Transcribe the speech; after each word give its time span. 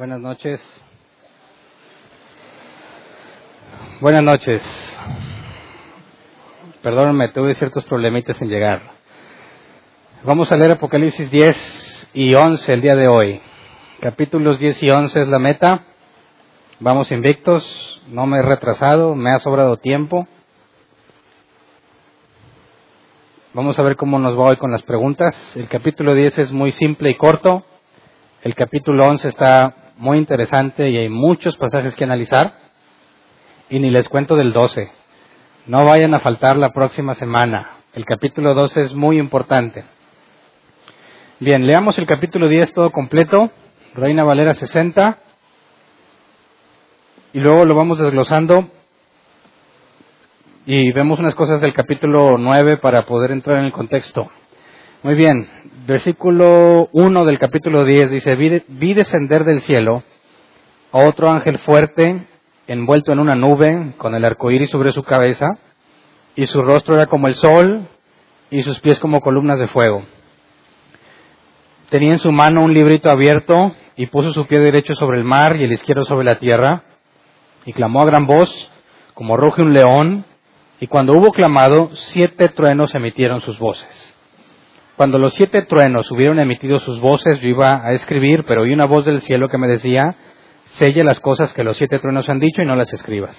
Buenas 0.00 0.20
noches. 0.20 0.62
Buenas 4.00 4.22
noches. 4.22 4.62
Perdónenme, 6.80 7.28
tuve 7.28 7.52
ciertos 7.52 7.84
problemitas 7.84 8.40
en 8.40 8.48
llegar. 8.48 8.92
Vamos 10.24 10.50
a 10.50 10.56
leer 10.56 10.70
Apocalipsis 10.70 11.30
10 11.30 12.12
y 12.14 12.34
11 12.34 12.72
el 12.72 12.80
día 12.80 12.96
de 12.96 13.08
hoy. 13.08 13.42
Capítulos 14.00 14.58
10 14.58 14.84
y 14.84 14.88
11 14.88 15.20
es 15.20 15.28
la 15.28 15.38
meta. 15.38 15.84
Vamos 16.78 17.12
invictos, 17.12 18.02
no 18.08 18.24
me 18.24 18.38
he 18.38 18.42
retrasado, 18.42 19.14
me 19.14 19.34
ha 19.34 19.38
sobrado 19.38 19.76
tiempo. 19.76 20.26
Vamos 23.52 23.78
a 23.78 23.82
ver 23.82 23.96
cómo 23.96 24.18
nos 24.18 24.34
va 24.34 24.44
hoy 24.44 24.56
con 24.56 24.72
las 24.72 24.80
preguntas. 24.80 25.54
El 25.56 25.68
capítulo 25.68 26.14
10 26.14 26.38
es 26.38 26.52
muy 26.52 26.72
simple 26.72 27.10
y 27.10 27.16
corto. 27.16 27.66
El 28.42 28.54
capítulo 28.54 29.04
11 29.04 29.28
está 29.28 29.74
muy 30.00 30.18
interesante 30.18 30.88
y 30.88 30.96
hay 30.96 31.08
muchos 31.08 31.56
pasajes 31.56 31.94
que 31.94 32.04
analizar. 32.04 32.54
Y 33.68 33.78
ni 33.78 33.90
les 33.90 34.08
cuento 34.08 34.34
del 34.34 34.52
12. 34.52 34.90
No 35.66 35.84
vayan 35.84 36.14
a 36.14 36.20
faltar 36.20 36.56
la 36.56 36.72
próxima 36.72 37.14
semana. 37.14 37.76
El 37.92 38.04
capítulo 38.04 38.54
12 38.54 38.80
es 38.82 38.94
muy 38.94 39.18
importante. 39.18 39.84
Bien, 41.38 41.66
leamos 41.66 41.98
el 41.98 42.06
capítulo 42.06 42.48
10 42.48 42.72
todo 42.72 42.90
completo. 42.90 43.50
Reina 43.94 44.24
Valera 44.24 44.54
60. 44.54 45.18
Y 47.34 47.38
luego 47.38 47.64
lo 47.64 47.74
vamos 47.74 47.98
desglosando. 47.98 48.68
Y 50.66 50.92
vemos 50.92 51.18
unas 51.18 51.34
cosas 51.34 51.60
del 51.60 51.74
capítulo 51.74 52.38
9 52.38 52.78
para 52.78 53.04
poder 53.04 53.30
entrar 53.32 53.58
en 53.58 53.66
el 53.66 53.72
contexto. 53.72 54.30
Muy 55.02 55.14
bien, 55.14 55.48
versículo 55.86 56.90
1 56.92 57.24
del 57.24 57.38
capítulo 57.38 57.86
10 57.86 58.10
dice, 58.10 58.36
vi, 58.36 58.92
descender 58.92 59.44
del 59.44 59.62
cielo 59.62 60.02
a 60.92 60.98
otro 61.08 61.30
ángel 61.30 61.56
fuerte, 61.60 62.26
envuelto 62.66 63.10
en 63.10 63.18
una 63.18 63.34
nube, 63.34 63.94
con 63.96 64.14
el 64.14 64.26
arco 64.26 64.50
iris 64.50 64.68
sobre 64.68 64.92
su 64.92 65.02
cabeza, 65.02 65.46
y 66.36 66.44
su 66.44 66.60
rostro 66.60 66.96
era 66.96 67.06
como 67.06 67.28
el 67.28 67.34
sol, 67.34 67.88
y 68.50 68.62
sus 68.62 68.78
pies 68.80 68.98
como 68.98 69.22
columnas 69.22 69.58
de 69.58 69.68
fuego. 69.68 70.02
Tenía 71.88 72.12
en 72.12 72.18
su 72.18 72.30
mano 72.30 72.62
un 72.62 72.74
librito 72.74 73.08
abierto, 73.08 73.74
y 73.96 74.04
puso 74.04 74.34
su 74.34 74.46
pie 74.46 74.58
derecho 74.58 74.94
sobre 74.94 75.16
el 75.16 75.24
mar 75.24 75.56
y 75.56 75.64
el 75.64 75.72
izquierdo 75.72 76.04
sobre 76.04 76.26
la 76.26 76.38
tierra, 76.38 76.82
y 77.64 77.72
clamó 77.72 78.02
a 78.02 78.06
gran 78.06 78.26
voz, 78.26 78.70
como 79.14 79.38
ruge 79.38 79.62
un 79.62 79.72
león, 79.72 80.26
y 80.78 80.88
cuando 80.88 81.14
hubo 81.14 81.32
clamado, 81.32 81.88
siete 81.94 82.50
truenos 82.50 82.94
emitieron 82.94 83.40
sus 83.40 83.58
voces. 83.58 84.09
Cuando 85.00 85.16
los 85.16 85.32
siete 85.32 85.62
truenos 85.62 86.10
hubieron 86.10 86.40
emitido 86.40 86.78
sus 86.78 87.00
voces, 87.00 87.40
yo 87.40 87.48
iba 87.48 87.80
a 87.82 87.92
escribir, 87.92 88.44
pero 88.44 88.64
oí 88.64 88.74
una 88.74 88.84
voz 88.84 89.06
del 89.06 89.22
cielo 89.22 89.48
que 89.48 89.56
me 89.56 89.66
decía, 89.66 90.14
selle 90.66 91.02
las 91.04 91.20
cosas 91.20 91.54
que 91.54 91.64
los 91.64 91.78
siete 91.78 91.98
truenos 91.98 92.28
han 92.28 92.38
dicho 92.38 92.60
y 92.60 92.66
no 92.66 92.76
las 92.76 92.92
escribas. 92.92 93.34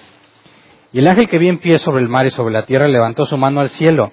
Y 0.92 0.98
el 0.98 1.06
ángel 1.06 1.28
que 1.28 1.38
vi 1.38 1.46
en 1.48 1.58
pie 1.58 1.78
sobre 1.78 2.02
el 2.02 2.08
mar 2.08 2.26
y 2.26 2.32
sobre 2.32 2.52
la 2.52 2.66
tierra 2.66 2.88
levantó 2.88 3.26
su 3.26 3.36
mano 3.36 3.60
al 3.60 3.68
cielo 3.68 4.10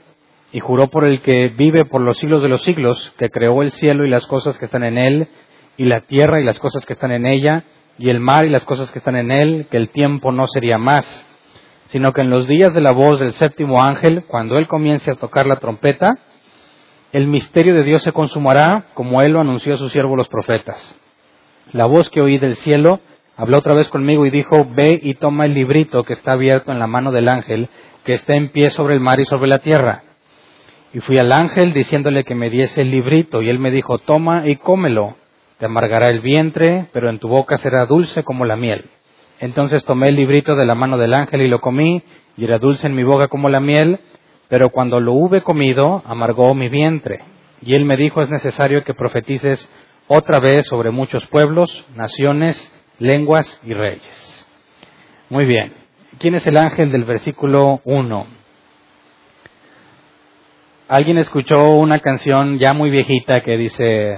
y 0.52 0.60
juró 0.60 0.90
por 0.90 1.06
el 1.06 1.22
que 1.22 1.48
vive 1.48 1.86
por 1.86 2.02
los 2.02 2.20
siglos 2.20 2.44
de 2.44 2.50
los 2.50 2.62
siglos, 2.62 3.14
que 3.18 3.32
creó 3.32 3.64
el 3.64 3.72
cielo 3.72 4.06
y 4.06 4.12
las 4.12 4.28
cosas 4.28 4.60
que 4.60 4.66
están 4.66 4.84
en 4.84 5.00
él, 5.00 5.28
y 5.76 5.86
la 5.86 6.02
tierra 6.02 6.40
y 6.40 6.44
las 6.44 6.60
cosas 6.60 6.86
que 6.86 6.94
están 6.94 7.12
en 7.12 7.26
ella, 7.26 7.64
y 7.98 8.12
el 8.12 8.20
mar 8.20 8.46
y 8.46 8.50
las 8.50 8.64
cosas 8.64 8.92
que 8.92 9.00
están 9.00 9.16
en 9.16 9.32
él, 9.32 9.66
que 9.72 9.78
el 9.78 9.90
tiempo 9.90 10.32
no 10.32 10.46
sería 10.46 10.78
más, 10.78 11.26
sino 11.88 12.14
que 12.14 12.22
en 12.22 12.30
los 12.30 12.48
días 12.48 12.76
de 12.76 12.82
la 12.82 12.92
voz 12.92 13.20
del 13.20 13.34
séptimo 13.34 13.82
ángel, 13.82 14.26
cuando 14.28 14.60
él 14.60 14.68
comience 14.68 15.10
a 15.10 15.16
tocar 15.16 15.48
la 15.48 15.56
trompeta, 15.56 16.20
el 17.12 17.28
misterio 17.28 17.74
de 17.76 17.84
Dios 17.84 18.04
se 18.04 18.12
consumará 18.12 18.86
como 18.94 19.22
Él 19.22 19.34
lo 19.34 19.42
anunció 19.42 19.74
a 19.74 19.78
sus 19.78 19.92
siervos 19.92 20.18
los 20.18 20.28
profetas. 20.28 20.96
La 21.72 21.86
voz 21.86 22.10
que 22.10 22.22
oí 22.22 22.38
del 22.38 22.56
cielo 22.56 23.00
habló 23.36 23.58
otra 23.58 23.74
vez 23.74 23.90
conmigo 23.90 24.26
y 24.26 24.30
dijo, 24.30 24.68
ve 24.76 25.00
y 25.02 25.16
toma 25.16 25.46
el 25.46 25.54
librito 25.54 26.04
que 26.04 26.14
está 26.14 26.34
abierto 26.34 26.72
en 26.72 26.80
la 26.80 26.88
mano 26.88 27.12
del 27.12 27.30
ángel, 27.30 27.70
que 28.04 28.14
está 28.14 28.36
en 28.36 28.50
pie 28.50 28.70
sobre 28.70 28.94
el 28.94 29.00
mar 29.00 29.20
y 29.20 29.26
sobre 29.26 29.48
la 29.48 29.60
tierra. 29.60 30.04
Y 30.94 31.00
fui 31.00 31.18
al 31.18 31.32
ángel 31.32 31.74
diciéndole 31.74 32.24
que 32.24 32.36
me 32.36 32.50
diese 32.50 32.82
el 32.82 32.92
librito, 32.92 33.42
y 33.42 33.50
él 33.50 33.60
me 33.60 33.72
dijo, 33.72 34.00
toma 34.00 34.48
y 34.48 34.56
cómelo, 34.58 35.16
te 35.58 35.66
amargará 35.66 36.10
el 36.10 36.20
vientre, 36.20 36.88
pero 36.92 37.10
en 37.10 37.20
tu 37.20 37.28
boca 37.28 37.58
será 37.58 37.86
dulce 37.86 38.24
como 38.24 38.46
la 38.46 38.56
miel. 38.56 38.86
Entonces 39.40 39.86
tomé 39.86 40.10
el 40.10 40.16
librito 40.16 40.56
de 40.56 40.66
la 40.66 40.76
mano 40.76 40.98
del 40.98 41.14
ángel 41.14 41.42
y 41.42 41.48
lo 41.48 41.62
comí, 41.62 42.04
y 42.38 42.44
era 42.44 42.60
dulce 42.60 42.88
en 42.88 42.96
mi 42.96 43.04
boca 43.04 43.28
como 43.28 43.50
la 43.50 43.60
miel, 43.60 44.00
pero 44.50 44.72
cuando 44.72 45.00
lo 45.00 45.14
hube 45.14 45.44
comido, 45.44 46.02
amargó 46.06 46.54
mi 46.56 46.68
vientre. 46.70 47.20
Y 47.62 47.76
él 47.76 47.86
me 47.86 47.96
dijo, 47.96 48.22
es 48.22 48.30
necesario 48.30 48.84
que 48.84 48.96
profetices 48.96 49.72
otra 50.08 50.40
vez 50.40 50.66
sobre 50.66 50.90
muchos 50.90 51.26
pueblos, 51.28 51.86
naciones, 51.96 52.58
lenguas 52.98 53.62
y 53.64 53.74
reyes. 53.74 54.48
Muy 55.30 55.46
bien. 55.46 55.74
¿Quién 56.18 56.34
es 56.34 56.48
el 56.48 56.58
ángel 56.58 56.92
del 56.92 57.04
versículo 57.04 57.82
1? 57.86 58.28
Alguien 60.88 61.20
escuchó 61.20 61.64
una 61.76 62.00
canción 62.00 62.58
ya 62.58 62.74
muy 62.74 62.90
viejita 62.90 63.44
que 63.44 63.56
dice, 63.56 64.18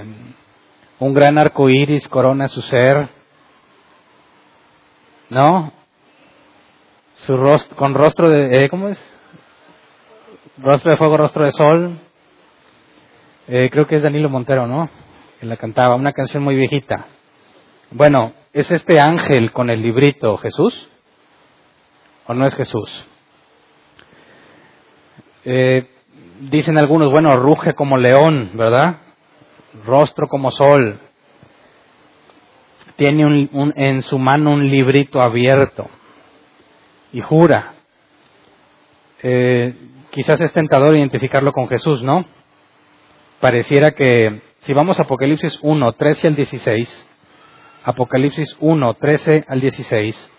un 0.99 1.13
gran 1.13 1.37
arco 1.37 1.69
iris 1.69 2.07
corona 2.07 2.47
su 2.47 2.61
ser, 2.61 3.09
¿no? 5.29 5.73
Su 7.25 7.35
rostro, 7.35 7.75
con 7.75 7.93
rostro 7.93 8.29
de, 8.29 8.63
¿eh? 8.63 8.69
¿cómo 8.69 8.87
es? 8.87 9.10
Rostro 10.61 10.91
de 10.91 10.97
Fuego, 10.97 11.17
Rostro 11.17 11.43
de 11.43 11.51
Sol. 11.51 11.97
Eh, 13.47 13.69
creo 13.71 13.87
que 13.87 13.95
es 13.95 14.03
Danilo 14.03 14.29
Montero, 14.29 14.67
¿no? 14.67 14.91
Que 15.39 15.47
la 15.47 15.57
cantaba, 15.57 15.95
una 15.95 16.13
canción 16.13 16.43
muy 16.43 16.55
viejita. 16.55 17.07
Bueno, 17.89 18.33
¿es 18.53 18.69
este 18.69 18.99
ángel 18.99 19.51
con 19.51 19.71
el 19.71 19.81
librito 19.81 20.37
Jesús? 20.37 20.87
¿O 22.27 22.35
no 22.35 22.45
es 22.45 22.53
Jesús? 22.53 23.07
Eh, 25.45 25.89
dicen 26.41 26.77
algunos, 26.77 27.09
bueno, 27.09 27.35
ruge 27.37 27.73
como 27.73 27.97
león, 27.97 28.51
¿verdad? 28.53 28.97
Rostro 29.83 30.27
como 30.27 30.51
sol. 30.51 30.99
Tiene 32.97 33.25
un, 33.25 33.73
en 33.75 34.03
su 34.03 34.19
mano 34.19 34.51
un 34.51 34.69
librito 34.69 35.21
abierto 35.21 35.89
y 37.11 37.21
jura. 37.21 37.73
Eh, 39.23 39.73
quizás 40.11 40.39
es 40.41 40.53
tentador 40.53 40.95
identificarlo 40.95 41.51
con 41.51 41.67
Jesús, 41.67 42.03
¿no? 42.03 42.25
Pareciera 43.39 43.91
que 43.91 44.41
si 44.59 44.73
vamos 44.73 44.99
a 44.99 45.03
Apocalipsis 45.03 45.57
1, 45.63 45.93
13 45.93 46.27
al 46.27 46.35
16, 46.35 47.07
Apocalipsis 47.85 48.55
1, 48.59 48.93
13 48.93 49.45
al 49.47 49.61
16, 49.61 50.31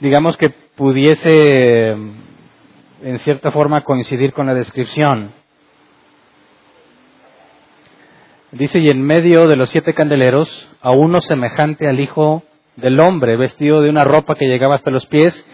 digamos 0.00 0.36
que 0.38 0.50
pudiese 0.50 1.90
en 1.90 3.18
cierta 3.18 3.50
forma 3.50 3.82
coincidir 3.82 4.32
con 4.32 4.46
la 4.46 4.54
descripción. 4.54 5.32
Dice, 8.52 8.80
y 8.80 8.90
en 8.90 9.02
medio 9.02 9.48
de 9.48 9.56
los 9.56 9.70
siete 9.70 9.94
candeleros, 9.94 10.68
a 10.80 10.90
uno 10.90 11.20
semejante 11.20 11.88
al 11.88 12.00
Hijo 12.00 12.42
del 12.76 13.00
Hombre, 13.00 13.36
vestido 13.36 13.80
de 13.80 13.90
una 13.90 14.04
ropa 14.04 14.34
que 14.34 14.46
llegaba 14.46 14.74
hasta 14.74 14.90
los 14.90 15.06
pies 15.06 15.46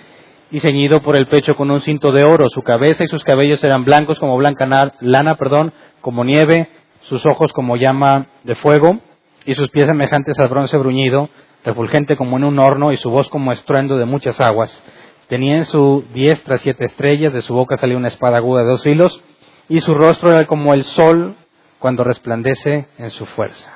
y 0.50 0.60
ceñido 0.60 1.02
por 1.02 1.16
el 1.16 1.26
pecho 1.26 1.54
con 1.56 1.70
un 1.70 1.80
cinto 1.80 2.12
de 2.12 2.24
oro. 2.24 2.48
Su 2.48 2.62
cabeza 2.62 3.04
y 3.04 3.08
sus 3.08 3.24
cabellos 3.24 3.62
eran 3.64 3.84
blancos 3.84 4.18
como 4.18 4.36
blanca 4.36 4.66
lana, 5.00 5.34
perdón, 5.36 5.72
como 6.00 6.24
nieve, 6.24 6.68
sus 7.02 7.24
ojos 7.26 7.52
como 7.52 7.76
llama 7.76 8.26
de 8.44 8.54
fuego, 8.54 8.98
y 9.44 9.54
sus 9.54 9.70
pies 9.70 9.86
semejantes 9.86 10.38
al 10.38 10.48
bronce 10.48 10.76
bruñido, 10.78 11.28
refulgente 11.64 12.16
como 12.16 12.36
en 12.36 12.44
un 12.44 12.58
horno, 12.58 12.92
y 12.92 12.96
su 12.96 13.10
voz 13.10 13.28
como 13.28 13.52
estruendo 13.52 13.96
de 13.96 14.04
muchas 14.04 14.40
aguas. 14.40 14.82
Tenía 15.28 15.56
en 15.56 15.64
su 15.64 16.04
diestra 16.14 16.56
siete 16.56 16.86
estrellas, 16.86 17.32
de 17.32 17.42
su 17.42 17.54
boca 17.54 17.76
salía 17.76 17.96
una 17.96 18.08
espada 18.08 18.38
aguda 18.38 18.62
de 18.62 18.68
dos 18.68 18.82
filos, 18.82 19.22
y 19.68 19.80
su 19.80 19.94
rostro 19.94 20.30
era 20.30 20.46
como 20.46 20.72
el 20.72 20.84
sol 20.84 21.34
cuando 21.78 22.04
resplandece 22.04 22.88
en 22.98 23.10
su 23.10 23.26
fuerza. 23.26 23.72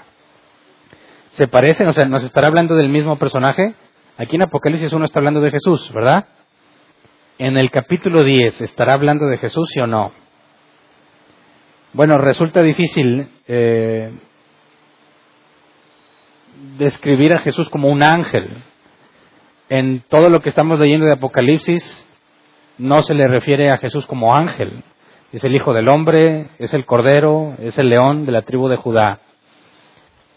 ¿Se 1.32 1.46
parecen? 1.48 1.88
O 1.88 1.92
sea, 1.92 2.06
¿nos 2.06 2.24
estará 2.24 2.48
hablando 2.48 2.74
del 2.74 2.88
mismo 2.88 3.19
personaje? 3.19 3.74
Aquí 4.19 4.36
en 4.36 4.42
Apocalipsis 4.42 4.92
uno 4.92 5.06
está 5.06 5.20
hablando 5.20 5.40
de 5.40 5.50
Jesús, 5.50 5.90
¿verdad? 5.94 6.26
En 7.38 7.56
el 7.56 7.70
capítulo 7.70 8.25
10 8.25 8.61
estará 8.61 8.94
hablando 8.94 9.26
de 9.26 9.38
Jesús, 9.38 9.69
sí 9.73 9.81
o 9.81 9.87
no? 9.87 10.12
Bueno, 11.93 12.17
resulta 12.19 12.62
difícil 12.62 13.29
eh, 13.49 14.12
describir 16.79 17.34
a 17.34 17.40
Jesús 17.40 17.69
como 17.69 17.88
un 17.88 18.02
ángel. 18.02 18.49
En 19.69 20.00
todo 20.08 20.29
lo 20.29 20.40
que 20.40 20.50
estamos 20.50 20.79
leyendo 20.79 21.06
de 21.06 21.14
Apocalipsis, 21.14 21.82
no 22.79 23.02
se 23.02 23.14
le 23.14 23.29
refiere 23.29 23.70
a 23.70 23.79
Jesús 23.79 24.06
como 24.06 24.34
ángel. 24.34 24.82
Es 25.32 25.44
el 25.44 25.55
Hijo 25.55 25.73
del 25.73 25.88
Hombre, 25.88 26.49
es 26.58 26.75
el 26.75 26.84
Cordero, 26.84 27.56
es 27.58 27.79
el 27.79 27.88
León 27.88 28.26
de 28.26 28.32
la 28.32 28.43
tribu 28.43 28.69
de 28.69 28.76
Judá. 28.76 29.20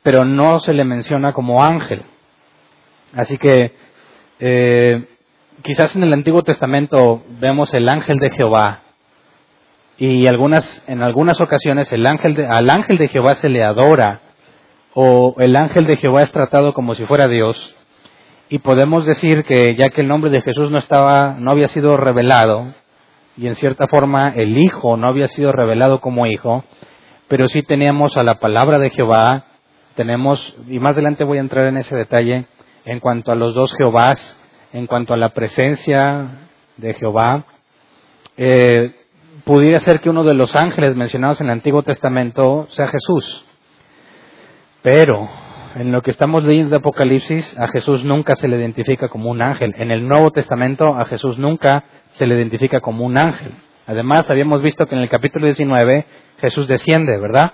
Pero 0.04 0.24
no 0.24 0.60
se 0.60 0.74
le 0.74 0.84
menciona 0.84 1.34
como 1.34 1.64
ángel. 1.64 2.04
Así 3.14 3.38
que 3.38 3.74
eh, 4.40 5.06
quizás 5.66 5.96
en 5.96 6.04
el 6.04 6.14
Antiguo 6.14 6.44
Testamento 6.44 7.24
vemos 7.40 7.74
el 7.74 7.90
ángel 7.90 8.20
de 8.20 8.30
Jehová. 8.30 8.82
Y 9.98 10.28
algunas, 10.28 10.84
en 10.88 11.02
algunas 11.02 11.42
ocasiones 11.42 11.92
el 11.92 12.06
ángel 12.06 12.36
de, 12.36 12.46
al 12.46 12.70
ángel 12.70 13.00
de 13.00 13.08
Jehová 13.08 13.34
se 13.36 13.50
le 13.50 13.64
adora 13.64 14.22
o 14.94 15.36
el 15.40 15.56
ángel 15.56 15.88
de 15.88 15.96
Jehová 15.96 16.22
es 16.22 16.32
tratado 16.32 16.74
como 16.74 16.94
si 16.94 17.06
fuera 17.06 17.28
Dios. 17.28 17.76
Y 18.48 18.60
podemos 18.60 19.08
decir 19.08 19.44
que 19.44 19.76
ya 19.76 19.90
que 19.90 20.02
el 20.02 20.08
nombre 20.08 20.30
de 20.30 20.42
Jesús 20.42 20.70
no 20.70 20.78
estaba, 20.78 21.34
no 21.40 21.52
había 21.52 21.68
sido 21.68 21.98
revelado 21.98 22.68
y 23.36 23.48
en 23.48 23.56
cierta 23.56 23.88
forma 23.88 24.30
el 24.30 24.60
Hijo 24.60 24.98
no 24.98 25.08
había 25.08 25.28
sido 25.28 25.52
revelado 25.52 26.00
como 26.00 26.28
Hijo, 26.28 26.64
pero 27.28 27.48
sí 27.48 27.64
teníamos 27.64 28.18
a 28.18 28.24
la 28.24 28.36
palabra 28.36 28.78
de 28.78 28.92
Jehová, 28.92 29.46
tenemos, 29.96 30.56
y 30.68 30.78
más 30.80 30.92
adelante 30.92 31.24
voy 31.24 31.40
a 31.40 31.42
entrar 31.42 31.66
en 31.66 31.78
ese 31.78 31.96
detalle, 31.96 32.46
en 32.86 33.00
cuanto 33.00 33.32
a 33.32 33.36
los 33.36 33.56
dos 33.56 33.74
Jehovás, 33.76 34.40
en 34.76 34.88
cuanto 34.88 35.14
a 35.14 35.18
la 35.18 35.30
presencia 35.30 36.50
de 36.76 36.94
Jehová, 36.96 37.46
eh, 38.36 38.94
pudiera 39.46 39.80
ser 39.80 40.02
que 40.02 40.10
uno 40.10 40.26
de 40.26 40.34
los 40.34 40.54
ángeles 40.54 40.98
mencionados 40.98 41.40
en 41.40 41.48
el 41.48 41.54
Antiguo 41.54 41.82
Testamento 41.82 42.68
sea 42.72 42.88
Jesús. 42.88 43.46
Pero 44.82 45.30
en 45.76 45.94
lo 45.94 46.02
que 46.02 46.12
estamos 46.12 46.44
leyendo 46.44 46.72
de 46.72 46.76
Apocalipsis, 46.78 47.58
a 47.58 47.70
Jesús 47.70 48.04
nunca 48.04 48.36
se 48.36 48.50
le 48.50 48.58
identifica 48.58 49.08
como 49.08 49.30
un 49.30 49.42
ángel. 49.42 49.74
En 49.78 49.92
el 49.92 50.06
Nuevo 50.10 50.32
Testamento, 50.32 50.94
a 50.94 51.06
Jesús 51.06 51.40
nunca 51.40 51.86
se 52.12 52.26
le 52.26 52.36
identifica 52.36 52.82
como 52.82 53.06
un 53.06 53.18
ángel. 53.18 53.56
Además, 53.88 54.30
habíamos 54.30 54.62
visto 54.62 54.88
que 54.88 54.96
en 54.96 55.02
el 55.02 55.10
capítulo 55.10 55.46
19 55.46 56.06
Jesús 56.42 56.68
desciende, 56.68 57.18
¿verdad? 57.18 57.54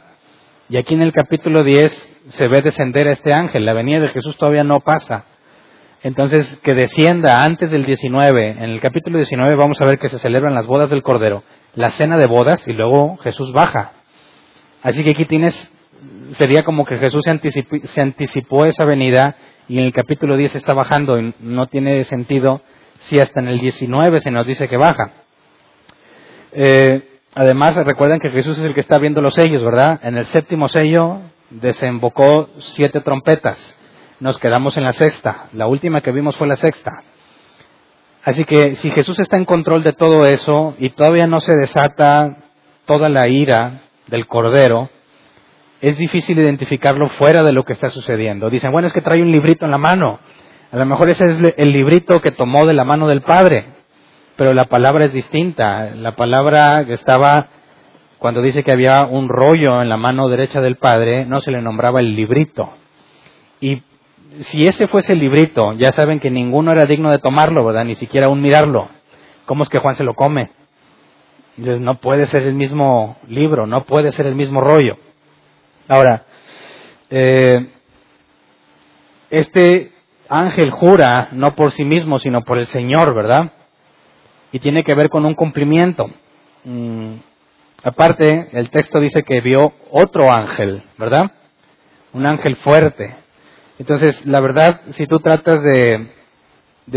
Y 0.70 0.78
aquí 0.78 0.96
en 0.96 1.04
el 1.04 1.14
capítulo 1.14 1.64
10 1.64 2.24
se 2.30 2.48
ve 2.48 2.64
descender 2.64 3.08
a 3.08 3.12
este 3.12 3.32
ángel. 3.32 3.64
La 3.64 3.74
venida 3.74 4.00
de 4.00 4.08
Jesús 4.08 4.36
todavía 4.38 4.64
no 4.64 4.80
pasa. 4.80 5.26
Entonces, 6.04 6.60
que 6.64 6.74
descienda 6.74 7.44
antes 7.44 7.70
del 7.70 7.86
19. 7.86 8.50
En 8.50 8.72
el 8.72 8.82
capítulo 8.82 9.18
19 9.18 9.56
vamos 9.56 9.80
a 9.82 9.86
ver 9.86 10.00
que 10.00 10.10
se 10.10 10.18
celebran 10.18 10.56
las 10.56 10.66
bodas 10.66 10.90
del 10.90 11.04
Cordero, 11.04 11.44
la 11.76 11.92
cena 11.92 12.18
de 12.18 12.26
bodas 12.26 12.68
y 12.68 12.74
luego 12.74 13.18
Jesús 13.18 13.54
baja. 13.54 13.94
Así 14.82 15.04
que 15.04 15.12
aquí 15.12 15.26
tienes, 15.26 15.54
sería 16.38 16.64
como 16.64 16.86
que 16.86 16.98
Jesús 16.98 17.24
se 17.24 18.02
anticipó, 18.02 18.66
esa 18.66 18.84
venida 18.84 19.36
y 19.68 19.78
en 19.78 19.86
el 19.86 19.94
capítulo 19.94 20.38
10 20.38 20.56
está 20.56 20.74
bajando 20.74 21.20
y 21.20 21.36
no 21.40 21.68
tiene 21.68 22.04
sentido 22.06 22.62
si 23.02 23.20
hasta 23.20 23.40
en 23.40 23.50
el 23.50 23.60
19 23.60 24.22
se 24.22 24.32
nos 24.32 24.48
dice 24.48 24.68
que 24.68 24.78
baja. 24.78 25.12
Eh, 26.52 27.20
además, 27.36 27.76
recuerden 27.76 28.20
que 28.20 28.32
Jesús 28.32 28.58
es 28.58 28.66
el 28.66 28.74
que 28.74 28.80
está 28.80 28.98
viendo 28.98 29.22
los 29.22 29.36
sellos, 29.36 29.64
¿verdad? 29.64 30.00
En 30.02 30.18
el 30.18 30.26
séptimo 30.26 30.68
sello 30.68 31.20
desembocó 31.52 32.50
siete 32.58 33.02
trompetas. 33.02 33.78
Nos 34.22 34.38
quedamos 34.38 34.78
en 34.78 34.84
la 34.84 34.92
sexta. 34.92 35.48
La 35.54 35.66
última 35.66 36.02
que 36.02 36.12
vimos 36.12 36.38
fue 36.38 36.48
la 36.48 36.56
sexta. 36.56 36.92
Así 38.24 38.46
que 38.46 38.76
si 38.76 38.92
Jesús 38.92 39.20
está 39.20 39.36
en 39.36 39.46
control 39.46 39.82
de 39.82 39.94
todo 39.94 40.26
eso 40.26 40.76
y 40.78 40.92
todavía 40.92 41.26
no 41.26 41.42
se 41.42 41.56
desata 41.58 42.38
toda 42.86 43.10
la 43.10 43.28
ira 43.28 43.82
del 44.06 44.28
Cordero, 44.28 44.92
es 45.82 45.98
difícil 45.98 46.38
identificarlo 46.38 47.08
fuera 47.10 47.42
de 47.42 47.52
lo 47.52 47.66
que 47.66 47.74
está 47.74 47.90
sucediendo. 47.90 48.52
Dicen, 48.52 48.72
bueno, 48.72 48.86
es 48.86 48.94
que 48.94 49.02
trae 49.02 49.24
un 49.24 49.32
librito 49.32 49.66
en 49.66 49.72
la 49.72 49.80
mano. 49.80 50.20
A 50.72 50.78
lo 50.78 50.86
mejor 50.86 51.10
ese 51.10 51.26
es 51.26 51.40
el 51.58 51.72
librito 51.72 52.22
que 52.22 52.30
tomó 52.30 52.68
de 52.68 52.76
la 52.76 52.84
mano 52.84 53.08
del 53.08 53.22
Padre, 53.22 53.66
pero 54.36 54.54
la 54.54 54.66
palabra 54.66 55.06
es 55.06 55.14
distinta. 55.14 55.96
La 55.96 56.16
palabra 56.16 56.86
que 56.86 56.94
estaba 56.94 57.48
cuando 58.20 58.44
dice 58.44 58.64
que 58.64 58.72
había 58.72 59.04
un 59.04 59.30
rollo 59.30 59.82
en 59.82 59.90
la 59.90 59.98
mano 59.98 60.30
derecha 60.30 60.62
del 60.62 60.76
Padre, 60.76 61.26
no 61.26 61.42
se 61.42 61.50
le 61.50 61.60
nombraba 61.60 62.02
el 62.02 62.16
librito. 62.16 62.70
Y 63.60 63.82
si 64.40 64.66
ese 64.66 64.88
fuese 64.88 65.14
el 65.14 65.20
librito, 65.20 65.74
ya 65.74 65.92
saben 65.92 66.20
que 66.20 66.32
ninguno 66.32 66.72
era 66.72 66.86
digno 66.86 67.12
de 67.12 67.20
tomarlo, 67.20 67.66
¿verdad? 67.66 67.86
Ni 67.86 67.96
siquiera 67.96 68.30
un 68.30 68.42
mirarlo. 68.42 68.90
¿Cómo 69.46 69.64
es 69.64 69.70
que 69.70 69.80
Juan 69.80 69.96
se 69.96 70.04
lo 70.04 70.14
come? 70.14 70.52
No 71.58 71.96
puede 71.96 72.26
ser 72.26 72.44
el 72.44 72.54
mismo 72.54 73.18
libro, 73.28 73.68
no 73.68 73.84
puede 73.86 74.12
ser 74.12 74.26
el 74.26 74.36
mismo 74.36 74.62
rollo. 74.62 74.98
Ahora, 75.88 76.24
eh, 77.10 77.68
este 79.30 79.92
ángel 80.30 80.72
jura 80.72 81.30
no 81.34 81.54
por 81.56 81.72
sí 81.72 81.84
mismo, 81.84 82.20
sino 82.20 82.44
por 82.44 82.58
el 82.58 82.68
Señor, 82.68 83.14
¿verdad? 83.14 83.52
Y 84.52 84.60
tiene 84.60 84.84
que 84.84 84.96
ver 84.96 85.10
con 85.10 85.26
un 85.26 85.34
cumplimiento. 85.34 86.10
Mm, 86.64 87.16
Aparte, 87.84 88.50
el 88.52 88.70
texto 88.70 89.00
dice 89.00 89.24
que 89.24 89.42
vio 89.42 89.74
otro 89.90 90.32
ángel, 90.32 90.84
¿verdad? 90.98 91.32
Un 92.14 92.28
ángel 92.28 92.56
fuerte. 92.58 93.16
Entonces, 93.82 94.24
la 94.28 94.42
verdad, 94.42 94.82
si 94.92 95.08
tú 95.08 95.22
tratas 95.22 95.64
de, 95.64 96.12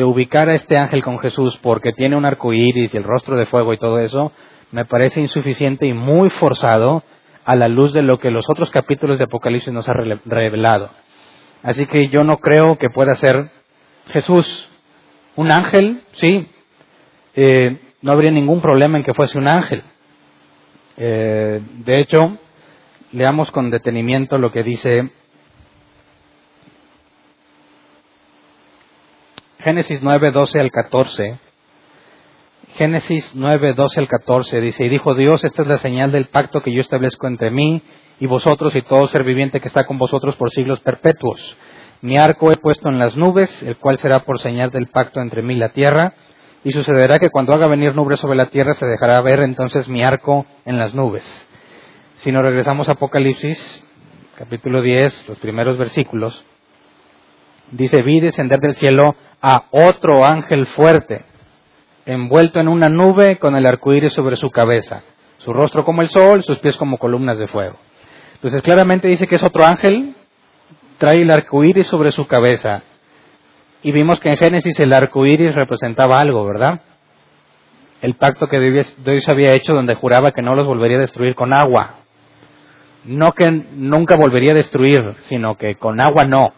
ubicar 0.04 0.50
a 0.50 0.54
este 0.54 0.76
ángel 0.76 1.02
con 1.02 1.18
Jesús 1.18 1.58
porque 1.62 1.94
tiene 1.94 2.14
un 2.14 2.26
arco 2.26 2.52
iris 2.52 2.92
y 2.92 2.96
el 2.98 3.04
rostro 3.04 3.36
de 3.36 3.46
fuego 3.46 3.72
y 3.72 3.78
todo 3.78 4.00
eso, 4.00 4.32
me 4.70 4.84
parece 4.84 5.22
insuficiente 5.22 5.86
y 5.86 5.94
muy 5.94 6.28
forzado 6.28 7.02
a 7.46 7.56
la 7.56 7.68
luz 7.68 7.94
de 7.94 8.02
lo 8.02 8.18
que 8.18 8.30
los 8.30 8.50
otros 8.50 8.68
capítulos 8.68 9.16
de 9.16 9.24
Apocalipsis 9.24 9.72
nos 9.72 9.88
ha 9.88 9.94
revelado. 9.94 10.90
Así 11.62 11.86
que 11.86 12.08
yo 12.08 12.22
no 12.22 12.36
creo 12.36 12.76
que 12.76 12.90
pueda 12.90 13.14
ser 13.14 13.48
Jesús 14.08 14.68
un 15.36 15.52
ángel, 15.52 16.02
sí. 16.12 16.46
Eh, 17.34 17.78
no 18.02 18.12
habría 18.12 18.30
ningún 18.30 18.60
problema 18.60 18.98
en 18.98 19.04
que 19.04 19.14
fuese 19.14 19.38
un 19.38 19.48
ángel. 19.48 19.82
Eh, 20.98 21.62
de 21.78 22.00
hecho, 22.00 22.36
leamos 23.12 23.50
con 23.52 23.70
detenimiento 23.70 24.36
lo 24.36 24.52
que 24.52 24.62
dice 24.62 25.10
Génesis 29.64 30.02
9, 30.02 30.30
12 30.30 30.60
al 30.60 30.70
14. 30.70 31.38
Génesis 32.74 33.30
9, 33.34 33.72
12 33.72 34.00
al 34.00 34.08
14 34.08 34.60
dice, 34.60 34.84
y 34.84 34.90
dijo 34.90 35.14
Dios, 35.14 35.42
esta 35.42 35.62
es 35.62 35.68
la 35.68 35.78
señal 35.78 36.12
del 36.12 36.26
pacto 36.26 36.60
que 36.60 36.70
yo 36.70 36.82
establezco 36.82 37.26
entre 37.26 37.50
mí 37.50 37.80
y 38.20 38.26
vosotros 38.26 38.76
y 38.76 38.82
todo 38.82 39.06
ser 39.06 39.24
viviente 39.24 39.60
que 39.60 39.68
está 39.68 39.86
con 39.86 39.96
vosotros 39.96 40.36
por 40.36 40.50
siglos 40.50 40.80
perpetuos. 40.80 41.56
Mi 42.02 42.18
arco 42.18 42.52
he 42.52 42.58
puesto 42.58 42.90
en 42.90 42.98
las 42.98 43.16
nubes, 43.16 43.62
el 43.62 43.78
cual 43.78 43.96
será 43.96 44.26
por 44.26 44.38
señal 44.38 44.70
del 44.70 44.88
pacto 44.88 45.22
entre 45.22 45.40
mí 45.40 45.54
y 45.54 45.58
la 45.58 45.70
tierra. 45.70 46.12
Y 46.62 46.72
sucederá 46.72 47.18
que 47.18 47.30
cuando 47.30 47.54
haga 47.54 47.66
venir 47.66 47.94
nubes 47.94 48.20
sobre 48.20 48.36
la 48.36 48.50
tierra 48.50 48.74
se 48.74 48.84
dejará 48.84 49.18
ver 49.22 49.40
entonces 49.40 49.88
mi 49.88 50.04
arco 50.04 50.44
en 50.66 50.76
las 50.76 50.94
nubes. 50.94 51.24
Si 52.16 52.30
nos 52.30 52.42
regresamos 52.42 52.90
a 52.90 52.92
Apocalipsis, 52.92 53.82
capítulo 54.36 54.82
10, 54.82 55.26
los 55.26 55.38
primeros 55.38 55.78
versículos, 55.78 56.44
dice, 57.70 58.02
vi 58.02 58.20
descender 58.20 58.60
del 58.60 58.74
cielo 58.76 59.16
a 59.46 59.64
otro 59.70 60.24
ángel 60.24 60.64
fuerte, 60.68 61.22
envuelto 62.06 62.60
en 62.60 62.68
una 62.68 62.88
nube 62.88 63.36
con 63.36 63.54
el 63.56 63.66
arco 63.66 63.92
iris 63.92 64.14
sobre 64.14 64.36
su 64.36 64.50
cabeza, 64.50 65.02
su 65.36 65.52
rostro 65.52 65.84
como 65.84 66.00
el 66.00 66.08
sol, 66.08 66.42
sus 66.42 66.58
pies 66.60 66.78
como 66.78 66.96
columnas 66.96 67.36
de 67.36 67.46
fuego. 67.46 67.76
Entonces 68.36 68.62
claramente 68.62 69.06
dice 69.06 69.26
que 69.26 69.34
es 69.34 69.42
otro 69.42 69.66
ángel, 69.66 70.16
trae 70.96 71.20
el 71.20 71.30
arco 71.30 71.62
iris 71.62 71.86
sobre 71.88 72.10
su 72.10 72.26
cabeza, 72.26 72.84
y 73.82 73.92
vimos 73.92 74.18
que 74.18 74.30
en 74.30 74.38
Génesis 74.38 74.80
el 74.80 74.94
arco 74.94 75.26
iris 75.26 75.54
representaba 75.54 76.18
algo, 76.18 76.46
¿verdad? 76.46 76.80
El 78.00 78.14
pacto 78.14 78.48
que 78.48 78.58
Dios 78.60 79.28
había 79.28 79.50
hecho 79.50 79.74
donde 79.74 79.94
juraba 79.94 80.30
que 80.30 80.40
no 80.40 80.54
los 80.54 80.66
volvería 80.66 80.96
a 80.96 81.00
destruir 81.00 81.34
con 81.34 81.52
agua. 81.52 81.96
No 83.04 83.32
que 83.32 83.50
nunca 83.50 84.16
volvería 84.16 84.52
a 84.52 84.56
destruir, 84.56 85.16
sino 85.24 85.56
que 85.56 85.74
con 85.74 86.00
agua 86.00 86.24
no. 86.24 86.54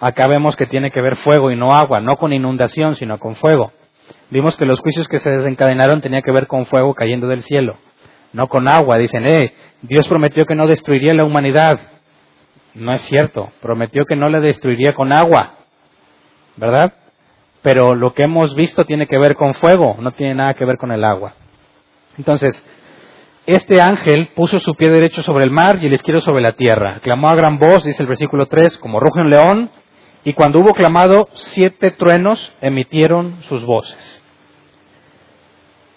Acá 0.00 0.26
vemos 0.26 0.56
que 0.56 0.66
tiene 0.66 0.90
que 0.90 1.00
ver 1.00 1.16
fuego 1.16 1.50
y 1.50 1.56
no 1.56 1.72
agua, 1.72 2.00
no 2.00 2.16
con 2.16 2.32
inundación, 2.32 2.96
sino 2.96 3.18
con 3.18 3.36
fuego. 3.36 3.72
Vimos 4.30 4.56
que 4.56 4.64
los 4.64 4.80
juicios 4.80 5.08
que 5.08 5.18
se 5.18 5.30
desencadenaron 5.30 6.00
tenían 6.00 6.22
que 6.22 6.32
ver 6.32 6.46
con 6.46 6.66
fuego 6.66 6.94
cayendo 6.94 7.28
del 7.28 7.42
cielo, 7.42 7.76
no 8.32 8.48
con 8.48 8.66
agua. 8.68 8.96
Dicen, 8.98 9.26
eh, 9.26 9.52
Dios 9.82 10.08
prometió 10.08 10.46
que 10.46 10.54
no 10.54 10.66
destruiría 10.66 11.14
la 11.14 11.24
humanidad. 11.24 11.78
No 12.74 12.92
es 12.92 13.02
cierto, 13.02 13.50
prometió 13.60 14.04
que 14.06 14.16
no 14.16 14.28
la 14.28 14.40
destruiría 14.40 14.94
con 14.94 15.12
agua. 15.12 15.56
¿verdad? 16.60 16.92
Pero 17.62 17.94
lo 17.94 18.14
que 18.14 18.22
hemos 18.22 18.54
visto 18.54 18.84
tiene 18.84 19.06
que 19.06 19.18
ver 19.18 19.34
con 19.34 19.54
fuego, 19.54 19.96
no 19.98 20.12
tiene 20.12 20.34
nada 20.34 20.54
que 20.54 20.64
ver 20.64 20.76
con 20.76 20.92
el 20.92 21.04
agua. 21.04 21.34
Entonces, 22.16 22.64
este 23.46 23.80
ángel 23.80 24.28
puso 24.34 24.58
su 24.58 24.74
pie 24.74 24.90
derecho 24.90 25.22
sobre 25.22 25.44
el 25.44 25.50
mar 25.50 25.78
y 25.80 25.86
el 25.86 25.94
izquierdo 25.94 26.20
sobre 26.20 26.42
la 26.42 26.52
tierra. 26.52 27.00
Clamó 27.02 27.28
a 27.30 27.34
gran 27.34 27.58
voz, 27.58 27.84
dice 27.84 28.02
el 28.02 28.08
versículo 28.08 28.46
3, 28.46 28.78
como 28.78 29.00
ruge 29.00 29.20
un 29.20 29.30
león, 29.30 29.70
y 30.24 30.34
cuando 30.34 30.60
hubo 30.60 30.74
clamado, 30.74 31.28
siete 31.34 31.90
truenos 31.92 32.52
emitieron 32.60 33.42
sus 33.48 33.64
voces. 33.64 34.22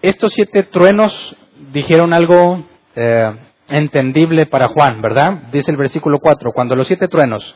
estos 0.02 0.34
siete 0.34 0.64
truenos 0.64 1.36
dijeron 1.72 2.14
algo 2.14 2.66
eh, 2.96 3.32
entendible 3.70 4.46
para 4.46 4.68
Juan, 4.68 5.02
¿verdad? 5.02 5.44
Dice 5.52 5.72
el 5.72 5.78
versículo 5.78 6.20
4, 6.20 6.52
cuando 6.54 6.76
los 6.76 6.88
siete 6.88 7.08
truenos 7.08 7.56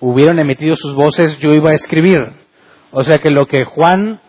hubieron 0.00 0.38
emitido 0.38 0.74
sus 0.76 0.94
voces, 0.94 1.38
yo 1.38 1.50
iba 1.50 1.70
a 1.70 1.74
escribir. 1.74 2.32
O 2.90 3.04
sea 3.04 3.18
que 3.18 3.30
lo 3.30 3.46
que 3.46 3.64
Juan, 3.64 4.20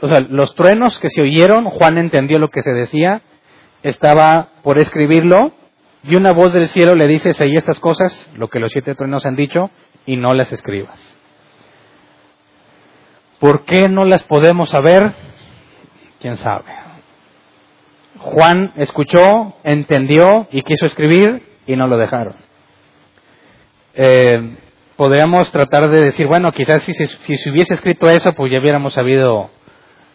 o 0.00 0.08
sea, 0.08 0.20
los 0.20 0.54
truenos 0.54 0.98
que 0.98 1.10
se 1.10 1.22
oyeron, 1.22 1.66
Juan 1.66 1.98
entendió 1.98 2.38
lo 2.38 2.48
que 2.48 2.62
se 2.62 2.72
decía, 2.72 3.20
estaba 3.82 4.48
por 4.62 4.78
escribirlo, 4.78 5.52
y 6.02 6.14
una 6.14 6.32
voz 6.32 6.52
del 6.52 6.68
cielo 6.68 6.94
le 6.94 7.08
dice, 7.08 7.32
seguí 7.32 7.56
estas 7.56 7.80
cosas, 7.80 8.30
lo 8.36 8.48
que 8.48 8.60
los 8.60 8.70
siete 8.72 8.94
truenos 8.94 9.26
han 9.26 9.34
dicho, 9.34 9.70
y 10.06 10.16
no 10.16 10.32
las 10.32 10.52
escribas. 10.52 10.98
¿Por 13.38 13.64
qué 13.64 13.88
no 13.88 14.04
las 14.04 14.22
podemos 14.22 14.70
saber? 14.70 15.14
¿Quién 16.20 16.36
sabe? 16.36 16.64
Juan 18.18 18.72
escuchó, 18.76 19.54
entendió 19.62 20.48
y 20.50 20.62
quiso 20.62 20.86
escribir 20.86 21.42
y 21.66 21.76
no 21.76 21.86
lo 21.86 21.98
dejaron. 21.98 22.34
Eh, 23.94 24.56
podríamos 24.96 25.50
tratar 25.52 25.90
de 25.90 26.04
decir, 26.04 26.26
bueno, 26.26 26.52
quizás 26.52 26.82
si, 26.82 26.94
se 26.94 27.50
hubiese 27.50 27.74
escrito 27.74 28.08
eso, 28.08 28.32
pues 28.32 28.50
ya 28.50 28.60
hubiéramos 28.60 28.94
sabido 28.94 29.50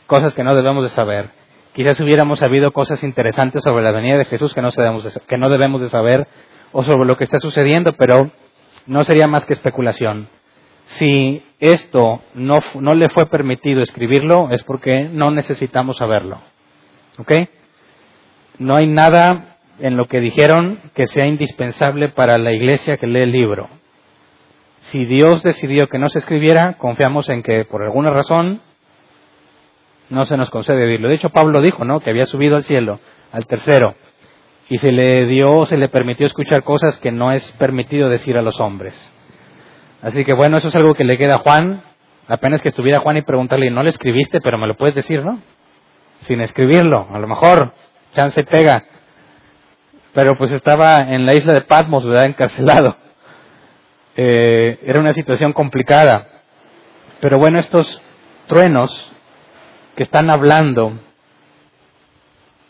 cosas 0.07 0.33
que 0.33 0.43
no 0.43 0.55
debemos 0.55 0.83
de 0.83 0.89
saber. 0.89 1.29
Quizás 1.73 1.99
hubiéramos 2.01 2.39
sabido 2.39 2.71
cosas 2.71 3.03
interesantes 3.03 3.63
sobre 3.63 3.83
la 3.83 3.91
venida 3.91 4.17
de 4.17 4.25
Jesús 4.25 4.53
que 4.53 4.61
no, 4.61 4.71
que 4.71 5.37
no 5.37 5.49
debemos 5.49 5.81
de 5.81 5.89
saber 5.89 6.27
o 6.73 6.83
sobre 6.83 7.05
lo 7.05 7.17
que 7.17 7.23
está 7.23 7.39
sucediendo, 7.39 7.93
pero 7.93 8.31
no 8.87 9.03
sería 9.03 9.27
más 9.27 9.45
que 9.45 9.53
especulación. 9.53 10.27
Si 10.85 11.43
esto 11.59 12.21
no, 12.33 12.59
no 12.79 12.93
le 12.95 13.09
fue 13.09 13.27
permitido 13.27 13.81
escribirlo, 13.81 14.49
es 14.51 14.63
porque 14.63 15.09
no 15.11 15.31
necesitamos 15.31 15.97
saberlo. 15.97 16.41
¿Ok? 17.17 17.31
No 18.59 18.75
hay 18.75 18.87
nada 18.87 19.57
en 19.79 19.97
lo 19.97 20.05
que 20.05 20.19
dijeron 20.19 20.79
que 20.93 21.07
sea 21.07 21.25
indispensable 21.25 22.09
para 22.09 22.37
la 22.37 22.51
iglesia 22.51 22.97
que 22.97 23.07
lee 23.07 23.21
el 23.21 23.31
libro. 23.31 23.69
Si 24.81 25.05
Dios 25.05 25.43
decidió 25.43 25.87
que 25.87 25.99
no 25.99 26.09
se 26.09 26.19
escribiera, 26.19 26.73
confiamos 26.77 27.29
en 27.29 27.43
que 27.43 27.65
por 27.65 27.83
alguna 27.83 28.09
razón 28.09 28.61
no 30.09 30.25
se 30.25 30.37
nos 30.37 30.49
concede 30.49 30.83
oírlo. 30.83 31.07
De 31.07 31.15
hecho, 31.15 31.29
Pablo 31.29 31.61
dijo, 31.61 31.85
¿no? 31.85 31.99
Que 31.99 32.09
había 32.09 32.25
subido 32.25 32.57
al 32.57 32.63
cielo, 32.63 32.99
al 33.31 33.47
tercero, 33.47 33.95
y 34.71 34.77
se 34.77 34.93
le 34.93 35.25
dio, 35.25 35.65
se 35.65 35.75
le 35.75 35.89
permitió 35.89 36.25
escuchar 36.25 36.63
cosas 36.63 36.97
que 36.99 37.11
no 37.11 37.33
es 37.33 37.51
permitido 37.59 38.07
decir 38.07 38.37
a 38.37 38.41
los 38.41 38.57
hombres. 38.61 38.95
Así 40.01 40.23
que 40.23 40.31
bueno, 40.31 40.55
eso 40.55 40.69
es 40.69 40.75
algo 40.77 40.93
que 40.93 41.03
le 41.03 41.17
queda 41.17 41.35
a 41.35 41.39
Juan. 41.39 41.83
Apenas 42.29 42.61
que 42.61 42.69
estuviera 42.69 43.01
Juan 43.01 43.17
y 43.17 43.21
preguntarle, 43.21 43.69
no 43.69 43.83
le 43.83 43.89
escribiste, 43.89 44.39
pero 44.39 44.57
me 44.57 44.67
lo 44.67 44.77
puedes 44.77 44.95
decir, 44.95 45.25
¿no? 45.25 45.41
Sin 46.21 46.39
escribirlo, 46.39 47.05
a 47.11 47.19
lo 47.19 47.27
mejor, 47.27 47.73
chance 48.13 48.41
pega. 48.45 48.85
Pero 50.13 50.37
pues 50.37 50.53
estaba 50.53 50.99
en 50.99 51.25
la 51.25 51.35
isla 51.35 51.51
de 51.51 51.63
Patmos, 51.63 52.07
¿verdad? 52.07 52.27
Encarcelado. 52.27 52.95
Eh, 54.15 54.79
era 54.85 55.01
una 55.01 55.11
situación 55.11 55.51
complicada. 55.51 56.29
Pero 57.19 57.39
bueno, 57.39 57.59
estos 57.59 58.01
truenos 58.47 59.11
que 59.97 60.03
están 60.03 60.29
hablando, 60.29 60.93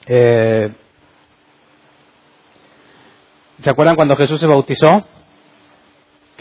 eh, 0.08 0.72
¿se 3.62 3.70
acuerdan 3.70 3.96
cuando 3.96 4.16
Jesús 4.16 4.40
se 4.40 4.48
bautizó? 4.48 5.06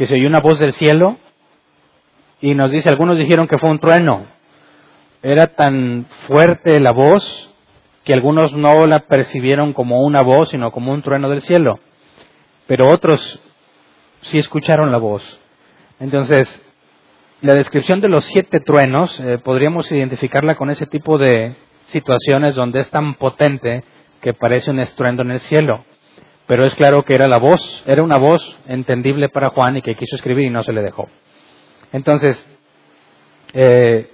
que 0.01 0.07
se 0.07 0.15
oyó 0.15 0.29
una 0.29 0.41
voz 0.41 0.59
del 0.59 0.73
cielo 0.73 1.19
y 2.41 2.55
nos 2.55 2.71
dice, 2.71 2.89
algunos 2.89 3.19
dijeron 3.19 3.47
que 3.47 3.59
fue 3.59 3.69
un 3.69 3.81
trueno. 3.81 4.25
Era 5.23 5.49
tan 5.49 6.07
fuerte 6.27 6.81
la 6.81 6.93
voz 6.93 7.55
que 8.03 8.15
algunos 8.15 8.55
no 8.55 8.87
la 8.87 9.01
percibieron 9.01 9.75
como 9.75 10.01
una 10.01 10.23
voz, 10.23 10.49
sino 10.49 10.71
como 10.71 10.93
un 10.93 11.03
trueno 11.03 11.29
del 11.29 11.43
cielo. 11.43 11.81
Pero 12.67 12.89
otros 12.89 13.43
sí 14.23 14.39
escucharon 14.39 14.91
la 14.91 14.97
voz. 14.97 15.39
Entonces, 15.99 16.65
la 17.43 17.53
descripción 17.53 18.01
de 18.01 18.09
los 18.09 18.25
siete 18.25 18.61
truenos 18.61 19.21
eh, 19.21 19.37
podríamos 19.37 19.93
identificarla 19.93 20.55
con 20.55 20.71
ese 20.71 20.87
tipo 20.87 21.19
de 21.19 21.57
situaciones 21.89 22.55
donde 22.55 22.81
es 22.81 22.89
tan 22.89 23.17
potente 23.17 23.85
que 24.23 24.33
parece 24.33 24.71
un 24.71 24.81
estruendo 24.81 25.21
en 25.25 25.33
el 25.33 25.41
cielo. 25.41 25.85
Pero 26.51 26.67
es 26.67 26.75
claro 26.75 27.05
que 27.05 27.15
era 27.15 27.29
la 27.29 27.39
voz, 27.39 27.85
era 27.87 28.03
una 28.03 28.19
voz 28.19 28.43
entendible 28.67 29.29
para 29.29 29.51
Juan 29.51 29.77
y 29.77 29.83
que 29.83 29.95
quiso 29.95 30.17
escribir 30.17 30.47
y 30.47 30.51
no 30.51 30.65
se 30.65 30.73
le 30.73 30.83
dejó. 30.83 31.09
Entonces, 31.93 32.45
eh, 33.53 34.11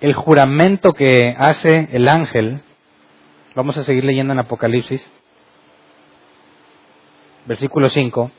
el 0.00 0.14
juramento 0.14 0.94
que 0.94 1.32
hace 1.38 1.90
el 1.92 2.08
ángel, 2.08 2.60
vamos 3.54 3.76
a 3.76 3.84
seguir 3.84 4.02
leyendo 4.02 4.32
en 4.32 4.40
Apocalipsis, 4.40 5.08
versículo 7.46 7.88
5, 7.88 8.32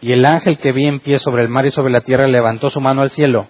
y 0.00 0.12
el 0.12 0.24
ángel 0.24 0.56
que 0.60 0.72
vi 0.72 0.86
en 0.86 1.00
pie 1.00 1.18
sobre 1.18 1.42
el 1.42 1.50
mar 1.50 1.66
y 1.66 1.72
sobre 1.72 1.92
la 1.92 2.00
tierra 2.00 2.26
levantó 2.26 2.70
su 2.70 2.80
mano 2.80 3.02
al 3.02 3.10
cielo 3.10 3.48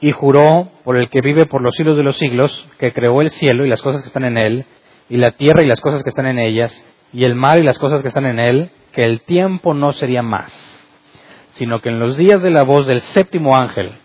y 0.00 0.10
juró 0.10 0.72
por 0.82 0.96
el 0.96 1.08
que 1.08 1.20
vive 1.20 1.46
por 1.46 1.62
los 1.62 1.76
siglos 1.76 1.96
de 1.96 2.02
los 2.02 2.18
siglos, 2.18 2.66
que 2.80 2.92
creó 2.92 3.20
el 3.20 3.30
cielo 3.30 3.64
y 3.64 3.68
las 3.68 3.80
cosas 3.80 4.02
que 4.02 4.08
están 4.08 4.24
en 4.24 4.38
él, 4.38 4.66
y 5.10 5.18
la 5.18 5.32
tierra 5.32 5.62
y 5.62 5.66
las 5.66 5.80
cosas 5.80 6.02
que 6.02 6.08
están 6.08 6.26
en 6.26 6.38
ellas, 6.38 6.72
y 7.12 7.24
el 7.24 7.34
mar 7.34 7.58
y 7.58 7.64
las 7.64 7.78
cosas 7.78 8.00
que 8.00 8.08
están 8.08 8.26
en 8.26 8.38
él, 8.38 8.70
que 8.92 9.04
el 9.04 9.20
tiempo 9.22 9.74
no 9.74 9.92
sería 9.92 10.22
más, 10.22 10.50
sino 11.54 11.80
que 11.80 11.90
en 11.90 11.98
los 11.98 12.16
días 12.16 12.40
de 12.40 12.50
la 12.50 12.62
voz 12.62 12.86
del 12.86 13.00
séptimo 13.00 13.56
ángel, 13.56 13.98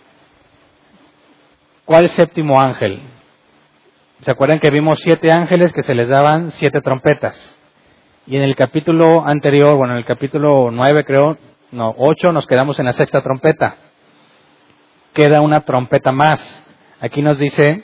¿cuál 1.86 2.10
séptimo 2.10 2.60
ángel? 2.60 3.02
¿Se 4.22 4.32
acuerdan 4.32 4.60
que 4.60 4.72
vimos 4.72 5.00
siete 5.00 5.32
ángeles 5.32 5.72
que 5.72 5.84
se 5.84 5.94
les 5.94 6.08
daban 6.08 6.50
siete 6.52 6.82
trompetas? 6.82 7.58
Y 8.26 8.38
en 8.38 8.42
el 8.42 8.56
capítulo 8.56 9.24
anterior, 9.28 9.76
bueno, 9.76 9.94
en 9.94 10.00
el 10.00 10.06
capítulo 10.06 10.72
nueve 10.72 11.06
creo, 11.06 11.38
no, 11.72 11.94
ocho, 11.98 12.32
nos 12.32 12.48
quedamos 12.48 12.80
en 12.80 12.86
la 12.86 12.94
sexta 12.94 13.22
trompeta. 13.22 13.76
Queda 15.14 15.42
una 15.42 15.62
trompeta 15.62 16.12
más. 16.12 16.66
Aquí 17.00 17.22
nos 17.22 17.38
dice 17.38 17.84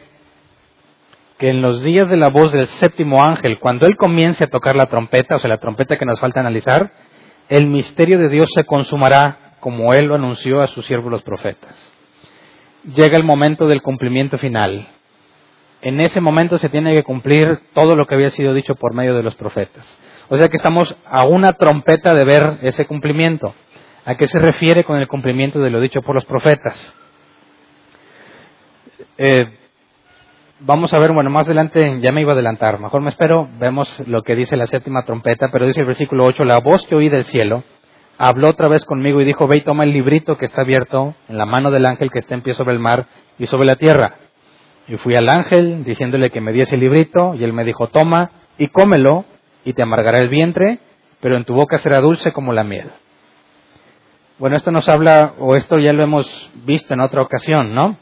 que 1.41 1.49
en 1.49 1.63
los 1.63 1.81
días 1.81 2.07
de 2.07 2.17
la 2.17 2.29
voz 2.29 2.51
del 2.51 2.67
séptimo 2.67 3.23
ángel, 3.23 3.57
cuando 3.57 3.87
él 3.87 3.97
comience 3.97 4.43
a 4.43 4.47
tocar 4.47 4.75
la 4.75 4.85
trompeta, 4.85 5.37
o 5.37 5.39
sea, 5.39 5.49
la 5.49 5.57
trompeta 5.57 5.97
que 5.97 6.05
nos 6.05 6.19
falta 6.19 6.39
analizar, 6.39 6.91
el 7.49 7.65
misterio 7.65 8.19
de 8.19 8.29
Dios 8.29 8.51
se 8.53 8.63
consumará 8.63 9.55
como 9.59 9.95
él 9.95 10.05
lo 10.05 10.13
anunció 10.13 10.61
a 10.61 10.67
sus 10.67 10.85
siervos 10.85 11.11
los 11.11 11.23
profetas. 11.23 11.93
Llega 12.83 13.17
el 13.17 13.23
momento 13.23 13.65
del 13.65 13.81
cumplimiento 13.81 14.37
final. 14.37 14.87
En 15.81 15.99
ese 15.99 16.21
momento 16.21 16.59
se 16.59 16.69
tiene 16.69 16.93
que 16.93 17.03
cumplir 17.03 17.59
todo 17.73 17.95
lo 17.95 18.05
que 18.05 18.13
había 18.13 18.29
sido 18.29 18.53
dicho 18.53 18.75
por 18.75 18.93
medio 18.93 19.15
de 19.15 19.23
los 19.23 19.33
profetas. 19.33 19.97
O 20.29 20.37
sea 20.37 20.47
que 20.47 20.57
estamos 20.57 20.95
a 21.07 21.25
una 21.25 21.53
trompeta 21.53 22.13
de 22.13 22.23
ver 22.23 22.59
ese 22.61 22.85
cumplimiento. 22.85 23.55
¿A 24.05 24.13
qué 24.13 24.27
se 24.27 24.37
refiere 24.37 24.83
con 24.83 24.99
el 24.99 25.07
cumplimiento 25.07 25.59
de 25.59 25.71
lo 25.71 25.81
dicho 25.81 26.03
por 26.03 26.13
los 26.13 26.25
profetas? 26.25 26.95
Eh, 29.17 29.57
vamos 30.61 30.93
a 30.93 30.99
ver, 30.99 31.11
bueno, 31.11 31.29
más 31.29 31.47
adelante 31.47 31.99
ya 32.01 32.11
me 32.11 32.21
iba 32.21 32.31
a 32.31 32.35
adelantar, 32.35 32.79
mejor 32.79 33.01
me 33.01 33.09
espero, 33.09 33.49
vemos 33.59 33.93
lo 34.07 34.21
que 34.23 34.35
dice 34.35 34.55
la 34.57 34.65
séptima 34.65 35.03
trompeta, 35.05 35.49
pero 35.51 35.65
dice 35.65 35.81
el 35.81 35.87
versículo 35.87 36.25
8, 36.25 36.45
la 36.45 36.59
voz 36.59 36.85
que 36.87 36.95
oí 36.95 37.09
del 37.09 37.25
cielo 37.25 37.63
habló 38.17 38.49
otra 38.49 38.67
vez 38.67 38.85
conmigo 38.85 39.19
y 39.21 39.25
dijo, 39.25 39.47
ve 39.47 39.57
y 39.57 39.63
toma 39.63 39.83
el 39.83 39.91
librito 39.91 40.37
que 40.37 40.45
está 40.45 40.61
abierto 40.61 41.15
en 41.27 41.37
la 41.37 41.45
mano 41.45 41.71
del 41.71 41.85
ángel 41.85 42.11
que 42.11 42.19
está 42.19 42.35
en 42.35 42.41
pie 42.41 42.53
sobre 42.53 42.73
el 42.73 42.79
mar 42.79 43.07
y 43.39 43.47
sobre 43.47 43.65
la 43.65 43.75
tierra. 43.75 44.15
Y 44.87 44.97
fui 44.97 45.15
al 45.15 45.27
ángel 45.27 45.83
diciéndole 45.83 46.29
que 46.29 46.41
me 46.41 46.51
diese 46.51 46.75
el 46.75 46.81
librito 46.81 47.33
y 47.33 47.43
él 47.43 47.53
me 47.53 47.63
dijo, 47.63 47.87
toma 47.87 48.29
y 48.59 48.67
cómelo 48.67 49.25
y 49.65 49.73
te 49.73 49.81
amargará 49.81 50.19
el 50.19 50.29
vientre, 50.29 50.79
pero 51.19 51.35
en 51.35 51.45
tu 51.45 51.55
boca 51.55 51.79
será 51.79 51.99
dulce 51.99 52.31
como 52.31 52.53
la 52.53 52.63
miel. 52.63 52.91
Bueno, 54.37 54.55
esto 54.55 54.71
nos 54.71 54.89
habla, 54.89 55.33
o 55.39 55.55
esto 55.55 55.77
ya 55.77 55.93
lo 55.93 56.01
hemos 56.03 56.51
visto 56.65 56.93
en 56.93 56.99
otra 56.99 57.21
ocasión, 57.21 57.73
¿no? 57.73 57.97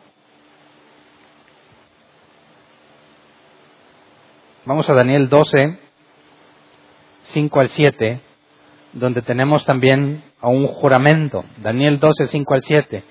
Vamos 4.70 4.88
a 4.88 4.94
Daniel 4.94 5.30
12, 5.30 5.80
5 7.24 7.60
al 7.60 7.70
7, 7.70 8.22
donde 8.94 9.24
tenemos 9.24 9.66
también 9.66 10.22
a 10.40 10.48
un 10.48 10.68
juramento. 10.68 11.44
Daniel 11.58 12.00
12, 12.00 12.28
5 12.28 12.54
al 12.54 12.62
7. 12.62 13.04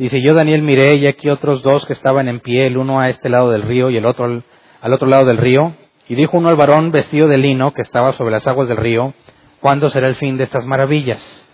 Dice, 0.00 0.20
yo 0.20 0.34
Daniel 0.34 0.62
miré 0.62 0.98
y 0.98 1.06
aquí 1.06 1.28
otros 1.28 1.62
dos 1.62 1.86
que 1.86 1.92
estaban 1.92 2.26
en 2.26 2.40
pie, 2.40 2.66
el 2.66 2.76
uno 2.76 2.98
a 2.98 3.10
este 3.10 3.28
lado 3.28 3.52
del 3.52 3.62
río 3.62 3.90
y 3.90 3.96
el 3.96 4.06
otro 4.06 4.24
al, 4.24 4.42
al 4.80 4.92
otro 4.92 5.06
lado 5.06 5.24
del 5.24 5.36
río. 5.36 5.76
Y 6.08 6.16
dijo 6.16 6.36
uno 6.36 6.48
al 6.48 6.56
varón 6.56 6.90
vestido 6.90 7.28
de 7.28 7.38
lino 7.38 7.72
que 7.74 7.82
estaba 7.82 8.12
sobre 8.14 8.32
las 8.32 8.48
aguas 8.48 8.66
del 8.66 8.78
río, 8.78 9.14
¿cuándo 9.60 9.90
será 9.90 10.08
el 10.08 10.16
fin 10.16 10.36
de 10.36 10.42
estas 10.42 10.66
maravillas? 10.66 11.48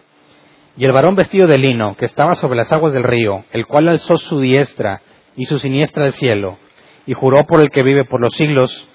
Y 0.79 0.87
el 0.87 0.93
varón 0.93 1.17
vestido 1.17 1.47
de 1.47 1.59
lino 1.59 1.99
que 1.99 2.07
estaba 2.07 2.35
sobre 2.35 2.57
las 2.57 2.73
aguas 2.73 2.95
del 2.95 3.03
río, 3.03 3.45
el 3.53 3.67
cual 3.67 3.89
alzó 3.89 4.17
su 4.17 4.41
diestra 4.41 5.03
y 5.37 5.45
su 5.45 5.59
siniestra 5.59 6.07
al 6.07 6.15
cielo, 6.15 6.57
y 7.05 7.13
juró 7.13 7.45
por 7.45 7.61
el 7.61 7.69
que 7.69 7.83
vive 7.83 8.07
por 8.07 8.23
los 8.23 8.33
siglos, 8.33 8.90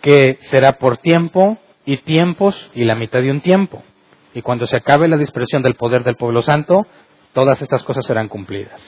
que 0.00 0.38
será 0.42 0.72
por 0.72 0.98
tiempo 0.98 1.58
y 1.84 1.98
tiempos 1.98 2.70
y 2.74 2.84
la 2.84 2.94
mitad 2.94 3.20
de 3.20 3.30
un 3.30 3.40
tiempo. 3.40 3.82
Y 4.34 4.42
cuando 4.42 4.66
se 4.66 4.76
acabe 4.76 5.08
la 5.08 5.16
dispersión 5.16 5.62
del 5.62 5.74
poder 5.74 6.04
del 6.04 6.16
pueblo 6.16 6.42
santo, 6.42 6.86
todas 7.32 7.60
estas 7.62 7.82
cosas 7.84 8.04
serán 8.06 8.28
cumplidas. 8.28 8.80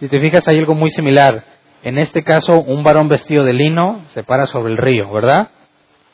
Si 0.00 0.08
te 0.08 0.20
fijas, 0.20 0.46
hay 0.48 0.58
algo 0.58 0.74
muy 0.74 0.90
similar 0.90 1.44
En 1.84 1.98
este 1.98 2.22
caso, 2.22 2.60
un 2.60 2.84
varón 2.84 3.08
vestido 3.08 3.44
de 3.44 3.52
lino 3.52 4.02
se 4.14 4.22
para 4.22 4.46
sobre 4.46 4.72
el 4.72 4.78
río, 4.78 5.10
¿verdad? 5.10 5.50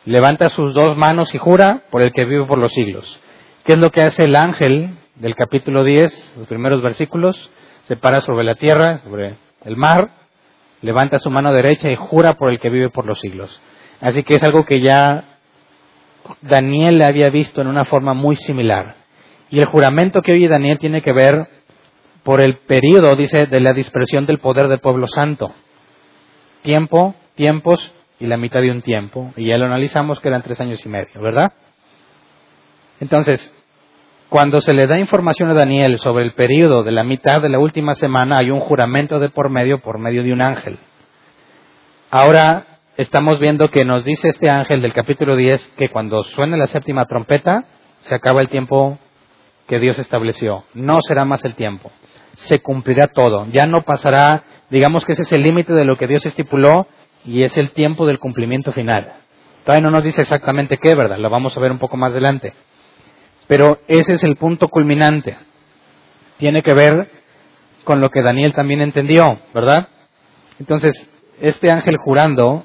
Levanta 0.07 0.49
sus 0.49 0.73
dos 0.73 0.97
manos 0.97 1.35
y 1.35 1.39
jura 1.39 1.83
por 1.91 2.01
el 2.01 2.13
que 2.13 2.25
vive 2.25 2.47
por 2.47 2.59
los 2.59 2.73
siglos. 2.73 3.21
¿Qué 3.65 3.75
es 3.75 3.79
lo 3.79 3.91
que 3.91 4.01
hace 4.01 4.25
el 4.25 4.35
ángel 4.35 4.97
del 5.17 5.35
capítulo 5.35 5.85
10, 5.85 6.37
los 6.39 6.47
primeros 6.47 6.83
versículos? 6.83 7.51
Se 7.83 7.97
para 7.97 8.23
sobre 8.23 8.45
la 8.45 8.55
tierra, 8.55 9.01
sobre 9.05 9.37
el 9.65 9.77
mar, 9.77 10.09
levanta 10.81 11.19
su 11.19 11.29
mano 11.31 11.53
derecha 11.53 11.91
y 11.91 11.97
jura 11.97 12.35
por 12.39 12.51
el 12.51 12.61
que 12.61 12.71
vive 12.71 12.89
por 12.89 13.05
los 13.05 13.21
siglos. 13.21 13.61
Así 14.01 14.23
que 14.23 14.37
es 14.37 14.43
algo 14.43 14.65
que 14.65 14.81
ya 14.81 15.25
Daniel 16.41 17.03
había 17.03 17.31
visto 17.31 17.61
en 17.61 17.67
una 17.67 17.85
forma 17.85 18.15
muy 18.15 18.37
similar. 18.37 18.97
Y 19.51 19.59
el 19.59 19.67
juramento 19.67 20.23
que 20.23 20.33
oye 20.33 20.49
Daniel 20.49 20.79
tiene 20.79 21.03
que 21.03 21.13
ver 21.13 21.49
por 22.23 22.43
el 22.43 22.59
periodo, 22.59 23.17
dice, 23.17 23.47
de 23.47 23.61
la 23.61 23.73
dispersión 23.73 24.27
del 24.27 24.39
poder 24.39 24.69
del 24.69 24.81
pueblo 24.81 25.07
santo. 25.07 25.53
Tiempo, 26.63 27.15
tiempos 27.35 27.93
y 28.21 28.27
la 28.27 28.37
mitad 28.37 28.61
de 28.61 28.71
un 28.71 28.83
tiempo. 28.83 29.33
Y 29.37 29.47
ya 29.47 29.57
lo 29.57 29.67
analizamos 29.67 30.21
que 30.21 30.29
eran 30.29 30.43
tres 30.43 30.61
años 30.61 30.85
y 30.85 30.89
medio, 30.89 31.21
¿verdad? 31.23 31.53
Entonces, 33.01 33.55
cuando 34.29 34.61
se 34.61 34.75
le 34.75 34.87
da 34.87 34.99
información 34.99 35.49
a 35.51 35.55
Daniel 35.55 35.99
sobre 35.99 36.25
el 36.25 36.33
periodo 36.33 36.83
de 36.83 36.93
la 36.93 37.05
mitad 37.05 37.41
de 37.41 37.49
la 37.49 37.59
última 37.59 37.95
semana, 37.95 38.39
hay 38.39 38.51
un 38.51 38.61
juramento 38.61 39.19
de 39.19 39.31
por 39.31 39.49
medio 39.49 39.79
por 39.79 39.99
medio 39.99 40.23
de 40.23 40.33
un 40.33 40.43
ángel. 40.43 40.79
Ahora 42.11 42.78
estamos 42.99 43.39
viendo 43.39 43.71
que 43.71 43.85
nos 43.85 44.05
dice 44.05 44.29
este 44.29 44.51
ángel 44.51 44.83
del 44.83 44.93
capítulo 44.93 45.37
10 45.37 45.75
que 45.77 45.89
cuando 45.89 46.25
suene 46.25 46.57
la 46.57 46.67
séptima 46.67 47.07
trompeta, 47.07 47.65
se 48.01 48.15
acaba 48.15 48.41
el 48.41 48.49
tiempo 48.49 48.99
que 49.69 49.79
Dios 49.79 50.01
estableció. 50.01 50.65
No 50.75 50.99
será 51.07 51.25
más 51.25 51.45
el 51.45 51.55
tiempo. 51.55 51.93
Se 52.35 52.61
cumplirá 52.61 53.07
todo. 53.07 53.47
Ya 53.53 53.67
no 53.67 53.83
pasará, 53.83 54.43
digamos 54.69 55.05
que 55.05 55.13
ese 55.13 55.23
es 55.23 55.31
el 55.31 55.45
límite 55.45 55.73
de 55.75 55.85
lo 55.85 55.97
que 55.97 56.09
Dios 56.09 56.27
estipuló 56.27 56.89
y 57.25 57.45
es 57.45 57.57
el 57.57 57.71
tiempo 57.71 58.05
del 58.05 58.19
cumplimiento 58.19 58.73
final. 58.73 59.13
Todavía 59.65 59.85
no 59.85 59.93
nos 59.93 60.03
dice 60.03 60.23
exactamente 60.23 60.79
qué, 60.79 60.97
¿verdad? 60.97 61.19
Lo 61.19 61.31
vamos 61.31 61.57
a 61.57 61.61
ver 61.61 61.71
un 61.71 61.79
poco 61.79 61.97
más 61.97 62.11
adelante. 62.11 62.53
Pero 63.47 63.79
ese 63.87 64.15
es 64.15 64.25
el 64.25 64.35
punto 64.35 64.67
culminante. 64.67 65.37
Tiene 66.39 66.65
que 66.65 66.75
ver 66.75 67.09
con 67.85 68.01
lo 68.01 68.11
que 68.11 68.23
Daniel 68.23 68.55
también 68.55 68.81
entendió, 68.81 69.39
¿verdad? 69.55 69.87
Entonces, 70.59 71.09
este 71.41 71.71
ángel 71.71 71.97
jurando 71.97 72.65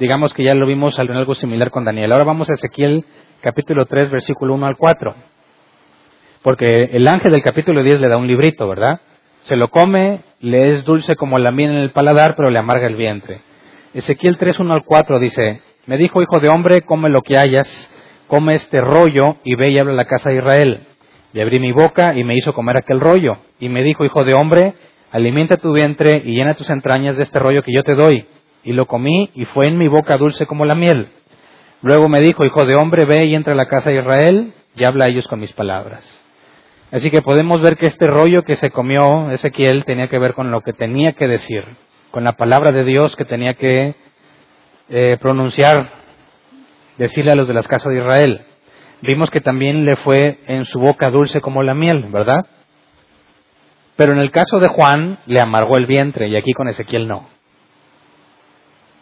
digamos 0.00 0.32
que 0.32 0.42
ya 0.42 0.54
lo 0.54 0.66
vimos 0.66 0.98
en 0.98 1.10
algo 1.10 1.34
similar 1.34 1.70
con 1.70 1.84
Daniel. 1.84 2.10
Ahora 2.12 2.24
vamos 2.24 2.48
a 2.48 2.54
Ezequiel 2.54 3.04
capítulo 3.42 3.84
3, 3.84 4.10
versículo 4.10 4.54
1 4.54 4.66
al 4.66 4.76
4. 4.78 5.14
Porque 6.40 6.88
el 6.92 7.06
ángel 7.06 7.32
del 7.32 7.42
capítulo 7.42 7.82
10 7.82 8.00
le 8.00 8.08
da 8.08 8.16
un 8.16 8.26
librito, 8.26 8.66
¿verdad? 8.66 9.02
Se 9.42 9.56
lo 9.56 9.68
come, 9.68 10.20
le 10.40 10.70
es 10.70 10.86
dulce 10.86 11.16
como 11.16 11.38
la 11.38 11.52
miel 11.52 11.72
en 11.72 11.76
el 11.76 11.90
paladar, 11.90 12.34
pero 12.34 12.48
le 12.48 12.58
amarga 12.58 12.86
el 12.86 12.96
vientre. 12.96 13.42
Ezequiel 13.92 14.38
3, 14.38 14.58
1 14.58 14.72
al 14.72 14.84
4 14.84 15.18
dice, 15.18 15.60
me 15.84 15.98
dijo, 15.98 16.22
hijo 16.22 16.40
de 16.40 16.48
hombre, 16.48 16.80
come 16.80 17.10
lo 17.10 17.20
que 17.20 17.36
hayas, 17.36 17.68
come 18.26 18.54
este 18.54 18.80
rollo 18.80 19.36
y 19.44 19.54
ve 19.54 19.70
y 19.70 19.78
habla 19.78 19.92
a 19.92 19.96
la 19.96 20.06
casa 20.06 20.30
de 20.30 20.36
Israel. 20.36 20.80
Y 21.34 21.40
abrí 21.40 21.60
mi 21.60 21.72
boca 21.72 22.14
y 22.14 22.24
me 22.24 22.34
hizo 22.34 22.54
comer 22.54 22.78
aquel 22.78 23.00
rollo. 23.00 23.36
Y 23.58 23.68
me 23.68 23.82
dijo, 23.82 24.06
hijo 24.06 24.24
de 24.24 24.32
hombre, 24.32 24.72
alimenta 25.12 25.58
tu 25.58 25.74
vientre 25.74 26.22
y 26.24 26.36
llena 26.36 26.54
tus 26.54 26.70
entrañas 26.70 27.18
de 27.18 27.22
este 27.22 27.38
rollo 27.38 27.62
que 27.62 27.72
yo 27.74 27.82
te 27.82 27.94
doy 27.94 28.26
y 28.64 28.72
lo 28.72 28.86
comí 28.86 29.30
y 29.34 29.44
fue 29.46 29.66
en 29.66 29.78
mi 29.78 29.88
boca 29.88 30.16
dulce 30.16 30.46
como 30.46 30.64
la 30.64 30.74
miel. 30.74 31.08
Luego 31.82 32.08
me 32.08 32.20
dijo, 32.20 32.44
hijo 32.44 32.66
de 32.66 32.74
hombre, 32.74 33.04
ve 33.04 33.26
y 33.26 33.34
entra 33.34 33.54
a 33.54 33.56
la 33.56 33.66
casa 33.66 33.90
de 33.90 33.96
Israel 33.96 34.52
y 34.76 34.84
habla 34.84 35.06
a 35.06 35.08
ellos 35.08 35.26
con 35.28 35.40
mis 35.40 35.52
palabras. 35.52 36.04
Así 36.92 37.10
que 37.10 37.22
podemos 37.22 37.62
ver 37.62 37.76
que 37.76 37.86
este 37.86 38.06
rollo 38.06 38.42
que 38.42 38.56
se 38.56 38.70
comió 38.70 39.30
Ezequiel 39.30 39.84
tenía 39.84 40.08
que 40.08 40.18
ver 40.18 40.34
con 40.34 40.50
lo 40.50 40.60
que 40.62 40.72
tenía 40.72 41.12
que 41.12 41.28
decir, 41.28 41.64
con 42.10 42.24
la 42.24 42.32
palabra 42.32 42.72
de 42.72 42.84
Dios 42.84 43.14
que 43.16 43.24
tenía 43.24 43.54
que 43.54 43.94
eh, 44.88 45.16
pronunciar, 45.20 45.88
decirle 46.98 47.32
a 47.32 47.36
los 47.36 47.46
de 47.46 47.54
las 47.54 47.68
casas 47.68 47.92
de 47.92 47.98
Israel. 47.98 48.42
Vimos 49.02 49.30
que 49.30 49.40
también 49.40 49.84
le 49.84 49.96
fue 49.96 50.40
en 50.46 50.64
su 50.64 50.78
boca 50.80 51.10
dulce 51.10 51.40
como 51.40 51.62
la 51.62 51.74
miel, 51.74 52.06
¿verdad? 52.10 52.44
Pero 53.96 54.12
en 54.12 54.18
el 54.18 54.30
caso 54.30 54.58
de 54.58 54.68
Juan 54.68 55.18
le 55.26 55.40
amargó 55.40 55.76
el 55.76 55.86
vientre 55.86 56.28
y 56.28 56.36
aquí 56.36 56.52
con 56.52 56.68
Ezequiel 56.68 57.06
no. 57.06 57.28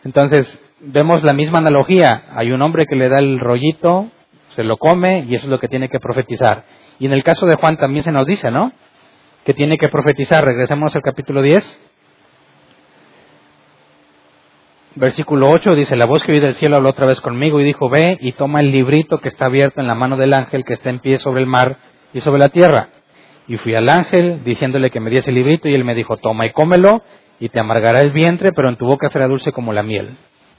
Entonces, 0.05 0.61
vemos 0.81 1.23
la 1.25 1.33
misma 1.33 1.59
analogía. 1.59 2.25
Hay 2.35 2.53
un 2.53 2.63
hombre 2.63 2.87
que 2.87 2.97
le 2.97 3.09
da 3.09 3.19
el 3.19 3.39
rollito, 3.39 4.09
se 4.51 4.65
lo 4.65 4.77
come 4.77 5.25
y 5.29 5.35
eso 5.35 5.47
es 5.47 5.51
lo 5.51 5.59
que 5.59 5.69
tiene 5.69 5.89
que 5.89 6.01
profetizar. 6.01 6.65
Y 6.99 7.07
en 7.07 7.13
el 7.13 7.23
caso 7.23 7.47
de 7.47 7.57
Juan 7.57 7.77
también 7.77 8.03
se 8.03 8.13
nos 8.13 8.27
dice, 8.27 8.51
¿no? 8.51 8.73
Que 9.45 9.55
tiene 9.55 9.77
que 9.79 9.89
profetizar. 9.89 10.45
Regresemos 10.45 10.95
al 10.95 11.03
capítulo 11.03 11.43
10. 11.43 11.85
Versículo 14.97 15.47
8 15.51 15.75
dice, 15.77 15.95
la 15.95 16.07
voz 16.07 16.25
que 16.25 16.33
oí 16.33 16.41
del 16.41 16.55
cielo 16.55 16.77
habló 16.77 16.91
otra 16.91 17.07
vez 17.07 17.21
conmigo 17.21 17.61
y 17.61 17.65
dijo, 17.65 17.89
ve 17.89 18.19
y 18.21 18.33
toma 18.33 18.61
el 18.61 18.73
librito 18.73 19.19
que 19.19 19.29
está 19.29 19.47
abierto 19.47 19.81
en 19.81 19.87
la 19.87 19.95
mano 19.95 20.17
del 20.17 20.35
ángel 20.35 20.65
que 20.65 20.73
está 20.73 20.91
en 20.91 20.99
pie 20.99 21.19
sobre 21.19 21.41
el 21.41 21.47
mar 21.47 21.77
y 22.13 22.21
sobre 22.21 22.41
la 22.41 22.49
tierra. 22.49 22.89
Y 23.47 23.59
fui 23.59 23.75
al 23.75 23.89
ángel 23.89 24.43
diciéndole 24.45 24.91
que 24.91 24.99
me 24.99 25.11
diese 25.11 25.31
el 25.31 25.37
librito 25.37 25.69
y 25.69 25.75
él 25.75 25.85
me 25.85 25.95
dijo, 25.95 26.17
toma 26.17 26.47
y 26.47 26.51
cómelo 26.51 27.03
y 27.41 27.49
te 27.49 27.61
amargará 27.61 28.01
el 28.01 28.11
vientre, 28.11 28.53
pero 28.53 28.69
en 28.69 28.77
tu 28.77 28.87
boca 28.87 29.09
será 29.11 29.29
dulce 29.29 29.53
como 29.53 29.73
la 29.73 29.83
miel. 29.83 30.17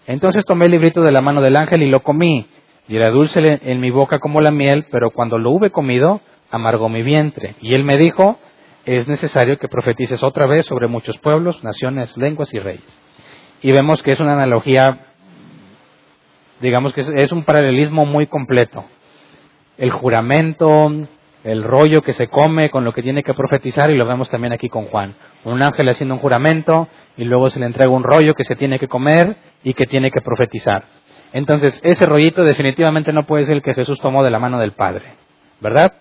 Entonces 0.08 0.46
tomé 0.46 0.66
el 0.66 0.72
librito 0.72 1.02
de 1.02 1.12
la 1.12 1.22
mano 1.22 1.42
del 1.42 1.56
ángel 1.56 1.84
y 1.84 1.90
lo 1.90 2.02
comí, 2.02 2.48
y 2.88 2.96
era 2.96 3.10
dulce 3.10 3.60
en 3.64 3.80
mi 3.80 3.92
boca 3.92 4.20
como 4.20 4.42
la 4.42 4.52
miel, 4.52 4.88
pero 4.92 5.12
cuando 5.12 5.38
lo 5.38 5.52
hube 5.52 5.70
comido, 5.70 6.22
amargó 6.50 6.90
mi 6.90 7.04
vientre. 7.04 7.56
Y 7.62 7.76
él 7.76 7.84
me 7.84 7.98
dijo, 7.98 8.40
es 8.86 9.08
necesario 9.08 9.60
que 9.60 9.68
profetices 9.68 10.24
otra 10.24 10.48
vez 10.48 10.66
sobre 10.66 10.88
muchos 10.88 11.18
pueblos, 11.20 11.64
naciones, 11.64 12.16
lenguas 12.18 12.52
y 12.54 12.60
reyes. 12.60 13.00
Y 13.62 13.72
vemos 13.72 14.02
que 14.02 14.12
es 14.12 14.20
una 14.20 14.34
analogía, 14.34 15.06
digamos 16.62 16.94
que 16.94 17.02
es 17.02 17.32
un 17.32 17.44
paralelismo 17.44 18.06
muy 18.06 18.26
completo. 18.26 18.86
El 19.78 19.92
juramento, 19.92 20.92
el 21.44 21.64
rollo 21.64 22.02
que 22.02 22.14
se 22.14 22.28
come 22.28 22.70
con 22.70 22.84
lo 22.84 22.94
que 22.94 23.04
tiene 23.04 23.24
que 23.24 23.34
profetizar 23.34 23.92
y 23.92 23.98
lo 23.98 24.06
vemos 24.06 24.30
también 24.30 24.54
aquí 24.54 24.70
con 24.70 24.86
Juan. 24.86 25.14
Un 25.46 25.62
ángel 25.62 25.90
haciendo 25.90 26.16
un 26.16 26.22
juramento 26.22 26.88
y 27.18 27.24
luego 27.24 27.50
se 27.50 27.60
le 27.60 27.66
entrega 27.66 27.90
un 27.90 28.04
rollo 28.04 28.34
que 28.34 28.44
se 28.44 28.56
tiene 28.56 28.80
que 28.80 28.88
comer 28.88 29.38
y 29.64 29.74
que 29.74 29.86
tiene 29.86 30.12
que 30.12 30.22
profetizar. 30.22 30.84
Entonces, 31.32 31.80
ese 31.84 32.06
rollito 32.06 32.44
definitivamente 32.44 33.14
no 33.14 33.24
puede 33.24 33.46
ser 33.46 33.56
el 33.56 33.62
que 33.62 33.74
Jesús 33.74 34.00
tomó 34.00 34.24
de 34.24 34.32
la 34.32 34.40
mano 34.40 34.60
del 34.60 34.72
Padre, 34.72 35.14
¿verdad? 35.60 35.94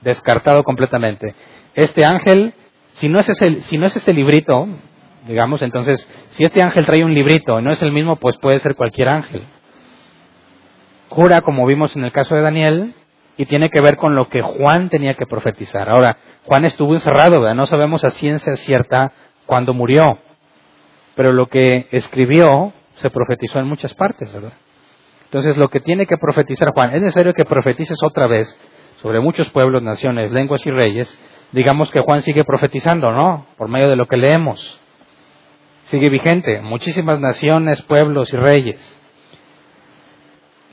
Descartado 0.00 0.64
completamente. 0.64 1.34
Este 1.74 2.04
ángel, 2.04 2.54
si 2.92 3.08
no 3.08 3.20
es 3.20 3.28
ese, 3.28 3.60
si 3.60 3.78
no 3.78 3.86
es 3.86 3.96
este 3.96 4.12
librito, 4.12 4.68
digamos, 5.26 5.62
entonces, 5.62 6.06
si 6.30 6.44
este 6.44 6.62
ángel 6.62 6.84
trae 6.84 7.04
un 7.04 7.14
librito 7.14 7.58
y 7.60 7.62
no 7.62 7.70
es 7.70 7.80
el 7.82 7.92
mismo, 7.92 8.16
pues 8.16 8.36
puede 8.38 8.58
ser 8.58 8.74
cualquier 8.74 9.08
ángel. 9.08 9.44
Jura, 11.08 11.42
como 11.42 11.66
vimos 11.66 11.94
en 11.96 12.04
el 12.04 12.12
caso 12.12 12.34
de 12.34 12.42
Daniel, 12.42 12.94
y 13.36 13.46
tiene 13.46 13.70
que 13.70 13.80
ver 13.80 13.96
con 13.96 14.14
lo 14.14 14.28
que 14.28 14.42
Juan 14.42 14.88
tenía 14.88 15.14
que 15.14 15.26
profetizar. 15.26 15.88
Ahora, 15.88 16.16
Juan 16.44 16.64
estuvo 16.64 16.94
encerrado, 16.94 17.40
¿verdad? 17.40 17.54
no 17.54 17.66
sabemos 17.66 18.04
a 18.04 18.10
ciencia 18.10 18.56
cierta 18.56 19.12
cuándo 19.46 19.74
murió, 19.74 20.18
pero 21.14 21.32
lo 21.32 21.46
que 21.46 21.88
escribió 21.90 22.72
se 22.94 23.10
profetizó 23.10 23.58
en 23.58 23.66
muchas 23.66 23.94
partes, 23.94 24.32
¿verdad? 24.32 24.52
Entonces, 25.24 25.56
lo 25.56 25.68
que 25.68 25.80
tiene 25.80 26.06
que 26.06 26.18
profetizar 26.18 26.72
Juan, 26.74 26.94
es 26.94 27.00
necesario 27.00 27.32
que 27.32 27.46
profetices 27.46 27.96
otra 28.02 28.26
vez 28.26 28.54
sobre 29.00 29.20
muchos 29.20 29.48
pueblos, 29.50 29.82
naciones, 29.82 30.30
lenguas 30.30 30.64
y 30.66 30.70
reyes. 30.70 31.18
Digamos 31.52 31.90
que 31.90 32.00
Juan 32.00 32.22
sigue 32.22 32.44
profetizando, 32.44 33.10
¿no? 33.12 33.46
Por 33.56 33.68
medio 33.68 33.88
de 33.88 33.96
lo 33.96 34.06
que 34.06 34.18
leemos. 34.18 34.80
Sigue 35.84 36.10
vigente. 36.10 36.60
Muchísimas 36.60 37.18
naciones, 37.18 37.80
pueblos 37.82 38.32
y 38.32 38.36
reyes. 38.36 39.01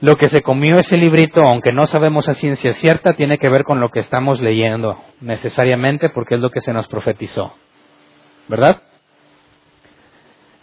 Lo 0.01 0.15
que 0.15 0.29
se 0.29 0.41
comió 0.41 0.77
ese 0.77 0.95
librito, 0.95 1.41
aunque 1.41 1.73
no 1.73 1.83
sabemos 1.83 2.29
a 2.29 2.33
ciencia 2.33 2.73
cierta, 2.73 3.13
tiene 3.13 3.37
que 3.37 3.49
ver 3.49 3.65
con 3.65 3.81
lo 3.81 3.89
que 3.89 3.99
estamos 3.99 4.39
leyendo, 4.39 4.97
necesariamente 5.19 6.09
porque 6.09 6.35
es 6.35 6.41
lo 6.41 6.51
que 6.51 6.61
se 6.61 6.71
nos 6.71 6.87
profetizó. 6.87 7.53
¿Verdad? 8.47 8.81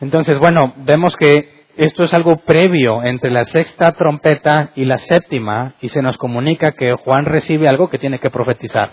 Entonces, 0.01 0.39
bueno, 0.39 0.73
vemos 0.79 1.17
que 1.17 1.67
esto 1.77 2.05
es 2.05 2.15
algo 2.15 2.37
previo 2.37 3.05
entre 3.05 3.31
la 3.31 3.45
sexta 3.45 3.93
trompeta 3.93 4.71
y 4.75 4.87
la 4.87 4.97
séptima, 4.97 5.75
y 5.83 5.91
se 5.91 6.01
nos 6.01 6.17
comunica 6.17 6.73
que 6.73 6.95
Juan 6.95 7.27
recibe 7.27 7.69
algo 7.69 7.91
que 7.91 7.99
tiene 7.99 8.19
que 8.19 8.31
profetizar. 8.31 8.91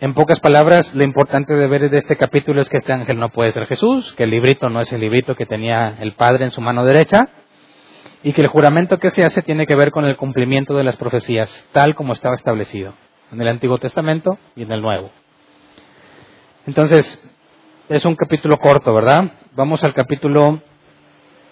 En 0.00 0.14
pocas 0.14 0.38
palabras, 0.38 0.94
lo 0.94 1.02
importante 1.02 1.54
de 1.54 1.66
ver 1.66 1.90
de 1.90 1.98
este 1.98 2.16
capítulo 2.16 2.60
es 2.60 2.68
que 2.68 2.78
este 2.78 2.92
ángel 2.92 3.18
no 3.18 3.30
puede 3.30 3.50
ser 3.50 3.66
Jesús, 3.66 4.12
que 4.16 4.24
el 4.24 4.30
librito 4.30 4.68
no 4.68 4.80
es 4.80 4.92
el 4.92 5.00
librito 5.00 5.34
que 5.34 5.46
tenía 5.46 5.96
el 5.98 6.12
Padre 6.12 6.44
en 6.44 6.50
su 6.52 6.60
mano 6.60 6.84
derecha, 6.84 7.20
y 8.24 8.32
que 8.32 8.40
el 8.40 8.48
juramento 8.48 8.98
que 8.98 9.10
se 9.10 9.22
hace 9.22 9.42
tiene 9.42 9.66
que 9.66 9.76
ver 9.76 9.90
con 9.90 10.06
el 10.06 10.16
cumplimiento 10.16 10.74
de 10.74 10.82
las 10.82 10.96
profecías, 10.96 11.68
tal 11.72 11.94
como 11.94 12.14
estaba 12.14 12.34
establecido 12.34 12.94
en 13.30 13.40
el 13.40 13.48
Antiguo 13.48 13.76
Testamento 13.78 14.38
y 14.56 14.62
en 14.62 14.72
el 14.72 14.80
Nuevo. 14.80 15.10
Entonces, 16.66 17.22
es 17.90 18.04
un 18.06 18.16
capítulo 18.16 18.56
corto, 18.56 18.94
¿verdad? 18.94 19.32
Vamos 19.54 19.84
al 19.84 19.92
capítulo 19.92 20.62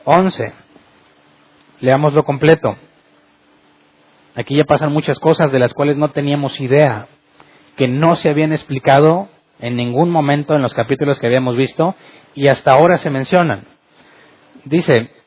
11. 0.04 0.52
Leámoslo 1.80 2.24
completo. 2.24 2.74
Aquí 4.34 4.56
ya 4.56 4.64
pasan 4.64 4.92
muchas 4.92 5.18
cosas 5.18 5.52
de 5.52 5.58
las 5.58 5.74
cuales 5.74 5.98
no 5.98 6.10
teníamos 6.10 6.58
idea, 6.58 7.06
que 7.76 7.86
no 7.86 8.16
se 8.16 8.30
habían 8.30 8.52
explicado 8.52 9.28
en 9.60 9.76
ningún 9.76 10.08
momento 10.08 10.54
en 10.54 10.62
los 10.62 10.72
capítulos 10.72 11.20
que 11.20 11.26
habíamos 11.26 11.54
visto 11.54 11.94
y 12.34 12.48
hasta 12.48 12.72
ahora 12.72 12.96
se 12.96 13.10
mencionan. 13.10 13.64
Dice, 14.64 15.21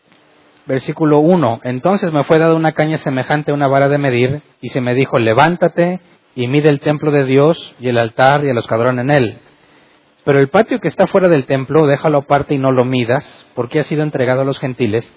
versículo 0.65 1.19
1, 1.19 1.62
entonces 1.63 2.12
me 2.12 2.23
fue 2.23 2.39
dada 2.39 2.56
una 2.56 2.73
caña 2.73 2.97
semejante 2.97 3.51
a 3.51 3.54
una 3.54 3.67
vara 3.67 3.88
de 3.88 3.97
medir 3.97 4.41
y 4.62 4.69
se 4.69 4.82
me 4.82 4.95
dijo, 4.95 5.19
levántate 5.19 5.99
y 6.36 6.47
mide 6.47 6.69
el 6.69 6.80
templo 6.80 7.12
de 7.12 7.25
Dios 7.25 7.75
y 7.80 7.88
el 7.88 7.97
altar 7.97 8.43
y 8.43 8.49
a 8.49 8.54
los 8.54 8.67
en 8.69 9.12
él. 9.12 9.38
Pero 10.23 10.39
el 10.39 10.49
patio 10.49 10.80
que 10.80 10.88
está 10.88 11.06
fuera 11.08 11.28
del 11.28 11.45
templo, 11.45 11.86
déjalo 11.86 12.19
aparte 12.19 12.56
y 12.56 12.58
no 12.58 12.71
lo 12.71 12.84
midas, 12.84 13.45
porque 13.54 13.80
ha 13.80 13.84
sido 13.84 14.01
entregado 14.01 14.41
a 14.41 14.45
los 14.45 14.60
gentiles, 14.60 15.10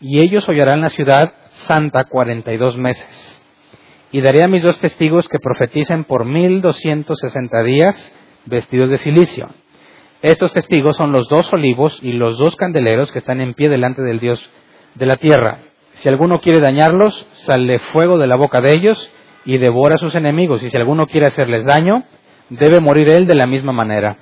y 0.00 0.20
ellos 0.20 0.48
hollarán 0.48 0.80
la 0.80 0.90
ciudad 0.90 1.34
santa 1.66 2.04
cuarenta 2.04 2.52
y 2.52 2.56
dos 2.56 2.76
meses. 2.78 3.32
Y 4.12 4.22
daré 4.22 4.42
a 4.42 4.48
mis 4.48 4.62
dos 4.62 4.78
testigos 4.78 5.28
que 5.28 5.38
profeticen 5.38 6.04
por 6.04 6.24
mil 6.24 6.62
doscientos 6.62 7.18
sesenta 7.18 7.62
días 7.62 8.14
vestidos 8.46 8.88
de 8.88 8.98
silicio. 8.98 9.48
Estos 10.22 10.52
testigos 10.52 10.96
son 10.96 11.12
los 11.12 11.28
dos 11.28 11.52
olivos 11.52 11.98
y 12.02 12.12
los 12.12 12.38
dos 12.38 12.56
candeleros 12.56 13.12
que 13.12 13.18
están 13.18 13.42
en 13.42 13.52
pie 13.52 13.68
delante 13.68 14.00
del 14.02 14.20
Dios 14.20 14.50
de 14.96 15.06
la 15.06 15.16
tierra. 15.16 15.58
Si 15.94 16.08
alguno 16.08 16.40
quiere 16.40 16.60
dañarlos, 16.60 17.26
sale 17.34 17.78
fuego 17.78 18.18
de 18.18 18.26
la 18.26 18.36
boca 18.36 18.60
de 18.60 18.74
ellos 18.74 19.10
y 19.44 19.58
devora 19.58 19.94
a 19.94 19.98
sus 19.98 20.14
enemigos. 20.14 20.62
Y 20.62 20.70
si 20.70 20.76
alguno 20.76 21.06
quiere 21.06 21.26
hacerles 21.26 21.64
daño, 21.64 22.04
debe 22.50 22.80
morir 22.80 23.08
él 23.08 23.26
de 23.26 23.34
la 23.34 23.46
misma 23.46 23.72
manera. 23.72 24.16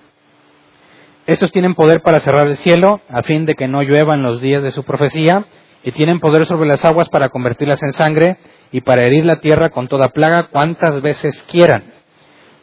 Estos 1.27 1.53
tienen 1.53 1.75
poder 1.75 2.03
para 2.03 2.21
cerrar 2.21 2.47
el 2.47 2.57
cielo, 2.57 3.01
a 3.09 3.23
fin 3.23 3.47
de 3.47 3.55
que 3.55 3.67
no 3.67 3.83
llueva 3.83 4.15
en 4.15 4.23
los 4.23 4.41
días 4.41 4.63
de 4.63 4.73
su 4.73 4.85
profecía, 4.85 5.45
y 5.83 5.93
tienen 5.93 6.21
poder 6.21 6.45
sobre 6.45 6.69
las 6.69 6.85
aguas 6.85 7.09
para 7.09 7.31
convertirlas 7.31 7.83
en 7.83 7.93
sangre, 7.93 8.37
y 8.71 8.83
para 8.83 9.05
herir 9.05 9.25
la 9.25 9.41
tierra 9.41 9.71
con 9.71 9.89
toda 9.89 10.11
plaga 10.11 10.45
cuantas 10.45 11.01
veces 11.01 11.43
quieran. 11.51 11.85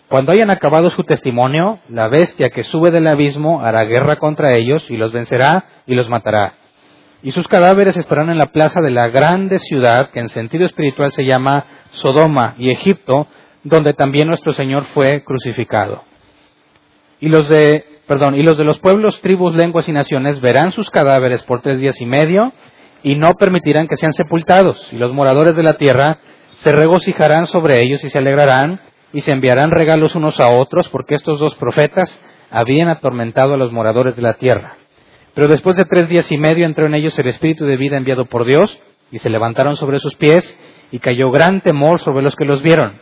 Cuando 0.10 0.32
hayan 0.32 0.50
acabado 0.52 0.90
su 0.92 1.04
testimonio, 1.04 1.80
la 1.90 2.08
bestia 2.08 2.50
que 2.50 2.64
sube 2.64 2.92
del 2.92 3.08
abismo 3.08 3.62
hará 3.62 3.84
guerra 3.86 4.18
contra 4.18 4.56
ellos 4.56 4.86
y 4.92 4.98
los 4.98 5.12
vencerá 5.12 5.66
y 5.88 5.96
los 5.96 6.10
matará. 6.10 6.61
Y 7.24 7.32
sus 7.32 7.48
cadáveres 7.48 7.98
estarán 7.98 8.30
en 8.30 8.38
la 8.38 8.48
plaza 8.48 8.82
de 8.82 8.90
la 8.90 9.08
grande 9.10 9.60
ciudad 9.60 10.10
que 10.10 10.20
en 10.20 10.30
sentido 10.30 10.66
espiritual 10.66 11.12
se 11.12 11.24
llama 11.24 11.66
Sodoma 11.92 12.56
y 12.58 12.72
Egipto, 12.72 13.28
donde 13.64 13.94
también 13.94 14.28
nuestro 14.28 14.54
Señor 14.54 14.86
fue 14.94 15.24
crucificado. 15.24 16.04
Y 17.20 17.30
los 17.30 17.48
de, 17.48 17.86
perdón, 18.08 18.36
y 18.36 18.42
los 18.42 18.58
de 18.58 18.64
los 18.64 18.80
pueblos, 18.80 19.22
tribus, 19.22 19.54
lenguas 19.54 19.88
y 19.88 19.92
naciones 19.92 20.42
verán 20.42 20.72
sus 20.72 20.90
cadáveres 20.90 21.44
por 21.44 21.62
tres 21.62 21.80
días 21.80 22.02
y 22.02 22.08
medio 22.08 22.52
y 23.04 23.16
no 23.16 23.36
permitirán 23.36 23.88
que 23.88 23.98
sean 23.98 24.16
sepultados. 24.16 24.92
Y 24.92 24.98
los 24.98 25.14
moradores 25.14 25.56
de 25.56 25.64
la 25.64 25.78
tierra 25.78 26.18
se 26.58 26.72
regocijarán 26.72 27.46
sobre 27.46 27.84
ellos 27.84 28.04
y 28.04 28.10
se 28.10 28.18
alegrarán 28.18 28.80
y 29.14 29.22
se 29.22 29.32
enviarán 29.32 29.70
regalos 29.70 30.16
unos 30.16 30.40
a 30.40 30.52
otros 30.52 30.90
porque 30.90 31.14
estos 31.14 31.40
dos 31.40 31.54
profetas 31.56 32.20
habían 32.50 32.90
atormentado 32.90 33.54
a 33.54 33.58
los 33.58 33.72
moradores 33.72 34.16
de 34.16 34.22
la 34.24 34.34
tierra. 34.34 34.78
Pero 35.34 35.48
después 35.48 35.76
de 35.76 35.86
tres 35.86 36.10
días 36.10 36.32
y 36.32 36.38
medio 36.38 36.66
entró 36.66 36.86
en 36.86 36.96
ellos 36.96 37.18
el 37.18 37.28
espíritu 37.28 37.66
de 37.66 37.78
vida 37.78 37.98
enviado 37.98 38.26
por 38.26 38.46
Dios 38.46 38.82
y 39.12 39.20
se 39.20 39.30
levantaron 39.30 39.76
sobre 39.76 40.00
sus 40.00 40.16
pies 40.16 40.58
y 40.92 41.00
cayó 41.00 41.32
gran 41.32 41.62
temor 41.62 42.00
sobre 42.00 42.24
los 42.24 42.36
que 42.36 42.46
los 42.46 42.62
vieron. 42.62 43.00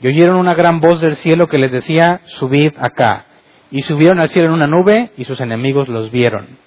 Y 0.00 0.08
oyeron 0.08 0.36
una 0.36 0.54
gran 0.54 0.80
voz 0.80 1.00
del 1.00 1.16
cielo 1.16 1.46
que 1.46 1.58
les 1.58 1.72
decía, 1.72 2.20
subid 2.26 2.72
acá. 2.78 3.26
Y 3.70 3.82
subieron 3.82 4.20
al 4.20 4.28
cielo 4.28 4.48
en 4.48 4.54
una 4.54 4.66
nube 4.66 5.10
y 5.16 5.24
sus 5.24 5.40
enemigos 5.40 5.88
los 5.88 6.10
vieron. 6.10 6.58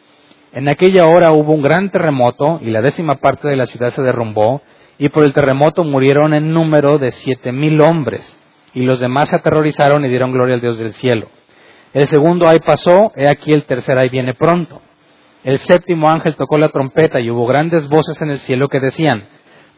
En 0.54 0.67
aquella 0.67 1.06
hora 1.06 1.32
hubo 1.32 1.54
un 1.54 1.62
gran 1.62 1.89
terremoto 1.89 2.60
y 2.62 2.70
la 2.70 2.82
décima 2.82 3.15
parte 3.15 3.48
de 3.48 3.56
la 3.56 3.65
ciudad 3.65 3.93
se 3.93 4.02
derrumbó 4.02 4.62
y 4.98 5.10
por 5.10 5.24
el 5.24 5.34
terremoto 5.34 5.84
murieron 5.84 6.34
en 6.34 6.52
número 6.52 6.98
de 6.98 7.12
siete 7.12 7.52
mil 7.52 7.80
hombres 7.82 8.39
y 8.74 8.82
los 8.82 9.00
demás 9.00 9.30
se 9.30 9.36
aterrorizaron 9.36 10.04
y 10.04 10.10
dieron 10.10 10.32
gloria 10.32 10.56
al 10.56 10.62
Dios 10.62 10.78
del 10.80 10.93
cielo. 10.93 11.28
El 11.93 12.08
segundo 12.08 12.48
ay 12.48 12.60
pasó, 12.60 13.12
he 13.15 13.28
aquí 13.28 13.54
el 13.54 13.63
tercer 13.63 13.98
ay 13.98 14.10
viene 14.10 14.34
pronto. 14.34 14.82
El 15.43 15.60
séptimo 15.60 16.10
ángel 16.10 16.36
tocó 16.36 16.58
la 16.58 16.69
trompeta 16.69 17.19
y 17.19 17.30
hubo 17.30 17.45
grandes 17.45 17.88
voces 17.88 18.21
en 18.21 18.32
el 18.32 18.39
cielo 18.39 18.67
que 18.67 18.80
decían, 18.80 19.28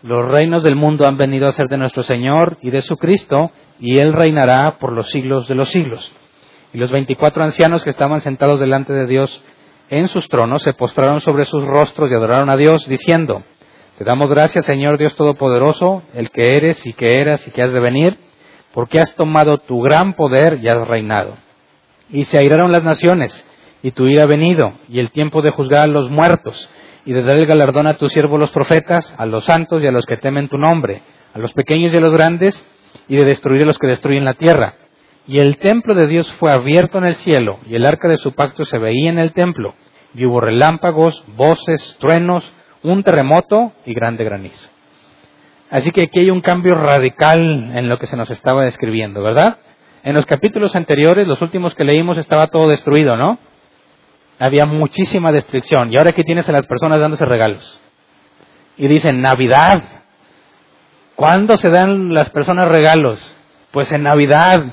los 0.01 0.25
reinos 0.29 0.63
del 0.63 0.77
mundo 0.77 1.05
han 1.05 1.17
venido 1.17 1.47
a 1.47 1.51
ser 1.51 1.67
de 1.67 1.77
nuestro 1.77 2.03
Señor 2.03 2.57
y 2.61 2.69
de 2.69 2.81
su 2.81 2.95
Cristo, 2.95 3.51
y 3.79 3.99
Él 3.99 4.13
reinará 4.13 4.77
por 4.79 4.93
los 4.93 5.09
siglos 5.09 5.47
de 5.47 5.55
los 5.55 5.69
siglos. 5.69 6.09
Y 6.73 6.77
los 6.77 6.89
veinticuatro 6.91 7.43
ancianos 7.43 7.83
que 7.83 7.89
estaban 7.89 8.21
sentados 8.21 8.59
delante 8.59 8.93
de 8.93 9.07
Dios 9.07 9.43
en 9.89 10.07
sus 10.07 10.29
tronos 10.29 10.63
se 10.63 10.73
postraron 10.73 11.19
sobre 11.19 11.45
sus 11.45 11.65
rostros 11.65 12.09
y 12.09 12.13
adoraron 12.13 12.49
a 12.49 12.55
Dios, 12.55 12.87
diciendo, 12.87 13.43
Te 13.97 14.05
damos 14.05 14.29
gracias, 14.29 14.65
Señor 14.65 14.97
Dios 14.97 15.15
Todopoderoso, 15.15 16.03
el 16.13 16.29
que 16.29 16.55
eres 16.55 16.85
y 16.85 16.93
que 16.93 17.19
eras 17.19 17.45
y 17.45 17.51
que 17.51 17.63
has 17.63 17.73
de 17.73 17.79
venir, 17.79 18.17
porque 18.73 18.99
has 18.99 19.13
tomado 19.15 19.57
tu 19.57 19.81
gran 19.81 20.13
poder 20.13 20.59
y 20.61 20.69
has 20.69 20.87
reinado. 20.87 21.35
Y 22.09 22.23
se 22.23 22.37
airaron 22.37 22.71
las 22.71 22.83
naciones, 22.83 23.45
y 23.83 23.91
tu 23.91 24.07
ira 24.07 24.23
ha 24.23 24.27
venido, 24.27 24.73
y 24.89 24.99
el 24.99 25.11
tiempo 25.11 25.41
de 25.41 25.51
juzgar 25.51 25.81
a 25.81 25.87
los 25.87 26.09
muertos, 26.09 26.69
y 27.05 27.13
de 27.13 27.23
dar 27.23 27.37
el 27.37 27.45
galardón 27.45 27.87
a 27.87 27.95
tus 27.95 28.13
siervos 28.13 28.39
los 28.39 28.51
profetas, 28.51 29.15
a 29.17 29.25
los 29.25 29.45
santos 29.45 29.81
y 29.81 29.87
a 29.87 29.91
los 29.91 30.05
que 30.05 30.17
temen 30.17 30.49
tu 30.49 30.57
nombre, 30.57 31.01
a 31.33 31.39
los 31.39 31.53
pequeños 31.53 31.93
y 31.93 31.97
a 31.97 32.01
los 32.01 32.11
grandes, 32.13 32.65
y 33.07 33.15
de 33.15 33.25
destruir 33.25 33.63
a 33.63 33.65
los 33.65 33.77
que 33.77 33.87
destruyen 33.87 34.25
la 34.25 34.33
tierra 34.33 34.75
y 35.29 35.37
el 35.37 35.59
templo 35.59 35.93
de 35.93 36.07
Dios 36.07 36.31
fue 36.33 36.51
abierto 36.51 36.97
en 36.97 37.03
el 37.03 37.15
cielo, 37.17 37.59
y 37.67 37.75
el 37.75 37.85
arca 37.85 38.07
de 38.07 38.17
su 38.17 38.33
pacto 38.33 38.65
se 38.65 38.79
veía 38.79 39.11
en 39.11 39.19
el 39.19 39.31
templo, 39.31 39.75
y 40.15 40.25
hubo 40.25 40.41
relámpagos, 40.41 41.23
voces, 41.37 41.97
truenos, 41.99 42.51
un 42.81 43.03
terremoto 43.03 43.73
y 43.85 43.93
grande 43.93 44.23
granizo. 44.23 44.67
Así 45.69 45.91
que 45.91 46.01
aquí 46.01 46.21
hay 46.21 46.31
un 46.31 46.41
cambio 46.41 46.73
radical 46.73 47.71
en 47.75 47.89
lo 47.89 47.99
que 47.99 48.07
se 48.07 48.17
nos 48.17 48.31
estaba 48.31 48.63
describiendo, 48.63 49.21
¿verdad? 49.21 49.57
En 50.01 50.15
los 50.15 50.25
capítulos 50.25 50.75
anteriores, 50.75 51.27
los 51.27 51.39
últimos 51.43 51.75
que 51.75 51.83
leímos, 51.83 52.17
estaba 52.17 52.47
todo 52.47 52.67
destruido, 52.67 53.15
¿no? 53.15 53.37
Había 54.39 54.65
muchísima 54.65 55.31
destrucción. 55.31 55.91
Y 55.91 55.97
ahora 55.97 56.11
aquí 56.11 56.23
tienes 56.23 56.47
a 56.47 56.53
las 56.53 56.65
personas 56.65 56.99
dándose 56.99 57.25
regalos. 57.25 57.79
Y 58.77 58.87
dicen, 58.87 59.21
Navidad. 59.21 59.83
¿Cuándo 61.15 61.57
se 61.57 61.69
dan 61.69 62.13
las 62.13 62.29
personas 62.29 62.69
regalos? 62.69 63.19
Pues 63.71 63.91
en 63.91 64.03
Navidad. 64.03 64.63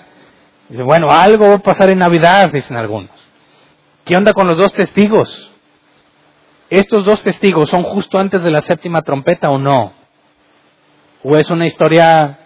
Dice, 0.68 0.82
bueno, 0.82 1.08
algo 1.10 1.48
va 1.48 1.54
a 1.56 1.58
pasar 1.58 1.90
en 1.90 1.98
Navidad, 1.98 2.50
dicen 2.52 2.76
algunos. 2.76 3.10
¿Qué 4.04 4.16
onda 4.16 4.32
con 4.32 4.46
los 4.46 4.56
dos 4.56 4.72
testigos? 4.72 5.50
¿Estos 6.70 7.04
dos 7.04 7.20
testigos 7.22 7.68
son 7.68 7.82
justo 7.82 8.18
antes 8.18 8.42
de 8.42 8.50
la 8.50 8.60
séptima 8.60 9.02
trompeta 9.02 9.50
o 9.50 9.58
no? 9.58 9.92
¿O 11.24 11.36
es 11.36 11.50
una 11.50 11.66
historia 11.66 12.38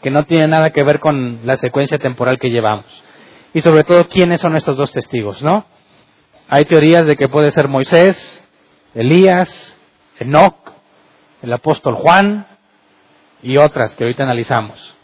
que 0.00 0.10
no 0.10 0.24
tiene 0.24 0.46
nada 0.46 0.70
que 0.70 0.84
ver 0.84 1.00
con 1.00 1.40
la 1.44 1.56
secuencia 1.56 1.98
temporal 1.98 2.38
que 2.38 2.50
llevamos? 2.50 2.86
Y 3.54 3.60
sobre 3.60 3.82
todo, 3.82 4.08
¿quiénes 4.08 4.40
son 4.40 4.56
estos 4.56 4.76
dos 4.76 4.92
testigos, 4.92 5.42
no? 5.42 5.64
Hay 6.54 6.66
teorías 6.66 7.06
de 7.06 7.16
que 7.16 7.30
puede 7.30 7.50
ser 7.50 7.66
Moisés, 7.66 8.46
Elías, 8.94 9.74
Enoch, 10.18 10.54
el 11.40 11.50
apóstol 11.50 11.94
Juan 11.94 12.46
y 13.42 13.56
otras 13.56 13.94
que 13.94 14.04
ahorita 14.04 14.24
analizamos. 14.24 14.94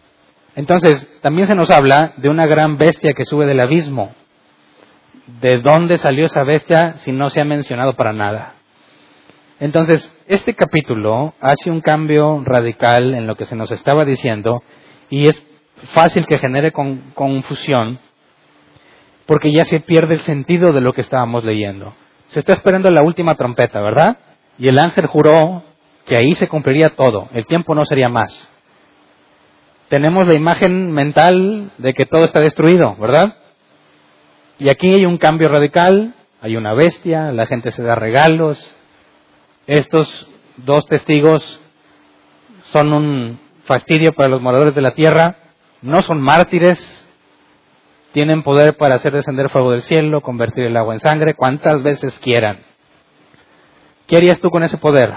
Entonces, 0.57 1.11
también 1.23 1.47
se 1.47 1.55
nos 1.55 1.71
habla 1.71 2.13
de 2.19 2.29
una 2.29 2.45
gran 2.45 2.77
bestia 2.77 3.15
que 3.15 3.25
sube 3.25 3.47
del 3.47 3.61
abismo. 3.61 4.13
¿De 5.41 5.59
dónde 5.61 5.97
salió 5.97 6.27
esa 6.27 6.45
bestia 6.45 6.97
si 6.99 7.13
no 7.13 7.31
se 7.31 7.41
ha 7.41 7.47
mencionado 7.47 7.95
para 7.95 8.13
nada? 8.13 8.53
Entonces, 9.59 10.15
este 10.27 10.53
capítulo 10.53 11.33
hace 11.41 11.71
un 11.71 11.81
cambio 11.81 12.43
radical 12.45 13.15
en 13.15 13.27
lo 13.27 13.37
que 13.37 13.47
se 13.47 13.57
nos 13.57 13.71
estaba 13.71 14.05
diciendo 14.05 14.63
y 15.09 15.29
es 15.29 15.43
fácil 15.93 16.27
que 16.27 16.37
genere 16.37 16.73
confusión 16.73 18.01
porque 19.29 19.53
ya 19.53 19.65
se 19.65 19.79
pierde 19.79 20.15
el 20.15 20.21
sentido 20.21 20.73
de 20.73 20.81
lo 20.81 20.93
que 20.93 21.03
estábamos 21.03 21.45
leyendo. 21.45 21.95
Se 22.31 22.41
está 22.41 22.55
esperando 22.55 22.91
la 22.91 23.05
última 23.05 23.37
trompeta, 23.37 23.81
¿verdad? 23.81 24.19
Y 24.59 24.67
el 24.67 24.81
ángel 24.81 25.07
juró 25.07 25.63
que 26.05 26.17
ahí 26.17 26.33
se 26.33 26.49
cumpliría 26.49 26.97
todo, 26.97 27.29
el 27.33 27.47
tiempo 27.47 27.77
no 27.77 27.85
sería 27.85 28.09
más 28.09 28.51
tenemos 29.89 30.27
la 30.27 30.35
imagen 30.35 30.93
mental 30.93 31.71
de 31.79 31.95
que 31.95 32.07
todo 32.07 32.25
está 32.25 32.41
destruido, 32.41 32.95
¿verdad? 32.97 33.37
Y 34.59 34.71
aquí 34.71 34.93
hay 34.93 35.07
un 35.07 35.19
cambio 35.19 35.49
radical, 35.49 36.15
hay 36.41 36.57
una 36.57 36.75
bestia, 36.75 37.33
la 37.33 37.47
gente 37.47 37.71
se 37.71 37.83
da 37.83 37.95
regalos. 37.95 38.59
Estos 39.67 40.29
dos 40.59 40.87
testigos 40.87 41.61
son 42.65 42.93
un 42.93 43.41
fastidio 43.65 44.13
para 44.13 44.29
los 44.29 44.43
moradores 44.43 44.75
de 44.75 44.83
la 44.83 44.93
tierra, 44.93 45.37
no 45.81 46.03
son 46.03 46.21
mártires, 46.21 46.98
tienen 48.13 48.43
poder 48.43 48.77
para 48.77 48.95
hacer 48.95 49.13
descender 49.13 49.51
fuego 49.51 49.73
del 49.73 49.83
cielo, 49.83 50.21
convertir 50.21 50.65
el 50.65 50.77
agua 50.77 50.95
en 50.95 51.01
sangre, 51.01 51.35
cuantas 51.35 51.83
veces 51.83 52.19
quieran. 52.21 52.59
¿Qué 54.07 54.17
harías 54.17 54.41
tú 54.41 54.51
con 54.51 54.63
ese 54.63 54.79
poder? 54.79 55.15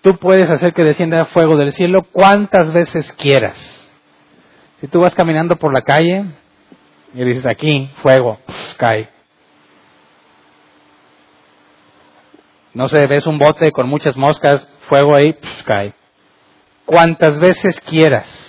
Tú 0.00 0.16
puedes 0.16 0.48
hacer 0.50 0.72
que 0.72 0.84
descienda 0.84 1.26
fuego 1.26 1.56
del 1.56 1.72
cielo 1.72 2.02
cuantas 2.02 2.72
veces 2.72 3.12
quieras. 3.12 3.90
Si 4.80 4.88
tú 4.88 5.00
vas 5.00 5.14
caminando 5.14 5.56
por 5.56 5.72
la 5.72 5.82
calle 5.82 6.24
y 7.14 7.24
dices 7.24 7.46
aquí, 7.46 7.90
fuego, 8.02 8.38
cae. 8.76 9.08
No 12.74 12.86
sé, 12.88 13.06
ves 13.06 13.26
un 13.26 13.38
bote 13.38 13.72
con 13.72 13.88
muchas 13.88 14.16
moscas, 14.16 14.68
fuego 14.88 15.16
ahí, 15.16 15.36
cae. 15.64 15.94
Cuantas 16.84 17.38
veces 17.40 17.80
quieras. 17.80 18.47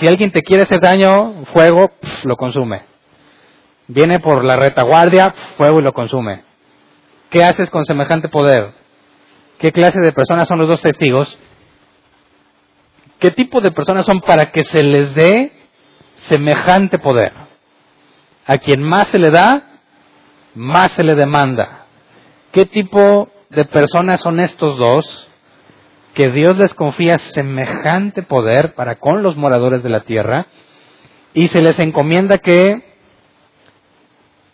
Si 0.00 0.08
alguien 0.08 0.32
te 0.32 0.42
quiere 0.42 0.62
hacer 0.62 0.80
daño, 0.80 1.44
fuego 1.52 1.90
lo 2.24 2.34
consume. 2.36 2.84
Viene 3.86 4.18
por 4.18 4.46
la 4.46 4.56
retaguardia, 4.56 5.34
fuego 5.58 5.80
y 5.80 5.82
lo 5.82 5.92
consume. 5.92 6.42
¿Qué 7.28 7.44
haces 7.44 7.68
con 7.68 7.84
semejante 7.84 8.30
poder? 8.30 8.72
¿Qué 9.58 9.72
clase 9.72 10.00
de 10.00 10.12
personas 10.12 10.48
son 10.48 10.58
los 10.58 10.68
dos 10.68 10.80
testigos? 10.80 11.38
¿Qué 13.18 13.30
tipo 13.30 13.60
de 13.60 13.72
personas 13.72 14.06
son 14.06 14.22
para 14.22 14.46
que 14.52 14.64
se 14.64 14.82
les 14.82 15.14
dé 15.14 15.52
semejante 16.14 16.98
poder? 16.98 17.34
A 18.46 18.56
quien 18.56 18.82
más 18.82 19.08
se 19.08 19.18
le 19.18 19.30
da, 19.30 19.80
más 20.54 20.92
se 20.92 21.04
le 21.04 21.14
demanda. 21.14 21.84
¿Qué 22.52 22.64
tipo 22.64 23.28
de 23.50 23.66
personas 23.66 24.22
son 24.22 24.40
estos 24.40 24.78
dos 24.78 25.29
que 26.20 26.30
Dios 26.32 26.54
les 26.58 26.74
confía 26.74 27.18
semejante 27.18 28.22
poder 28.22 28.74
para 28.74 28.96
con 28.96 29.22
los 29.22 29.38
moradores 29.38 29.82
de 29.82 29.88
la 29.88 30.00
tierra 30.00 30.48
y 31.32 31.48
se 31.48 31.62
les 31.62 31.80
encomienda 31.80 32.36
que 32.36 32.82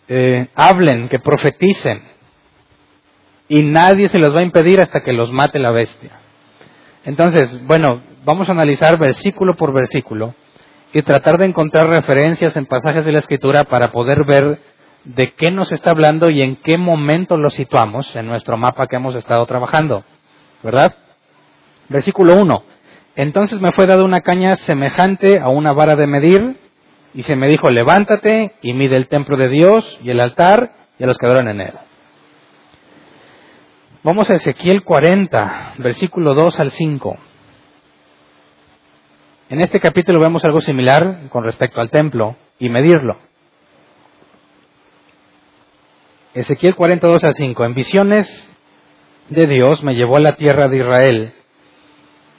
eh, 0.07 0.47
hablen, 0.55 1.09
que 1.09 1.19
profeticen 1.19 2.03
y 3.49 3.63
nadie 3.63 4.07
se 4.07 4.17
los 4.17 4.33
va 4.33 4.39
a 4.39 4.43
impedir 4.43 4.79
hasta 4.79 5.03
que 5.03 5.11
los 5.11 5.29
mate 5.33 5.59
la 5.59 5.71
bestia. 5.71 6.11
Entonces, 7.03 7.61
bueno, 7.67 8.01
vamos 8.23 8.47
a 8.47 8.53
analizar 8.53 8.97
versículo 8.97 9.57
por 9.57 9.73
versículo 9.73 10.35
y 10.93 11.01
tratar 11.01 11.37
de 11.37 11.47
encontrar 11.47 11.89
referencias 11.89 12.55
en 12.55 12.65
pasajes 12.65 13.03
de 13.03 13.11
la 13.11 13.19
Escritura 13.19 13.65
para 13.65 13.91
poder 13.91 14.23
ver 14.23 14.61
de 15.03 15.33
qué 15.33 15.51
nos 15.51 15.73
está 15.73 15.91
hablando 15.91 16.29
y 16.29 16.41
en 16.41 16.55
qué 16.55 16.77
momento 16.77 17.35
lo 17.35 17.49
situamos 17.49 18.15
en 18.15 18.25
nuestro 18.25 18.55
mapa 18.55 18.87
que 18.87 18.95
hemos 18.95 19.15
estado 19.15 19.45
trabajando. 19.45 20.05
¿Verdad? 20.63 20.95
Versículo 21.89 22.35
1. 22.35 22.63
Entonces 23.15 23.59
me 23.61 23.71
fue 23.71 23.87
dada 23.87 24.03
una 24.03 24.21
caña 24.21 24.55
semejante 24.55 25.39
a 25.39 25.49
una 25.49 25.73
vara 25.73 25.95
de 25.95 26.07
medir 26.07 26.57
y 27.13 27.23
se 27.23 27.35
me 27.35 27.47
dijo, 27.47 27.69
levántate 27.69 28.53
y 28.61 28.73
mide 28.73 28.95
el 28.95 29.07
templo 29.07 29.37
de 29.37 29.49
Dios 29.49 29.99
y 30.03 30.11
el 30.11 30.19
altar 30.19 30.71
y 30.99 31.03
a 31.03 31.07
los 31.07 31.17
que 31.17 31.25
adoran 31.25 31.47
en 31.47 31.61
él. 31.61 31.73
Vamos 34.03 34.29
a 34.29 34.35
Ezequiel 34.35 34.83
40, 34.83 35.73
versículo 35.79 36.33
2 36.35 36.59
al 36.59 36.71
5. 36.71 37.17
En 39.49 39.61
este 39.61 39.79
capítulo 39.79 40.19
vemos 40.19 40.43
algo 40.45 40.61
similar 40.61 41.21
con 41.29 41.43
respecto 41.43 41.81
al 41.81 41.89
templo 41.89 42.35
y 42.59 42.69
medirlo. 42.69 43.17
Ezequiel 46.33 46.75
42 46.75 47.23
al 47.23 47.33
5. 47.33 47.65
En 47.65 47.73
visiones 47.73 48.49
de 49.29 49.47
Dios 49.47 49.83
me 49.83 49.95
llevó 49.95 50.17
a 50.17 50.21
la 50.21 50.35
tierra 50.35 50.67
de 50.67 50.77
Israel 50.77 51.33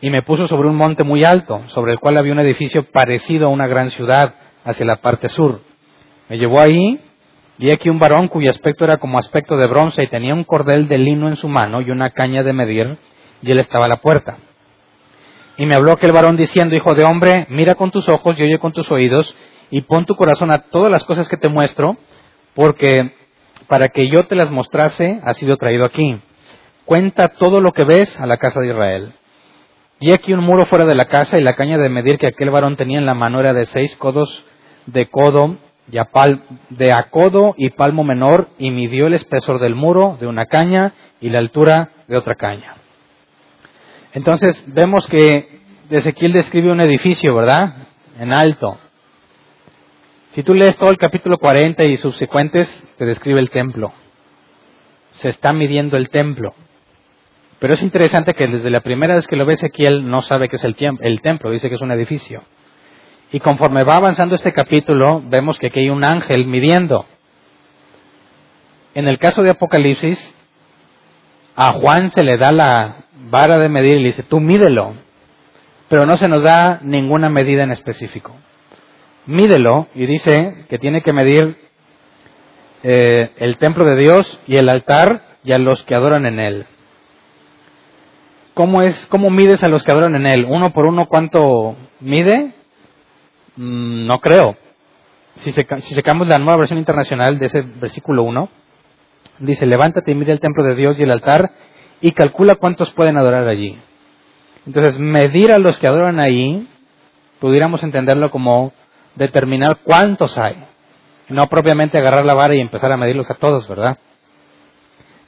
y 0.00 0.10
me 0.10 0.22
puso 0.22 0.46
sobre 0.46 0.68
un 0.68 0.76
monte 0.76 1.04
muy 1.04 1.24
alto, 1.24 1.62
sobre 1.68 1.92
el 1.92 1.98
cual 1.98 2.16
había 2.16 2.32
un 2.32 2.38
edificio 2.40 2.84
parecido 2.92 3.46
a 3.46 3.50
una 3.50 3.66
gran 3.66 3.90
ciudad 3.90 4.34
hacia 4.64 4.86
la 4.86 4.96
parte 4.96 5.28
sur. 5.28 5.60
Me 6.28 6.38
llevó 6.38 6.60
ahí 6.60 7.00
y 7.58 7.70
aquí 7.70 7.88
un 7.88 7.98
varón 7.98 8.28
cuyo 8.28 8.50
aspecto 8.50 8.84
era 8.84 8.98
como 8.98 9.18
aspecto 9.18 9.56
de 9.56 9.66
bronce 9.66 10.02
y 10.02 10.06
tenía 10.06 10.34
un 10.34 10.44
cordel 10.44 10.86
de 10.88 10.98
lino 10.98 11.28
en 11.28 11.36
su 11.36 11.48
mano 11.48 11.80
y 11.80 11.90
una 11.90 12.10
caña 12.10 12.42
de 12.42 12.52
medir 12.52 12.98
y 13.42 13.50
él 13.50 13.58
estaba 13.58 13.86
a 13.86 13.88
la 13.88 13.96
puerta. 13.96 14.38
Y 15.56 15.66
me 15.66 15.74
habló 15.74 15.92
aquel 15.92 16.12
varón 16.12 16.36
diciendo, 16.36 16.76
Hijo 16.76 16.94
de 16.94 17.04
hombre, 17.04 17.46
mira 17.50 17.74
con 17.74 17.90
tus 17.90 18.08
ojos 18.08 18.36
y 18.38 18.42
oye 18.42 18.58
con 18.60 18.72
tus 18.72 18.90
oídos 18.92 19.34
y 19.70 19.80
pon 19.82 20.06
tu 20.06 20.14
corazón 20.14 20.52
a 20.52 20.58
todas 20.58 20.90
las 20.90 21.04
cosas 21.04 21.28
que 21.28 21.36
te 21.36 21.48
muestro, 21.48 21.96
porque 22.54 23.12
para 23.66 23.88
que 23.88 24.08
yo 24.08 24.26
te 24.26 24.36
las 24.36 24.50
mostrase 24.50 25.20
ha 25.24 25.34
sido 25.34 25.56
traído 25.56 25.84
aquí. 25.84 26.20
Cuenta 26.84 27.28
todo 27.28 27.60
lo 27.60 27.72
que 27.72 27.84
ves 27.84 28.18
a 28.20 28.26
la 28.26 28.36
casa 28.36 28.60
de 28.60 28.68
Israel. 28.68 29.12
Y 30.00 30.12
aquí 30.12 30.32
un 30.32 30.40
muro 30.40 30.66
fuera 30.66 30.84
de 30.84 30.94
la 30.94 31.06
casa 31.06 31.38
y 31.38 31.42
la 31.42 31.54
caña 31.54 31.76
de 31.76 31.88
medir 31.88 32.18
que 32.18 32.28
aquel 32.28 32.50
varón 32.50 32.76
tenía 32.76 32.98
en 32.98 33.06
la 33.06 33.14
mano 33.14 33.40
era 33.40 33.52
de 33.52 33.64
seis 33.64 33.96
codos 33.96 34.44
de 34.86 35.06
codo 35.08 35.56
y 35.90 35.98
de 36.70 36.92
a 36.92 37.10
codo 37.10 37.54
y 37.56 37.70
palmo 37.70 38.04
menor 38.04 38.48
y 38.58 38.70
midió 38.70 39.06
el 39.06 39.14
espesor 39.14 39.58
del 39.58 39.74
muro 39.74 40.16
de 40.20 40.26
una 40.26 40.46
caña 40.46 40.92
y 41.20 41.30
la 41.30 41.38
altura 41.38 41.90
de 42.06 42.16
otra 42.16 42.34
caña. 42.34 42.76
Entonces 44.12 44.64
vemos 44.72 45.06
que 45.06 45.60
Ezequiel 45.90 46.32
describe 46.32 46.70
un 46.70 46.80
edificio, 46.80 47.34
¿verdad? 47.34 47.88
En 48.18 48.32
alto. 48.32 48.78
Si 50.32 50.42
tú 50.42 50.54
lees 50.54 50.76
todo 50.76 50.90
el 50.90 50.98
capítulo 50.98 51.38
40 51.38 51.84
y 51.84 51.96
subsecuentes, 51.96 52.68
te 52.98 53.06
describe 53.06 53.40
el 53.40 53.50
templo. 53.50 53.92
Se 55.12 55.30
está 55.30 55.52
midiendo 55.52 55.96
el 55.96 56.10
templo. 56.10 56.54
Pero 57.58 57.74
es 57.74 57.82
interesante 57.82 58.34
que 58.34 58.46
desde 58.46 58.70
la 58.70 58.80
primera 58.80 59.14
vez 59.14 59.26
que 59.26 59.36
lo 59.36 59.44
ve 59.44 59.54
Ezequiel 59.54 60.08
no 60.08 60.22
sabe 60.22 60.48
que 60.48 60.56
es 60.56 60.64
el, 60.64 60.76
el 61.00 61.20
templo, 61.20 61.50
dice 61.50 61.68
que 61.68 61.74
es 61.74 61.80
un 61.80 61.90
edificio. 61.90 62.42
Y 63.32 63.40
conforme 63.40 63.82
va 63.82 63.94
avanzando 63.94 64.36
este 64.36 64.52
capítulo, 64.52 65.22
vemos 65.26 65.58
que 65.58 65.66
aquí 65.66 65.80
hay 65.80 65.90
un 65.90 66.04
ángel 66.04 66.46
midiendo. 66.46 67.04
En 68.94 69.08
el 69.08 69.18
caso 69.18 69.42
de 69.42 69.50
Apocalipsis, 69.50 70.34
a 71.56 71.72
Juan 71.72 72.10
se 72.10 72.22
le 72.22 72.38
da 72.38 72.52
la 72.52 72.96
vara 73.30 73.58
de 73.58 73.68
medir 73.68 73.96
y 73.96 74.02
le 74.02 74.08
dice, 74.08 74.22
tú 74.22 74.40
mídelo. 74.40 74.94
Pero 75.88 76.06
no 76.06 76.16
se 76.16 76.28
nos 76.28 76.42
da 76.42 76.78
ninguna 76.82 77.28
medida 77.28 77.64
en 77.64 77.72
específico. 77.72 78.34
Mídelo 79.26 79.88
y 79.94 80.06
dice 80.06 80.64
que 80.68 80.78
tiene 80.78 81.02
que 81.02 81.12
medir 81.12 81.56
eh, 82.82 83.32
el 83.38 83.58
templo 83.58 83.84
de 83.84 83.96
Dios 83.96 84.40
y 84.46 84.56
el 84.56 84.68
altar 84.68 85.22
y 85.44 85.52
a 85.52 85.58
los 85.58 85.82
que 85.84 85.94
adoran 85.94 86.24
en 86.24 86.38
él. 86.38 86.66
¿Cómo, 88.58 88.82
es, 88.82 89.06
¿Cómo 89.06 89.30
mides 89.30 89.62
a 89.62 89.68
los 89.68 89.84
que 89.84 89.92
adoran 89.92 90.16
en 90.16 90.26
él? 90.26 90.44
¿Uno 90.44 90.72
por 90.72 90.84
uno 90.84 91.06
cuánto 91.06 91.76
mide? 92.00 92.54
Mm, 93.54 94.04
no 94.04 94.18
creo. 94.18 94.56
Si, 95.36 95.52
si 95.52 95.94
sacamos 95.94 96.26
la 96.26 96.38
nueva 96.38 96.56
versión 96.56 96.80
internacional 96.80 97.38
de 97.38 97.46
ese 97.46 97.60
versículo 97.60 98.24
1, 98.24 98.48
dice, 99.38 99.64
levántate 99.64 100.10
y 100.10 100.16
mide 100.16 100.32
el 100.32 100.40
templo 100.40 100.64
de 100.64 100.74
Dios 100.74 100.98
y 100.98 101.04
el 101.04 101.12
altar 101.12 101.52
y 102.00 102.10
calcula 102.10 102.56
cuántos 102.56 102.90
pueden 102.94 103.16
adorar 103.16 103.46
allí. 103.46 103.78
Entonces, 104.66 104.98
medir 104.98 105.52
a 105.52 105.58
los 105.58 105.78
que 105.78 105.86
adoran 105.86 106.18
ahí, 106.18 106.68
pudiéramos 107.38 107.84
entenderlo 107.84 108.32
como 108.32 108.72
determinar 109.14 109.78
cuántos 109.84 110.36
hay. 110.36 110.56
No 111.28 111.46
propiamente 111.46 111.96
agarrar 111.96 112.24
la 112.24 112.34
vara 112.34 112.56
y 112.56 112.60
empezar 112.60 112.90
a 112.90 112.96
medirlos 112.96 113.30
a 113.30 113.34
todos, 113.34 113.68
¿verdad? 113.68 113.98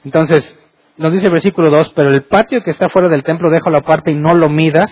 Entonces, 0.03 0.60
nos 1.01 1.11
dice 1.11 1.25
el 1.25 1.31
versículo 1.31 1.71
2, 1.71 1.93
pero 1.95 2.09
el 2.09 2.23
patio 2.25 2.61
que 2.61 2.69
está 2.69 2.87
fuera 2.87 3.09
del 3.09 3.23
templo 3.23 3.49
déjalo 3.49 3.77
aparte 3.77 4.11
y 4.11 4.15
no 4.15 4.35
lo 4.35 4.49
midas, 4.49 4.91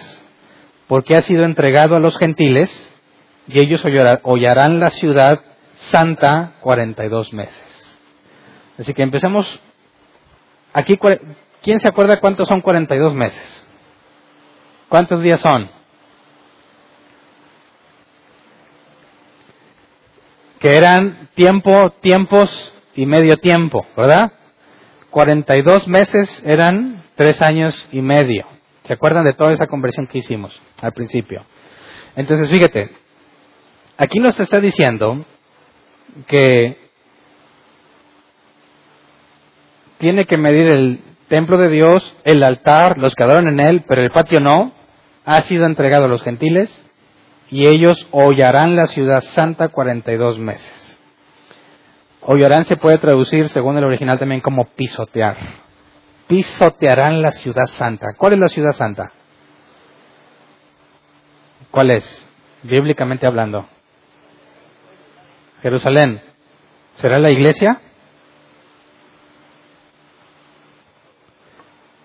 porque 0.88 1.16
ha 1.16 1.22
sido 1.22 1.44
entregado 1.46 1.96
a 1.96 2.00
los 2.00 2.18
gentiles, 2.18 2.70
y 3.48 3.60
ellos 3.60 3.84
hollarán 4.24 4.80
la 4.80 4.90
ciudad 4.90 5.40
santa 5.92 6.54
42 6.62 7.32
meses. 7.34 8.00
Así 8.80 8.94
que 8.96 9.04
empecemos. 9.04 9.60
Aquí, 10.74 11.00
¿quién 11.62 11.80
se 11.80 11.88
acuerda 11.88 12.20
cuántos 12.20 12.48
son 12.48 12.62
42 12.62 13.14
meses? 13.14 13.68
¿Cuántos 14.88 15.22
días 15.22 15.40
son? 15.42 15.70
Que 20.60 20.76
eran 20.76 21.30
tiempo, 21.36 21.92
tiempos 22.02 22.74
y 22.96 23.06
medio 23.06 23.38
tiempo, 23.38 23.86
¿verdad? 23.96 24.34
42 25.10 25.88
meses 25.88 26.42
eran 26.46 27.04
tres 27.16 27.42
años 27.42 27.88
y 27.92 28.02
medio. 28.02 28.46
¿Se 28.84 28.94
acuerdan 28.94 29.26
de 29.26 29.34
toda 29.34 29.54
esa 29.54 29.68
conversión 29.68 30.08
que 30.08 30.20
hicimos 30.20 30.60
al 30.82 30.94
principio? 30.94 31.44
Entonces, 32.16 32.50
fíjate, 32.50 32.90
aquí 33.98 34.20
nos 34.20 34.40
está 34.40 34.60
diciendo 34.60 35.26
que 36.28 36.78
tiene 40.00 40.26
que 40.26 40.38
medir 40.38 40.68
el 40.68 41.02
templo 41.28 41.58
de 41.58 41.70
Dios, 41.70 42.18
el 42.24 42.44
altar, 42.44 42.98
los 42.98 43.14
que 43.16 43.24
adoran 43.24 43.48
en 43.48 43.60
él, 43.60 43.84
pero 43.88 44.02
el 44.02 44.12
patio 44.12 44.40
no, 44.40 44.72
ha 45.26 45.42
sido 45.42 45.66
entregado 45.66 46.06
a 46.06 46.08
los 46.10 46.24
gentiles 46.24 46.70
y 47.52 47.68
ellos 47.68 48.08
hollarán 48.12 48.76
la 48.76 48.88
ciudad 48.88 49.22
santa 49.22 49.70
42 49.70 50.40
meses. 50.40 50.89
Hollarán 52.22 52.66
se 52.66 52.78
puede 52.78 52.98
traducir, 52.98 53.50
según 53.50 53.78
el 53.78 53.84
original, 53.84 54.20
también 54.20 54.42
como 54.42 54.66
pisotear. 54.66 55.38
Pisotearán 56.28 57.22
la 57.22 57.32
ciudad 57.32 57.66
santa. 57.66 58.08
¿Cuál 58.18 58.34
es 58.34 58.40
la 58.40 58.50
ciudad 58.50 58.74
santa? 58.74 59.12
¿Cuál 61.72 61.92
es? 61.92 62.26
Bíblicamente 62.64 63.26
hablando. 63.26 63.68
Jerusalén. 65.62 66.22
¿Será 66.96 67.20
la 67.20 67.32
iglesia? 67.32 67.82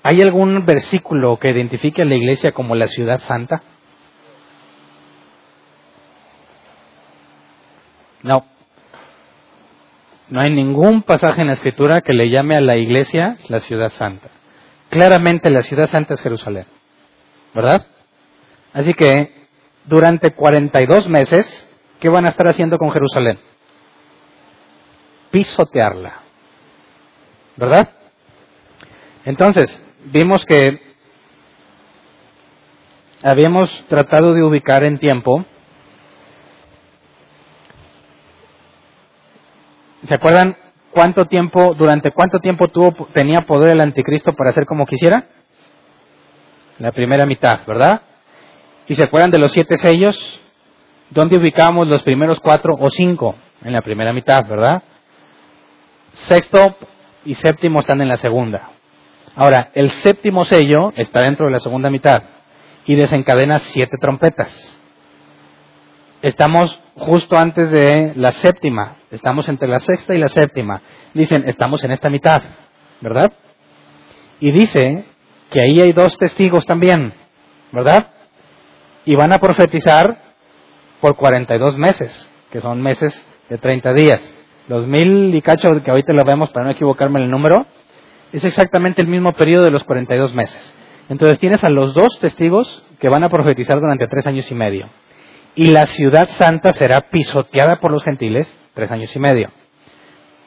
¿Hay 0.03 0.20
algún 0.20 0.66
versículo 0.66 1.38
que 1.38 1.50
identifique 1.50 2.03
a 2.03 2.05
la 2.05 2.14
iglesia 2.14 2.53
como 2.53 2.74
la 2.74 2.87
ciudad 2.88 3.20
santa? 3.20 3.62
No. 8.22 8.54
No 10.35 10.40
hay 10.40 10.51
ningún 10.51 11.03
pasaje 11.03 11.42
en 11.42 11.47
la 11.47 11.53
escritura 11.53 12.01
que 12.01 12.12
le 12.12 12.29
llame 12.29 12.57
a 12.57 12.61
la 12.61 12.77
iglesia 12.77 13.37
la 13.47 13.61
ciudad 13.61 13.88
santa. 13.90 14.31
Claramente 14.90 15.49
la 15.49 15.62
ciudad 15.62 15.87
santa 15.87 16.14
es 16.14 16.20
Jerusalén. 16.20 16.66
¿Verdad? 17.55 17.87
Así 18.73 18.94
que 18.94 19.33
durante 19.85 20.33
42 20.33 21.09
meses, 21.09 21.73
¿qué 22.01 22.09
van 22.09 22.27
a 22.27 22.31
estar 22.31 22.49
haciendo 22.49 22.79
con 22.79 22.90
Jerusalén? 22.90 23.38
Pisotearla. 25.31 26.14
¿Verdad? 27.55 27.90
Entonces, 29.25 29.87
vimos 30.07 30.44
que 30.47 30.81
habíamos 33.23 33.85
tratado 33.87 34.35
de 34.35 34.42
ubicar 34.42 34.83
en 34.83 34.99
tiempo. 34.99 35.44
¿Se 40.07 40.14
acuerdan 40.14 40.57
cuánto 40.90 41.27
tiempo, 41.27 41.75
durante 41.75 42.11
cuánto 42.11 42.38
tiempo 42.38 42.69
tuvo, 42.69 42.93
tenía 43.12 43.40
poder 43.43 43.71
el 43.71 43.81
anticristo 43.81 44.35
para 44.35 44.51
hacer 44.51 44.67
como 44.67 44.87
quisiera? 44.87 45.25
La 46.79 46.93
primera 46.93 47.25
mitad, 47.25 47.61
¿verdad? 47.67 48.03
¿Y 48.87 48.95
se 48.95 49.05
acuerdan 49.05 49.31
de 49.31 49.38
los 49.38 49.53
siete 49.53 49.77
sellos? 49.79 50.40
¿Dónde 51.11 51.38
ubicamos 51.38 51.88
los 51.88 52.03
primeros 52.03 52.38
cuatro 52.40 52.75
o 52.79 52.90
cinco? 52.90 53.35
En 53.62 53.73
la 53.73 53.81
primera 53.81 54.12
mitad, 54.12 54.47
¿verdad? 54.47 54.83
Sexto 56.12 56.77
y 57.25 57.35
séptimo 57.35 57.81
están 57.81 58.03
en 58.03 58.09
la 58.09 58.17
segunda. 58.17 58.71
Ahora, 59.37 59.71
el 59.75 59.90
séptimo 59.90 60.45
sello 60.45 60.93
está 60.97 61.23
dentro 61.23 61.47
de 61.47 61.53
la 61.53 61.61
segunda 61.61 61.88
mitad 61.88 62.23
y 62.85 62.95
desencadena 62.95 63.59
siete 63.59 63.97
trompetas. 63.99 64.81
Estamos 66.25 66.81
justo 66.95 67.37
antes 67.37 67.71
de 67.71 68.15
la 68.17 68.33
séptima, 68.33 68.97
estamos 69.11 69.47
entre 69.51 69.69
la 69.69 69.79
sexta 69.79 70.15
y 70.15 70.19
la 70.19 70.31
séptima. 70.31 70.81
Dicen, 71.13 71.45
estamos 71.47 71.85
en 71.85 71.91
esta 71.91 72.09
mitad, 72.09 72.43
¿verdad? 73.03 73.31
Y 74.41 74.51
dice 74.51 75.05
que 75.51 75.61
ahí 75.61 75.83
hay 75.83 75.93
dos 75.93 76.17
testigos 76.17 76.65
también, 76.65 77.13
¿verdad? 77.73 78.09
Y 79.05 79.15
van 79.17 79.35
a 79.35 79.39
profetizar 79.39 80.17
por 81.03 81.15
42 81.15 81.77
meses, 81.77 82.33
que 82.51 82.63
son 82.63 82.81
meses 82.81 83.23
de 83.51 83.59
30 83.59 83.93
días. 83.93 84.35
Los 84.67 84.87
mil 84.87 85.35
y 85.35 85.43
cacho 85.43 85.69
que 85.85 85.91
ahorita 85.91 86.15
lo 86.15 86.25
vemos 86.25 86.49
para 86.53 86.65
no 86.65 86.71
equivocarme 86.71 87.19
en 87.19 87.27
el 87.27 87.31
número, 87.31 87.67
es 88.33 88.43
exactamente 88.47 89.03
el 89.03 89.09
mismo 89.09 89.35
periodo 89.35 89.65
de 89.65 89.73
los 89.73 89.85
42 89.85 90.35
meses. 90.35 90.75
Entonces 91.11 91.39
tienes 91.39 91.63
a 91.65 91.69
los 91.69 91.93
dos 91.93 92.19
testigos 92.19 92.83
que 92.99 93.11
van 93.11 93.25
a 93.25 93.29
profetizar 93.29 93.79
durante 93.79 94.07
tres 94.07 94.27
años 94.27 94.51
y 94.51 94.55
medio. 94.55 94.89
Y 95.57 95.69
la 95.69 95.87
ciudad 95.87 96.29
santa 96.31 96.73
será 96.73 97.03
pisoteada 97.11 97.81
por 97.81 97.90
los 97.93 98.03
gentiles 98.03 98.53
tres 98.75 98.90
años 98.90 99.14
y 99.14 99.21
medio. 99.21 99.51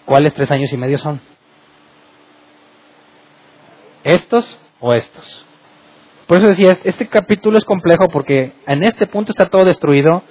¿Cuáles 0.05 0.33
tres 0.33 0.51
años 0.51 0.71
y 0.71 0.77
medio 0.77 0.97
son? 0.97 1.21
¿Estos 4.03 4.57
o 4.79 4.93
estos? 4.93 5.45
Por 6.27 6.37
eso 6.37 6.47
decía, 6.47 6.77
este 6.83 7.07
capítulo 7.07 7.57
es 7.57 7.65
complejo 7.65 8.09
porque 8.09 8.51
en 8.65 8.83
este 8.83 9.07
punto 9.07 9.31
está 9.31 9.45
todo 9.45 9.63
destruido, 9.63 10.23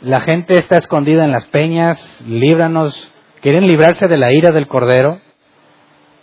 la 0.00 0.20
gente 0.20 0.58
está 0.58 0.76
escondida 0.76 1.24
en 1.24 1.30
las 1.30 1.46
peñas, 1.46 2.20
líbranos, 2.26 3.12
quieren 3.40 3.66
librarse 3.66 4.08
de 4.08 4.16
la 4.16 4.32
ira 4.32 4.50
del 4.50 4.66
Cordero, 4.66 5.20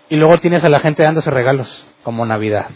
y 0.09 0.17
luego 0.17 0.37
tienes 0.39 0.63
a 0.63 0.69
la 0.69 0.79
gente 0.79 1.03
dándose 1.03 1.31
regalos, 1.31 1.87
como 2.03 2.25
Navidad. 2.25 2.67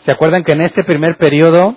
¿Se 0.00 0.12
acuerdan 0.12 0.44
que 0.44 0.52
en 0.52 0.62
este 0.62 0.84
primer 0.84 1.16
periodo 1.16 1.76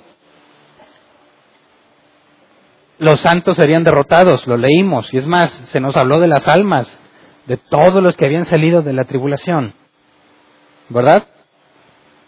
los 2.99 3.21
santos 3.21 3.57
serían 3.57 3.83
derrotados? 3.83 4.47
Lo 4.47 4.57
leímos, 4.57 5.13
y 5.13 5.17
es 5.17 5.27
más, 5.27 5.51
se 5.51 5.79
nos 5.79 5.95
habló 5.97 6.19
de 6.19 6.27
las 6.27 6.47
almas, 6.47 6.99
de 7.45 7.57
todos 7.57 8.01
los 8.01 8.17
que 8.17 8.25
habían 8.25 8.45
salido 8.45 8.81
de 8.81 8.93
la 8.93 9.05
tribulación. 9.05 9.73
¿Verdad? 10.89 11.27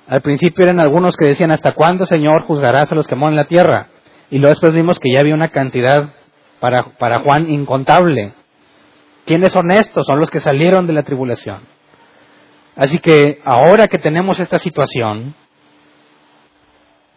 Al 0.08 0.22
principio 0.22 0.64
eran 0.64 0.80
algunos 0.80 1.16
que 1.16 1.28
decían, 1.28 1.52
¿hasta 1.52 1.74
cuándo, 1.74 2.06
Señor, 2.06 2.44
juzgarás 2.44 2.92
a 2.92 2.96
los 2.96 3.08
que 3.08 3.16
moran 3.16 3.34
en 3.34 3.38
la 3.38 3.48
tierra? 3.48 3.88
Y 4.32 4.38
luego 4.38 4.50
después 4.50 4.74
vimos 4.74 5.00
que 5.00 5.12
ya 5.12 5.20
había 5.20 5.34
una 5.34 5.50
cantidad 5.50 6.14
para, 6.60 6.84
para 6.98 7.20
Juan 7.20 7.50
incontable. 7.50 8.34
¿Quiénes 9.26 9.52
son 9.52 9.72
estos? 9.72 10.06
Son 10.06 10.20
los 10.20 10.30
que 10.30 10.40
salieron 10.40 10.88
de 10.88 10.94
la 10.94 11.04
tribulación. 11.04 11.60
Así 12.76 13.00
que 13.00 13.42
ahora 13.44 13.88
que 13.88 14.00
tenemos 14.00 14.40
esta 14.40 14.58
situación, 14.58 15.36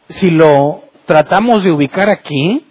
si 0.09 0.31
lo 0.31 0.83
tratamos 1.07 1.63
de 1.63 1.71
ubicar 1.71 2.11
aquí, 2.11 2.67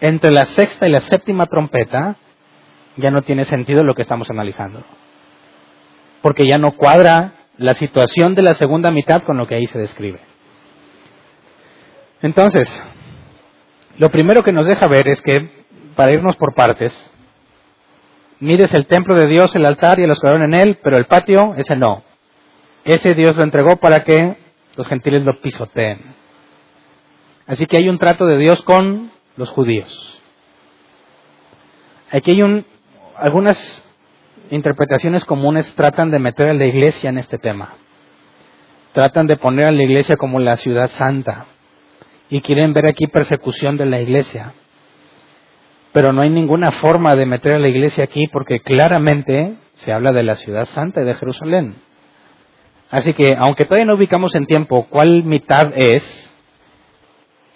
entre 0.00 0.32
la 0.32 0.46
sexta 0.46 0.88
y 0.88 0.90
la 0.90 1.00
séptima 1.00 1.46
trompeta, 1.46 2.16
ya 2.96 3.10
no 3.10 3.22
tiene 3.22 3.44
sentido 3.44 3.84
lo 3.84 3.94
que 3.94 4.02
estamos 4.02 4.30
analizando. 4.30 4.82
Porque 6.22 6.46
ya 6.46 6.58
no 6.58 6.72
cuadra 6.72 7.32
la 7.56 7.74
situación 7.74 8.34
de 8.34 8.42
la 8.42 8.54
segunda 8.54 8.90
mitad 8.90 9.22
con 9.22 9.36
lo 9.36 9.46
que 9.46 9.54
ahí 9.54 9.66
se 9.66 9.78
describe. 9.78 10.20
Entonces, 12.22 12.68
lo 13.98 14.10
primero 14.10 14.42
que 14.42 14.52
nos 14.52 14.66
deja 14.66 14.86
ver 14.86 15.08
es 15.08 15.20
que, 15.22 15.64
para 15.94 16.12
irnos 16.12 16.36
por 16.36 16.54
partes, 16.54 16.92
mires 18.40 18.72
el 18.74 18.86
templo 18.86 19.14
de 19.14 19.26
Dios, 19.26 19.54
el 19.54 19.66
altar 19.66 19.98
y 19.98 20.06
los 20.06 20.18
que 20.20 20.28
en 20.28 20.54
él, 20.54 20.78
pero 20.82 20.96
el 20.96 21.06
patio, 21.06 21.54
ese 21.56 21.76
no. 21.76 22.02
Ese 22.84 23.14
Dios 23.14 23.36
lo 23.36 23.42
entregó 23.42 23.76
para 23.76 24.02
que 24.04 24.36
los 24.76 24.86
gentiles 24.86 25.24
lo 25.24 25.40
pisoteen. 25.40 26.14
Así 27.46 27.66
que 27.66 27.76
hay 27.76 27.88
un 27.88 27.98
trato 27.98 28.26
de 28.26 28.38
Dios 28.38 28.62
con 28.62 29.10
los 29.40 29.50
judíos. 29.50 30.22
Aquí 32.12 32.32
hay 32.32 32.42
un, 32.42 32.64
algunas 33.16 33.58
interpretaciones 34.50 35.24
comunes 35.24 35.74
tratan 35.74 36.10
de 36.10 36.18
meter 36.18 36.50
a 36.50 36.54
la 36.54 36.66
iglesia 36.66 37.10
en 37.10 37.18
este 37.18 37.38
tema. 37.38 37.74
Tratan 38.92 39.26
de 39.26 39.36
poner 39.36 39.66
a 39.66 39.72
la 39.72 39.82
iglesia 39.82 40.16
como 40.16 40.38
la 40.38 40.56
ciudad 40.56 40.88
santa. 40.90 41.46
Y 42.28 42.40
quieren 42.42 42.72
ver 42.72 42.86
aquí 42.86 43.06
persecución 43.06 43.76
de 43.76 43.86
la 43.86 44.00
iglesia. 44.00 44.52
Pero 45.92 46.12
no 46.12 46.22
hay 46.22 46.30
ninguna 46.30 46.72
forma 46.72 47.16
de 47.16 47.26
meter 47.26 47.54
a 47.54 47.58
la 47.58 47.68
iglesia 47.68 48.04
aquí 48.04 48.26
porque 48.28 48.60
claramente 48.60 49.54
se 49.74 49.92
habla 49.92 50.12
de 50.12 50.22
la 50.22 50.36
ciudad 50.36 50.66
santa 50.66 51.00
y 51.00 51.04
de 51.04 51.14
Jerusalén. 51.14 51.74
Así 52.90 53.14
que, 53.14 53.36
aunque 53.38 53.64
todavía 53.64 53.86
no 53.86 53.94
ubicamos 53.94 54.34
en 54.34 54.46
tiempo 54.46 54.86
cuál 54.90 55.24
mitad 55.24 55.72
es, 55.74 56.29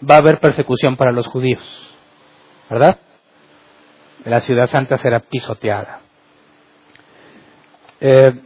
va 0.03 0.17
a 0.17 0.19
haber 0.19 0.41
persecución 0.41 0.97
para 0.97 1.13
los 1.13 1.27
judíos, 1.27 1.63
¿verdad? 2.71 2.99
La 4.25 4.41
ciudad 4.41 4.67
santa 4.67 4.97
será 4.99 5.21
pisoteada. 5.21 6.01
Eh, 8.01 8.41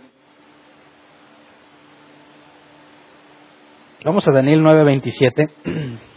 vamos 4.04 4.26
a 4.28 4.32
Daniel 4.32 4.62
9:27. 4.62 5.98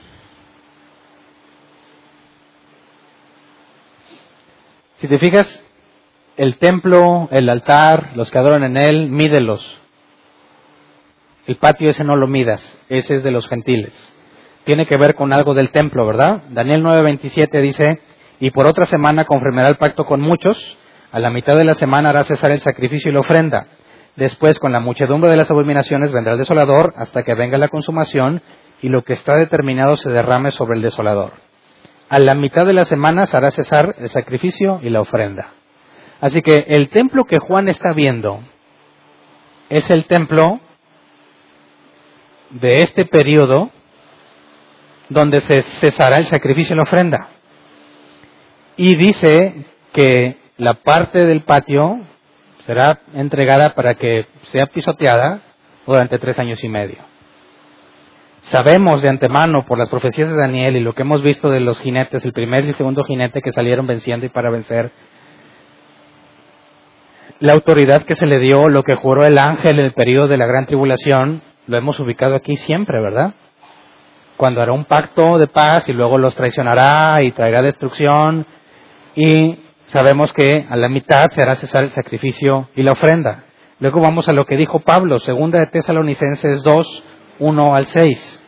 Si 4.97 5.07
te 5.07 5.17
fijas, 5.17 5.65
el 6.37 6.57
templo, 6.57 7.27
el 7.31 7.49
altar, 7.49 8.11
los 8.15 8.29
que 8.29 8.37
adoran 8.37 8.63
en 8.63 8.77
él, 8.77 9.09
mídelos. 9.09 9.79
El 11.47 11.55
patio 11.55 11.89
ese 11.89 12.03
no 12.03 12.15
lo 12.15 12.27
midas, 12.27 12.61
ese 12.87 13.15
es 13.15 13.23
de 13.23 13.31
los 13.31 13.47
gentiles 13.47 14.10
tiene 14.63 14.85
que 14.85 14.97
ver 14.97 15.15
con 15.15 15.33
algo 15.33 15.53
del 15.53 15.71
templo, 15.71 16.05
¿verdad? 16.05 16.43
Daniel 16.49 16.83
9:27 16.83 17.61
dice, 17.61 18.01
y 18.39 18.51
por 18.51 18.65
otra 18.65 18.85
semana 18.85 19.25
confirmará 19.25 19.69
el 19.69 19.77
pacto 19.77 20.05
con 20.05 20.21
muchos, 20.21 20.77
a 21.11 21.19
la 21.19 21.29
mitad 21.29 21.55
de 21.55 21.65
la 21.65 21.73
semana 21.73 22.09
hará 22.09 22.23
cesar 22.23 22.51
el 22.51 22.61
sacrificio 22.61 23.11
y 23.11 23.13
la 23.13 23.19
ofrenda. 23.19 23.67
Después, 24.15 24.59
con 24.59 24.71
la 24.71 24.79
muchedumbre 24.79 25.29
de 25.29 25.37
las 25.37 25.49
abominaciones, 25.49 26.11
vendrá 26.11 26.33
el 26.33 26.39
desolador 26.39 26.93
hasta 26.97 27.23
que 27.23 27.35
venga 27.35 27.57
la 27.57 27.69
consumación 27.69 28.41
y 28.81 28.89
lo 28.89 29.03
que 29.03 29.13
está 29.13 29.35
determinado 29.35 29.95
se 29.97 30.09
derrame 30.09 30.51
sobre 30.51 30.75
el 30.75 30.81
desolador. 30.81 31.33
A 32.09 32.19
la 32.19 32.35
mitad 32.35 32.65
de 32.65 32.73
la 32.73 32.83
semana 32.83 33.23
hará 33.31 33.51
cesar 33.51 33.95
el 33.99 34.09
sacrificio 34.09 34.79
y 34.83 34.89
la 34.89 35.01
ofrenda. 35.01 35.53
Así 36.19 36.41
que 36.41 36.65
el 36.67 36.89
templo 36.89 37.23
que 37.25 37.39
Juan 37.39 37.69
está 37.69 37.93
viendo 37.93 38.41
es 39.69 39.89
el 39.89 40.05
templo 40.05 40.59
de 42.49 42.79
este 42.79 43.05
periodo 43.05 43.71
donde 45.11 45.41
se 45.41 45.61
cesará 45.61 46.17
el 46.17 46.27
sacrificio 46.27 46.73
y 46.73 46.77
la 46.77 46.83
ofrenda. 46.83 47.27
Y 48.77 48.95
dice 48.95 49.65
que 49.91 50.37
la 50.57 50.75
parte 50.75 51.19
del 51.19 51.41
patio 51.41 51.99
será 52.59 53.01
entregada 53.13 53.75
para 53.75 53.95
que 53.95 54.25
sea 54.43 54.67
pisoteada 54.67 55.41
durante 55.85 56.17
tres 56.17 56.39
años 56.39 56.63
y 56.63 56.69
medio. 56.69 56.99
Sabemos 58.43 59.01
de 59.01 59.09
antemano 59.09 59.65
por 59.65 59.77
las 59.77 59.89
profecías 59.89 60.29
de 60.29 60.35
Daniel 60.35 60.77
y 60.77 60.79
lo 60.79 60.93
que 60.93 61.01
hemos 61.01 61.21
visto 61.21 61.49
de 61.49 61.59
los 61.59 61.79
jinetes, 61.81 62.23
el 62.23 62.31
primer 62.31 62.63
y 62.63 62.69
el 62.69 62.75
segundo 62.75 63.03
jinete 63.03 63.41
que 63.41 63.51
salieron 63.51 63.85
venciendo 63.85 64.25
y 64.25 64.29
para 64.29 64.49
vencer, 64.49 64.91
la 67.39 67.53
autoridad 67.53 68.03
que 68.03 68.15
se 68.15 68.25
le 68.25 68.39
dio, 68.39 68.69
lo 68.69 68.83
que 68.83 68.95
juró 68.95 69.25
el 69.25 69.37
ángel 69.37 69.77
en 69.79 69.85
el 69.85 69.91
periodo 69.91 70.29
de 70.29 70.37
la 70.37 70.45
gran 70.45 70.67
tribulación, 70.67 71.41
lo 71.67 71.77
hemos 71.77 71.99
ubicado 71.99 72.35
aquí 72.35 72.55
siempre, 72.55 73.01
¿verdad? 73.01 73.33
Cuando 74.41 74.59
hará 74.59 74.71
un 74.71 74.85
pacto 74.85 75.37
de 75.37 75.45
paz 75.45 75.87
y 75.87 75.93
luego 75.93 76.17
los 76.17 76.33
traicionará 76.33 77.21
y 77.21 77.31
traerá 77.31 77.61
destrucción. 77.61 78.47
Y 79.15 79.59
sabemos 79.85 80.33
que 80.33 80.65
a 80.67 80.75
la 80.77 80.89
mitad 80.89 81.27
se 81.29 81.43
hará 81.43 81.53
cesar 81.53 81.83
el 81.83 81.91
sacrificio 81.91 82.67
y 82.75 82.81
la 82.81 82.93
ofrenda. 82.93 83.43
Luego 83.77 84.01
vamos 84.01 84.27
a 84.29 84.33
lo 84.33 84.47
que 84.47 84.57
dijo 84.57 84.79
Pablo, 84.79 85.19
segunda 85.19 85.59
de 85.59 85.67
Tesalonicenses 85.67 86.63
2, 86.63 87.03
1 87.37 87.75
al 87.75 87.85
6. 87.85 88.43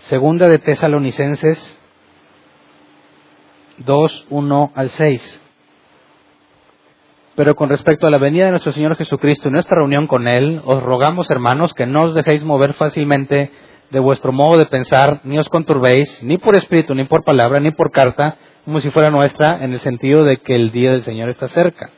Segunda 0.00 0.46
de 0.46 0.58
Tesalonicenses 0.58 1.80
2, 3.78 4.26
1 4.28 4.72
al 4.74 4.90
6. 4.90 5.42
Pero 7.34 7.54
con 7.54 7.70
respecto 7.70 8.06
a 8.06 8.10
la 8.10 8.18
venida 8.18 8.44
de 8.44 8.50
nuestro 8.50 8.72
Señor 8.72 8.96
Jesucristo 8.96 9.48
y 9.48 9.52
nuestra 9.52 9.78
reunión 9.78 10.06
con 10.06 10.28
Él, 10.28 10.60
os 10.66 10.82
rogamos, 10.82 11.30
hermanos, 11.30 11.72
que 11.72 11.86
no 11.86 12.04
os 12.04 12.14
dejéis 12.14 12.44
mover 12.44 12.74
fácilmente 12.74 13.50
de 13.90 14.00
vuestro 14.00 14.32
modo 14.32 14.58
de 14.58 14.66
pensar, 14.66 15.20
ni 15.24 15.38
os 15.38 15.48
conturbéis, 15.48 16.22
ni 16.22 16.38
por 16.38 16.56
espíritu, 16.56 16.94
ni 16.94 17.04
por 17.04 17.24
palabra, 17.24 17.60
ni 17.60 17.70
por 17.70 17.90
carta, 17.90 18.36
como 18.64 18.80
si 18.80 18.90
fuera 18.90 19.10
nuestra, 19.10 19.64
en 19.64 19.72
el 19.72 19.78
sentido 19.78 20.24
de 20.24 20.38
que 20.38 20.54
el 20.56 20.72
día 20.72 20.92
del 20.92 21.02
Señor 21.02 21.28
está 21.28 21.48
cerca. 21.48 21.90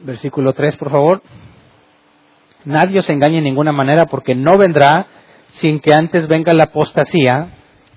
Versículo 0.00 0.52
3, 0.52 0.76
por 0.76 0.90
favor. 0.90 1.22
Nadie 2.64 2.98
os 2.98 3.10
engañe 3.10 3.38
en 3.38 3.44
ninguna 3.44 3.72
manera, 3.72 4.06
porque 4.06 4.34
no 4.34 4.56
vendrá 4.58 5.06
sin 5.48 5.80
que 5.80 5.94
antes 5.94 6.28
venga 6.28 6.52
la 6.52 6.64
apostasía 6.64 7.50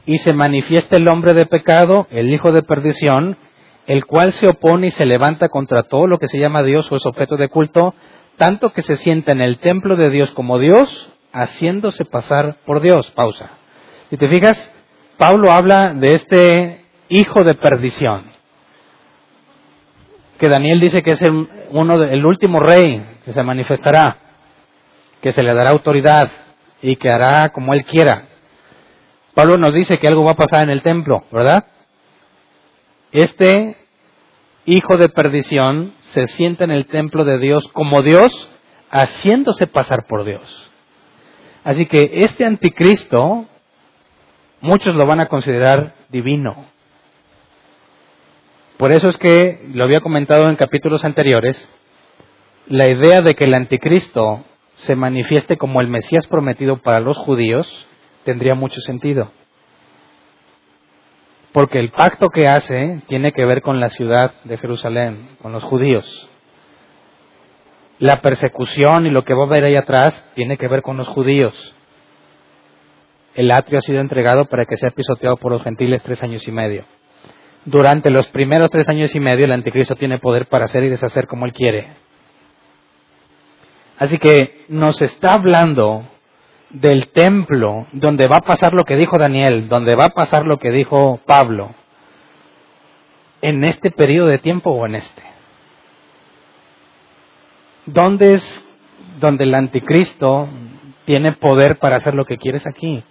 y 0.05 0.17
se 0.19 0.33
manifieste 0.33 0.97
el 0.97 1.07
hombre 1.07 1.33
de 1.33 1.45
pecado, 1.45 2.07
el 2.11 2.33
hijo 2.33 2.51
de 2.51 2.63
perdición, 2.63 3.37
el 3.87 4.05
cual 4.05 4.33
se 4.33 4.47
opone 4.47 4.87
y 4.87 4.91
se 4.91 5.05
levanta 5.05 5.49
contra 5.49 5.83
todo 5.83 6.07
lo 6.07 6.19
que 6.19 6.27
se 6.27 6.39
llama 6.39 6.63
Dios 6.63 6.91
o 6.91 6.95
es 6.95 7.05
objeto 7.05 7.37
de 7.37 7.47
culto, 7.47 7.93
tanto 8.37 8.71
que 8.71 8.81
se 8.81 8.95
sienta 8.95 9.31
en 9.31 9.41
el 9.41 9.57
templo 9.59 9.95
de 9.95 10.09
Dios 10.09 10.31
como 10.31 10.59
Dios, 10.59 11.09
haciéndose 11.31 12.05
pasar 12.05 12.57
por 12.65 12.81
Dios. 12.81 13.09
Pausa. 13.11 13.51
Si 14.09 14.17
te 14.17 14.27
fijas, 14.29 14.71
Pablo 15.17 15.51
habla 15.51 15.93
de 15.93 16.13
este 16.13 16.85
hijo 17.09 17.43
de 17.43 17.55
perdición, 17.55 18.23
que 20.37 20.47
Daniel 20.47 20.79
dice 20.79 21.03
que 21.03 21.11
es 21.11 21.21
el, 21.21 21.49
uno 21.71 22.01
el 22.03 22.25
último 22.25 22.59
rey 22.59 23.05
que 23.25 23.33
se 23.33 23.43
manifestará, 23.43 24.17
que 25.21 25.31
se 25.31 25.43
le 25.43 25.53
dará 25.53 25.71
autoridad 25.71 26.31
y 26.81 26.95
que 26.95 27.09
hará 27.09 27.49
como 27.49 27.73
él 27.73 27.83
quiera. 27.83 28.27
Pablo 29.33 29.57
nos 29.57 29.73
dice 29.73 29.97
que 29.97 30.07
algo 30.07 30.23
va 30.23 30.31
a 30.31 30.37
pasar 30.37 30.63
en 30.63 30.69
el 30.69 30.81
templo, 30.81 31.25
¿verdad? 31.31 31.65
Este 33.11 33.75
hijo 34.65 34.97
de 34.97 35.09
perdición 35.09 35.93
se 36.11 36.27
sienta 36.27 36.63
en 36.63 36.71
el 36.71 36.85
templo 36.85 37.25
de 37.25 37.39
Dios 37.39 37.67
como 37.73 38.01
Dios, 38.01 38.49
haciéndose 38.91 39.67
pasar 39.67 40.05
por 40.07 40.23
Dios. 40.23 40.68
Así 41.63 41.85
que 41.85 42.23
este 42.23 42.45
anticristo, 42.45 43.45
muchos 44.61 44.95
lo 44.95 45.05
van 45.05 45.19
a 45.19 45.27
considerar 45.27 45.93
divino. 46.09 46.65
Por 48.77 48.91
eso 48.91 49.09
es 49.09 49.17
que, 49.17 49.69
lo 49.73 49.83
había 49.83 50.01
comentado 50.01 50.49
en 50.49 50.55
capítulos 50.55 51.03
anteriores, 51.03 51.69
la 52.67 52.87
idea 52.87 53.21
de 53.21 53.33
que 53.33 53.43
el 53.45 53.53
anticristo 53.53 54.45
se 54.75 54.95
manifieste 54.95 55.57
como 55.57 55.81
el 55.81 55.89
Mesías 55.89 56.27
prometido 56.27 56.77
para 56.77 57.01
los 57.01 57.17
judíos 57.17 57.87
tendría 58.23 58.55
mucho 58.55 58.79
sentido. 58.81 59.31
Porque 61.51 61.79
el 61.79 61.89
pacto 61.89 62.29
que 62.29 62.47
hace 62.47 63.01
tiene 63.07 63.33
que 63.33 63.43
ver 63.43 63.61
con 63.61 63.79
la 63.79 63.89
ciudad 63.89 64.33
de 64.43 64.57
Jerusalén, 64.57 65.29
con 65.41 65.51
los 65.51 65.63
judíos. 65.63 66.28
La 67.99 68.21
persecución 68.21 69.05
y 69.05 69.09
lo 69.09 69.23
que 69.23 69.33
va 69.33 69.43
a 69.43 69.47
haber 69.47 69.65
ahí 69.65 69.75
atrás 69.75 70.25
tiene 70.33 70.57
que 70.57 70.67
ver 70.67 70.81
con 70.81 70.97
los 70.97 71.07
judíos. 71.07 71.75
El 73.35 73.51
atrio 73.51 73.77
ha 73.79 73.81
sido 73.81 73.99
entregado 73.99 74.45
para 74.45 74.65
que 74.65 74.77
sea 74.77 74.91
pisoteado 74.91 75.37
por 75.37 75.51
los 75.51 75.63
gentiles 75.63 76.01
tres 76.03 76.23
años 76.23 76.47
y 76.47 76.51
medio. 76.51 76.85
Durante 77.65 78.09
los 78.09 78.27
primeros 78.29 78.69
tres 78.69 78.87
años 78.87 79.13
y 79.15 79.19
medio 79.19 79.45
el 79.45 79.51
anticristo 79.51 79.95
tiene 79.95 80.17
poder 80.17 80.47
para 80.47 80.65
hacer 80.65 80.83
y 80.83 80.89
deshacer 80.89 81.27
como 81.27 81.45
él 81.45 81.53
quiere. 81.53 81.89
Así 83.97 84.17
que 84.17 84.65
nos 84.69 85.01
está 85.01 85.29
hablando 85.33 86.05
del 86.69 87.09
templo, 87.09 87.87
donde 87.91 88.27
va 88.27 88.37
a 88.37 88.45
pasar 88.45 88.73
lo 88.73 88.85
que 88.85 88.95
dijo 88.95 89.17
Daniel, 89.17 89.67
donde 89.67 89.95
va 89.95 90.05
a 90.05 90.13
pasar 90.13 90.45
lo 90.45 90.57
que 90.57 90.71
dijo 90.71 91.19
Pablo, 91.25 91.71
en 93.41 93.63
este 93.63 93.91
periodo 93.91 94.27
de 94.27 94.37
tiempo 94.37 94.71
o 94.71 94.85
en 94.85 94.95
este. 94.95 95.28
¿Dónde 97.93 98.33
es 98.35 98.65
donde 99.19 99.45
el 99.45 99.53
anticristo 99.55 100.47
tiene 101.05 101.33
poder 101.33 101.77
para 101.79 101.97
hacer 101.97 102.13
lo 102.13 102.25
que 102.25 102.37
quieres 102.37 102.67
aquí? 102.67 103.03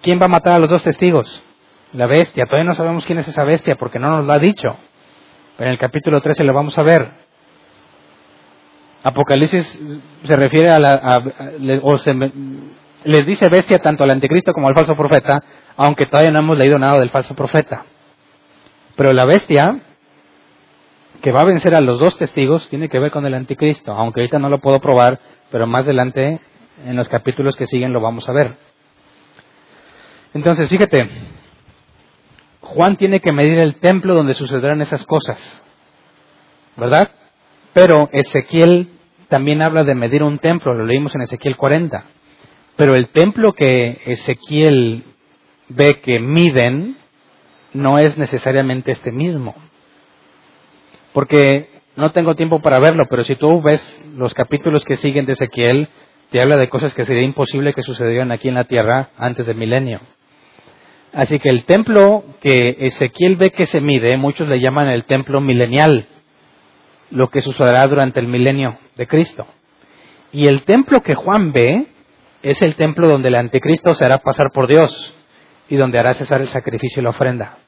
¿Quién 0.00 0.20
va 0.20 0.26
a 0.26 0.28
matar 0.28 0.56
a 0.56 0.58
los 0.58 0.70
dos 0.70 0.82
testigos? 0.82 1.44
La 1.92 2.06
bestia. 2.06 2.46
Todavía 2.46 2.64
no 2.64 2.74
sabemos 2.74 3.04
quién 3.04 3.18
es 3.18 3.28
esa 3.28 3.44
bestia 3.44 3.76
porque 3.76 3.98
no 3.98 4.10
nos 4.10 4.24
lo 4.24 4.32
ha 4.32 4.38
dicho. 4.38 4.76
Pero 5.56 5.68
en 5.68 5.72
el 5.72 5.78
capítulo 5.78 6.20
13 6.20 6.44
lo 6.44 6.54
vamos 6.54 6.78
a 6.78 6.82
ver. 6.82 7.10
Apocalipsis 9.02 9.80
se 10.22 10.36
refiere 10.36 10.70
a 10.70 10.78
la, 10.78 11.22
o 11.82 11.98
se, 11.98 12.14
les 13.04 13.26
dice 13.26 13.48
bestia 13.48 13.80
tanto 13.80 14.04
al 14.04 14.10
anticristo 14.10 14.52
como 14.52 14.68
al 14.68 14.74
falso 14.74 14.94
profeta, 14.94 15.42
aunque 15.76 16.06
todavía 16.06 16.30
no 16.30 16.38
hemos 16.38 16.56
leído 16.56 16.78
nada 16.78 16.98
del 16.98 17.10
falso 17.10 17.34
profeta. 17.34 17.84
Pero 18.96 19.12
la 19.12 19.24
bestia 19.24 19.78
que 21.22 21.30
va 21.32 21.42
a 21.42 21.44
vencer 21.44 21.74
a 21.74 21.80
los 21.80 22.00
dos 22.00 22.18
testigos 22.18 22.68
tiene 22.68 22.88
que 22.88 22.98
ver 22.98 23.12
con 23.12 23.24
el 23.24 23.34
anticristo, 23.34 23.92
aunque 23.92 24.20
ahorita 24.20 24.40
no 24.40 24.48
lo 24.48 24.58
puedo 24.58 24.80
probar, 24.80 25.20
pero 25.50 25.66
más 25.66 25.84
adelante 25.84 26.40
en 26.84 26.96
los 26.96 27.08
capítulos 27.08 27.56
que 27.56 27.66
siguen 27.66 27.92
lo 27.92 28.00
vamos 28.00 28.28
a 28.28 28.32
ver. 28.32 28.56
Entonces, 30.34 30.68
fíjate, 30.68 31.08
Juan 32.60 32.96
tiene 32.96 33.20
que 33.20 33.32
medir 33.32 33.58
el 33.58 33.76
templo 33.76 34.14
donde 34.14 34.34
sucederán 34.34 34.82
esas 34.82 35.04
cosas, 35.04 35.64
¿verdad? 36.76 37.12
Pero 37.72 38.08
Ezequiel 38.12 38.88
también 39.28 39.62
habla 39.62 39.84
de 39.84 39.94
medir 39.94 40.24
un 40.24 40.38
templo, 40.38 40.74
lo 40.74 40.84
leímos 40.84 41.14
en 41.14 41.22
Ezequiel 41.22 41.56
40. 41.56 42.04
Pero 42.76 42.94
el 42.94 43.08
templo 43.08 43.52
que 43.52 44.00
Ezequiel 44.06 45.04
ve 45.68 46.00
que 46.02 46.18
miden 46.18 46.96
no 47.72 47.98
es 47.98 48.18
necesariamente 48.18 48.90
este 48.90 49.12
mismo. 49.12 49.54
Porque 51.12 51.68
no 51.96 52.12
tengo 52.12 52.34
tiempo 52.34 52.60
para 52.60 52.78
verlo, 52.78 53.06
pero 53.08 53.24
si 53.24 53.36
tú 53.36 53.60
ves 53.60 54.00
los 54.16 54.34
capítulos 54.34 54.84
que 54.84 54.96
siguen 54.96 55.26
de 55.26 55.32
Ezequiel, 55.32 55.88
te 56.30 56.40
habla 56.40 56.56
de 56.56 56.68
cosas 56.68 56.94
que 56.94 57.04
sería 57.04 57.22
imposible 57.22 57.74
que 57.74 57.82
sucedieran 57.82 58.32
aquí 58.32 58.48
en 58.48 58.54
la 58.54 58.64
tierra 58.64 59.10
antes 59.18 59.46
del 59.46 59.56
milenio. 59.56 60.00
Así 61.12 61.38
que 61.38 61.50
el 61.50 61.64
templo 61.64 62.24
que 62.40 62.76
Ezequiel 62.80 63.36
ve 63.36 63.50
que 63.50 63.66
se 63.66 63.82
mide, 63.82 64.16
muchos 64.16 64.48
le 64.48 64.60
llaman 64.60 64.88
el 64.88 65.04
templo 65.04 65.42
milenial, 65.42 66.06
lo 67.10 67.28
que 67.28 67.42
sucederá 67.42 67.86
durante 67.86 68.18
el 68.18 68.28
milenio 68.28 68.78
de 68.96 69.06
Cristo. 69.06 69.46
Y 70.32 70.46
el 70.46 70.62
templo 70.62 71.02
que 71.02 71.14
Juan 71.14 71.52
ve 71.52 71.86
es 72.42 72.62
el 72.62 72.76
templo 72.76 73.06
donde 73.06 73.28
el 73.28 73.34
anticristo 73.34 73.92
se 73.92 74.06
hará 74.06 74.18
pasar 74.18 74.46
por 74.54 74.66
Dios 74.66 75.14
y 75.68 75.76
donde 75.76 75.98
hará 75.98 76.14
cesar 76.14 76.40
el 76.40 76.48
sacrificio 76.48 77.00
y 77.00 77.04
la 77.04 77.10
ofrenda. 77.10 77.58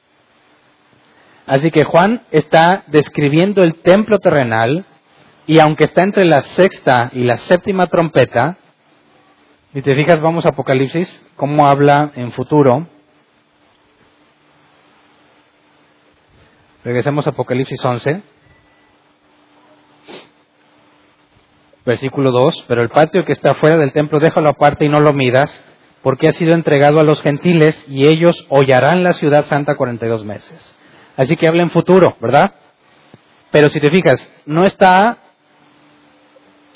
Así 1.45 1.69
que 1.69 1.83
Juan 1.83 2.23
está 2.31 2.83
describiendo 2.87 3.61
el 3.61 3.75
templo 3.75 4.19
terrenal 4.19 4.85
y 5.45 5.59
aunque 5.59 5.83
está 5.83 6.01
entre 6.03 6.25
la 6.25 6.41
sexta 6.41 7.11
y 7.13 7.23
la 7.23 7.37
séptima 7.37 7.87
trompeta, 7.87 8.57
si 9.73 9.81
te 9.81 9.95
fijas, 9.95 10.21
vamos 10.21 10.45
a 10.45 10.49
Apocalipsis, 10.49 11.21
cómo 11.35 11.67
habla 11.67 12.11
en 12.15 12.31
futuro. 12.31 12.87
Regresemos 16.83 17.27
a 17.27 17.31
Apocalipsis 17.31 17.83
11. 17.83 18.23
Versículo 21.85 22.31
2, 22.31 22.65
pero 22.67 22.81
el 22.81 22.89
patio 22.89 23.25
que 23.25 23.33
está 23.33 23.53
fuera 23.55 23.77
del 23.77 23.91
templo 23.91 24.19
déjalo 24.19 24.49
aparte 24.49 24.85
y 24.85 24.89
no 24.89 24.99
lo 24.99 25.13
midas, 25.13 25.63
porque 26.01 26.27
ha 26.27 26.33
sido 26.33 26.55
entregado 26.55 26.99
a 26.99 27.03
los 27.03 27.21
gentiles 27.21 27.85
y 27.87 28.07
ellos 28.07 28.47
hollarán 28.49 29.03
la 29.03 29.13
ciudad 29.13 29.45
santa 29.45 29.75
42 29.75 30.25
meses. 30.25 30.74
Así 31.17 31.35
que 31.37 31.47
habla 31.47 31.63
en 31.63 31.69
futuro, 31.69 32.15
¿verdad? 32.19 32.53
Pero 33.51 33.69
si 33.69 33.79
te 33.79 33.89
fijas, 33.89 34.31
no 34.45 34.65
está, 34.65 35.17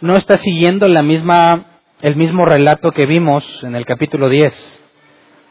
no 0.01 0.15
está 0.15 0.37
siguiendo 0.37 0.87
la 0.87 1.03
misma, 1.03 1.65
el 2.01 2.15
mismo 2.15 2.45
relato 2.45 2.91
que 2.91 3.05
vimos 3.05 3.63
en 3.63 3.75
el 3.75 3.85
capítulo 3.85 4.29
10, 4.29 4.83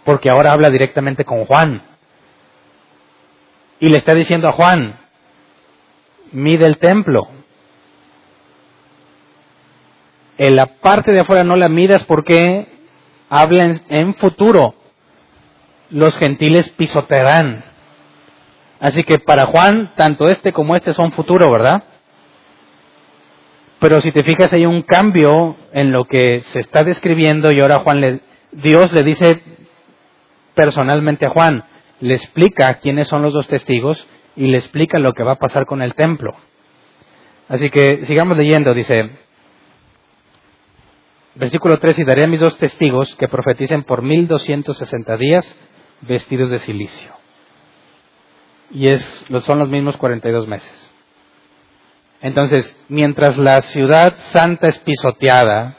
porque 0.05 0.31
ahora 0.31 0.53
habla 0.53 0.71
directamente 0.71 1.25
con 1.25 1.45
Juan. 1.45 1.83
Y 3.81 3.89
le 3.89 3.99
está 3.99 4.15
diciendo 4.15 4.49
a 4.49 4.53
Juan, 4.53 4.99
mide 6.33 6.67
el 6.67 6.79
templo, 6.79 7.29
en 10.39 10.55
la 10.55 10.67
parte 10.67 11.11
de 11.11 11.21
afuera 11.21 11.43
no 11.43 11.57
la 11.57 11.69
miras 11.69 12.05
porque 12.05 12.69
habla 13.29 13.81
en, 13.89 14.15
futuro. 14.15 14.75
Los 15.91 16.17
gentiles 16.17 16.71
pisotearán. 16.71 17.65
Así 18.81 19.03
que 19.03 19.19
para 19.19 19.47
Juan, 19.47 19.93
tanto 19.97 20.27
este 20.29 20.53
como 20.53 20.77
este 20.77 20.93
son 20.93 21.13
futuro, 21.13 21.51
¿verdad? 21.51 21.83
Pero 23.81 24.01
si 24.01 24.11
te 24.13 24.25
fijas, 24.25 24.53
hay 24.53 24.67
un 24.67 24.83
cambio 24.83 25.57
en 25.73 25.93
lo 25.93 26.05
que 26.05 26.41
se 26.41 26.61
está 26.61 26.85
describiendo 26.85 27.53
y 27.53 27.61
ahora 27.61 27.81
Juan 27.81 28.01
le, 28.01 28.21
Dios 28.53 28.93
le 28.93 29.03
dice 29.03 29.43
personalmente 30.55 31.27
a 31.27 31.31
Juan, 31.31 31.65
le 32.01 32.15
explica 32.15 32.75
quiénes 32.75 33.09
son 33.09 33.23
los 33.23 33.33
dos 33.33 33.47
testigos 33.49 34.07
y 34.37 34.47
le 34.49 34.59
explica 34.59 34.99
lo 34.99 35.13
que 35.13 35.23
va 35.23 35.33
a 35.33 35.39
pasar 35.39 35.67
con 35.67 35.83
el 35.83 35.95
templo. 35.95 36.35
Así 37.49 37.71
que 37.71 38.05
sigamos 38.05 38.37
leyendo, 38.37 38.75
dice, 38.75 39.11
Versículo 41.39 41.79
3, 41.79 42.01
y 42.01 42.05
daré 42.05 42.25
a 42.25 42.27
mis 42.27 42.41
dos 42.41 42.59
testigos 42.59 43.15
que 43.15 43.29
profeticen 43.29 43.85
por 43.85 44.03
1260 44.03 45.17
días 45.17 45.57
vestidos 46.01 46.51
de 46.51 46.59
silicio. 46.59 47.18
Y 48.71 48.89
es, 48.89 49.25
son 49.45 49.59
los 49.59 49.69
mismos 49.69 49.97
42 49.97 50.47
meses. 50.47 50.91
Entonces, 52.21 52.77
mientras 52.89 53.39
la 53.39 53.63
ciudad 53.63 54.15
santa 54.33 54.69
es 54.69 54.79
pisoteada, 54.81 55.79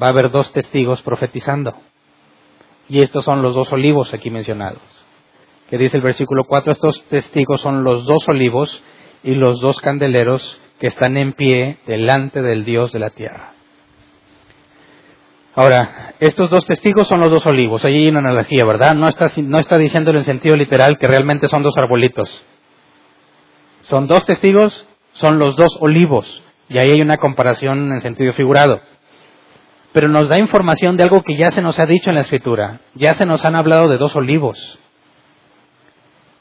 va 0.00 0.08
a 0.08 0.10
haber 0.10 0.30
dos 0.30 0.52
testigos 0.52 1.00
profetizando. 1.02 1.74
Y 2.88 3.00
estos 3.00 3.24
son 3.24 3.42
los 3.42 3.54
dos 3.54 3.72
olivos 3.72 4.12
aquí 4.12 4.30
mencionados. 4.30 4.82
Que 5.70 5.78
dice 5.78 5.98
el 5.98 6.02
versículo 6.02 6.44
4, 6.44 6.72
estos 6.72 7.04
testigos 7.04 7.60
son 7.60 7.84
los 7.84 8.06
dos 8.06 8.26
olivos 8.28 8.82
y 9.22 9.32
los 9.32 9.60
dos 9.60 9.80
candeleros 9.80 10.58
que 10.80 10.86
están 10.86 11.16
en 11.16 11.32
pie 11.32 11.78
delante 11.86 12.42
del 12.42 12.64
Dios 12.64 12.92
de 12.92 12.98
la 12.98 13.10
tierra. 13.10 13.52
Ahora, 15.58 16.14
estos 16.20 16.50
dos 16.50 16.64
testigos 16.66 17.08
son 17.08 17.18
los 17.18 17.32
dos 17.32 17.44
olivos. 17.44 17.84
Ahí 17.84 17.96
hay 17.96 18.08
una 18.08 18.20
analogía, 18.20 18.64
¿verdad? 18.64 18.94
No 18.94 19.08
está, 19.08 19.26
no 19.42 19.58
está 19.58 19.76
diciéndolo 19.76 20.20
en 20.20 20.24
sentido 20.24 20.54
literal 20.54 20.98
que 21.00 21.08
realmente 21.08 21.48
son 21.48 21.64
dos 21.64 21.76
arbolitos. 21.76 22.44
Son 23.82 24.06
dos 24.06 24.24
testigos, 24.24 24.86
son 25.14 25.40
los 25.40 25.56
dos 25.56 25.76
olivos. 25.80 26.44
Y 26.68 26.78
ahí 26.78 26.92
hay 26.92 27.02
una 27.02 27.16
comparación 27.16 27.90
en 27.90 28.00
sentido 28.02 28.32
figurado. 28.34 28.80
Pero 29.90 30.06
nos 30.08 30.28
da 30.28 30.38
información 30.38 30.96
de 30.96 31.02
algo 31.02 31.24
que 31.24 31.36
ya 31.36 31.50
se 31.50 31.60
nos 31.60 31.80
ha 31.80 31.86
dicho 31.86 32.10
en 32.10 32.14
la 32.14 32.22
escritura. 32.22 32.82
Ya 32.94 33.14
se 33.14 33.26
nos 33.26 33.44
han 33.44 33.56
hablado 33.56 33.88
de 33.88 33.98
dos 33.98 34.14
olivos. 34.14 34.78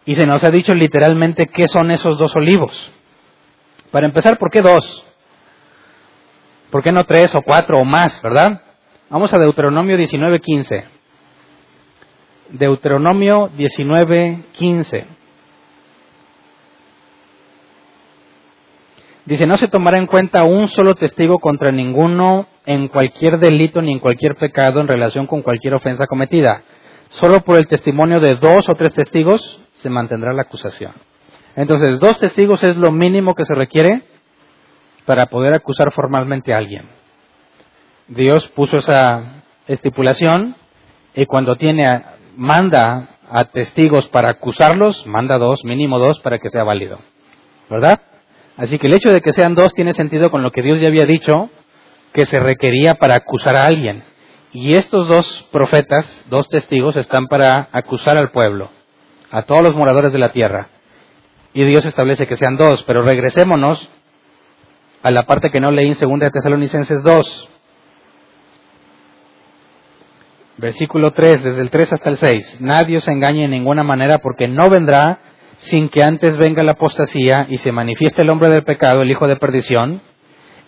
Y 0.06 0.14
se 0.14 0.28
nos 0.28 0.44
ha 0.44 0.52
dicho 0.52 0.76
literalmente 0.76 1.48
qué 1.48 1.66
son 1.66 1.90
esos 1.90 2.20
dos 2.20 2.36
olivos. 2.36 2.92
Para 3.90 4.06
empezar, 4.06 4.38
¿por 4.38 4.52
qué 4.52 4.62
dos? 4.62 5.04
¿Por 6.70 6.84
qué 6.84 6.92
no 6.92 7.04
tres 7.06 7.34
o 7.34 7.42
cuatro 7.42 7.80
o 7.80 7.84
más, 7.84 8.22
verdad? 8.22 8.62
Vamos 9.10 9.34
a 9.34 9.38
Deuteronomio 9.38 9.98
19:15. 9.98 10.84
Deuteronomio 12.50 13.50
19:15. 13.58 15.06
Dice, 19.26 19.46
no 19.46 19.58
se 19.58 19.68
tomará 19.68 19.98
en 19.98 20.08
cuenta 20.08 20.44
un 20.44 20.68
solo 20.68 20.96
testigo 20.96 21.40
contra 21.40 21.72
ninguno 21.72 22.48
en 22.66 22.88
cualquier 22.88 23.40
delito 23.40 23.82
ni 23.82 23.94
en 23.94 24.00
cualquier 24.00 24.36
pecado 24.36 24.80
en 24.82 24.88
relación 24.88 25.26
con 25.26 25.42
cualquier 25.42 25.74
ofensa 25.74 26.06
cometida. 26.08 26.64
Solo 27.10 27.42
por 27.42 27.58
el 27.58 27.68
testimonio 27.68 28.20
de 28.20 28.36
dos 28.36 28.68
o 28.70 28.76
tres 28.76 28.94
testigos 28.94 29.62
se 29.76 29.90
mantendrá 29.90 30.34
la 30.34 30.44
acusación. 30.44 30.94
Entonces, 31.56 32.00
dos 32.00 32.18
testigos 32.20 32.64
es 32.64 32.78
lo 32.78 32.92
mínimo 32.92 33.36
que 33.36 33.46
se 33.46 33.56
requiere 33.56 34.02
para 35.06 35.26
poder 35.28 35.54
acusar 35.54 35.92
formalmente 35.92 36.54
a 36.54 36.58
alguien. 36.58 36.97
Dios 38.08 38.48
puso 38.50 38.78
esa 38.78 39.44
estipulación 39.68 40.56
y 41.16 41.26
cuando 41.26 41.56
tiene 41.56 42.04
manda 42.36 43.10
a 43.30 43.46
testigos 43.46 44.08
para 44.08 44.30
acusarlos, 44.30 45.06
manda 45.06 45.38
dos, 45.38 45.66
mínimo 45.66 46.00
dos 46.00 46.20
para 46.22 46.40
que 46.40 46.50
sea 46.50 46.64
válido. 46.64 47.00
¿Verdad? 47.70 48.00
Así 48.56 48.80
que 48.80 48.88
el 48.88 48.94
hecho 48.94 49.12
de 49.12 49.22
que 49.22 49.34
sean 49.34 49.56
dos 49.56 49.74
tiene 49.74 49.94
sentido 49.94 50.32
con 50.32 50.42
lo 50.42 50.52
que 50.52 50.62
Dios 50.62 50.80
ya 50.80 50.88
había 50.88 51.06
dicho 51.06 51.50
que 52.14 52.26
se 52.26 52.40
requería 52.40 52.96
para 52.96 53.16
acusar 53.16 53.58
a 53.58 53.66
alguien. 53.66 54.04
Y 54.54 54.76
estos 54.76 55.08
dos 55.08 55.48
profetas, 55.52 56.26
dos 56.30 56.48
testigos, 56.48 56.96
están 56.96 57.28
para 57.28 57.68
acusar 57.74 58.18
al 58.18 58.32
pueblo, 58.32 58.70
a 59.30 59.44
todos 59.44 59.62
los 59.62 59.76
moradores 59.76 60.14
de 60.14 60.20
la 60.20 60.32
tierra. 60.32 60.70
Y 61.54 61.64
Dios 61.66 61.86
establece 61.86 62.26
que 62.26 62.38
sean 62.38 62.56
dos, 62.56 62.84
pero 62.84 63.02
regresémonos 63.02 63.90
a 65.04 65.12
la 65.12 65.24
parte 65.24 65.52
que 65.52 65.60
no 65.60 65.72
leí 65.72 65.94
en 66.00 66.20
2 66.20 66.32
Tesalonicenses 66.32 67.04
2. 67.04 67.50
Versículo 70.58 71.12
3, 71.12 71.44
desde 71.44 71.62
el 71.62 71.70
3 71.70 71.94
hasta 71.94 72.10
el 72.10 72.18
6. 72.18 72.62
Nadie 72.62 72.98
os 72.98 73.08
engañe 73.08 73.46
en 73.46 73.52
ninguna 73.52 73.84
manera 73.84 74.18
porque 74.18 74.48
no 74.48 74.70
vendrá 74.70 75.20
sin 75.60 75.88
que 75.90 76.02
antes 76.02 76.36
venga 76.38 76.64
la 76.64 76.72
apostasía 76.72 77.46
y 77.48 77.58
se 77.58 77.72
manifieste 77.72 78.24
el 78.24 78.30
hombre 78.30 78.50
del 78.50 78.64
pecado, 78.64 79.04
el 79.04 79.12
hijo 79.12 79.28
de 79.28 79.36
perdición, 79.36 80.02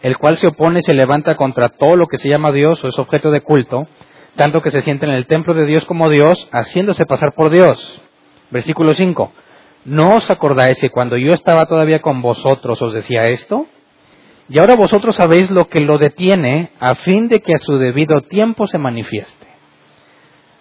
el 0.04 0.18
cual 0.18 0.38
se 0.38 0.48
opone 0.48 0.80
y 0.80 0.84
se 0.84 0.94
levanta 0.94 1.36
contra 1.36 1.70
todo 1.70 1.96
lo 1.96 2.06
que 2.06 2.18
se 2.18 2.30
llama 2.30 2.52
Dios 2.52 2.84
o 2.84 2.88
es 2.88 3.00
objeto 3.00 3.32
de 3.32 3.42
culto, 3.42 3.88
tanto 4.36 4.62
que 4.62 4.70
se 4.70 4.82
siente 4.82 5.08
en 5.08 5.12
el 5.12 5.26
templo 5.26 5.56
de 5.56 5.66
Dios 5.66 5.86
como 5.86 6.08
Dios, 6.10 6.48
haciéndose 6.52 7.08
pasar 7.08 7.34
por 7.34 7.50
Dios. 7.50 8.02
Versículo 8.52 8.94
5. 8.94 9.32
¿No 9.86 10.18
os 10.18 10.30
acordáis 10.30 10.80
que 10.80 10.92
cuando 10.92 11.18
yo 11.18 11.34
estaba 11.34 11.66
todavía 11.66 12.00
con 12.00 12.22
vosotros 12.22 12.80
os 12.80 12.94
decía 12.94 13.28
esto? 13.28 13.66
Y 14.50 14.60
ahora 14.60 14.76
vosotros 14.76 15.16
sabéis 15.16 15.50
lo 15.50 15.68
que 15.68 15.80
lo 15.80 15.98
detiene 15.98 16.72
a 16.80 16.94
fin 16.94 17.28
de 17.28 17.40
que 17.40 17.56
a 17.56 17.58
su 17.58 17.78
debido 17.78 18.22
tiempo 18.22 18.68
se 18.68 18.78
manifieste. 18.78 19.49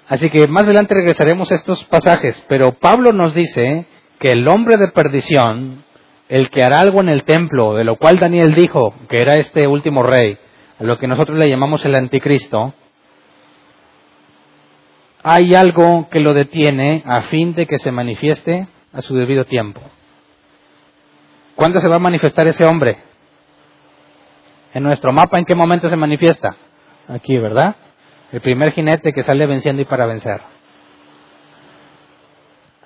Así 0.09 0.31
que 0.31 0.47
más 0.49 0.65
adelante 0.65 0.95
regresaremos 0.95 1.53
a 1.53 1.57
estos 1.57 1.85
pasajes, 1.85 2.43
pero 2.49 2.73
Pablo 2.73 3.13
nos 3.13 3.35
dice 3.35 3.87
que 4.19 4.33
el 4.33 4.49
hombre 4.49 4.79
de 4.79 4.89
perdición, 4.89 5.85
el 6.29 6.51
que 6.51 6.63
hará 6.63 6.81
algo 6.81 7.01
en 7.01 7.11
el 7.11 7.25
templo, 7.25 7.75
de 7.75 7.85
lo 7.85 7.97
cual 7.97 8.19
Daniel 8.19 8.55
dijo 8.55 8.95
que 9.09 9.21
era 9.21 9.35
este 9.35 9.67
último 9.67 10.03
rey, 10.03 10.39
a 10.81 10.85
lo 10.85 10.99
que 10.99 11.07
nosotros 11.07 11.39
le 11.39 11.49
llamamos 11.49 11.85
el 11.85 11.95
anticristo, 11.95 12.73
hay 15.23 15.55
algo 15.55 16.09
que 16.11 16.21
lo 16.21 16.33
detiene 16.33 17.03
a 17.05 17.23
fin 17.23 17.55
de 17.55 17.67
que 17.67 17.79
se 17.79 17.93
manifieste 17.93 18.67
a 18.95 19.03
su 19.03 19.15
debido 19.15 19.45
tiempo. 19.45 19.83
¿Cuándo 21.55 21.81
se 21.81 21.89
va 21.89 21.97
a 21.97 22.01
manifestar 22.01 22.47
ese 22.47 22.65
hombre? 22.65 22.99
En 24.73 24.85
nuestro 24.85 25.13
mapa, 25.13 25.39
¿en 25.39 25.45
qué 25.45 25.55
momento 25.55 25.91
se 25.91 25.97
manifiesta? 25.97 26.57
Aquí, 27.09 27.37
¿verdad? 27.37 27.77
El 28.33 28.41
primer 28.41 28.73
jinete 28.73 29.13
que 29.13 29.23
sale 29.23 29.47
venciendo 29.47 29.83
y 29.83 29.85
para 29.85 30.07
vencer. 30.07 30.41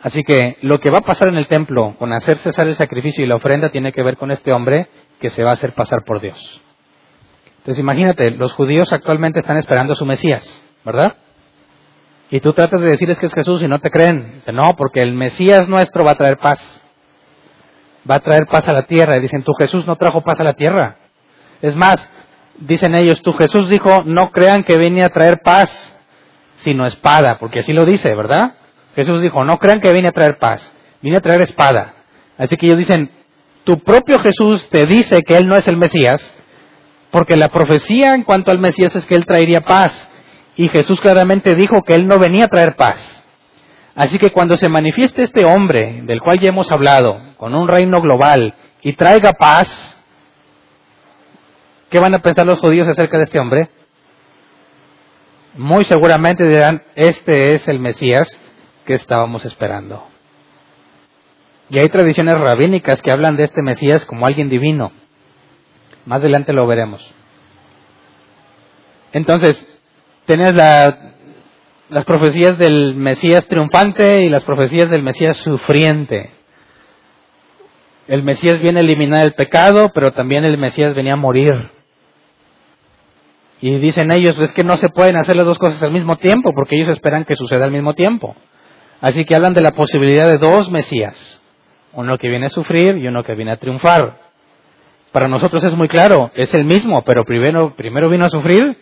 Así 0.00 0.22
que 0.24 0.56
lo 0.62 0.80
que 0.80 0.90
va 0.90 0.98
a 0.98 1.02
pasar 1.02 1.28
en 1.28 1.36
el 1.36 1.46
templo 1.46 1.94
con 1.98 2.12
hacer 2.12 2.38
cesar 2.38 2.66
el 2.66 2.74
sacrificio 2.76 3.24
y 3.24 3.28
la 3.28 3.36
ofrenda 3.36 3.70
tiene 3.70 3.92
que 3.92 4.02
ver 4.02 4.16
con 4.16 4.30
este 4.30 4.52
hombre 4.52 4.88
que 5.20 5.30
se 5.30 5.44
va 5.44 5.50
a 5.50 5.54
hacer 5.54 5.74
pasar 5.74 6.02
por 6.04 6.20
Dios. 6.20 6.60
Entonces 7.58 7.80
imagínate, 7.80 8.32
los 8.32 8.52
judíos 8.52 8.92
actualmente 8.92 9.38
están 9.40 9.58
esperando 9.58 9.92
a 9.92 9.96
su 9.96 10.04
Mesías, 10.04 10.44
¿verdad? 10.84 11.14
Y 12.32 12.40
tú 12.40 12.54
tratas 12.54 12.80
de 12.80 12.88
decirles 12.88 13.20
que 13.20 13.26
es 13.26 13.34
Jesús 13.34 13.62
y 13.62 13.68
no 13.68 13.78
te 13.78 13.90
creen. 13.90 14.36
Dicen, 14.36 14.56
no, 14.56 14.74
porque 14.74 15.02
el 15.02 15.12
Mesías 15.12 15.68
nuestro 15.68 16.02
va 16.02 16.12
a 16.12 16.16
traer 16.16 16.38
paz. 16.38 16.58
Va 18.10 18.16
a 18.16 18.20
traer 18.20 18.46
paz 18.50 18.66
a 18.68 18.72
la 18.72 18.84
tierra. 18.84 19.18
Y 19.18 19.20
dicen, 19.20 19.42
tu 19.42 19.52
Jesús 19.52 19.86
no 19.86 19.96
trajo 19.96 20.22
paz 20.22 20.40
a 20.40 20.44
la 20.44 20.54
tierra. 20.54 20.96
Es 21.60 21.76
más, 21.76 22.10
dicen 22.66 22.94
ellos, 22.94 23.22
tú 23.22 23.32
Jesús 23.32 23.68
dijo, 23.68 24.02
no 24.04 24.30
crean 24.30 24.64
que 24.64 24.76
vine 24.76 25.04
a 25.04 25.10
traer 25.10 25.40
paz, 25.42 25.70
sino 26.56 26.86
espada, 26.86 27.38
porque 27.38 27.60
así 27.60 27.72
lo 27.72 27.84
dice, 27.84 28.14
¿verdad? 28.14 28.54
Jesús 28.94 29.20
dijo, 29.22 29.44
no 29.44 29.58
crean 29.58 29.80
que 29.80 29.92
vine 29.92 30.08
a 30.08 30.12
traer 30.12 30.38
paz, 30.38 30.74
vine 31.00 31.16
a 31.16 31.20
traer 31.20 31.42
espada. 31.42 31.94
Así 32.38 32.56
que 32.56 32.66
ellos 32.66 32.78
dicen, 32.78 33.10
tu 33.64 33.78
propio 33.80 34.18
Jesús 34.18 34.68
te 34.70 34.86
dice 34.86 35.22
que 35.22 35.36
Él 35.36 35.48
no 35.48 35.56
es 35.56 35.66
el 35.66 35.76
Mesías, 35.76 36.34
porque 37.10 37.36
la 37.36 37.48
profecía 37.48 38.14
en 38.14 38.22
cuanto 38.22 38.50
al 38.50 38.58
Mesías 38.58 38.94
es 38.96 39.04
que 39.06 39.14
Él 39.14 39.26
traería 39.26 39.62
paz, 39.62 40.08
y 40.56 40.68
Jesús 40.68 41.00
claramente 41.00 41.54
dijo 41.54 41.82
que 41.82 41.94
Él 41.94 42.06
no 42.06 42.18
venía 42.18 42.46
a 42.46 42.48
traer 42.48 42.76
paz. 42.76 43.24
Así 43.94 44.18
que 44.18 44.30
cuando 44.30 44.56
se 44.56 44.68
manifieste 44.68 45.22
este 45.22 45.44
hombre, 45.44 46.00
del 46.04 46.20
cual 46.20 46.38
ya 46.40 46.48
hemos 46.48 46.70
hablado, 46.72 47.20
con 47.36 47.54
un 47.54 47.68
reino 47.68 48.00
global, 48.00 48.54
y 48.82 48.94
traiga 48.94 49.32
paz, 49.32 49.91
¿Qué 51.92 52.00
van 52.00 52.14
a 52.14 52.20
pensar 52.20 52.46
los 52.46 52.58
judíos 52.58 52.88
acerca 52.88 53.18
de 53.18 53.24
este 53.24 53.38
hombre? 53.38 53.68
Muy 55.54 55.84
seguramente 55.84 56.42
dirán, 56.42 56.82
este 56.94 57.52
es 57.52 57.68
el 57.68 57.80
Mesías 57.80 58.26
que 58.86 58.94
estábamos 58.94 59.44
esperando. 59.44 60.02
Y 61.68 61.78
hay 61.78 61.90
tradiciones 61.90 62.40
rabínicas 62.40 63.02
que 63.02 63.12
hablan 63.12 63.36
de 63.36 63.44
este 63.44 63.60
Mesías 63.60 64.06
como 64.06 64.24
alguien 64.24 64.48
divino. 64.48 64.90
Más 66.06 66.20
adelante 66.20 66.54
lo 66.54 66.66
veremos. 66.66 67.06
Entonces, 69.12 69.62
tienes 70.24 70.54
las 70.54 72.04
profecías 72.06 72.56
del 72.56 72.94
Mesías 72.94 73.46
triunfante 73.48 74.22
y 74.22 74.30
las 74.30 74.44
profecías 74.44 74.88
del 74.88 75.02
Mesías 75.02 75.36
sufriente. 75.36 76.30
El 78.08 78.22
Mesías 78.22 78.62
viene 78.62 78.80
a 78.80 78.82
eliminar 78.82 79.26
el 79.26 79.34
pecado, 79.34 79.90
pero 79.92 80.12
también 80.12 80.46
el 80.46 80.56
Mesías 80.56 80.94
venía 80.94 81.12
a 81.12 81.16
morir. 81.16 81.81
Y 83.62 83.78
dicen 83.78 84.10
ellos, 84.10 84.36
es 84.40 84.52
que 84.52 84.64
no 84.64 84.76
se 84.76 84.88
pueden 84.88 85.16
hacer 85.16 85.36
las 85.36 85.46
dos 85.46 85.56
cosas 85.56 85.80
al 85.84 85.92
mismo 85.92 86.16
tiempo, 86.16 86.52
porque 86.52 86.74
ellos 86.74 86.90
esperan 86.90 87.24
que 87.24 87.36
suceda 87.36 87.64
al 87.64 87.70
mismo 87.70 87.94
tiempo. 87.94 88.34
Así 89.00 89.24
que 89.24 89.36
hablan 89.36 89.54
de 89.54 89.60
la 89.62 89.70
posibilidad 89.70 90.26
de 90.26 90.38
dos 90.38 90.68
Mesías, 90.68 91.40
uno 91.92 92.18
que 92.18 92.28
viene 92.28 92.46
a 92.46 92.50
sufrir 92.50 92.96
y 92.96 93.06
uno 93.06 93.22
que 93.22 93.36
viene 93.36 93.52
a 93.52 93.56
triunfar. 93.58 94.18
Para 95.12 95.28
nosotros 95.28 95.62
es 95.62 95.76
muy 95.76 95.86
claro, 95.86 96.32
es 96.34 96.52
el 96.54 96.64
mismo, 96.64 97.02
pero 97.02 97.24
primero, 97.24 97.74
primero 97.76 98.08
vino 98.10 98.26
a 98.26 98.30
sufrir, 98.30 98.76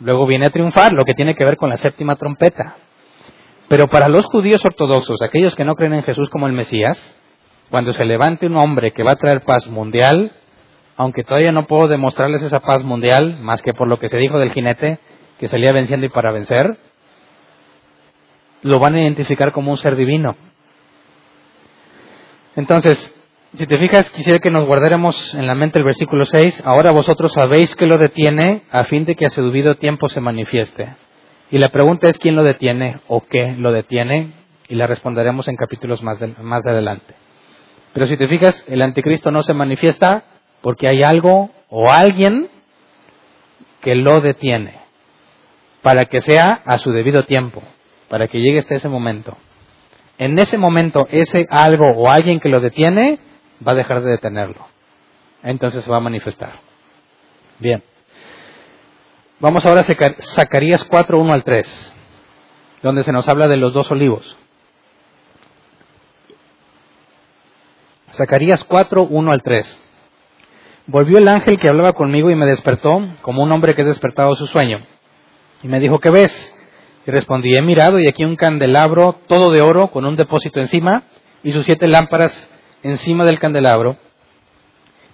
luego 0.00 0.26
viene 0.26 0.46
a 0.46 0.50
triunfar, 0.50 0.92
lo 0.92 1.04
que 1.04 1.14
tiene 1.14 1.36
que 1.36 1.44
ver 1.44 1.56
con 1.56 1.68
la 1.68 1.76
séptima 1.76 2.16
trompeta. 2.16 2.74
Pero 3.68 3.86
para 3.86 4.08
los 4.08 4.26
judíos 4.26 4.64
ortodoxos, 4.64 5.22
aquellos 5.22 5.54
que 5.54 5.64
no 5.64 5.76
creen 5.76 5.94
en 5.94 6.02
Jesús 6.02 6.28
como 6.28 6.48
el 6.48 6.54
Mesías, 6.54 6.98
cuando 7.70 7.92
se 7.92 8.04
levante 8.04 8.46
un 8.46 8.56
hombre 8.56 8.90
que 8.90 9.04
va 9.04 9.12
a 9.12 9.16
traer 9.16 9.42
paz 9.42 9.68
mundial, 9.68 10.32
aunque 11.02 11.24
todavía 11.24 11.52
no 11.52 11.66
puedo 11.66 11.88
demostrarles 11.88 12.42
esa 12.42 12.60
paz 12.60 12.84
mundial, 12.84 13.38
más 13.40 13.60
que 13.62 13.74
por 13.74 13.88
lo 13.88 13.98
que 13.98 14.08
se 14.08 14.18
dijo 14.18 14.38
del 14.38 14.52
jinete, 14.52 14.98
que 15.38 15.48
salía 15.48 15.72
venciendo 15.72 16.06
y 16.06 16.10
para 16.10 16.30
vencer, 16.30 16.76
lo 18.62 18.78
van 18.78 18.94
a 18.94 19.02
identificar 19.02 19.52
como 19.52 19.72
un 19.72 19.78
ser 19.78 19.96
divino. 19.96 20.36
Entonces, 22.54 23.12
si 23.54 23.66
te 23.66 23.78
fijas, 23.78 24.10
quisiera 24.10 24.38
que 24.38 24.50
nos 24.50 24.64
guardáramos 24.64 25.34
en 25.34 25.46
la 25.46 25.56
mente 25.56 25.78
el 25.78 25.84
versículo 25.84 26.24
6. 26.24 26.62
Ahora 26.64 26.92
vosotros 26.92 27.32
sabéis 27.32 27.74
que 27.74 27.86
lo 27.86 27.98
detiene 27.98 28.62
a 28.70 28.84
fin 28.84 29.04
de 29.04 29.16
que 29.16 29.26
a 29.26 29.30
su 29.30 29.42
debido 29.42 29.74
tiempo 29.74 30.08
se 30.08 30.20
manifieste. 30.20 30.94
Y 31.50 31.58
la 31.58 31.70
pregunta 31.70 32.08
es 32.08 32.18
quién 32.18 32.36
lo 32.36 32.44
detiene 32.44 33.00
o 33.08 33.26
qué 33.26 33.56
lo 33.58 33.72
detiene. 33.72 34.32
Y 34.68 34.76
la 34.76 34.86
responderemos 34.86 35.48
en 35.48 35.56
capítulos 35.56 36.02
más, 36.02 36.18
más 36.38 36.64
adelante. 36.64 37.14
Pero 37.92 38.06
si 38.06 38.16
te 38.16 38.28
fijas, 38.28 38.64
el 38.68 38.80
anticristo 38.80 39.30
no 39.30 39.42
se 39.42 39.52
manifiesta 39.52 40.24
porque 40.62 40.88
hay 40.88 41.02
algo 41.02 41.50
o 41.68 41.90
alguien 41.90 42.48
que 43.80 43.94
lo 43.94 44.20
detiene 44.20 44.80
para 45.82 46.06
que 46.06 46.20
sea 46.20 46.62
a 46.64 46.78
su 46.78 46.92
debido 46.92 47.24
tiempo, 47.24 47.62
para 48.08 48.28
que 48.28 48.40
llegue 48.40 48.60
hasta 48.60 48.76
ese 48.76 48.88
momento. 48.88 49.36
En 50.18 50.38
ese 50.38 50.56
momento, 50.56 51.08
ese 51.10 51.46
algo 51.50 51.90
o 51.90 52.10
alguien 52.10 52.38
que 52.38 52.48
lo 52.48 52.60
detiene 52.60 53.18
va 53.66 53.72
a 53.72 53.76
dejar 53.76 54.02
de 54.02 54.10
detenerlo. 54.12 54.66
Entonces 55.42 55.82
se 55.82 55.90
va 55.90 55.96
a 55.96 56.00
manifestar. 56.00 56.60
Bien. 57.58 57.82
Vamos 59.40 59.66
ahora 59.66 59.80
a 59.80 60.22
Zacarías 60.34 60.84
4, 60.84 61.18
1 61.18 61.32
al 61.32 61.42
3, 61.42 61.94
donde 62.82 63.02
se 63.02 63.10
nos 63.10 63.28
habla 63.28 63.48
de 63.48 63.56
los 63.56 63.72
dos 63.72 63.90
olivos. 63.90 64.36
Zacarías 68.12 68.62
4, 68.62 69.02
1 69.02 69.32
al 69.32 69.42
3. 69.42 69.78
Volvió 70.86 71.18
el 71.18 71.28
ángel 71.28 71.60
que 71.60 71.68
hablaba 71.68 71.92
conmigo 71.92 72.30
y 72.30 72.34
me 72.34 72.46
despertó 72.46 73.00
como 73.22 73.42
un 73.42 73.52
hombre 73.52 73.74
que 73.74 73.82
es 73.82 73.86
despertado 73.86 74.30
de 74.30 74.36
su 74.36 74.46
sueño. 74.46 74.80
Y 75.62 75.68
me 75.68 75.78
dijo, 75.78 76.00
¿qué 76.00 76.10
ves? 76.10 76.54
Y 77.06 77.10
respondí, 77.10 77.56
he 77.56 77.62
mirado 77.62 78.00
y 78.00 78.08
aquí 78.08 78.24
un 78.24 78.36
candelabro 78.36 79.16
todo 79.28 79.50
de 79.50 79.60
oro 79.60 79.88
con 79.88 80.04
un 80.04 80.16
depósito 80.16 80.60
encima 80.60 81.04
y 81.44 81.52
sus 81.52 81.64
siete 81.66 81.86
lámparas 81.86 82.48
encima 82.82 83.24
del 83.24 83.38
candelabro 83.38 83.96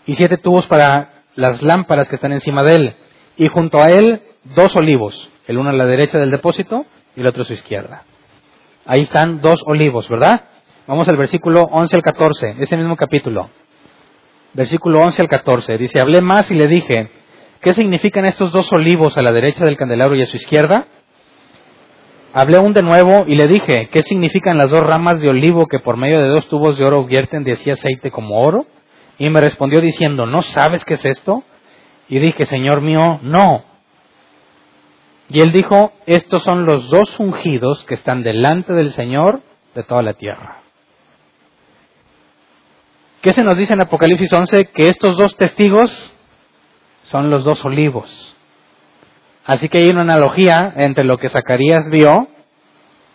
y 0.06 0.14
siete 0.14 0.38
tubos 0.38 0.66
para 0.66 1.22
las 1.34 1.62
lámparas 1.62 2.08
que 2.08 2.16
están 2.16 2.32
encima 2.32 2.62
de 2.62 2.74
él 2.74 2.94
y 3.36 3.48
junto 3.48 3.78
a 3.82 3.88
él 3.88 4.22
dos 4.44 4.74
olivos, 4.74 5.30
el 5.46 5.58
uno 5.58 5.70
a 5.70 5.74
la 5.74 5.84
derecha 5.84 6.18
del 6.18 6.30
depósito 6.30 6.86
y 7.14 7.20
el 7.20 7.26
otro 7.26 7.42
a 7.42 7.44
su 7.44 7.52
izquierda. 7.52 8.04
Ahí 8.86 9.00
están 9.00 9.42
dos 9.42 9.62
olivos, 9.66 10.08
¿verdad? 10.08 10.44
Vamos 10.86 11.08
al 11.10 11.18
versículo 11.18 11.64
11 11.64 11.96
al 11.96 12.02
14, 12.02 12.56
ese 12.58 12.76
mismo 12.78 12.96
capítulo. 12.96 13.50
Versículo 14.54 15.00
11 15.00 15.22
al 15.22 15.28
14. 15.28 15.78
Dice, 15.78 16.00
hablé 16.00 16.20
más 16.20 16.50
y 16.50 16.54
le 16.54 16.66
dije, 16.66 17.10
¿qué 17.60 17.74
significan 17.74 18.24
estos 18.24 18.52
dos 18.52 18.72
olivos 18.72 19.16
a 19.18 19.22
la 19.22 19.32
derecha 19.32 19.64
del 19.64 19.76
candelabro 19.76 20.16
y 20.16 20.22
a 20.22 20.26
su 20.26 20.36
izquierda? 20.36 20.86
Hablé 22.32 22.58
aún 22.58 22.72
de 22.72 22.82
nuevo 22.82 23.24
y 23.26 23.34
le 23.36 23.48
dije, 23.48 23.88
¿qué 23.90 24.02
significan 24.02 24.58
las 24.58 24.70
dos 24.70 24.82
ramas 24.82 25.20
de 25.20 25.28
olivo 25.28 25.66
que 25.66 25.78
por 25.78 25.96
medio 25.96 26.20
de 26.20 26.28
dos 26.28 26.48
tubos 26.48 26.76
de 26.76 26.84
oro 26.84 27.04
vierten 27.04 27.44
de 27.44 27.52
así 27.52 27.70
aceite 27.70 28.10
como 28.10 28.40
oro? 28.40 28.66
Y 29.18 29.30
me 29.30 29.40
respondió 29.40 29.80
diciendo, 29.80 30.26
¿no 30.26 30.42
sabes 30.42 30.84
qué 30.84 30.94
es 30.94 31.04
esto? 31.04 31.42
Y 32.08 32.18
dije, 32.18 32.44
Señor 32.44 32.80
mío, 32.80 33.18
no. 33.22 33.64
Y 35.30 35.40
él 35.40 35.52
dijo, 35.52 35.92
estos 36.06 36.42
son 36.42 36.64
los 36.64 36.88
dos 36.90 37.18
ungidos 37.18 37.84
que 37.84 37.94
están 37.94 38.22
delante 38.22 38.72
del 38.72 38.92
Señor 38.92 39.40
de 39.74 39.82
toda 39.82 40.02
la 40.02 40.14
tierra. 40.14 40.62
¿Qué 43.20 43.32
se 43.32 43.42
nos 43.42 43.56
dice 43.56 43.74
en 43.74 43.80
Apocalipsis 43.80 44.32
11? 44.32 44.66
Que 44.66 44.88
estos 44.88 45.16
dos 45.16 45.36
testigos 45.36 46.12
son 47.02 47.30
los 47.30 47.44
dos 47.44 47.64
olivos. 47.64 48.36
Así 49.44 49.68
que 49.68 49.78
hay 49.78 49.88
una 49.88 50.02
analogía 50.02 50.72
entre 50.76 51.04
lo 51.04 51.18
que 51.18 51.28
Zacarías 51.28 51.90
vio 51.90 52.28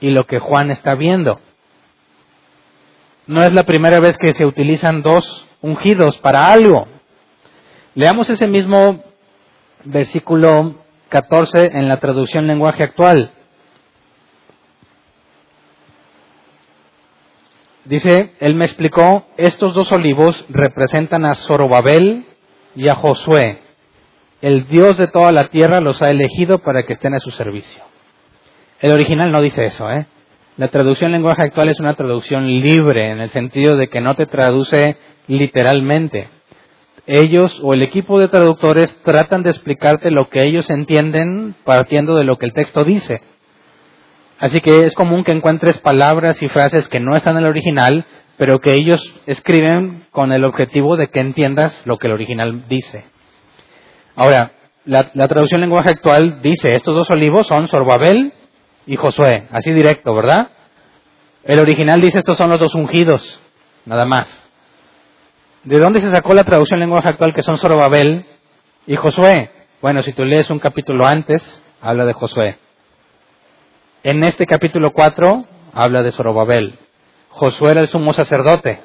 y 0.02 0.10
lo 0.10 0.26
que 0.26 0.40
Juan 0.40 0.72
está 0.72 0.96
viendo. 0.96 1.40
No 3.28 3.44
es 3.44 3.54
la 3.54 3.64
primera 3.64 4.02
vez 4.02 4.18
que 4.18 4.34
se 4.34 4.46
utilizan 4.46 5.04
dos 5.04 5.48
ungidos 5.62 6.18
para 6.18 6.52
algo. 6.52 6.88
Leamos 7.96 8.30
ese 8.30 8.48
mismo 8.48 9.02
versículo 9.86 10.76
14 11.08 11.78
en 11.78 11.88
la 11.88 12.02
traducción 12.02 12.48
lenguaje 12.48 12.84
actual. 12.84 13.32
Dice, 17.86 18.32
él 18.40 18.56
me 18.56 18.66
explicó, 18.66 19.26
estos 19.38 19.74
dos 19.74 19.92
olivos 19.92 20.46
representan 20.50 21.26
a 21.26 21.36
Zorobabel 21.36 22.26
y 22.76 22.88
a 22.88 22.96
Josué, 22.96 23.60
el 24.42 24.68
Dios 24.68 24.98
de 24.98 25.08
toda 25.08 25.32
la 25.32 25.50
tierra 25.50 25.82
los 25.82 26.02
ha 26.02 26.10
elegido 26.10 26.60
para 26.60 26.84
que 26.84 26.94
estén 26.94 27.14
a 27.14 27.20
su 27.20 27.32
servicio. 27.32 27.82
El 28.80 28.92
original 28.92 29.32
no 29.32 29.42
dice 29.42 29.66
eso, 29.66 29.90
¿eh? 29.90 30.06
La 30.58 30.68
traducción 30.68 31.12
lenguaje 31.12 31.42
actual 31.42 31.70
es 31.70 31.80
una 31.80 31.96
traducción 31.96 32.48
libre, 32.62 33.12
en 33.12 33.20
el 33.20 33.30
sentido 33.30 33.76
de 33.76 33.88
que 33.88 34.02
no 34.02 34.16
te 34.16 34.28
traduce 34.28 34.98
literalmente. 35.28 36.30
Ellos 37.08 37.60
o 37.64 37.74
el 37.74 37.82
equipo 37.82 38.20
de 38.20 38.28
traductores 38.28 38.96
tratan 39.04 39.44
de 39.44 39.50
explicarte 39.50 40.12
lo 40.12 40.30
que 40.30 40.46
ellos 40.46 40.70
entienden 40.70 41.56
partiendo 41.64 42.16
de 42.16 42.24
lo 42.24 42.38
que 42.38 42.46
el 42.46 42.54
texto 42.54 42.84
dice. 42.84 43.22
Así 44.40 44.62
que 44.62 44.86
es 44.86 44.96
común 44.96 45.24
que 45.24 45.32
encuentres 45.32 45.78
palabras 45.80 46.42
y 46.42 46.50
frases 46.50 46.88
que 46.88 47.00
no 47.00 47.16
están 47.16 47.38
en 47.38 47.44
el 47.44 47.50
original, 47.50 48.06
pero 48.38 48.60
que 48.60 48.74
ellos 48.74 49.02
escriben 49.26 50.06
con 50.12 50.32
el 50.32 50.44
objetivo 50.44 50.98
de 50.98 51.08
que 51.08 51.20
entiendas 51.20 51.82
lo 51.86 51.98
que 51.98 52.08
el 52.08 52.14
original 52.14 52.68
dice. 52.68 53.06
Ahora, 54.16 54.52
la, 54.86 55.28
traducción 55.28 55.62
lenguaje 55.62 55.92
actual 55.92 56.42
dice, 56.42 56.74
estos 56.74 56.96
dos 56.96 57.10
olivos 57.10 57.48
son 57.48 57.68
Sorbabel 57.68 58.34
y 58.86 58.96
Josué, 58.96 59.48
así 59.52 59.72
directo, 59.72 60.14
¿verdad? 60.14 60.50
El 61.44 61.60
original 61.60 62.02
dice, 62.02 62.20
estos 62.20 62.38
son 62.38 62.50
los 62.50 62.60
dos 62.60 62.76
ungidos, 62.76 63.40
nada 63.86 64.06
más. 64.06 64.28
¿De 65.64 65.78
dónde 65.78 66.02
se 66.02 66.12
sacó 66.12 66.34
la 66.34 66.44
traducción 66.44 66.80
lenguaje 66.80 67.08
actual 67.08 67.34
que 67.34 67.44
son 67.44 67.58
Sorbabel 67.58 68.26
y 68.86 68.96
Josué? 68.98 69.52
Bueno, 69.82 70.02
si 70.02 70.12
tú 70.14 70.26
lees 70.26 70.50
un 70.50 70.60
capítulo 70.60 71.06
antes, 71.06 71.64
habla 71.82 72.06
de 72.06 72.14
Josué. 72.14 72.58
En 74.06 74.22
este 74.26 74.46
capítulo 74.46 74.92
4 74.92 75.46
habla 75.74 76.04
de 76.04 76.12
Zorobabel. 76.12 76.78
Josué 77.30 77.72
era 77.72 77.80
el 77.80 77.88
sumo 77.88 78.12
sacerdote. 78.12 78.82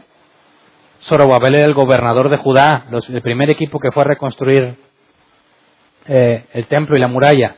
Zorobabel 1.02 1.56
era 1.56 1.66
el 1.66 1.74
gobernador 1.74 2.28
de 2.28 2.36
Judá, 2.36 2.86
el 3.08 3.20
primer 3.20 3.50
equipo 3.50 3.80
que 3.80 3.90
fue 3.90 4.04
a 4.04 4.06
reconstruir 4.06 4.76
eh, 6.06 6.44
el 6.52 6.68
templo 6.68 6.96
y 6.96 7.00
la 7.00 7.08
muralla, 7.08 7.56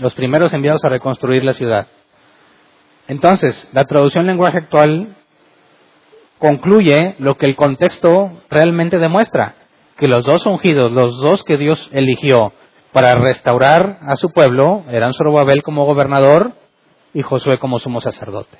los 0.00 0.14
primeros 0.14 0.52
enviados 0.52 0.84
a 0.84 0.88
reconstruir 0.88 1.42
la 1.42 1.52
ciudad. 1.54 1.88
Entonces, 3.08 3.68
la 3.72 3.84
traducción 3.86 4.26
lenguaje 4.26 4.58
actual 4.58 5.16
concluye 6.38 7.16
lo 7.18 7.36
que 7.38 7.46
el 7.46 7.56
contexto 7.56 8.30
realmente 8.50 8.98
demuestra, 8.98 9.56
que 9.96 10.06
los 10.06 10.24
dos 10.24 10.46
ungidos, 10.46 10.92
los 10.92 11.20
dos 11.20 11.42
que 11.42 11.56
Dios 11.56 11.88
eligió 11.90 12.52
para 12.92 13.16
restaurar 13.16 13.98
a 14.02 14.14
su 14.14 14.30
pueblo, 14.30 14.84
eran 14.88 15.12
Zorobabel 15.12 15.64
como 15.64 15.84
gobernador 15.84 16.52
y 17.14 17.22
Josué 17.22 17.58
como 17.58 17.78
sumo 17.78 18.00
sacerdote. 18.00 18.56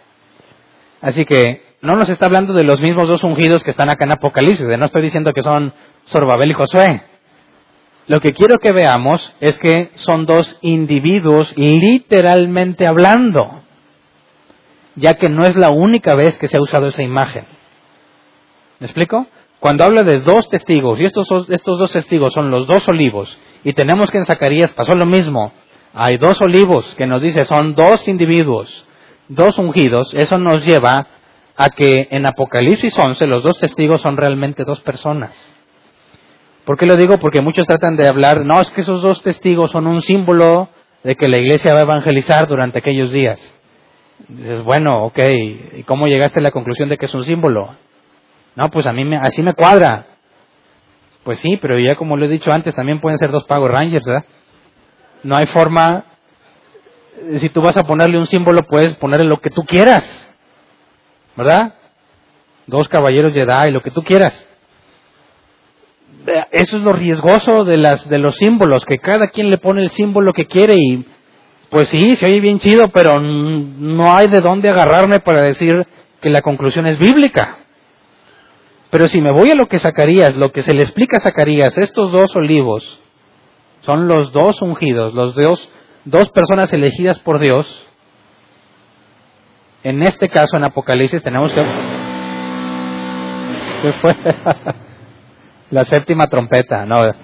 Así 1.01 1.24
que 1.24 1.62
no 1.80 1.94
nos 1.94 2.09
está 2.09 2.26
hablando 2.26 2.53
de 2.53 2.64
los 2.64 2.80
mismos 2.80 3.07
dos 3.07 3.22
ungidos 3.22 3.62
que 3.62 3.70
están 3.70 3.88
acá 3.90 4.05
en 4.05 4.12
Apocalipsis, 4.12 4.66
no 4.66 4.86
estoy 4.86 5.03
diciendo 5.03 5.32
que 5.32 5.42
son 5.42 5.72
Zorobabel 6.09 6.51
y 6.51 6.55
Josué, 6.55 7.03
lo 8.09 8.20
que 8.20 8.32
quiero 8.32 8.57
que 8.59 8.72
veamos 8.72 9.34
es 9.40 9.59
que 9.59 9.90
son 9.94 10.24
dos 10.24 10.59
individuos 10.62 11.53
literalmente 11.57 12.86
hablando, 12.86 13.61
ya 14.96 15.14
que 15.14 15.28
no 15.28 15.44
es 15.44 15.55
la 15.57 15.70
única 15.70 16.14
vez 16.14 16.38
que 16.38 16.49
se 16.49 16.57
ha 16.57 16.62
usado 16.62 16.86
esa 16.86 17.03
imagen. 17.03 17.44
¿Me 18.80 18.86
explico? 18.86 19.26
Cuando 19.61 19.84
habla 19.84 20.05
de 20.05 20.20
dos 20.20 20.49
testigos, 20.49 20.99
y 20.99 21.05
estos, 21.05 21.28
estos 21.51 21.78
dos 21.78 21.92
testigos 21.92 22.32
son 22.32 22.51
los 22.51 22.66
dos 22.66 22.88
olivos, 22.88 23.38
y 23.62 23.74
tenemos 23.74 24.11
que 24.11 24.18
en 24.18 24.26
Zacarías 24.26 24.72
pasó 24.72 24.94
lo 24.94 25.05
mismo, 25.05 25.53
hay 26.01 26.16
dos 26.16 26.40
olivos 26.40 26.94
que 26.94 27.09
nos 27.09 27.20
dice 27.20 27.44
son 27.44 27.74
dos 27.74 28.07
individuos, 28.07 28.86
dos 29.26 29.59
ungidos, 29.59 30.14
eso 30.14 30.38
nos 30.38 30.64
lleva 30.64 31.09
a 31.57 31.70
que 31.70 32.07
en 32.12 32.24
Apocalipsis 32.24 32.96
11 32.96 33.26
los 33.26 33.42
dos 33.42 33.59
testigos 33.59 34.01
son 34.01 34.16
realmente 34.16 34.62
dos 34.62 34.80
personas. 34.82 35.32
¿Por 36.64 36.78
qué 36.78 36.86
lo 36.86 36.96
digo? 36.96 37.18
Porque 37.18 37.40
muchos 37.40 37.66
tratan 37.66 37.96
de 37.96 38.07
hablar, 38.07 38.46
no, 38.46 38.61
es 38.61 38.70
que 38.70 38.82
esos 38.82 39.03
dos 39.03 39.22
testigos 39.22 39.72
son 39.72 39.88
un 39.88 40.01
símbolo 40.01 40.68
de 41.03 41.16
que 41.16 41.26
la 41.26 41.38
iglesia 41.38 41.72
va 41.72 41.80
a 41.80 41.82
evangelizar 41.82 42.46
durante 42.46 42.78
aquellos 42.78 43.11
días. 43.11 43.40
Dices, 44.28 44.62
bueno, 44.62 45.03
ok, 45.07 45.18
¿y 45.78 45.82
cómo 45.82 46.07
llegaste 46.07 46.38
a 46.38 46.42
la 46.42 46.53
conclusión 46.53 46.88
de 46.88 46.96
que 46.96 47.07
es 47.07 47.14
un 47.14 47.24
símbolo? 47.24 47.74
No, 48.55 48.70
pues 48.70 48.86
a 48.86 48.92
mí 48.92 49.05
me, 49.05 49.16
así 49.16 49.42
me 49.42 49.53
cuadra. 49.53 50.07
Pues 51.24 51.40
sí, 51.40 51.59
pero 51.61 51.76
ya 51.76 51.96
como 51.96 52.16
lo 52.16 52.26
he 52.26 52.28
dicho 52.28 52.53
antes, 52.53 52.72
también 52.76 53.01
pueden 53.01 53.18
ser 53.18 53.32
dos 53.32 53.44
pagos 53.46 53.68
Rangers, 53.68 54.05
¿verdad? 54.05 54.24
No 55.23 55.37
hay 55.37 55.47
forma, 55.47 56.05
si 57.39 57.49
tú 57.51 57.61
vas 57.61 57.77
a 57.77 57.83
ponerle 57.83 58.19
un 58.19 58.27
símbolo, 58.27 58.62
puedes 58.62 58.95
ponerle 58.97 59.27
lo 59.27 59.39
que 59.39 59.51
tú 59.51 59.64
quieras, 59.64 60.05
¿verdad? 61.37 61.75
Dos 62.66 62.89
caballeros 62.89 63.35
de 63.35 63.43
edad 63.43 63.66
y 63.66 63.73
lo 63.73 63.83
que 63.83 63.91
tú 63.91 64.03
quieras 64.03 64.49
eh, 66.29 66.45
eso 66.51 66.77
es 66.77 66.83
lo 66.83 66.93
riesgoso 66.93 67.64
de, 67.64 67.77
las, 67.77 68.09
de 68.09 68.19
los 68.19 68.37
símbolos, 68.37 68.85
que 68.85 68.99
cada 68.99 69.29
quien 69.29 69.51
le 69.51 69.59
pone 69.59 69.83
el 69.83 69.91
símbolo 69.91 70.33
que 70.33 70.47
quiere 70.47 70.75
y 70.77 71.07
pues 71.71 71.89
sí, 71.89 72.16
se 72.16 72.27
oye 72.27 72.41
bien 72.41 72.59
chido, 72.59 72.89
pero 72.89 73.21
no 73.21 74.16
hay 74.16 74.29
de 74.29 74.41
dónde 74.41 74.69
agarrarme 74.69 75.21
para 75.21 75.43
decir 75.43 75.87
que 76.21 76.31
la 76.31 76.43
conclusión 76.43 76.87
es 76.87 76.99
bíblica. 76.99 77.59
Pero 78.91 79.07
si 79.07 79.21
me 79.21 79.31
voy 79.31 79.51
a 79.51 79.55
lo 79.55 79.66
que 79.66 79.79
Zacarías, 79.79 80.35
lo 80.37 80.51
que 80.51 80.62
se 80.62 80.73
le 80.73 80.83
explica 80.83 81.19
a 81.19 81.21
Zacarías, 81.21 81.77
estos 81.77 82.11
dos 82.11 82.35
olivos 82.37 83.01
son 83.89 84.07
los 84.07 84.30
dos 84.32 84.61
ungidos, 84.61 85.14
los 85.14 85.34
dos, 85.34 85.66
dos 86.05 86.30
personas 86.32 86.70
elegidas 86.74 87.18
por 87.20 87.41
Dios. 87.41 87.86
En 89.82 90.03
este 90.03 90.28
caso, 90.28 90.59
en 90.59 90.64
Apocalipsis, 90.64 91.22
tenemos 91.22 91.51
que... 91.55 91.62
¿Qué 93.82 93.93
fue? 93.95 94.14
La 95.70 95.84
séptima 95.84 96.26
trompeta, 96.26 96.84
no. 96.84 96.97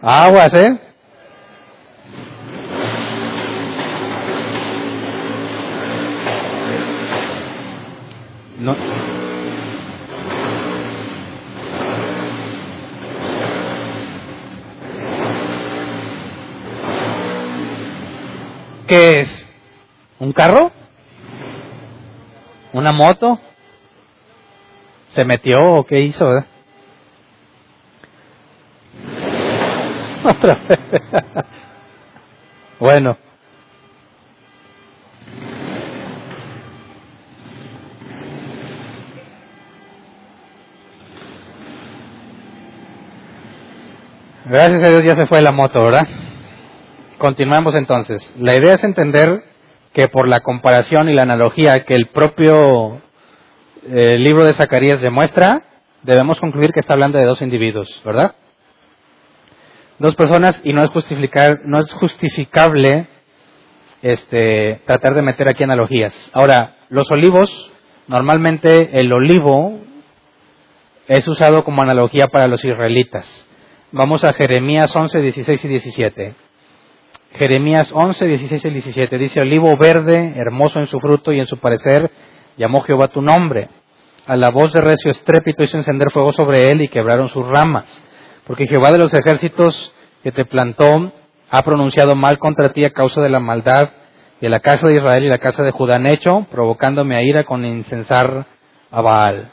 Aguas, 0.00 0.54
¿eh? 0.54 0.80
No. 8.58 9.13
¿Qué 18.86 19.20
es? 19.20 19.48
¿Un 20.18 20.32
carro? 20.32 20.70
¿Una 22.72 22.92
moto? 22.92 23.40
¿Se 25.10 25.24
metió 25.24 25.58
o 25.60 25.84
qué 25.84 26.00
hizo? 26.00 26.26
Otra 30.24 30.58
vez. 30.68 30.78
bueno. 32.78 33.16
Gracias 44.46 44.82
a 44.82 44.88
Dios 44.90 45.04
ya 45.04 45.16
se 45.16 45.26
fue 45.26 45.40
la 45.40 45.52
moto, 45.52 45.82
¿verdad? 45.82 46.06
Continuamos 47.24 47.74
entonces. 47.74 48.34
La 48.38 48.54
idea 48.54 48.74
es 48.74 48.84
entender 48.84 49.44
que 49.94 50.08
por 50.08 50.28
la 50.28 50.40
comparación 50.40 51.08
y 51.08 51.14
la 51.14 51.22
analogía 51.22 51.86
que 51.86 51.94
el 51.94 52.08
propio 52.08 53.00
eh, 53.88 54.18
libro 54.18 54.44
de 54.44 54.52
Zacarías 54.52 55.00
demuestra, 55.00 55.62
debemos 56.02 56.38
concluir 56.38 56.72
que 56.72 56.80
está 56.80 56.92
hablando 56.92 57.16
de 57.16 57.24
dos 57.24 57.40
individuos, 57.40 57.88
¿verdad? 58.04 58.34
Dos 59.98 60.14
personas 60.16 60.60
y 60.64 60.74
no 60.74 60.84
es 60.84 60.90
justificar, 60.90 61.60
no 61.64 61.80
es 61.80 61.90
justificable 61.94 63.06
este, 64.02 64.82
tratar 64.84 65.14
de 65.14 65.22
meter 65.22 65.48
aquí 65.48 65.64
analogías. 65.64 66.30
Ahora, 66.34 66.76
los 66.90 67.10
olivos, 67.10 67.70
normalmente 68.06 69.00
el 69.00 69.10
olivo 69.10 69.78
es 71.08 71.26
usado 71.26 71.64
como 71.64 71.80
analogía 71.80 72.28
para 72.28 72.48
los 72.48 72.62
israelitas. 72.62 73.48
Vamos 73.92 74.24
a 74.24 74.34
Jeremías 74.34 74.94
11, 74.94 75.22
16 75.22 75.64
y 75.64 75.68
17. 75.68 76.43
Jeremías 77.36 77.90
11, 77.92 78.26
16 78.26 78.64
y 78.64 78.70
17 78.70 79.18
dice, 79.18 79.40
olivo 79.40 79.76
verde, 79.76 80.34
hermoso 80.36 80.78
en 80.78 80.86
su 80.86 81.00
fruto 81.00 81.32
y 81.32 81.40
en 81.40 81.46
su 81.46 81.58
parecer, 81.58 82.10
llamó 82.56 82.82
Jehová 82.82 83.08
tu 83.08 83.22
nombre. 83.22 83.68
A 84.26 84.36
la 84.36 84.50
voz 84.50 84.72
de 84.72 84.80
recio 84.80 85.10
estrépito 85.10 85.64
hizo 85.64 85.76
encender 85.76 86.10
fuego 86.12 86.32
sobre 86.32 86.70
él 86.70 86.80
y 86.80 86.88
quebraron 86.88 87.28
sus 87.28 87.46
ramas. 87.46 87.84
Porque 88.46 88.66
Jehová 88.66 88.92
de 88.92 88.98
los 88.98 89.12
ejércitos 89.12 89.94
que 90.22 90.32
te 90.32 90.44
plantó 90.44 91.12
ha 91.50 91.62
pronunciado 91.62 92.14
mal 92.14 92.38
contra 92.38 92.72
ti 92.72 92.84
a 92.84 92.90
causa 92.90 93.20
de 93.20 93.28
la 93.28 93.40
maldad 93.40 93.90
de 94.40 94.48
la 94.48 94.60
casa 94.60 94.86
de 94.86 94.96
Israel 94.96 95.24
y 95.24 95.28
la 95.28 95.38
casa 95.38 95.62
de 95.62 95.70
Judá 95.70 95.96
han 95.96 96.06
hecho, 96.06 96.46
provocándome 96.50 97.16
a 97.16 97.22
ira 97.22 97.44
con 97.44 97.64
incensar 97.64 98.46
a 98.90 99.00
Baal. 99.00 99.52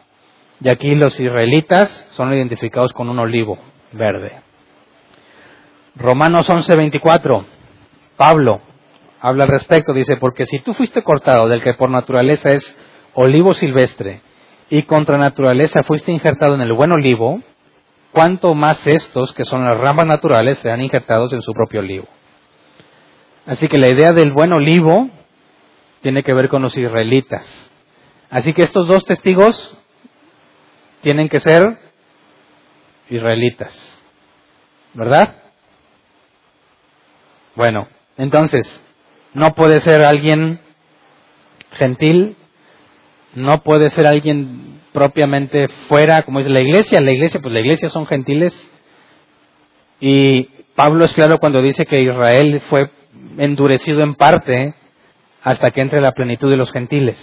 Y 0.60 0.70
aquí 0.70 0.96
los 0.96 1.20
israelitas 1.20 2.08
son 2.12 2.34
identificados 2.34 2.92
con 2.94 3.10
un 3.10 3.18
olivo 3.20 3.58
verde. 3.94 4.42
Romanos 5.96 6.50
11:24, 6.50 7.46
Pablo 8.22 8.62
habla 9.20 9.46
al 9.46 9.50
respecto, 9.50 9.94
dice, 9.94 10.16
porque 10.18 10.46
si 10.46 10.60
tú 10.60 10.76
fuiste 10.76 11.02
cortado 11.02 11.48
del 11.48 11.64
que 11.64 11.74
por 11.74 11.90
naturaleza 11.90 12.50
es 12.50 12.78
olivo 13.16 13.56
silvestre 13.56 14.22
y 14.70 14.84
contra 14.84 15.18
naturaleza 15.18 15.82
fuiste 15.82 16.12
injertado 16.12 16.54
en 16.54 16.62
el 16.62 16.72
buen 16.72 16.92
olivo, 16.92 17.42
cuanto 18.12 18.54
más 18.54 18.86
estos, 18.86 19.34
que 19.34 19.44
son 19.44 19.66
las 19.66 19.76
ramas 19.76 20.06
naturales, 20.06 20.60
serán 20.60 20.82
injertados 20.82 21.34
en 21.34 21.42
su 21.42 21.52
propio 21.52 21.80
olivo. 21.80 22.06
Así 23.48 23.68
que 23.68 23.80
la 23.80 23.90
idea 23.90 24.12
del 24.12 24.32
buen 24.32 24.54
olivo 24.54 25.10
tiene 26.02 26.22
que 26.22 26.36
ver 26.36 26.48
con 26.48 26.62
los 26.62 26.78
israelitas. 26.78 27.72
Así 28.30 28.54
que 28.54 28.62
estos 28.62 28.86
dos 28.86 29.04
testigos 29.04 29.76
tienen 31.02 31.28
que 31.28 31.40
ser 31.40 31.76
israelitas. 33.10 34.00
¿Verdad? 34.94 35.38
Bueno, 37.56 37.88
entonces, 38.22 38.80
no 39.34 39.56
puede 39.56 39.80
ser 39.80 40.06
alguien 40.06 40.60
gentil, 41.72 42.36
no 43.34 43.64
puede 43.64 43.90
ser 43.90 44.06
alguien 44.06 44.80
propiamente 44.94 45.68
fuera, 45.88 46.22
como 46.22 46.40
es 46.40 46.48
la 46.48 46.62
iglesia. 46.62 47.02
La 47.02 47.14
iglesia, 47.14 47.40
pues 47.42 47.52
la 47.52 47.62
iglesia 47.62 47.90
son 47.90 48.06
gentiles. 48.06 48.54
Y 50.00 50.44
Pablo 50.76 51.06
es 51.06 51.14
claro 51.14 51.40
cuando 51.40 51.64
dice 51.64 51.88
que 51.88 52.00
Israel 52.00 52.60
fue 52.70 52.92
endurecido 53.40 54.04
en 54.04 54.14
parte 54.14 54.76
hasta 55.42 55.72
que 55.72 55.82
entre 55.82 56.00
la 56.00 56.12
plenitud 56.12 56.52
de 56.52 56.58
los 56.58 56.72
gentiles. 56.72 57.18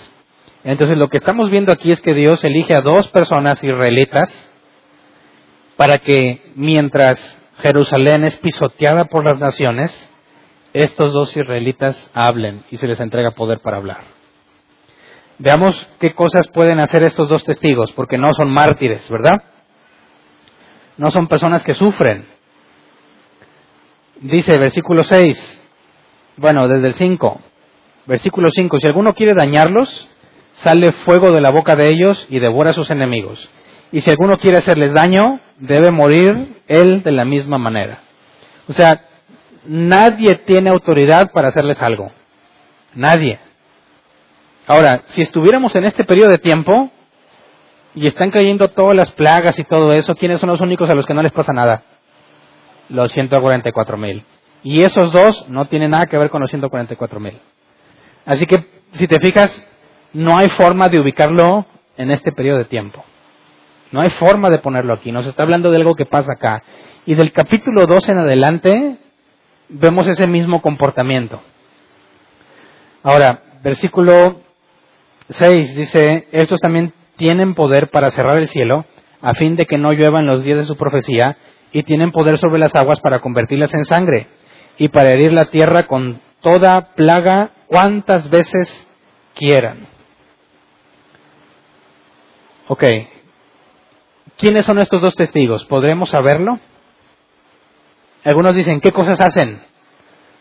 Entonces 0.64 0.99
lo 0.99 1.07
que 1.07 1.18
estamos 1.18 1.49
viendo 1.49 1.70
aquí 1.70 1.92
es 1.92 2.01
que 2.01 2.12
Dios 2.12 2.42
elige 2.42 2.74
a 2.74 2.80
dos 2.80 3.07
personas 3.09 3.62
israelitas 3.62 4.51
para 5.76 5.99
que 5.99 6.42
mientras 6.57 7.40
Jerusalén 7.59 8.24
es 8.24 8.36
pisoteada 8.38 9.05
por 9.05 9.24
las 9.24 9.38
naciones, 9.38 10.11
estos 10.72 11.12
dos 11.12 11.36
israelitas 11.36 12.10
hablen 12.14 12.64
y 12.70 12.76
se 12.76 12.86
les 12.86 13.00
entrega 13.00 13.32
poder 13.32 13.60
para 13.60 13.78
hablar. 13.78 14.18
Veamos 15.38 15.88
qué 16.00 16.14
cosas 16.14 16.48
pueden 16.48 16.80
hacer 16.80 17.04
estos 17.04 17.28
dos 17.28 17.44
testigos, 17.44 17.92
porque 17.92 18.18
no 18.18 18.30
son 18.34 18.50
mártires, 18.50 19.08
¿verdad? 19.08 19.42
No 20.96 21.10
son 21.10 21.28
personas 21.28 21.62
que 21.62 21.74
sufren. 21.74 22.26
Dice 24.20 24.58
versículo 24.58 25.04
6, 25.04 25.62
bueno, 26.38 26.66
desde 26.66 26.88
el 26.88 26.94
5, 26.94 27.40
versículo 28.06 28.48
5, 28.50 28.80
si 28.80 28.86
alguno 28.88 29.12
quiere 29.14 29.34
dañarlos, 29.34 30.08
sale 30.54 30.92
fuego 30.92 31.32
de 31.32 31.40
la 31.40 31.50
boca 31.50 31.76
de 31.76 31.88
ellos 31.88 32.26
y 32.28 32.40
devora 32.40 32.70
a 32.70 32.74
sus 32.74 32.90
enemigos. 32.90 33.48
Y 33.92 34.00
si 34.00 34.10
alguno 34.10 34.36
quiere 34.38 34.58
hacerles 34.58 34.92
daño, 34.92 35.40
debe 35.58 35.92
morir 35.92 36.62
él 36.66 37.02
de 37.04 37.12
la 37.12 37.24
misma 37.24 37.58
manera. 37.58 38.00
O 38.68 38.72
sea, 38.72 39.07
nadie 39.68 40.34
tiene 40.46 40.70
autoridad 40.70 41.30
para 41.30 41.48
hacerles 41.48 41.80
algo. 41.82 42.10
Nadie. 42.94 43.38
Ahora, 44.66 45.02
si 45.06 45.22
estuviéramos 45.22 45.74
en 45.76 45.84
este 45.84 46.04
periodo 46.04 46.30
de 46.30 46.38
tiempo 46.38 46.90
y 47.94 48.06
están 48.06 48.30
cayendo 48.30 48.68
todas 48.68 48.96
las 48.96 49.12
plagas 49.12 49.58
y 49.58 49.64
todo 49.64 49.92
eso, 49.92 50.14
¿quiénes 50.14 50.40
son 50.40 50.50
los 50.50 50.60
únicos 50.60 50.88
a 50.90 50.94
los 50.94 51.06
que 51.06 51.14
no 51.14 51.22
les 51.22 51.32
pasa 51.32 51.52
nada? 51.52 51.82
Los 52.88 53.12
144 53.12 53.96
mil. 53.96 54.24
Y 54.62 54.82
esos 54.82 55.12
dos 55.12 55.48
no 55.48 55.66
tienen 55.66 55.92
nada 55.92 56.06
que 56.06 56.18
ver 56.18 56.30
con 56.30 56.40
los 56.40 56.50
144 56.50 57.20
mil. 57.20 57.38
Así 58.26 58.46
que, 58.46 58.66
si 58.92 59.06
te 59.06 59.20
fijas, 59.20 59.66
no 60.12 60.36
hay 60.36 60.48
forma 60.50 60.88
de 60.88 61.00
ubicarlo 61.00 61.66
en 61.96 62.10
este 62.10 62.32
periodo 62.32 62.58
de 62.58 62.64
tiempo. 62.64 63.04
No 63.92 64.00
hay 64.00 64.10
forma 64.10 64.50
de 64.50 64.58
ponerlo 64.58 64.94
aquí. 64.94 65.12
Nos 65.12 65.26
está 65.26 65.42
hablando 65.42 65.70
de 65.70 65.76
algo 65.76 65.94
que 65.94 66.06
pasa 66.06 66.32
acá. 66.32 66.62
Y 67.06 67.14
del 67.14 67.32
capítulo 67.32 67.86
2 67.86 68.08
en 68.10 68.18
adelante 68.18 68.98
vemos 69.68 70.06
ese 70.06 70.26
mismo 70.26 70.60
comportamiento. 70.62 71.40
Ahora, 73.02 73.42
versículo 73.62 74.40
6 75.30 75.76
dice, 75.76 76.28
estos 76.32 76.60
también 76.60 76.92
tienen 77.16 77.54
poder 77.54 77.88
para 77.88 78.10
cerrar 78.10 78.38
el 78.38 78.48
cielo 78.48 78.84
a 79.20 79.34
fin 79.34 79.56
de 79.56 79.66
que 79.66 79.78
no 79.78 79.92
llueva 79.92 80.20
en 80.20 80.26
los 80.26 80.44
días 80.44 80.58
de 80.58 80.64
su 80.64 80.76
profecía 80.76 81.36
y 81.72 81.82
tienen 81.82 82.12
poder 82.12 82.38
sobre 82.38 82.58
las 82.58 82.74
aguas 82.74 83.00
para 83.00 83.20
convertirlas 83.20 83.74
en 83.74 83.84
sangre 83.84 84.26
y 84.78 84.88
para 84.88 85.12
herir 85.12 85.32
la 85.32 85.46
tierra 85.46 85.86
con 85.86 86.20
toda 86.40 86.94
plaga 86.94 87.50
cuantas 87.66 88.30
veces 88.30 88.86
quieran. 89.34 89.88
Ok, 92.68 92.84
¿Quiénes 94.38 94.66
son 94.66 94.78
estos 94.78 95.02
dos 95.02 95.16
testigos? 95.16 95.64
¿Podremos 95.64 96.10
saberlo? 96.10 96.60
Algunos 98.24 98.54
dicen, 98.54 98.80
¿qué 98.80 98.92
cosas 98.92 99.20
hacen? 99.20 99.60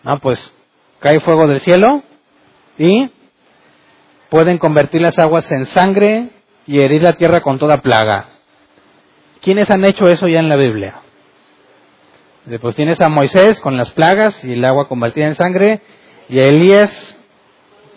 No, 0.03 0.19
pues 0.19 0.53
cae 0.99 1.19
fuego 1.19 1.47
del 1.47 1.59
cielo 1.59 2.03
y 2.78 3.11
pueden 4.30 4.57
convertir 4.57 5.01
las 5.01 5.17
aguas 5.19 5.51
en 5.51 5.65
sangre 5.65 6.30
y 6.65 6.82
herir 6.82 7.03
la 7.03 7.13
tierra 7.13 7.41
con 7.41 7.57
toda 7.57 7.82
plaga. 7.82 8.30
¿Quiénes 9.41 9.69
han 9.69 9.86
hecho 9.86 10.09
eso 10.09 10.28
ya 10.28 10.39
en 10.39 10.49
la 10.49 10.55
Biblia? 10.55 11.01
Pues 12.61 12.75
tienes 12.75 12.99
a 13.01 13.09
Moisés 13.09 13.59
con 13.59 13.78
las 13.78 13.91
plagas 13.91 14.43
y 14.43 14.53
el 14.53 14.65
agua 14.65 14.88
convertida 14.88 15.28
en 15.28 15.36
sangre 15.36 15.82
y 16.30 16.39
a 16.39 16.43
Elías 16.43 17.17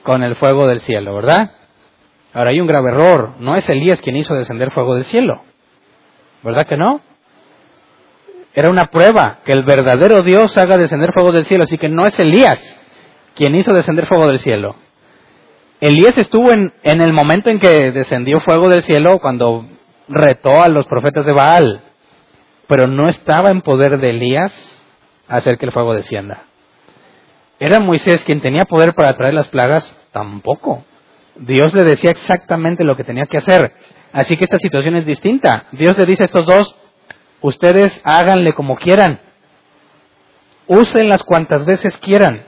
con 0.02 0.22
el 0.22 0.34
fuego 0.36 0.66
del 0.66 0.80
cielo, 0.80 1.14
¿verdad? 1.14 1.52
Ahora 2.32 2.50
hay 2.50 2.60
un 2.60 2.66
grave 2.66 2.90
error. 2.90 3.34
No 3.38 3.54
es 3.54 3.68
Elías 3.68 4.00
quien 4.00 4.16
hizo 4.16 4.34
descender 4.34 4.72
fuego 4.72 4.94
del 4.94 5.04
cielo. 5.04 5.42
¿Verdad 6.42 6.66
que 6.66 6.76
no? 6.76 7.00
Era 8.54 8.70
una 8.70 8.86
prueba 8.86 9.38
que 9.44 9.52
el 9.52 9.62
verdadero 9.62 10.22
Dios 10.22 10.56
haga 10.58 10.76
descender 10.76 11.12
fuego 11.12 11.32
del 11.32 11.46
cielo. 11.46 11.64
Así 11.64 11.78
que 11.78 11.88
no 11.88 12.06
es 12.06 12.18
Elías 12.18 12.78
quien 13.34 13.54
hizo 13.54 13.72
descender 13.72 14.06
fuego 14.06 14.26
del 14.26 14.38
cielo. 14.40 14.76
Elías 15.80 16.18
estuvo 16.18 16.52
en, 16.52 16.72
en 16.82 17.00
el 17.00 17.12
momento 17.12 17.48
en 17.48 17.58
que 17.58 17.92
descendió 17.92 18.40
fuego 18.40 18.68
del 18.68 18.82
cielo 18.82 19.18
cuando 19.18 19.66
retó 20.08 20.60
a 20.60 20.68
los 20.68 20.86
profetas 20.86 21.24
de 21.24 21.32
Baal. 21.32 21.80
Pero 22.66 22.86
no 22.86 23.08
estaba 23.08 23.50
en 23.50 23.62
poder 23.62 23.98
de 23.98 24.10
Elías 24.10 24.82
hacer 25.28 25.58
que 25.58 25.66
el 25.66 25.72
fuego 25.72 25.94
descienda. 25.94 26.44
¿Era 27.58 27.78
Moisés 27.78 28.24
quien 28.24 28.40
tenía 28.40 28.64
poder 28.64 28.94
para 28.94 29.16
traer 29.16 29.34
las 29.34 29.48
plagas? 29.48 29.94
Tampoco. 30.12 30.84
Dios 31.36 31.72
le 31.74 31.84
decía 31.84 32.10
exactamente 32.10 32.84
lo 32.84 32.96
que 32.96 33.04
tenía 33.04 33.26
que 33.30 33.38
hacer. 33.38 33.72
Así 34.12 34.36
que 34.36 34.44
esta 34.44 34.58
situación 34.58 34.96
es 34.96 35.06
distinta. 35.06 35.66
Dios 35.72 35.96
le 35.96 36.06
dice 36.06 36.24
a 36.24 36.26
estos 36.26 36.44
dos, 36.44 36.76
ustedes 37.40 38.00
háganle 38.04 38.52
como 38.52 38.76
quieran. 38.76 39.20
Úsenlas 40.66 41.22
cuantas 41.22 41.66
veces 41.66 41.96
quieran. 41.98 42.44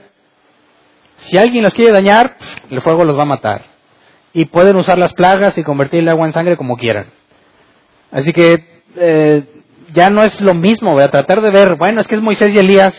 Si 1.17 1.37
alguien 1.37 1.63
los 1.63 1.73
quiere 1.73 1.91
dañar, 1.91 2.35
el 2.69 2.81
fuego 2.81 3.03
los 3.05 3.17
va 3.17 3.23
a 3.23 3.25
matar. 3.25 3.65
Y 4.33 4.45
pueden 4.45 4.75
usar 4.75 4.97
las 4.97 5.13
plagas 5.13 5.57
y 5.57 5.63
convertir 5.63 6.01
el 6.01 6.09
agua 6.09 6.25
en 6.25 6.33
sangre 6.33 6.57
como 6.57 6.77
quieran. 6.77 7.07
Así 8.11 8.31
que 8.31 8.83
eh, 8.95 9.43
ya 9.93 10.09
no 10.09 10.23
es 10.23 10.39
lo 10.41 10.53
mismo, 10.53 10.91
voy 10.91 11.03
a 11.03 11.11
tratar 11.11 11.41
de 11.41 11.51
ver, 11.51 11.75
bueno, 11.75 12.01
es 12.01 12.07
que 12.07 12.15
es 12.15 12.21
Moisés 12.21 12.53
y 12.53 12.59
Elías, 12.59 12.95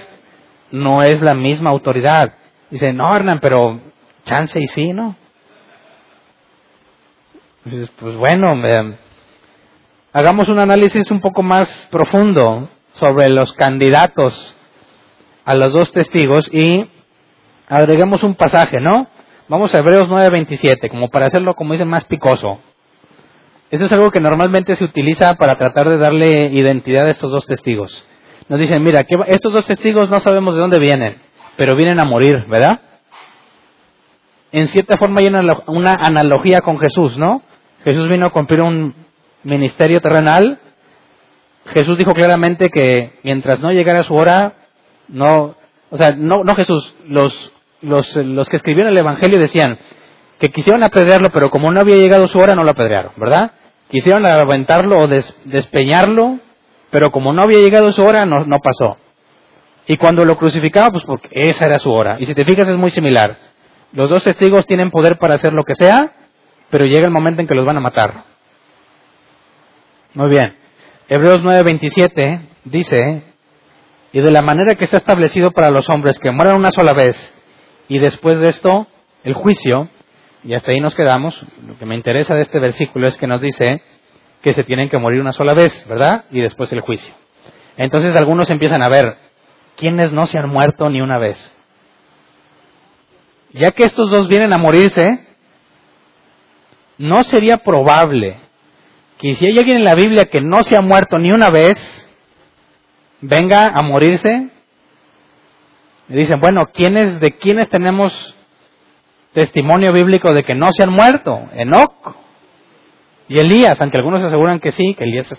no 0.70 1.02
es 1.02 1.20
la 1.22 1.34
misma 1.34 1.70
autoridad. 1.70 2.34
Dice, 2.70 2.92
no, 2.92 3.14
Hernán, 3.14 3.38
pero 3.40 3.80
chance 4.24 4.58
y 4.60 4.66
sí, 4.66 4.92
¿no? 4.92 5.16
pues 7.98 8.16
bueno, 8.16 8.54
hagamos 10.14 10.48
un 10.48 10.60
análisis 10.60 11.10
un 11.10 11.20
poco 11.20 11.42
más 11.42 11.88
profundo 11.90 12.68
sobre 12.94 13.28
los 13.28 13.52
candidatos 13.54 14.56
a 15.44 15.54
los 15.56 15.72
dos 15.72 15.90
testigos 15.90 16.48
y 16.52 16.88
agreguemos 17.68 18.22
un 18.22 18.36
pasaje, 18.36 18.80
¿no? 18.80 19.08
Vamos 19.48 19.74
a 19.74 19.80
Hebreos 19.80 20.08
9:27, 20.08 20.88
como 20.88 21.10
para 21.10 21.26
hacerlo, 21.26 21.54
como 21.54 21.72
dice, 21.72 21.84
más 21.84 22.04
picoso. 22.04 22.60
Eso 23.72 23.86
es 23.86 23.92
algo 23.92 24.12
que 24.12 24.20
normalmente 24.20 24.76
se 24.76 24.84
utiliza 24.84 25.34
para 25.34 25.56
tratar 25.56 25.88
de 25.88 25.98
darle 25.98 26.44
identidad 26.52 27.06
a 27.06 27.10
estos 27.10 27.32
dos 27.32 27.44
testigos. 27.44 28.06
Nos 28.48 28.60
dicen, 28.60 28.84
mira, 28.84 29.02
que 29.02 29.16
estos 29.30 29.52
dos 29.52 29.66
testigos 29.66 30.08
no 30.10 30.20
sabemos 30.20 30.54
de 30.54 30.60
dónde 30.60 30.78
vienen, 30.78 31.16
pero 31.56 31.74
vienen 31.74 32.00
a 32.00 32.04
morir, 32.04 32.46
¿verdad? 32.48 32.80
En 34.52 34.68
cierta 34.68 34.96
forma 34.96 35.20
hay 35.20 35.26
una 35.26 35.92
analogía 35.94 36.60
con 36.60 36.78
Jesús, 36.78 37.18
¿no? 37.18 37.42
Jesús 37.82 38.08
vino 38.08 38.26
a 38.26 38.30
cumplir 38.30 38.60
un 38.60 39.03
ministerio 39.44 40.00
terrenal. 40.00 40.58
Jesús 41.66 41.96
dijo 41.96 42.12
claramente 42.12 42.68
que 42.68 43.12
mientras 43.22 43.60
no 43.60 43.72
llegara 43.72 44.02
su 44.02 44.14
hora, 44.14 44.54
no, 45.08 45.54
o 45.90 45.96
sea, 45.96 46.12
no, 46.12 46.44
no 46.44 46.54
Jesús, 46.54 46.94
los, 47.06 47.52
los, 47.80 48.16
los 48.16 48.48
que 48.48 48.56
escribieron 48.56 48.92
el 48.92 48.98
Evangelio 48.98 49.38
decían 49.38 49.78
que 50.38 50.50
quisieron 50.50 50.82
apedrearlo, 50.82 51.30
pero 51.30 51.50
como 51.50 51.70
no 51.70 51.80
había 51.80 51.96
llegado 51.96 52.26
su 52.26 52.38
hora, 52.38 52.54
no 52.54 52.64
lo 52.64 52.70
apedrearon, 52.70 53.12
¿verdad? 53.16 53.52
Quisieron 53.88 54.26
aventarlo 54.26 54.98
o 54.98 55.08
despeñarlo, 55.08 56.38
pero 56.90 57.10
como 57.10 57.32
no 57.32 57.42
había 57.42 57.58
llegado 57.58 57.92
su 57.92 58.02
hora, 58.02 58.26
no, 58.26 58.44
no 58.44 58.58
pasó. 58.58 58.98
Y 59.86 59.96
cuando 59.96 60.24
lo 60.24 60.36
crucificaba, 60.36 60.90
pues 60.90 61.04
porque 61.04 61.28
esa 61.32 61.66
era 61.66 61.78
su 61.78 61.92
hora. 61.92 62.16
Y 62.18 62.26
si 62.26 62.34
te 62.34 62.44
fijas, 62.44 62.68
es 62.68 62.76
muy 62.76 62.90
similar. 62.90 63.36
Los 63.92 64.10
dos 64.10 64.24
testigos 64.24 64.66
tienen 64.66 64.90
poder 64.90 65.18
para 65.18 65.34
hacer 65.34 65.52
lo 65.52 65.64
que 65.64 65.74
sea, 65.74 66.12
pero 66.70 66.86
llega 66.86 67.06
el 67.06 67.12
momento 67.12 67.40
en 67.40 67.46
que 67.46 67.54
los 67.54 67.64
van 67.64 67.76
a 67.76 67.80
matar. 67.80 68.24
Muy 70.14 70.30
bien. 70.30 70.56
Hebreos 71.08 71.40
9:27 71.40 72.40
dice, 72.66 73.24
y 74.12 74.20
de 74.20 74.30
la 74.30 74.42
manera 74.42 74.76
que 74.76 74.84
está 74.84 74.98
establecido 74.98 75.50
para 75.50 75.70
los 75.70 75.90
hombres 75.90 76.20
que 76.20 76.30
mueran 76.30 76.56
una 76.56 76.70
sola 76.70 76.92
vez, 76.92 77.16
y 77.88 77.98
después 77.98 78.38
de 78.38 78.46
esto, 78.46 78.86
el 79.24 79.34
juicio, 79.34 79.88
y 80.44 80.54
hasta 80.54 80.70
ahí 80.70 80.78
nos 80.78 80.94
quedamos, 80.94 81.44
lo 81.66 81.76
que 81.78 81.84
me 81.84 81.96
interesa 81.96 82.36
de 82.36 82.42
este 82.42 82.60
versículo 82.60 83.08
es 83.08 83.16
que 83.16 83.26
nos 83.26 83.40
dice 83.40 83.82
que 84.40 84.52
se 84.52 84.62
tienen 84.62 84.88
que 84.88 84.98
morir 84.98 85.20
una 85.20 85.32
sola 85.32 85.52
vez, 85.52 85.84
¿verdad? 85.88 86.26
Y 86.30 86.40
después 86.40 86.72
el 86.72 86.80
juicio. 86.80 87.12
Entonces 87.76 88.14
algunos 88.14 88.48
empiezan 88.50 88.82
a 88.82 88.88
ver, 88.88 89.16
¿quiénes 89.76 90.12
no 90.12 90.26
se 90.26 90.38
han 90.38 90.48
muerto 90.48 90.88
ni 90.90 91.00
una 91.00 91.18
vez? 91.18 91.52
Ya 93.52 93.72
que 93.72 93.82
estos 93.82 94.12
dos 94.12 94.28
vienen 94.28 94.52
a 94.52 94.58
morirse, 94.58 95.26
no 96.98 97.24
sería 97.24 97.56
probable 97.56 98.43
que 99.18 99.34
si 99.34 99.46
hay 99.46 99.58
alguien 99.58 99.78
en 99.78 99.84
la 99.84 99.94
Biblia 99.94 100.26
que 100.26 100.40
no 100.40 100.62
se 100.62 100.76
ha 100.76 100.80
muerto 100.80 101.18
ni 101.18 101.30
una 101.30 101.50
vez, 101.50 101.78
venga 103.20 103.72
a 103.74 103.82
morirse. 103.82 104.48
Y 106.08 106.14
dicen, 106.14 106.40
bueno, 106.40 106.66
¿quiénes, 106.72 107.20
¿de 107.20 107.32
quiénes 107.32 107.68
tenemos 107.70 108.34
testimonio 109.32 109.92
bíblico 109.92 110.32
de 110.32 110.44
que 110.44 110.54
no 110.54 110.72
se 110.72 110.82
han 110.82 110.90
muerto? 110.90 111.48
Enoch 111.54 112.16
y 113.28 113.38
Elías, 113.38 113.80
aunque 113.80 113.96
algunos 113.96 114.22
aseguran 114.22 114.60
que 114.60 114.72
sí, 114.72 114.94
que 114.94 115.04
Elías 115.04 115.34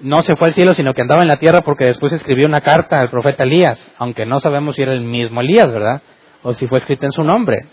no 0.00 0.22
se 0.22 0.36
fue 0.36 0.48
al 0.48 0.54
cielo, 0.54 0.74
sino 0.74 0.94
que 0.94 1.02
andaba 1.02 1.22
en 1.22 1.28
la 1.28 1.38
tierra 1.38 1.62
porque 1.62 1.84
después 1.84 2.12
escribió 2.12 2.46
una 2.46 2.60
carta 2.60 3.00
al 3.00 3.10
profeta 3.10 3.42
Elías, 3.42 3.92
aunque 3.98 4.24
no 4.24 4.40
sabemos 4.40 4.76
si 4.76 4.82
era 4.82 4.92
el 4.92 5.02
mismo 5.02 5.40
Elías, 5.40 5.70
¿verdad? 5.70 6.02
O 6.42 6.54
si 6.54 6.66
fue 6.66 6.78
escrita 6.78 7.06
en 7.06 7.12
su 7.12 7.24
nombre. 7.24 7.66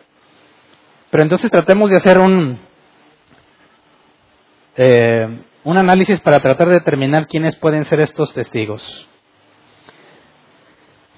Pero 1.12 1.24
entonces 1.24 1.52
tratemos 1.52 1.90
de 1.90 1.98
hacer 1.98 2.18
un, 2.18 2.60
eh, 4.76 5.42
un 5.64 5.78
análisis 5.78 6.20
para 6.20 6.40
tratar 6.40 6.68
de 6.68 6.76
determinar 6.76 7.28
quiénes 7.28 7.56
pueden 7.56 7.86
ser 7.86 8.00
estos 8.00 8.34
testigos. 8.34 9.08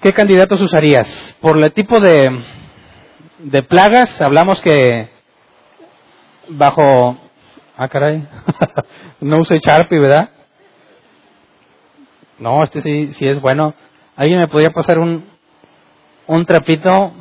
¿Qué 0.00 0.12
candidatos 0.12 0.60
usarías? 0.60 1.36
Por 1.40 1.56
el 1.56 1.72
tipo 1.72 2.00
de, 2.00 2.44
de 3.38 3.62
plagas, 3.62 4.20
hablamos 4.22 4.60
que 4.62 5.08
bajo... 6.48 7.18
Ah, 7.76 7.88
caray. 7.88 8.26
no 9.20 9.38
use 9.38 9.58
Sharpie, 9.58 9.98
¿verdad? 9.98 10.30
No, 12.38 12.62
este 12.62 12.80
sí, 12.80 13.12
sí 13.14 13.26
es 13.26 13.40
bueno. 13.40 13.74
¿Alguien 14.16 14.40
me 14.40 14.48
podría 14.48 14.70
pasar 14.70 14.98
un, 14.98 15.24
un 16.26 16.46
trapito 16.46 17.12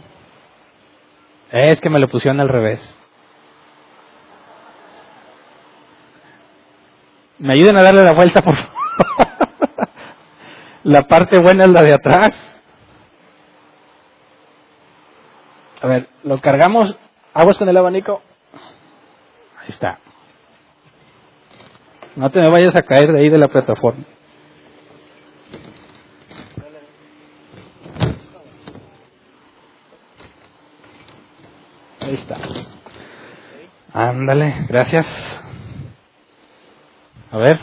es 1.51 1.79
que 1.79 1.89
me 1.89 1.99
lo 1.99 2.07
pusieron 2.07 2.39
al 2.39 2.49
revés. 2.49 2.96
¿Me 7.39 7.53
ayuden 7.53 7.77
a 7.77 7.83
darle 7.83 8.03
la 8.03 8.13
vuelta, 8.13 8.41
por 8.41 8.55
favor? 8.55 8.73
la 10.83 11.03
parte 11.03 11.39
buena 11.39 11.65
es 11.65 11.69
la 11.69 11.81
de 11.81 11.93
atrás. 11.93 12.57
A 15.81 15.87
ver, 15.87 16.07
lo 16.23 16.39
cargamos. 16.39 16.97
Aguas 17.33 17.57
con 17.57 17.69
el 17.69 17.77
abanico. 17.77 18.21
Ahí 19.59 19.69
está. 19.69 19.99
No 22.15 22.31
te 22.31 22.39
me 22.39 22.49
vayas 22.49 22.75
a 22.75 22.81
caer 22.81 23.11
de 23.11 23.19
ahí 23.19 23.29
de 23.29 23.37
la 23.37 23.47
plataforma. 23.47 24.03
Ahí 32.01 32.15
está. 32.15 32.37
Ándale, 33.93 34.65
gracias. 34.67 35.05
A 37.31 37.37
ver. 37.37 37.59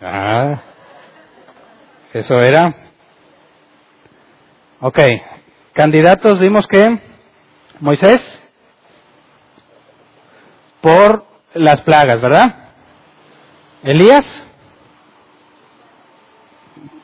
Ah, 0.00 0.62
eso 2.12 2.40
era. 2.40 2.74
Ok, 4.80 4.98
candidatos 5.72 6.38
vimos 6.38 6.66
que 6.66 7.00
Moisés 7.80 8.42
por 10.80 11.24
las 11.54 11.80
plagas, 11.82 12.20
¿verdad? 12.20 12.70
Elías 13.82 14.26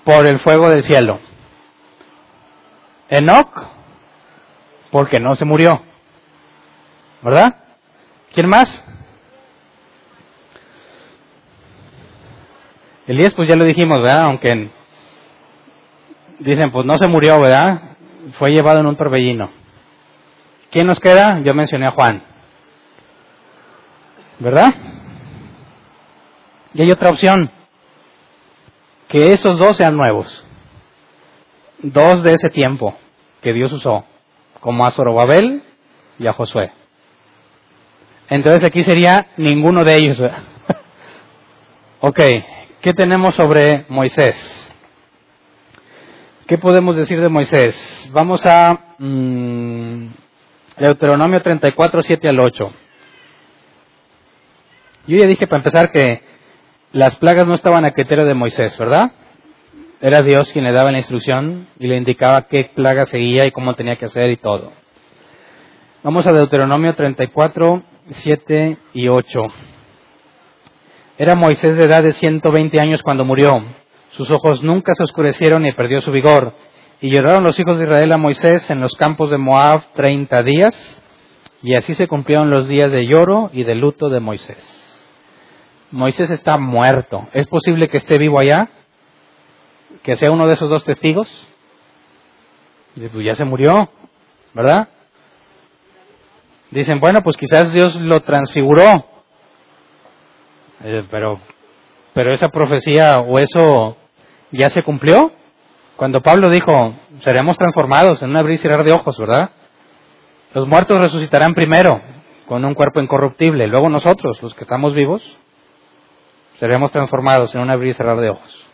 por 0.05 0.26
el 0.26 0.38
fuego 0.40 0.68
del 0.68 0.82
cielo. 0.82 1.20
Enoch, 3.09 3.68
porque 4.90 5.18
no 5.20 5.34
se 5.34 5.45
murió. 5.45 5.82
¿Verdad? 7.22 7.63
¿Quién 8.35 8.49
más? 8.49 8.82
Elías, 13.07 13.32
pues 13.35 13.47
ya 13.47 13.55
lo 13.55 13.64
dijimos, 13.64 14.03
¿verdad? 14.03 14.22
Aunque 14.22 14.70
dicen, 16.41 16.72
pues 16.72 16.85
no 16.85 16.99
se 16.99 17.07
murió, 17.07 17.41
¿verdad? 17.41 17.97
Fue 18.39 18.51
llevado 18.51 18.80
en 18.80 18.87
un 18.87 18.97
torbellino. 18.97 19.51
¿Quién 20.72 20.89
nos 20.89 20.99
queda? 20.99 21.41
Yo 21.45 21.55
mencioné 21.55 21.87
a 21.87 21.93
Juan. 21.93 22.22
¿Verdad? 24.41 24.74
Y 26.72 26.82
hay 26.82 26.91
otra 26.91 27.11
opción, 27.11 27.53
que 29.07 29.32
esos 29.32 29.59
dos 29.61 29.76
sean 29.76 29.97
nuevos, 29.97 30.45
dos 31.78 32.24
de 32.24 32.32
ese 32.32 32.51
tiempo 32.51 32.97
que 33.43 33.53
Dios 33.53 33.72
usó, 33.72 34.05
como 34.59 34.85
a 34.85 34.91
Zorobabel 34.91 35.62
y 36.18 36.26
a 36.26 36.32
Josué. 36.32 36.72
Entonces 38.28 38.64
aquí 38.64 38.82
sería 38.82 39.26
ninguno 39.36 39.84
de 39.84 39.96
ellos. 39.96 40.20
ok, 42.00 42.20
¿qué 42.80 42.94
tenemos 42.94 43.34
sobre 43.34 43.84
Moisés? 43.88 44.60
¿Qué 46.46 46.58
podemos 46.58 46.96
decir 46.96 47.20
de 47.20 47.28
Moisés? 47.28 48.10
Vamos 48.12 48.44
a 48.44 48.78
mm, 48.98 50.06
Deuteronomio 50.78 51.40
34, 51.40 52.02
7 52.02 52.28
al 52.28 52.40
8. 52.40 52.72
Yo 55.06 55.18
ya 55.18 55.26
dije 55.26 55.46
para 55.46 55.60
empezar 55.60 55.90
que 55.90 56.22
las 56.92 57.16
plagas 57.16 57.46
no 57.46 57.54
estaban 57.54 57.84
a 57.84 57.92
criterio 57.92 58.24
de 58.24 58.34
Moisés, 58.34 58.76
¿verdad? 58.78 59.12
Era 60.00 60.22
Dios 60.22 60.50
quien 60.52 60.64
le 60.64 60.72
daba 60.72 60.92
la 60.92 60.98
instrucción 60.98 61.66
y 61.78 61.86
le 61.86 61.96
indicaba 61.96 62.46
qué 62.48 62.70
plaga 62.74 63.06
seguía 63.06 63.46
y 63.46 63.50
cómo 63.50 63.74
tenía 63.74 63.96
que 63.96 64.06
hacer 64.06 64.30
y 64.30 64.36
todo. 64.36 64.72
Vamos 66.02 66.26
a 66.26 66.32
Deuteronomio 66.32 66.94
34, 66.94 67.82
7 68.11 68.76
y 68.92 69.09
8. 69.09 69.42
Era 71.16 71.34
Moisés 71.34 71.76
de 71.76 71.84
edad 71.84 72.02
de 72.02 72.12
120 72.12 72.80
años 72.80 73.02
cuando 73.02 73.24
murió. 73.24 73.64
Sus 74.11 74.30
ojos 74.30 74.62
nunca 74.62 74.94
se 74.94 75.05
oscurecieron 75.05 75.64
y 75.66 75.72
perdió 75.72 76.00
su 76.00 76.12
vigor. 76.12 76.55
Y 77.00 77.11
lloraron 77.11 77.44
los 77.44 77.59
hijos 77.59 77.78
de 77.78 77.84
Israel 77.84 78.12
a 78.12 78.16
Moisés 78.18 78.68
en 78.70 78.80
los 78.80 78.94
campos 78.94 79.30
de 79.30 79.38
Moab 79.38 79.92
treinta 79.94 80.42
días. 80.42 81.02
Y 81.62 81.74
así 81.74 81.94
se 81.94 82.09
cumplieron 82.09 82.50
los 82.50 82.68
días 82.68 82.90
de 82.90 83.07
lloro 83.07 83.50
y 83.52 83.64
de 83.64 83.74
luto 83.74 84.09
de 84.11 84.20
Moisés. 84.20 84.59
Moisés 85.90 86.30
está 86.30 86.59
muerto. 86.59 87.28
¿Es 87.32 87.46
posible 87.46 87.88
que 87.88 87.98
esté 87.98 88.18
vivo 88.18 88.38
allá? 88.38 88.68
¿Que 90.02 90.16
sea 90.16 90.30
uno 90.30 90.46
de 90.46 90.55
esos 90.55 90.68
dos 90.68 90.84
testigos? 90.84 91.28
Pues 92.94 93.24
ya 93.24 93.34
se 93.34 93.44
murió, 93.44 93.88
¿verdad? 94.52 94.88
Dicen, 96.74 96.98
bueno, 96.98 97.22
pues 97.22 97.36
quizás 97.36 97.72
Dios 97.72 97.94
lo 97.94 98.18
transfiguró. 98.22 99.06
Eh, 100.82 101.06
pero, 101.08 101.38
pero 102.12 102.32
esa 102.32 102.48
profecía 102.48 103.20
o 103.20 103.38
eso 103.38 103.96
ya 104.50 104.68
se 104.70 104.82
cumplió. 104.82 105.30
Cuando 105.94 106.20
Pablo 106.20 106.50
dijo, 106.50 106.72
seremos 107.20 107.56
transformados 107.58 108.20
en 108.22 108.30
un 108.30 108.36
abrir 108.38 108.56
y 108.56 108.58
cerrar 108.58 108.84
de 108.84 108.92
ojos, 108.92 109.16
¿verdad? 109.16 109.50
Los 110.52 110.66
muertos 110.66 110.98
resucitarán 110.98 111.54
primero 111.54 112.02
con 112.46 112.64
un 112.64 112.74
cuerpo 112.74 113.00
incorruptible. 113.00 113.68
Luego 113.68 113.88
nosotros, 113.88 114.42
los 114.42 114.52
que 114.56 114.64
estamos 114.64 114.94
vivos, 114.94 115.22
seremos 116.58 116.90
transformados 116.90 117.54
en 117.54 117.60
un 117.60 117.70
abrir 117.70 117.90
y 117.90 117.94
cerrar 117.94 118.18
de 118.18 118.30
ojos. 118.30 118.66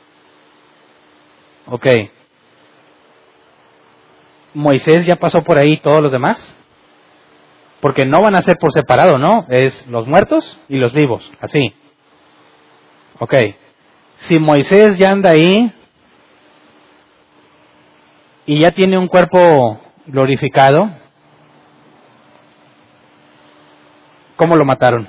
Ok. 1.66 1.86
Moisés 4.55 5.05
ya 5.05 5.16
pasó 5.16 5.42
por 5.42 5.59
ahí 5.59 5.76
todos 5.76 6.01
los 6.01 6.11
demás. 6.11 6.60
Porque 7.81 8.05
no 8.05 8.20
van 8.20 8.35
a 8.35 8.43
ser 8.43 8.59
por 8.59 8.72
separado, 8.72 9.18
¿no? 9.18 9.47
Es 9.49 9.87
los 9.87 10.07
muertos 10.07 10.61
y 10.68 10.76
los 10.76 10.93
vivos, 10.93 11.31
así. 11.41 11.74
Ok. 13.18 13.35
Si 14.16 14.39
Moisés 14.39 14.99
ya 14.99 15.11
anda 15.11 15.31
ahí 15.31 15.72
y 18.45 18.61
ya 18.61 18.72
tiene 18.72 18.99
un 18.99 19.09
cuerpo 19.09 19.81
glorificado, 20.07 20.91
¿cómo 24.37 24.57
lo 24.57 24.64
mataron? 24.64 25.09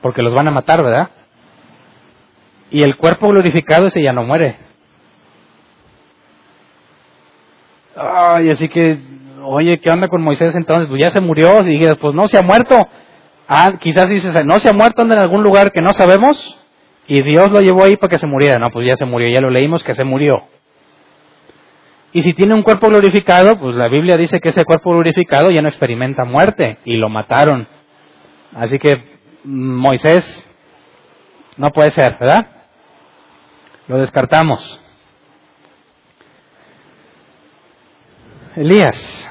Porque 0.00 0.22
los 0.22 0.34
van 0.34 0.48
a 0.48 0.50
matar, 0.50 0.82
¿verdad? 0.82 1.10
Y 2.70 2.82
el 2.82 2.96
cuerpo 2.96 3.28
glorificado 3.28 3.86
ese 3.86 4.02
ya 4.02 4.12
no 4.12 4.24
muere. 4.24 4.63
Ay, 7.96 8.50
así 8.50 8.68
que, 8.68 8.98
oye, 9.44 9.78
¿qué 9.78 9.90
onda 9.90 10.08
con 10.08 10.22
Moisés 10.22 10.54
entonces? 10.54 10.88
Pues 10.88 11.00
ya 11.02 11.10
se 11.10 11.20
murió. 11.20 11.62
Y 11.62 11.78
dije, 11.78 11.96
pues 11.96 12.14
no 12.14 12.26
se 12.26 12.38
ha 12.38 12.42
muerto. 12.42 12.76
Ah, 13.46 13.74
quizás 13.78 14.08
dices, 14.08 14.44
no 14.44 14.58
se 14.58 14.68
ha 14.68 14.72
muerto, 14.72 15.02
anda 15.02 15.16
en 15.16 15.22
algún 15.22 15.42
lugar 15.42 15.72
que 15.72 15.82
no 15.82 15.92
sabemos. 15.92 16.58
Y 17.06 17.22
Dios 17.22 17.50
lo 17.50 17.60
llevó 17.60 17.84
ahí 17.84 17.96
para 17.96 18.10
que 18.10 18.18
se 18.18 18.26
muriera. 18.26 18.58
No, 18.58 18.70
pues 18.70 18.86
ya 18.86 18.96
se 18.96 19.04
murió, 19.04 19.28
ya 19.28 19.40
lo 19.40 19.50
leímos 19.50 19.82
que 19.84 19.94
se 19.94 20.04
murió. 20.04 20.44
Y 22.12 22.22
si 22.22 22.32
tiene 22.32 22.54
un 22.54 22.62
cuerpo 22.62 22.88
glorificado, 22.88 23.58
pues 23.58 23.74
la 23.74 23.88
Biblia 23.88 24.16
dice 24.16 24.40
que 24.40 24.50
ese 24.50 24.64
cuerpo 24.64 24.92
glorificado 24.92 25.50
ya 25.50 25.60
no 25.62 25.68
experimenta 25.68 26.24
muerte 26.24 26.78
y 26.84 26.96
lo 26.96 27.08
mataron. 27.08 27.66
Así 28.54 28.78
que 28.78 28.96
mm, 29.42 29.74
Moisés 29.76 30.24
no 31.56 31.70
puede 31.70 31.90
ser, 31.90 32.16
¿verdad? 32.18 32.46
Lo 33.88 33.98
descartamos. 33.98 34.80
Elías. 38.56 39.28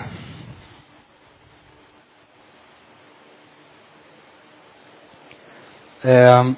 Eh, 6.04 6.56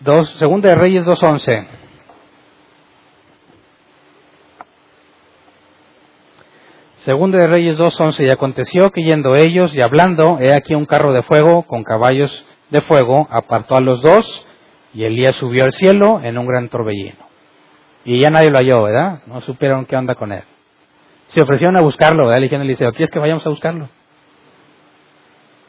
dos, 0.00 0.28
segunda 0.30 0.70
de 0.70 0.74
Reyes 0.74 1.04
2.11. 1.04 1.68
Segunda 7.04 7.38
de 7.38 7.46
Reyes 7.46 7.78
2.11. 7.78 8.26
Y 8.26 8.30
aconteció 8.30 8.90
que 8.90 9.04
yendo 9.04 9.36
ellos 9.36 9.72
y 9.76 9.80
hablando, 9.80 10.38
he 10.40 10.52
aquí 10.52 10.74
un 10.74 10.86
carro 10.86 11.12
de 11.12 11.22
fuego 11.22 11.62
con 11.62 11.84
caballos 11.84 12.44
de 12.70 12.82
fuego, 12.82 13.28
apartó 13.30 13.76
a 13.76 13.80
los 13.80 14.02
dos, 14.02 14.46
y 14.94 15.04
Elías 15.04 15.36
subió 15.36 15.64
al 15.64 15.72
cielo 15.72 16.20
en 16.22 16.38
un 16.38 16.46
gran 16.46 16.68
torbellino. 16.68 17.28
Y 18.04 18.20
ya 18.20 18.30
nadie 18.30 18.50
lo 18.50 18.58
halló, 18.58 18.82
¿verdad? 18.82 19.22
No 19.26 19.40
supieron 19.40 19.86
qué 19.86 19.96
onda 19.96 20.16
con 20.16 20.32
él 20.32 20.42
se 21.30 21.40
ofrecieron 21.40 21.76
a 21.76 21.80
buscarlo, 21.80 22.26
¿verdad? 22.26 22.40
Le 22.40 22.44
dijeron 22.44 22.68
al 22.68 22.76
¿quieres 22.76 23.10
que 23.10 23.18
vayamos 23.18 23.46
a 23.46 23.50
buscarlo? 23.50 23.88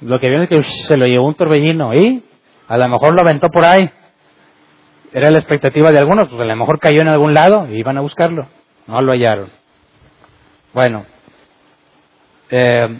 Lo 0.02 0.20
que 0.20 0.28
vieron 0.28 0.44
es 0.44 0.50
que 0.50 0.64
se 0.64 0.98
lo 0.98 1.06
llevó 1.06 1.28
un 1.28 1.36
torbellino 1.36 1.94
y 1.94 2.24
a 2.68 2.78
lo 2.78 2.88
mejor 2.90 3.14
lo 3.14 3.22
aventó 3.22 3.50
por 3.50 3.66
ahí. 3.66 3.90
Era 5.14 5.30
la 5.30 5.38
expectativa 5.38 5.92
de 5.92 6.00
algunos, 6.00 6.30
pues 6.30 6.42
a 6.42 6.46
lo 6.46 6.56
mejor 6.56 6.80
cayó 6.80 7.02
en 7.02 7.10
algún 7.10 7.36
lado 7.36 7.68
y 7.70 7.78
iban 7.78 7.98
a 7.98 8.02
buscarlo. 8.02 8.48
No 8.88 9.02
lo 9.02 9.12
hallaron. 9.12 9.52
Bueno, 10.74 11.06
eh, 12.50 13.00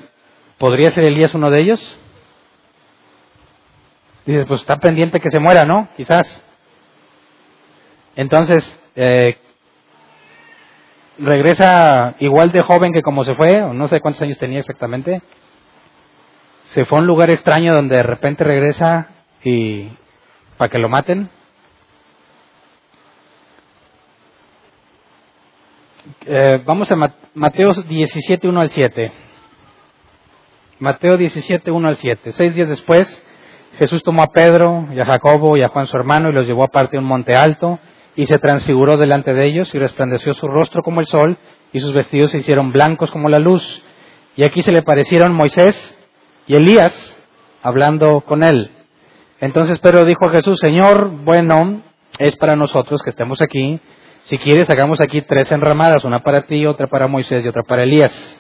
¿podría 0.60 0.92
ser 0.92 1.06
Elías 1.06 1.34
uno 1.34 1.50
de 1.50 1.62
ellos? 1.62 2.00
Dices, 4.26 4.46
pues 4.46 4.62
está 4.62 4.78
pendiente 4.78 5.20
que 5.20 5.32
se 5.32 5.40
muera, 5.40 5.66
¿no? 5.66 5.88
Quizás. 5.98 6.44
Entonces, 8.16 8.80
eh, 8.96 9.38
regresa 11.22 12.16
igual 12.20 12.52
de 12.52 12.62
joven 12.62 12.92
que 12.92 13.02
como 13.02 13.24
se 13.24 13.36
fue, 13.36 13.62
no 13.74 13.88
sé 13.88 14.00
cuántos 14.02 14.22
años 14.22 14.38
tenía 14.38 14.60
exactamente. 14.60 15.22
Se 16.64 16.86
fue 16.86 16.98
a 16.98 17.02
un 17.02 17.08
lugar 17.08 17.30
extraño 17.30 17.74
donde 17.74 17.98
de 17.98 18.04
repente 18.04 18.44
regresa 18.44 19.10
y 19.44 19.90
para 20.58 20.70
que 20.70 20.80
lo 20.80 20.90
maten. 20.90 21.30
Eh, 26.26 26.62
vamos 26.66 26.92
a 26.92 26.96
Mateo 27.34 27.72
17, 27.74 28.48
1 28.48 28.62
al 28.62 28.70
7. 28.70 29.12
Mateo 30.80 31.18
17, 31.18 31.70
1 31.70 31.88
al 31.88 31.96
7. 31.96 32.32
Seis 32.32 32.56
días 32.56 32.70
después, 32.70 33.24
Jesús 33.78 34.02
tomó 34.02 34.24
a 34.24 34.32
Pedro 34.32 34.88
y 34.94 35.00
a 35.00 35.06
Jacobo 35.06 35.58
y 35.58 35.62
a 35.62 35.70
Juan 35.70 35.88
su 35.88 35.96
hermano 35.96 36.30
y 36.30 36.34
los 36.34 36.48
llevó 36.48 36.64
aparte 36.64 36.98
a 36.98 37.00
un 37.00 37.06
monte 37.06 37.34
alto 37.36 37.80
y 38.16 38.26
se 38.26 38.38
transfiguró 38.40 38.98
delante 38.98 39.34
de 39.34 39.46
ellos 39.46 39.74
y 39.74 39.80
resplandeció 39.80 40.34
su 40.34 40.48
rostro 40.48 40.82
como 40.82 41.00
el 41.00 41.08
sol 41.08 41.38
y 41.74 41.80
sus 41.80 41.94
vestidos 41.94 42.32
se 42.32 42.40
hicieron 42.40 42.72
blancos 42.72 43.12
como 43.12 43.30
la 43.30 43.40
luz. 43.40 43.84
Y 44.36 44.44
aquí 44.44 44.62
se 44.62 44.72
le 44.72 44.82
parecieron 44.82 45.34
Moisés 45.34 45.98
y 46.48 46.56
Elías 46.56 47.18
hablando 47.64 48.22
con 48.22 48.44
él. 48.44 48.72
Entonces 49.40 49.80
Pedro 49.80 50.06
dijo 50.06 50.28
a 50.28 50.32
Jesús, 50.32 50.60
Señor, 50.60 51.10
bueno, 51.24 51.82
es 52.20 52.36
para 52.38 52.56
nosotros 52.56 53.02
que 53.04 53.10
estemos 53.10 53.42
aquí. 53.42 53.80
Si 54.24 54.38
quieres, 54.38 54.70
hagamos 54.70 55.02
aquí 55.02 55.22
tres 55.24 55.52
enramadas, 55.52 56.04
una 56.04 56.20
para 56.20 56.44
ti, 56.44 56.66
otra 56.66 56.88
para 56.88 57.08
Moisés 57.08 57.44
y 57.44 57.48
otra 57.48 57.64
para 57.64 57.84
Elías. 57.84 58.38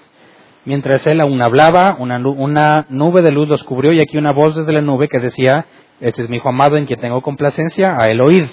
Mientras 0.63 1.07
él 1.07 1.19
aún 1.21 1.41
hablaba, 1.41 1.95
una, 1.97 2.85
nube 2.89 3.21
de 3.23 3.31
luz 3.31 3.49
los 3.49 3.63
cubrió 3.63 3.93
y 3.93 3.99
aquí 3.99 4.17
una 4.17 4.31
voz 4.31 4.55
desde 4.55 4.71
la 4.71 4.81
nube 4.81 5.07
que 5.07 5.19
decía, 5.19 5.65
este 5.99 6.23
es 6.23 6.29
mi 6.29 6.37
hijo 6.37 6.49
amado 6.49 6.77
en 6.77 6.85
quien 6.85 6.99
tengo 6.99 7.21
complacencia, 7.21 7.95
a 7.99 8.11
él 8.11 8.21
oíd. 8.21 8.45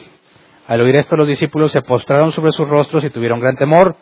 Al 0.68 0.82
oír 0.82 0.96
esto 0.96 1.16
los 1.16 1.26
discípulos 1.26 1.72
se 1.72 1.80
postraron 1.80 2.30
sobre 2.32 2.52
sus 2.52 2.68
rostros 2.68 3.02
y 3.02 3.08
tuvieron 3.08 3.40
gran 3.40 3.56
temor. 3.56 3.96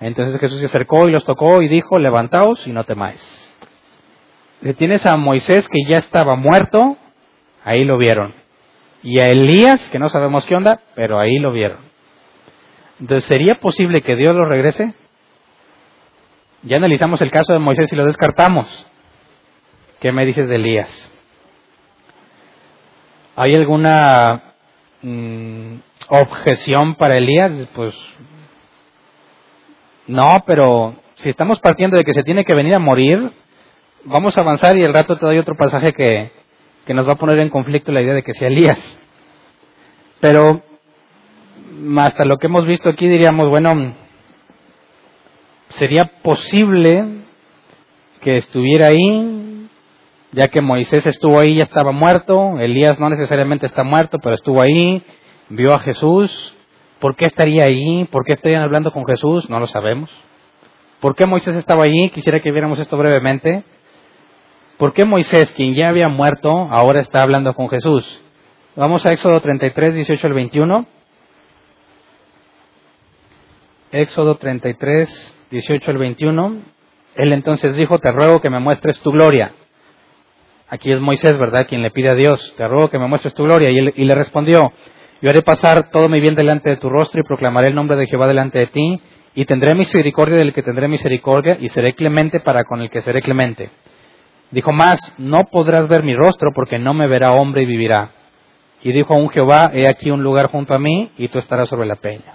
Entonces 0.00 0.38
Jesús 0.40 0.58
se 0.58 0.66
acercó 0.66 1.08
y 1.08 1.12
los 1.12 1.24
tocó 1.24 1.62
y 1.62 1.68
dijo, 1.68 1.96
levantaos 1.98 2.66
y 2.66 2.72
no 2.72 2.82
temáis. 2.82 3.22
Tienes 4.76 5.06
a 5.06 5.16
Moisés 5.16 5.68
que 5.68 5.78
ya 5.88 5.98
estaba 5.98 6.34
muerto, 6.34 6.96
ahí 7.64 7.84
lo 7.84 7.96
vieron. 7.98 8.34
Y 9.04 9.20
a 9.20 9.26
Elías, 9.26 9.88
que 9.90 10.00
no 10.00 10.08
sabemos 10.08 10.44
qué 10.44 10.56
onda, 10.56 10.80
pero 10.96 11.20
ahí 11.20 11.38
lo 11.38 11.52
vieron. 11.52 11.78
Entonces, 13.00 13.24
¿sería 13.28 13.54
posible 13.54 14.02
que 14.02 14.16
Dios 14.16 14.34
lo 14.34 14.44
regrese? 14.44 14.94
Ya 16.64 16.78
analizamos 16.78 17.22
el 17.22 17.30
caso 17.30 17.52
de 17.52 17.60
Moisés 17.60 17.92
y 17.92 17.96
lo 17.96 18.04
descartamos. 18.04 18.86
¿Qué 20.00 20.10
me 20.10 20.26
dices 20.26 20.48
de 20.48 20.56
Elías? 20.56 21.12
¿Hay 23.36 23.54
alguna 23.54 24.54
mm, 25.02 25.76
objeción 26.08 26.94
para 26.94 27.16
Elías? 27.16 27.52
Pues 27.74 27.94
no, 30.06 30.28
pero 30.46 30.96
si 31.16 31.28
estamos 31.28 31.60
partiendo 31.60 31.96
de 31.96 32.04
que 32.04 32.14
se 32.14 32.22
tiene 32.22 32.44
que 32.44 32.54
venir 32.54 32.74
a 32.74 32.78
morir, 32.78 33.32
vamos 34.04 34.36
a 34.36 34.40
avanzar 34.40 34.76
y 34.76 34.82
el 34.82 34.94
rato 34.94 35.16
te 35.18 35.26
doy 35.26 35.38
otro 35.38 35.54
pasaje 35.54 35.92
que, 35.92 36.30
que 36.86 36.94
nos 36.94 37.06
va 37.06 37.12
a 37.12 37.18
poner 37.18 37.38
en 37.38 37.50
conflicto 37.50 37.92
la 37.92 38.00
idea 38.00 38.14
de 38.14 38.22
que 38.22 38.32
sea 38.32 38.48
Elías. 38.48 38.98
Pero 40.20 40.62
hasta 41.98 42.24
lo 42.24 42.38
que 42.38 42.46
hemos 42.46 42.66
visto 42.66 42.88
aquí 42.88 43.06
diríamos, 43.06 43.50
bueno, 43.50 43.94
sería 45.70 46.04
posible 46.22 47.04
que 48.20 48.36
estuviera 48.36 48.88
ahí, 48.88 49.68
ya 50.32 50.48
que 50.48 50.60
Moisés 50.60 51.06
estuvo 51.06 51.38
ahí, 51.38 51.56
ya 51.56 51.62
estaba 51.62 51.92
muerto, 51.92 52.58
Elías 52.58 52.98
no 52.98 53.10
necesariamente 53.10 53.66
está 53.66 53.84
muerto, 53.84 54.18
pero 54.22 54.34
estuvo 54.34 54.60
ahí, 54.60 55.02
vio 55.48 55.74
a 55.74 55.80
Jesús, 55.80 56.54
¿por 56.98 57.16
qué 57.16 57.26
estaría 57.26 57.64
ahí? 57.64 58.04
¿Por 58.10 58.24
qué 58.24 58.34
estarían 58.34 58.62
hablando 58.62 58.92
con 58.92 59.04
Jesús? 59.06 59.48
No 59.48 59.60
lo 59.60 59.66
sabemos. 59.66 60.10
¿Por 61.00 61.14
qué 61.14 61.26
Moisés 61.26 61.54
estaba 61.54 61.84
allí? 61.84 62.10
Quisiera 62.10 62.40
que 62.40 62.50
viéramos 62.50 62.78
esto 62.78 62.96
brevemente. 62.96 63.64
¿Por 64.78 64.92
qué 64.92 65.04
Moisés, 65.04 65.52
quien 65.52 65.74
ya 65.74 65.88
había 65.88 66.08
muerto, 66.08 66.50
ahora 66.50 67.00
está 67.00 67.22
hablando 67.22 67.54
con 67.54 67.68
Jesús? 67.68 68.20
Vamos 68.76 69.04
a 69.06 69.12
Éxodo 69.12 69.40
33, 69.40 69.94
18 69.94 70.26
al 70.26 70.32
21. 70.34 70.86
Éxodo 73.90 74.36
33, 74.36 75.46
18 75.50 75.90
al 75.90 75.98
21. 75.98 76.56
Él 77.16 77.32
entonces 77.32 77.74
dijo, 77.74 77.98
te 77.98 78.12
ruego 78.12 78.40
que 78.40 78.50
me 78.50 78.60
muestres 78.60 79.00
tu 79.00 79.10
gloria. 79.10 79.52
Aquí 80.68 80.92
es 80.92 81.00
Moisés, 81.00 81.38
¿verdad? 81.38 81.66
Quien 81.66 81.82
le 81.82 81.90
pide 81.90 82.10
a 82.10 82.14
Dios, 82.14 82.54
te 82.56 82.68
ruego 82.68 82.90
que 82.90 82.98
me 82.98 83.08
muestres 83.08 83.34
tu 83.34 83.44
gloria. 83.44 83.70
Y, 83.70 83.78
él, 83.78 83.94
y 83.96 84.04
le 84.04 84.14
respondió, 84.14 84.72
yo 85.20 85.30
haré 85.30 85.42
pasar 85.42 85.90
todo 85.90 86.08
mi 86.08 86.20
bien 86.20 86.34
delante 86.34 86.70
de 86.70 86.76
tu 86.76 86.88
rostro 86.88 87.20
y 87.20 87.24
proclamaré 87.24 87.68
el 87.68 87.74
nombre 87.74 87.96
de 87.96 88.06
Jehová 88.06 88.28
delante 88.28 88.58
de 88.58 88.66
ti 88.68 89.00
y 89.34 89.44
tendré 89.44 89.74
misericordia 89.74 90.36
del 90.36 90.52
que 90.52 90.62
tendré 90.62 90.86
misericordia 90.88 91.56
y 91.60 91.68
seré 91.68 91.94
clemente 91.94 92.40
para 92.40 92.64
con 92.64 92.80
el 92.80 92.90
que 92.90 93.00
seré 93.00 93.20
clemente. 93.20 93.70
Dijo 94.50 94.72
más, 94.72 95.00
no 95.18 95.44
podrás 95.50 95.88
ver 95.88 96.02
mi 96.02 96.14
rostro 96.14 96.50
porque 96.54 96.78
no 96.78 96.94
me 96.94 97.06
verá 97.08 97.32
hombre 97.32 97.62
y 97.62 97.66
vivirá. 97.66 98.10
Y 98.82 98.92
dijo 98.92 99.14
a 99.14 99.16
un 99.16 99.28
Jehová, 99.28 99.70
he 99.74 99.88
aquí 99.88 100.10
un 100.10 100.22
lugar 100.22 100.50
junto 100.50 100.72
a 100.72 100.78
mí 100.78 101.10
y 101.18 101.28
tú 101.28 101.38
estarás 101.38 101.68
sobre 101.68 101.86
la 101.86 101.96
peña. 101.96 102.34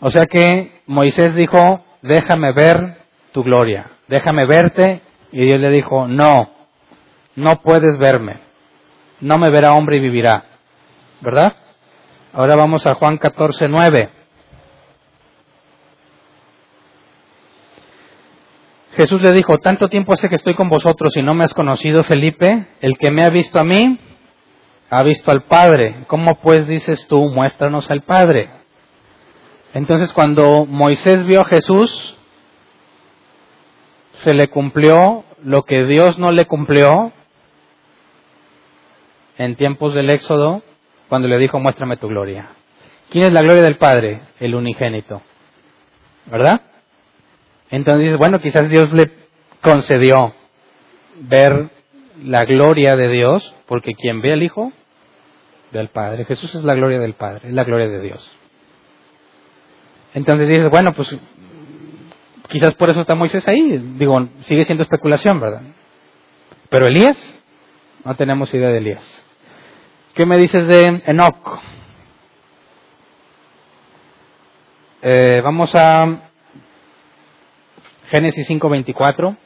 O 0.00 0.10
sea 0.10 0.26
que 0.26 0.82
Moisés 0.86 1.34
dijo, 1.34 1.82
déjame 2.02 2.52
ver 2.52 2.98
tu 3.32 3.42
gloria, 3.42 3.90
déjame 4.08 4.46
verte. 4.46 5.00
Y 5.32 5.46
Dios 5.46 5.60
le 5.60 5.70
dijo, 5.70 6.06
no, 6.06 6.50
no 7.36 7.62
puedes 7.62 7.98
verme, 7.98 8.36
no 9.20 9.38
me 9.38 9.48
verá 9.48 9.72
hombre 9.72 9.96
y 9.96 10.00
vivirá. 10.00 10.44
¿Verdad? 11.22 11.54
Ahora 12.32 12.56
vamos 12.56 12.84
a 12.84 12.94
Juan 12.94 13.16
14, 13.16 13.68
9. 13.68 14.10
Jesús 18.96 19.22
le 19.22 19.32
dijo, 19.32 19.56
tanto 19.58 19.88
tiempo 19.88 20.12
hace 20.12 20.28
que 20.28 20.34
estoy 20.34 20.56
con 20.56 20.68
vosotros 20.68 21.16
y 21.16 21.22
no 21.22 21.32
me 21.32 21.44
has 21.44 21.54
conocido, 21.54 22.02
Felipe, 22.02 22.66
el 22.80 22.98
que 22.98 23.12
me 23.12 23.22
ha 23.22 23.30
visto 23.30 23.60
a 23.60 23.64
mí, 23.64 24.00
ha 24.90 25.02
visto 25.04 25.30
al 25.30 25.42
Padre. 25.42 26.04
¿Cómo 26.08 26.40
pues 26.40 26.66
dices 26.66 27.06
tú, 27.06 27.28
muéstranos 27.30 27.88
al 27.88 28.00
Padre? 28.00 28.50
Entonces 29.74 30.12
cuando 30.12 30.66
Moisés 30.66 31.24
vio 31.24 31.42
a 31.42 31.46
Jesús, 31.46 32.16
se 34.24 34.34
le 34.34 34.48
cumplió 34.48 35.24
lo 35.40 35.62
que 35.62 35.84
Dios 35.84 36.18
no 36.18 36.32
le 36.32 36.46
cumplió 36.46 37.12
en 39.38 39.54
tiempos 39.54 39.94
del 39.94 40.10
Éxodo, 40.10 40.62
cuando 41.12 41.28
le 41.28 41.36
dijo, 41.36 41.60
muéstrame 41.60 41.98
tu 41.98 42.08
gloria. 42.08 42.48
¿Quién 43.10 43.26
es 43.26 43.34
la 43.34 43.42
gloria 43.42 43.60
del 43.60 43.76
Padre? 43.76 44.22
El 44.40 44.54
unigénito. 44.54 45.20
¿Verdad? 46.24 46.62
Entonces, 47.70 48.16
bueno, 48.16 48.38
quizás 48.38 48.70
Dios 48.70 48.90
le 48.94 49.10
concedió 49.60 50.32
ver 51.16 51.68
la 52.24 52.46
gloria 52.46 52.96
de 52.96 53.08
Dios, 53.08 53.54
porque 53.66 53.92
quien 53.92 54.22
ve 54.22 54.32
al 54.32 54.42
Hijo, 54.42 54.72
ve 55.70 55.80
al 55.80 55.90
Padre. 55.90 56.24
Jesús 56.24 56.54
es 56.54 56.64
la 56.64 56.74
gloria 56.74 56.98
del 56.98 57.12
Padre, 57.12 57.48
es 57.48 57.54
la 57.54 57.64
gloria 57.64 57.88
de 57.88 58.00
Dios. 58.00 58.34
Entonces 60.14 60.48
dices, 60.48 60.70
bueno, 60.70 60.94
pues 60.94 61.14
quizás 62.48 62.72
por 62.76 62.88
eso 62.88 63.02
está 63.02 63.14
Moisés 63.14 63.46
ahí. 63.48 63.94
Digo, 63.98 64.30
sigue 64.44 64.64
siendo 64.64 64.82
especulación, 64.82 65.38
¿verdad? 65.40 65.60
Pero 66.70 66.86
Elías, 66.86 67.18
no 68.02 68.14
tenemos 68.14 68.54
idea 68.54 68.70
de 68.70 68.78
Elías. 68.78 69.21
¿Qué 70.14 70.26
me 70.26 70.36
dices 70.36 70.66
de 70.66 71.02
Enoch? 71.06 71.58
Eh, 75.00 75.40
vamos 75.42 75.74
a 75.74 76.28
Génesis 78.08 78.46
5.24. 78.50 79.38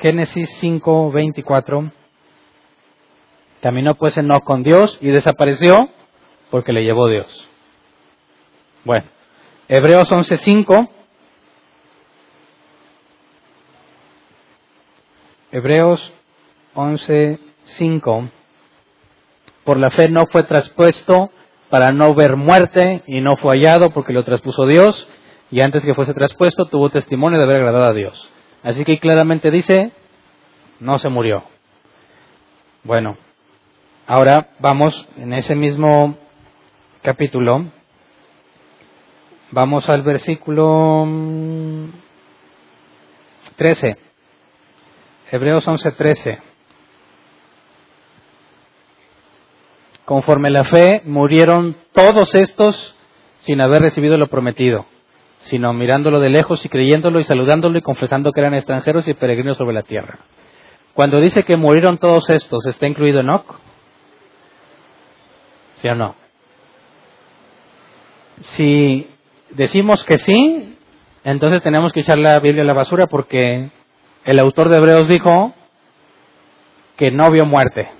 Génesis 0.00 0.62
5.24. 0.62 1.90
Caminó 3.60 3.96
pues 3.96 4.16
Enoch 4.18 4.44
con 4.44 4.62
Dios 4.62 4.96
y 5.00 5.08
desapareció 5.08 5.74
porque 6.52 6.72
le 6.72 6.84
llevó 6.84 7.08
Dios. 7.08 7.48
Bueno, 8.84 9.06
Hebreos 9.66 10.12
11.5. 10.12 10.88
Hebreos 15.50 16.12
11.5. 17.78 18.30
Por 19.64 19.78
la 19.78 19.90
fe 19.90 20.08
no 20.08 20.26
fue 20.26 20.44
traspuesto 20.44 21.30
para 21.68 21.92
no 21.92 22.14
ver 22.14 22.36
muerte 22.36 23.02
y 23.06 23.20
no 23.20 23.36
fue 23.36 23.52
hallado 23.52 23.90
porque 23.90 24.12
lo 24.12 24.24
traspuso 24.24 24.66
Dios 24.66 25.08
y 25.50 25.60
antes 25.60 25.84
que 25.84 25.94
fuese 25.94 26.14
traspuesto 26.14 26.66
tuvo 26.66 26.90
testimonio 26.90 27.38
de 27.38 27.44
haber 27.44 27.56
agradado 27.56 27.86
a 27.86 27.92
Dios. 27.92 28.30
Así 28.62 28.84
que 28.84 28.98
claramente 28.98 29.50
dice, 29.50 29.92
no 30.80 30.98
se 30.98 31.08
murió. 31.08 31.44
Bueno, 32.82 33.16
ahora 34.06 34.48
vamos 34.58 35.08
en 35.16 35.32
ese 35.34 35.54
mismo 35.54 36.16
capítulo 37.02 37.66
Vamos 39.52 39.88
al 39.88 40.02
versículo 40.02 41.08
13. 43.56 43.90
Mm, 43.90 43.96
Hebreos 45.32 45.66
11:13. 45.66 46.49
Conforme 50.10 50.50
la 50.50 50.64
fe 50.64 51.02
murieron 51.04 51.76
todos 51.92 52.34
estos 52.34 52.96
sin 53.42 53.60
haber 53.60 53.80
recibido 53.80 54.18
lo 54.18 54.26
prometido, 54.26 54.86
sino 55.42 55.72
mirándolo 55.72 56.18
de 56.18 56.30
lejos 56.30 56.66
y 56.66 56.68
creyéndolo 56.68 57.20
y 57.20 57.22
saludándolo 57.22 57.78
y 57.78 57.82
confesando 57.82 58.32
que 58.32 58.40
eran 58.40 58.54
extranjeros 58.54 59.06
y 59.06 59.14
peregrinos 59.14 59.56
sobre 59.56 59.72
la 59.72 59.84
tierra. 59.84 60.18
Cuando 60.94 61.20
dice 61.20 61.44
que 61.44 61.56
murieron 61.56 61.98
todos 61.98 62.28
estos, 62.28 62.66
¿está 62.66 62.88
incluido 62.88 63.20
Enoch? 63.20 63.54
¿Sí 65.74 65.86
o 65.86 65.94
no? 65.94 66.16
Si 68.40 69.08
decimos 69.50 70.04
que 70.04 70.18
sí, 70.18 70.76
entonces 71.22 71.62
tenemos 71.62 71.92
que 71.92 72.00
echar 72.00 72.18
la 72.18 72.40
Biblia 72.40 72.64
a 72.64 72.66
la 72.66 72.72
basura 72.72 73.06
porque 73.06 73.70
el 74.24 74.38
autor 74.40 74.70
de 74.70 74.76
Hebreos 74.78 75.06
dijo 75.06 75.54
que 76.96 77.12
no 77.12 77.30
vio 77.30 77.46
muerte. 77.46 77.99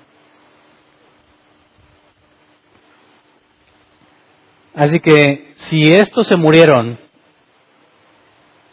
Así 4.80 4.98
que 4.98 5.52
si 5.56 5.92
estos 5.92 6.26
se 6.26 6.36
murieron 6.36 6.98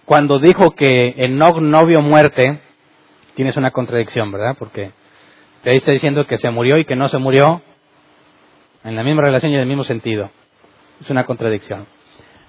cuando 0.06 0.40
dijo 0.40 0.72
que 0.72 1.16
Enoch 1.18 1.60
no 1.60 1.86
vio 1.86 2.02
muerte, 2.02 2.62
tienes 3.36 3.58
una 3.58 3.72
contradicción, 3.72 4.32
¿verdad? 4.32 4.56
Porque 4.58 4.92
te 5.64 5.76
está 5.76 5.92
diciendo 5.92 6.26
que 6.26 6.38
se 6.38 6.50
murió 6.50 6.78
y 6.78 6.86
que 6.86 6.96
no 6.96 7.10
se 7.10 7.18
murió 7.18 7.62
en 8.86 8.96
la 8.96 9.04
misma 9.04 9.24
relación 9.24 9.52
y 9.52 9.56
en 9.56 9.62
el 9.64 9.68
mismo 9.68 9.84
sentido. 9.84 10.32
Es 11.02 11.10
una 11.10 11.26
contradicción. 11.26 11.86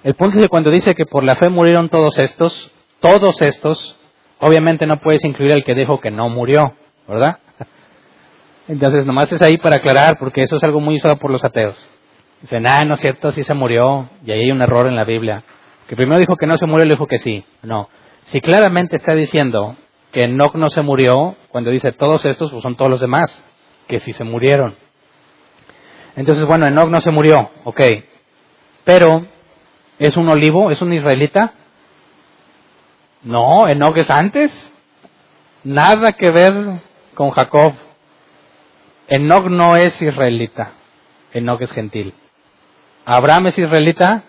El 0.05 0.13
punto 0.13 0.37
es 0.37 0.43
que 0.43 0.49
cuando 0.49 0.71
dice 0.71 0.95
que 0.95 1.05
por 1.05 1.25
la 1.25 1.35
fe 1.35 1.49
murieron 1.49 1.89
todos 1.89 2.17
estos, 2.17 2.71
todos 3.01 3.41
estos, 3.41 3.97
obviamente 4.39 4.87
no 4.87 5.01
puedes 5.01 5.25
incluir 5.25 5.51
al 5.51 5.65
que 5.65 5.75
dijo 5.75 5.99
que 5.99 6.11
no 6.11 6.29
murió, 6.29 6.75
¿verdad? 7.09 7.39
Entonces, 8.69 9.05
nomás 9.05 9.33
es 9.33 9.41
ahí 9.41 9.57
para 9.57 9.79
aclarar, 9.79 10.17
porque 10.17 10.43
eso 10.43 10.55
es 10.55 10.63
algo 10.63 10.79
muy 10.79 10.95
usado 10.95 11.17
por 11.17 11.29
los 11.29 11.43
ateos. 11.43 11.89
Dicen, 12.41 12.65
ah, 12.67 12.85
no 12.85 12.93
es 12.93 12.99
cierto, 12.99 13.31
sí 13.31 13.43
se 13.43 13.53
murió, 13.53 14.09
y 14.25 14.31
ahí 14.31 14.41
hay 14.41 14.51
un 14.51 14.61
error 14.61 14.87
en 14.87 14.95
la 14.95 15.03
Biblia. 15.03 15.43
Que 15.87 15.95
primero 15.95 16.19
dijo 16.19 16.35
que 16.35 16.47
no 16.47 16.57
se 16.57 16.65
murió 16.65 16.85
y 16.85 16.89
dijo 16.89 17.07
que 17.07 17.17
sí. 17.17 17.43
No. 17.63 17.89
Si 18.25 18.41
claramente 18.41 18.95
está 18.95 19.15
diciendo 19.15 19.75
que 20.11 20.25
Enoch 20.25 20.55
no 20.55 20.69
se 20.69 20.81
murió, 20.81 21.35
cuando 21.49 21.71
dice 21.71 21.91
todos 21.91 22.25
estos, 22.25 22.51
pues 22.51 22.63
son 22.63 22.75
todos 22.75 22.89
los 22.89 23.01
demás, 23.01 23.43
que 23.87 23.99
sí 23.99 24.13
se 24.13 24.23
murieron. 24.23 24.75
Entonces, 26.15 26.45
bueno, 26.45 26.67
Enoch 26.67 26.89
no 26.89 27.01
se 27.01 27.11
murió, 27.11 27.49
ok. 27.65 27.81
Pero 28.85 29.25
¿Es 29.99 30.15
un 30.15 30.29
olivo? 30.29 30.71
¿Es 30.71 30.81
un 30.81 30.93
israelita? 30.93 31.53
No, 33.21 33.67
Enoch 33.67 33.97
es 33.97 34.09
antes. 34.09 34.73
Nada 35.65 36.13
que 36.13 36.31
ver 36.31 36.81
con 37.13 37.31
Jacob. 37.31 37.73
Enoch 39.09 39.47
no 39.47 39.75
es 39.75 40.01
israelita. 40.01 40.71
Enoch 41.33 41.61
es 41.61 41.73
gentil. 41.73 42.13
¿Abraham 43.05 43.47
es 43.47 43.57
israelita? 43.57 44.23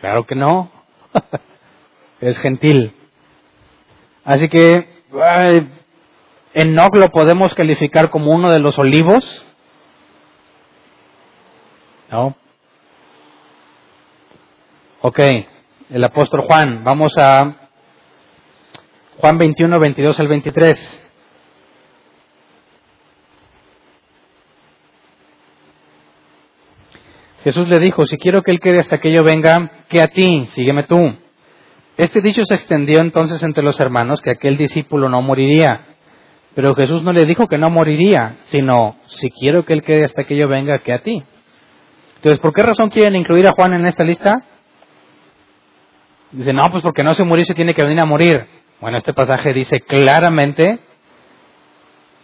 Claro 0.00 0.24
que 0.26 0.34
no. 0.34 0.70
es 2.20 2.38
gentil. 2.38 2.94
Así 4.24 4.48
que 4.48 4.88
Enoch 6.54 6.94
lo 6.96 7.08
podemos 7.10 7.54
calificar 7.54 8.10
como 8.10 8.32
uno 8.32 8.50
de 8.50 8.58
los 8.58 8.78
olivos. 8.78 9.44
¿No? 12.10 12.36
Ok, 15.00 15.20
el 15.90 16.04
apóstol 16.04 16.42
Juan. 16.42 16.84
Vamos 16.84 17.16
a 17.16 17.56
Juan 19.18 19.38
21, 19.38 19.78
22 19.78 20.20
al 20.20 20.28
23. 20.28 21.09
Jesús 27.42 27.68
le 27.68 27.78
dijo, 27.78 28.04
si 28.06 28.18
quiero 28.18 28.42
que 28.42 28.50
él 28.50 28.60
quede 28.60 28.80
hasta 28.80 28.98
que 28.98 29.12
yo 29.12 29.24
venga, 29.24 29.70
que 29.88 30.02
a 30.02 30.08
ti, 30.08 30.46
sígueme 30.48 30.82
tú. 30.82 31.14
Este 31.96 32.20
dicho 32.20 32.44
se 32.44 32.54
extendió 32.54 33.00
entonces 33.00 33.42
entre 33.42 33.62
los 33.62 33.80
hermanos 33.80 34.20
que 34.20 34.30
aquel 34.30 34.56
discípulo 34.56 35.08
no 35.08 35.22
moriría. 35.22 35.82
Pero 36.54 36.74
Jesús 36.74 37.02
no 37.02 37.12
le 37.12 37.26
dijo 37.26 37.46
que 37.46 37.58
no 37.58 37.70
moriría, 37.70 38.36
sino, 38.46 38.96
si 39.06 39.30
quiero 39.30 39.64
que 39.64 39.72
él 39.72 39.82
quede 39.82 40.04
hasta 40.04 40.24
que 40.24 40.36
yo 40.36 40.48
venga, 40.48 40.80
que 40.80 40.92
a 40.92 41.02
ti. 41.02 41.22
Entonces, 42.16 42.38
¿por 42.40 42.52
qué 42.52 42.62
razón 42.62 42.90
quieren 42.90 43.16
incluir 43.16 43.46
a 43.46 43.52
Juan 43.52 43.72
en 43.72 43.86
esta 43.86 44.04
lista? 44.04 44.42
Dice, 46.32 46.52
no, 46.52 46.70
pues 46.70 46.82
porque 46.82 47.02
no 47.02 47.14
se 47.14 47.24
murió 47.24 47.44
se 47.44 47.54
tiene 47.54 47.74
que 47.74 47.82
venir 47.82 48.00
a 48.00 48.04
morir. 48.04 48.46
Bueno, 48.80 48.98
este 48.98 49.14
pasaje 49.14 49.52
dice 49.52 49.80
claramente 49.80 50.80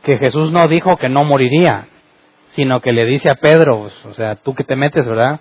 que 0.02 0.18
Jesús 0.18 0.52
no 0.52 0.68
dijo 0.68 0.96
que 0.96 1.08
no 1.08 1.24
moriría, 1.24 1.88
sino 2.56 2.80
que 2.80 2.92
le 2.92 3.04
dice 3.04 3.28
a 3.30 3.34
Pedro, 3.34 3.82
o 3.82 4.14
sea, 4.14 4.34
tú 4.36 4.54
que 4.54 4.64
te 4.64 4.76
metes, 4.76 5.06
¿verdad? 5.06 5.40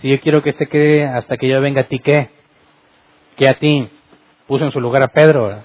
Si 0.00 0.08
yo 0.08 0.20
quiero 0.20 0.42
que 0.42 0.50
este 0.50 0.66
quede 0.66 1.04
hasta 1.06 1.36
que 1.36 1.48
yo 1.48 1.60
venga 1.60 1.82
a 1.82 1.84
ti, 1.84 2.00
¿qué? 2.00 2.28
¿Qué 3.36 3.48
a 3.48 3.54
ti? 3.54 3.88
Puso 4.48 4.64
en 4.64 4.72
su 4.72 4.80
lugar 4.80 5.00
a 5.04 5.08
Pedro. 5.08 5.62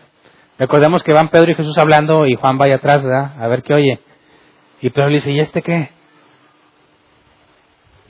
Recordemos 0.59 1.03
que 1.03 1.11
van 1.11 1.29
Pedro 1.29 1.49
y 1.51 1.55
Jesús 1.55 1.75
hablando 1.79 2.27
y 2.27 2.35
Juan 2.35 2.59
va 2.59 2.65
allá 2.65 2.75
atrás, 2.75 3.03
¿verdad? 3.03 3.33
A 3.41 3.47
ver 3.47 3.63
qué 3.63 3.73
oye. 3.73 3.99
Y 4.79 4.91
Pedro 4.91 5.09
le 5.09 5.15
dice, 5.15 5.31
¿y 5.31 5.39
este 5.39 5.63
qué? 5.63 5.89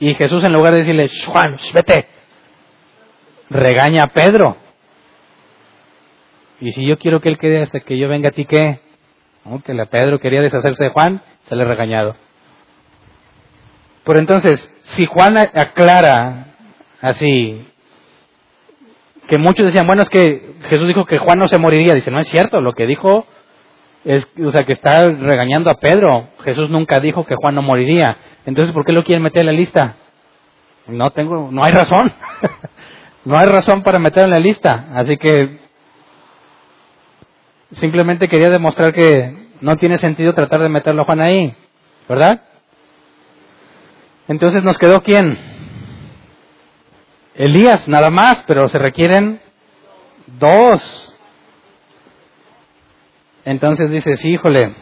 Y 0.02 0.14
Jesús 0.16 0.44
en 0.44 0.52
lugar 0.52 0.74
de 0.74 0.80
decirle, 0.80 1.10
Juan, 1.28 1.58
vete, 1.74 2.08
regaña 3.50 4.04
a 4.04 4.08
Pedro. 4.08 4.58
Y 6.60 6.74
si 6.74 6.86
yo 6.86 6.98
quiero 6.98 7.22
que 7.22 7.30
él 7.30 7.38
quede 7.38 7.62
hasta 7.62 7.80
que 7.80 7.98
yo 7.98 8.10
venga 8.10 8.30
a 8.30 8.34
ti, 8.34 8.44
¿qué? 8.44 8.82
Que 9.64 9.74
la 9.74 9.86
Pedro 9.86 10.20
quería 10.20 10.42
deshacerse 10.42 10.84
de 10.84 10.90
Juan, 10.90 11.22
se 11.44 11.56
le 11.56 11.64
ha 11.64 11.68
regañado. 11.68 12.18
Pero 14.03 14.19
entonces, 14.19 14.73
si 14.84 15.06
Juan 15.06 15.38
aclara 15.38 16.48
así, 17.02 17.68
que 19.28 19.38
muchos 19.38 19.65
decían, 19.65 19.88
bueno, 19.88 20.02
es 20.02 20.10
que 20.10 20.56
Jesús 20.64 20.88
dijo 20.88 21.06
que 21.06 21.18
Juan 21.18 21.40
no 21.40 21.48
se 21.48 21.57
moriría. 21.57 21.94
Dice, 21.94 22.11
no 22.11 22.19
es 22.19 22.28
cierto, 22.28 22.61
lo 22.61 22.73
que 22.73 22.88
dijo 22.88 23.26
es, 24.03 24.28
o 24.44 24.49
sea, 24.52 24.65
que 24.65 24.73
está 24.73 25.10
regañando 25.10 25.69
a 25.69 25.76
Pedro. 25.76 26.30
Jesús 26.44 26.69
nunca 26.69 26.99
dijo 26.99 27.26
que 27.26 27.36
Juan 27.36 27.56
no 27.56 27.61
moriría. 27.61 28.18
Entonces, 28.45 28.73
¿por 28.73 28.84
qué 28.84 28.91
lo 28.91 29.03
quieren 29.03 29.23
meter 29.23 29.41
en 29.41 29.45
la 29.48 29.52
lista? 29.53 29.95
No 30.88 31.11
tengo, 31.11 31.49
no 31.52 31.64
hay 31.64 31.72
razón. 31.72 32.11
no 33.26 33.38
hay 33.38 33.45
razón 33.45 33.84
para 33.84 33.99
meterlo 33.99 34.26
en 34.26 34.32
la 34.32 34.40
lista. 34.40 34.88
Así 34.95 35.18
que 35.18 35.60
simplemente 37.73 38.28
quería 38.28 38.49
demostrar 38.49 38.94
que 38.94 39.49
no 39.61 39.76
tiene 39.78 39.98
sentido 39.99 40.34
tratar 40.34 40.61
de 40.61 40.69
meterlo 40.69 41.03
a 41.03 41.06
Juan 41.06 41.22
ahí, 41.22 41.56
¿verdad? 42.10 42.41
Entonces 44.32 44.64
nos 44.64 44.78
quedó 44.78 45.03
quién? 45.03 45.38
Elías, 47.36 47.90
nada 47.90 48.10
más, 48.10 48.41
pero 48.48 48.70
se 48.70 48.80
requieren 48.80 49.41
dos. 50.40 51.14
Entonces 53.44 53.91
dices, 53.91 54.24
híjole, 54.24 54.74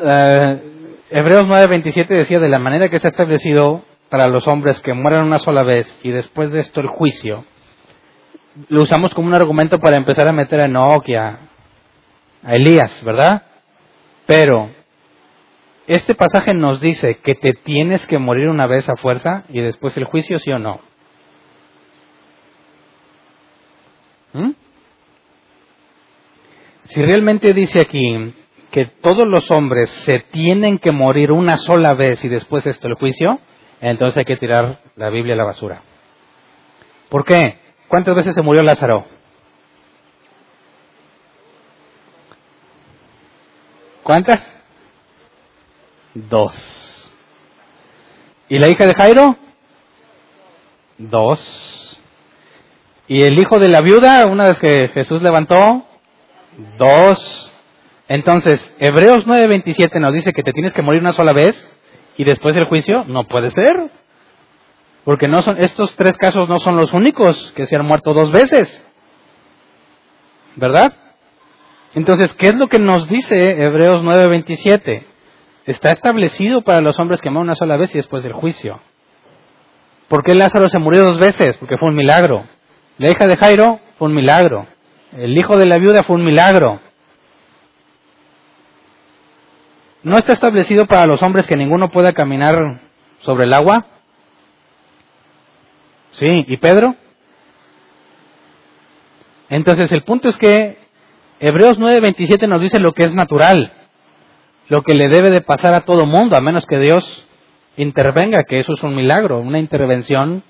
uh, 0.00 0.58
Hebreos 1.10 1.46
9:27 1.46 2.08
decía, 2.08 2.40
de 2.40 2.48
la 2.48 2.58
manera 2.58 2.88
que 2.88 2.98
se 2.98 3.06
ha 3.06 3.10
establecido 3.10 3.84
para 4.08 4.26
los 4.26 4.48
hombres 4.48 4.80
que 4.80 4.94
mueran 4.94 5.26
una 5.26 5.38
sola 5.38 5.62
vez 5.62 5.96
y 6.02 6.10
después 6.10 6.50
de 6.50 6.58
esto 6.58 6.80
el 6.80 6.88
juicio, 6.88 7.44
lo 8.68 8.82
usamos 8.82 9.14
como 9.14 9.28
un 9.28 9.34
argumento 9.34 9.78
para 9.78 9.96
empezar 9.96 10.26
a 10.26 10.32
meter 10.32 10.58
a 10.58 10.64
Enoch 10.64 11.08
y 11.08 11.14
a, 11.14 11.38
a 12.42 12.52
Elías, 12.52 13.00
¿verdad? 13.04 13.42
Pero 14.26 14.81
este 15.86 16.14
pasaje 16.14 16.54
nos 16.54 16.80
dice 16.80 17.16
que 17.16 17.34
te 17.34 17.52
tienes 17.52 18.06
que 18.06 18.18
morir 18.18 18.48
una 18.48 18.66
vez 18.66 18.88
a 18.88 18.96
fuerza 18.96 19.44
y 19.48 19.60
después 19.60 19.96
el 19.96 20.04
juicio, 20.04 20.38
sí 20.38 20.50
o 20.52 20.58
no. 20.58 20.80
¿Mm? 24.32 24.50
Si 26.84 27.02
realmente 27.02 27.52
dice 27.52 27.80
aquí 27.80 28.34
que 28.70 28.86
todos 29.00 29.26
los 29.26 29.50
hombres 29.50 29.90
se 29.90 30.20
tienen 30.30 30.78
que 30.78 30.92
morir 30.92 31.32
una 31.32 31.56
sola 31.56 31.94
vez 31.94 32.24
y 32.24 32.28
después 32.28 32.66
esto 32.66 32.88
el 32.88 32.94
juicio, 32.94 33.38
entonces 33.80 34.18
hay 34.18 34.24
que 34.24 34.36
tirar 34.36 34.80
la 34.96 35.10
Biblia 35.10 35.34
a 35.34 35.38
la 35.38 35.44
basura. 35.44 35.82
¿Por 37.08 37.24
qué? 37.24 37.58
¿Cuántas 37.88 38.14
veces 38.16 38.34
se 38.34 38.42
murió 38.42 38.62
Lázaro? 38.62 39.04
¿Cuántas? 44.02 44.61
Dos. 46.14 47.12
¿Y 48.48 48.58
la 48.58 48.70
hija 48.70 48.86
de 48.86 48.94
Jairo? 48.94 49.36
Dos. 50.98 51.98
¿Y 53.08 53.22
el 53.22 53.38
hijo 53.38 53.58
de 53.58 53.68
la 53.68 53.80
viuda, 53.80 54.26
una 54.26 54.48
vez 54.48 54.58
que 54.58 54.88
Jesús 54.88 55.22
levantó? 55.22 55.84
Dos. 56.78 57.52
Entonces, 58.08 58.74
Hebreos 58.78 59.26
9:27 59.26 59.98
nos 60.00 60.12
dice 60.12 60.32
que 60.32 60.42
te 60.42 60.52
tienes 60.52 60.72
que 60.72 60.82
morir 60.82 61.00
una 61.00 61.12
sola 61.12 61.32
vez 61.32 61.56
y 62.16 62.24
después 62.24 62.54
del 62.54 62.66
juicio. 62.66 63.04
No 63.08 63.24
puede 63.24 63.50
ser. 63.50 63.90
Porque 65.04 65.28
no 65.28 65.42
son, 65.42 65.62
estos 65.62 65.94
tres 65.96 66.16
casos 66.16 66.48
no 66.48 66.60
son 66.60 66.76
los 66.76 66.92
únicos 66.92 67.52
que 67.56 67.66
se 67.66 67.76
han 67.76 67.86
muerto 67.86 68.14
dos 68.14 68.30
veces. 68.30 68.86
¿Verdad? 70.56 70.92
Entonces, 71.94 72.34
¿qué 72.34 72.48
es 72.48 72.54
lo 72.54 72.68
que 72.68 72.78
nos 72.78 73.08
dice 73.08 73.62
Hebreos 73.62 74.02
9:27? 74.02 75.11
Está 75.64 75.90
establecido 75.90 76.62
para 76.62 76.80
los 76.80 76.98
hombres 76.98 77.20
que 77.20 77.30
mueren 77.30 77.48
una 77.48 77.54
sola 77.54 77.76
vez 77.76 77.94
y 77.94 77.98
después 77.98 78.22
del 78.22 78.32
juicio. 78.32 78.80
¿Por 80.08 80.22
qué 80.24 80.34
Lázaro 80.34 80.68
se 80.68 80.78
murió 80.78 81.04
dos 81.04 81.18
veces? 81.18 81.56
Porque 81.58 81.78
fue 81.78 81.88
un 81.88 81.94
milagro. 81.94 82.44
La 82.98 83.10
hija 83.10 83.26
de 83.26 83.36
Jairo 83.36 83.80
fue 83.98 84.08
un 84.08 84.14
milagro. 84.14 84.66
El 85.16 85.36
hijo 85.38 85.56
de 85.56 85.66
la 85.66 85.78
viuda 85.78 86.02
fue 86.02 86.16
un 86.16 86.24
milagro. 86.24 86.80
¿No 90.02 90.18
está 90.18 90.32
establecido 90.32 90.86
para 90.86 91.06
los 91.06 91.22
hombres 91.22 91.46
que 91.46 91.56
ninguno 91.56 91.90
pueda 91.90 92.12
caminar 92.12 92.80
sobre 93.20 93.44
el 93.44 93.54
agua? 93.54 93.86
Sí, 96.10 96.44
¿y 96.48 96.56
Pedro? 96.56 96.96
Entonces 99.48 99.92
el 99.92 100.02
punto 100.02 100.28
es 100.28 100.36
que 100.36 100.78
Hebreos 101.38 101.78
9:27 101.78 102.48
nos 102.48 102.60
dice 102.60 102.78
lo 102.78 102.92
que 102.92 103.04
es 103.04 103.14
natural, 103.14 103.72
lo 104.72 104.80
que 104.80 104.94
le 104.94 105.10
debe 105.10 105.28
de 105.28 105.42
pasar 105.42 105.74
a 105.74 105.82
todo 105.82 106.06
mundo, 106.06 106.34
a 106.34 106.40
menos 106.40 106.64
que 106.64 106.78
Dios 106.78 107.04
intervenga, 107.76 108.44
que 108.44 108.58
eso 108.58 108.72
es 108.72 108.82
un 108.82 108.94
milagro, 108.94 109.38
una 109.38 109.58
intervención 109.58 110.42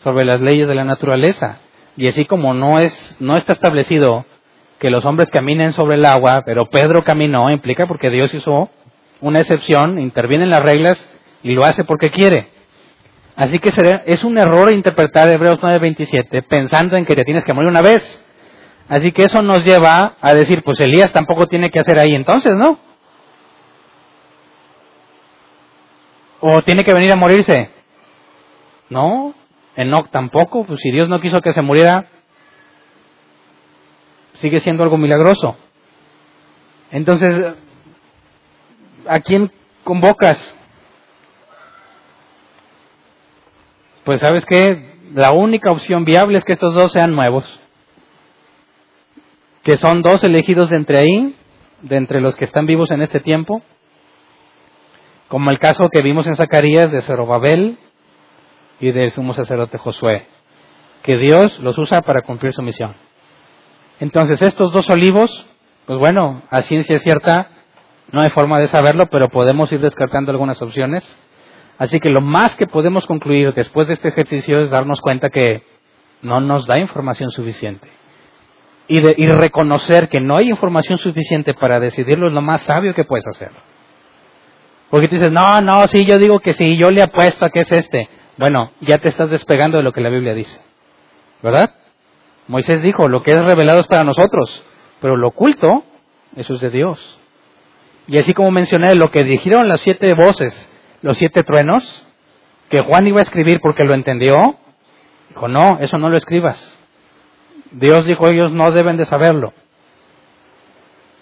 sobre 0.00 0.26
las 0.26 0.42
leyes 0.42 0.68
de 0.68 0.74
la 0.74 0.84
naturaleza. 0.84 1.58
Y 1.96 2.06
así 2.06 2.26
como 2.26 2.52
no 2.52 2.80
es 2.80 3.16
no 3.18 3.38
está 3.38 3.54
establecido 3.54 4.26
que 4.78 4.90
los 4.90 5.06
hombres 5.06 5.30
caminen 5.30 5.72
sobre 5.72 5.94
el 5.94 6.04
agua, 6.04 6.42
pero 6.44 6.68
Pedro 6.68 7.02
caminó, 7.02 7.50
implica 7.50 7.86
porque 7.86 8.10
Dios 8.10 8.34
hizo 8.34 8.68
una 9.22 9.40
excepción, 9.40 9.98
interviene 9.98 10.44
en 10.44 10.50
las 10.50 10.62
reglas 10.62 11.10
y 11.42 11.52
lo 11.52 11.64
hace 11.64 11.84
porque 11.84 12.10
quiere. 12.10 12.50
Así 13.36 13.58
que 13.58 13.72
es 14.04 14.22
un 14.22 14.36
error 14.36 14.70
interpretar 14.70 15.28
Hebreos 15.28 15.60
9:27 15.62 16.42
pensando 16.42 16.94
en 16.98 17.06
que 17.06 17.16
te 17.16 17.24
tienes 17.24 17.46
que 17.46 17.54
morir 17.54 17.70
una 17.70 17.80
vez. 17.80 18.22
Así 18.86 19.12
que 19.12 19.22
eso 19.22 19.40
nos 19.40 19.64
lleva 19.64 20.16
a 20.20 20.34
decir, 20.34 20.62
pues 20.62 20.78
Elías 20.80 21.10
tampoco 21.14 21.46
tiene 21.46 21.70
que 21.70 21.80
hacer 21.80 21.98
ahí 21.98 22.14
entonces, 22.14 22.52
¿no? 22.54 22.89
¿O 26.40 26.62
tiene 26.62 26.84
que 26.84 26.94
venir 26.94 27.12
a 27.12 27.16
morirse? 27.16 27.70
No, 28.88 29.34
Enoch 29.76 30.10
tampoco, 30.10 30.64
pues 30.64 30.80
si 30.80 30.90
Dios 30.90 31.08
no 31.08 31.20
quiso 31.20 31.40
que 31.40 31.52
se 31.52 31.62
muriera, 31.62 32.06
sigue 34.34 34.60
siendo 34.60 34.82
algo 34.82 34.96
milagroso. 34.96 35.56
Entonces, 36.90 37.54
¿a 39.06 39.20
quién 39.20 39.50
convocas? 39.84 40.56
Pues 44.04 44.20
sabes 44.20 44.44
qué, 44.46 44.98
la 45.14 45.32
única 45.32 45.70
opción 45.70 46.04
viable 46.04 46.38
es 46.38 46.44
que 46.44 46.54
estos 46.54 46.74
dos 46.74 46.92
sean 46.92 47.14
nuevos. 47.14 47.60
Que 49.62 49.76
son 49.76 50.02
dos 50.02 50.24
elegidos 50.24 50.70
de 50.70 50.76
entre 50.76 50.98
ahí, 50.98 51.36
de 51.82 51.96
entre 51.96 52.20
los 52.20 52.34
que 52.34 52.46
están 52.46 52.66
vivos 52.66 52.90
en 52.90 53.02
este 53.02 53.20
tiempo. 53.20 53.62
Como 55.30 55.52
el 55.52 55.60
caso 55.60 55.88
que 55.90 56.02
vimos 56.02 56.26
en 56.26 56.34
Zacarías 56.34 56.90
de 56.90 57.02
Zerobabel 57.02 57.78
y 58.80 58.90
del 58.90 59.12
sumo 59.12 59.32
sacerdote 59.32 59.78
Josué. 59.78 60.26
Que 61.04 61.18
Dios 61.18 61.60
los 61.60 61.78
usa 61.78 62.02
para 62.02 62.22
cumplir 62.22 62.52
su 62.52 62.62
misión. 62.62 62.96
Entonces, 64.00 64.42
estos 64.42 64.72
dos 64.72 64.90
olivos, 64.90 65.46
pues 65.86 66.00
bueno, 66.00 66.42
a 66.50 66.62
ciencia 66.62 66.98
cierta, 66.98 67.48
no 68.10 68.22
hay 68.22 68.30
forma 68.30 68.58
de 68.58 68.66
saberlo, 68.66 69.06
pero 69.06 69.28
podemos 69.28 69.70
ir 69.70 69.80
descartando 69.80 70.32
algunas 70.32 70.60
opciones. 70.62 71.04
Así 71.78 72.00
que 72.00 72.10
lo 72.10 72.22
más 72.22 72.56
que 72.56 72.66
podemos 72.66 73.06
concluir 73.06 73.54
después 73.54 73.86
de 73.86 73.92
este 73.94 74.08
ejercicio 74.08 74.58
es 74.58 74.70
darnos 74.70 75.00
cuenta 75.00 75.30
que 75.30 75.62
no 76.22 76.40
nos 76.40 76.66
da 76.66 76.80
información 76.80 77.30
suficiente. 77.30 77.86
Y, 78.88 78.98
y 78.98 79.28
reconocer 79.28 80.08
que 80.08 80.18
no 80.18 80.38
hay 80.38 80.48
información 80.50 80.98
suficiente 80.98 81.54
para 81.54 81.78
decidirlo 81.78 82.26
es 82.26 82.32
lo 82.32 82.42
más 82.42 82.62
sabio 82.62 82.96
que 82.96 83.04
puedes 83.04 83.28
hacer. 83.28 83.52
Porque 84.90 85.08
tú 85.08 85.14
dices, 85.14 85.32
no, 85.32 85.60
no, 85.60 85.86
sí, 85.86 86.04
yo 86.04 86.18
digo 86.18 86.40
que 86.40 86.52
sí, 86.52 86.76
yo 86.76 86.90
le 86.90 87.02
apuesto 87.02 87.44
a 87.44 87.50
que 87.50 87.60
es 87.60 87.72
este. 87.72 88.08
Bueno, 88.36 88.72
ya 88.80 88.98
te 88.98 89.08
estás 89.08 89.30
despegando 89.30 89.78
de 89.78 89.84
lo 89.84 89.92
que 89.92 90.00
la 90.00 90.08
Biblia 90.08 90.34
dice. 90.34 90.60
¿Verdad? 91.42 91.74
Moisés 92.48 92.82
dijo, 92.82 93.08
lo 93.08 93.22
que 93.22 93.30
es 93.30 93.44
revelado 93.44 93.80
es 93.80 93.86
para 93.86 94.02
nosotros, 94.02 94.64
pero 95.00 95.16
lo 95.16 95.28
oculto, 95.28 95.84
eso 96.34 96.54
es 96.54 96.60
de 96.60 96.70
Dios. 96.70 97.18
Y 98.08 98.18
así 98.18 98.34
como 98.34 98.50
mencioné, 98.50 98.96
lo 98.96 99.10
que 99.12 99.22
dijeron 99.22 99.68
las 99.68 99.80
siete 99.82 100.12
voces, 100.14 100.68
los 101.02 101.16
siete 101.16 101.44
truenos, 101.44 102.06
que 102.68 102.82
Juan 102.82 103.06
iba 103.06 103.20
a 103.20 103.22
escribir 103.22 103.60
porque 103.60 103.84
lo 103.84 103.94
entendió, 103.94 104.56
dijo, 105.28 105.48
no, 105.48 105.78
eso 105.80 105.96
no 105.98 106.10
lo 106.10 106.16
escribas. 106.16 106.76
Dios 107.70 108.04
dijo, 108.06 108.28
ellos 108.28 108.50
no 108.50 108.72
deben 108.72 108.96
de 108.96 109.04
saberlo. 109.04 109.52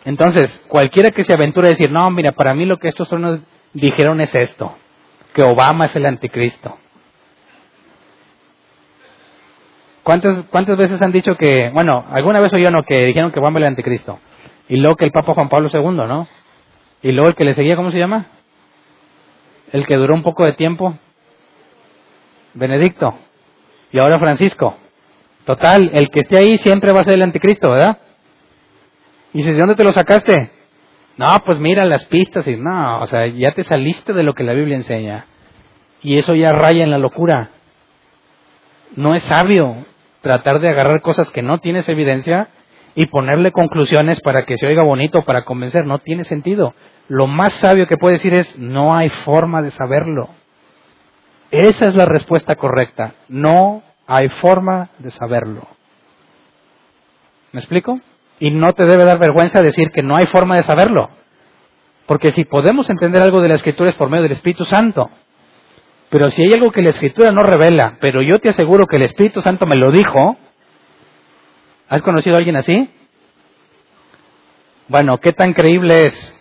Entonces, 0.06 0.64
cualquiera 0.68 1.10
que 1.10 1.24
se 1.24 1.34
aventure 1.34 1.68
a 1.68 1.70
decir, 1.70 1.90
no, 1.90 2.10
mira, 2.10 2.32
para 2.32 2.54
mí 2.54 2.64
lo 2.64 2.78
que 2.78 2.88
estos 2.88 3.08
truenos 3.08 3.40
dijeron 3.72 4.20
es 4.20 4.34
esto, 4.34 4.76
que 5.34 5.42
Obama 5.42 5.86
es 5.86 5.96
el 5.96 6.06
anticristo. 6.06 6.76
¿Cuántas, 10.02 10.46
¿Cuántas 10.46 10.78
veces 10.78 11.02
han 11.02 11.12
dicho 11.12 11.36
que, 11.36 11.70
bueno, 11.70 12.04
alguna 12.10 12.40
vez 12.40 12.52
oyeron 12.54 12.82
que 12.82 13.04
dijeron 13.04 13.30
que 13.30 13.40
Obama 13.40 13.58
es 13.58 13.64
el 13.64 13.68
anticristo? 13.68 14.18
Y 14.68 14.76
luego 14.76 14.96
que 14.96 15.04
el 15.04 15.12
Papa 15.12 15.34
Juan 15.34 15.48
Pablo 15.48 15.68
II, 15.72 16.06
¿no? 16.06 16.26
Y 17.02 17.12
luego 17.12 17.28
el 17.28 17.34
que 17.34 17.44
le 17.44 17.54
seguía, 17.54 17.76
¿cómo 17.76 17.90
se 17.90 17.98
llama? 17.98 18.26
El 19.72 19.86
que 19.86 19.96
duró 19.96 20.14
un 20.14 20.22
poco 20.22 20.44
de 20.44 20.52
tiempo. 20.52 20.96
Benedicto. 22.54 23.18
Y 23.92 23.98
ahora 23.98 24.18
Francisco. 24.18 24.76
Total, 25.44 25.90
el 25.92 26.10
que 26.10 26.20
esté 26.20 26.38
ahí 26.38 26.56
siempre 26.56 26.92
va 26.92 27.00
a 27.00 27.04
ser 27.04 27.14
el 27.14 27.22
anticristo, 27.22 27.70
¿verdad? 27.70 27.98
Y 29.32 29.38
dices, 29.38 29.52
¿de 29.52 29.58
dónde 29.58 29.76
te 29.76 29.84
lo 29.84 29.92
sacaste? 29.92 30.57
No, 31.18 31.42
pues 31.44 31.58
mira 31.58 31.84
las 31.84 32.04
pistas 32.04 32.46
y 32.46 32.56
no, 32.56 33.00
o 33.00 33.06
sea, 33.06 33.26
ya 33.26 33.52
te 33.52 33.64
saliste 33.64 34.12
de 34.12 34.22
lo 34.22 34.34
que 34.34 34.44
la 34.44 34.54
Biblia 34.54 34.76
enseña. 34.76 35.26
Y 36.00 36.16
eso 36.16 36.34
ya 36.36 36.52
raya 36.52 36.84
en 36.84 36.92
la 36.92 36.98
locura. 36.98 37.50
No 38.94 39.14
es 39.14 39.24
sabio 39.24 39.84
tratar 40.20 40.60
de 40.60 40.68
agarrar 40.68 41.02
cosas 41.02 41.30
que 41.32 41.42
no 41.42 41.58
tienes 41.58 41.88
evidencia 41.88 42.48
y 42.94 43.06
ponerle 43.06 43.50
conclusiones 43.50 44.20
para 44.20 44.44
que 44.44 44.58
se 44.58 44.66
oiga 44.66 44.84
bonito, 44.84 45.22
para 45.22 45.44
convencer, 45.44 45.86
no 45.86 45.98
tiene 45.98 46.22
sentido. 46.22 46.74
Lo 47.08 47.26
más 47.26 47.52
sabio 47.54 47.88
que 47.88 47.96
puede 47.96 48.14
decir 48.14 48.34
es, 48.34 48.56
no 48.56 48.94
hay 48.94 49.08
forma 49.08 49.60
de 49.60 49.72
saberlo. 49.72 50.28
Esa 51.50 51.86
es 51.88 51.96
la 51.96 52.04
respuesta 52.04 52.54
correcta. 52.54 53.14
No 53.28 53.82
hay 54.06 54.28
forma 54.28 54.90
de 54.98 55.10
saberlo. 55.10 55.66
¿Me 57.52 57.60
explico? 57.60 58.00
Y 58.40 58.50
no 58.50 58.72
te 58.72 58.84
debe 58.84 59.04
dar 59.04 59.18
vergüenza 59.18 59.60
decir 59.60 59.90
que 59.90 60.02
no 60.02 60.16
hay 60.16 60.26
forma 60.26 60.56
de 60.56 60.62
saberlo. 60.62 61.10
Porque 62.06 62.30
si 62.30 62.44
podemos 62.44 62.88
entender 62.88 63.20
algo 63.22 63.40
de 63.40 63.48
la 63.48 63.54
escritura 63.54 63.90
es 63.90 63.96
por 63.96 64.08
medio 64.08 64.22
del 64.22 64.32
Espíritu 64.32 64.64
Santo. 64.64 65.10
Pero 66.10 66.30
si 66.30 66.42
hay 66.42 66.52
algo 66.54 66.70
que 66.70 66.82
la 66.82 66.90
escritura 66.90 67.32
no 67.32 67.42
revela, 67.42 67.98
pero 68.00 68.22
yo 68.22 68.38
te 68.38 68.48
aseguro 68.48 68.86
que 68.86 68.96
el 68.96 69.02
Espíritu 69.02 69.42
Santo 69.42 69.66
me 69.66 69.76
lo 69.76 69.90
dijo, 69.90 70.38
¿Has 71.88 72.02
conocido 72.02 72.36
a 72.36 72.38
alguien 72.38 72.56
así? 72.56 72.90
Bueno, 74.88 75.18
¿qué 75.18 75.32
tan 75.32 75.54
creíble 75.54 76.04
es? 76.04 76.34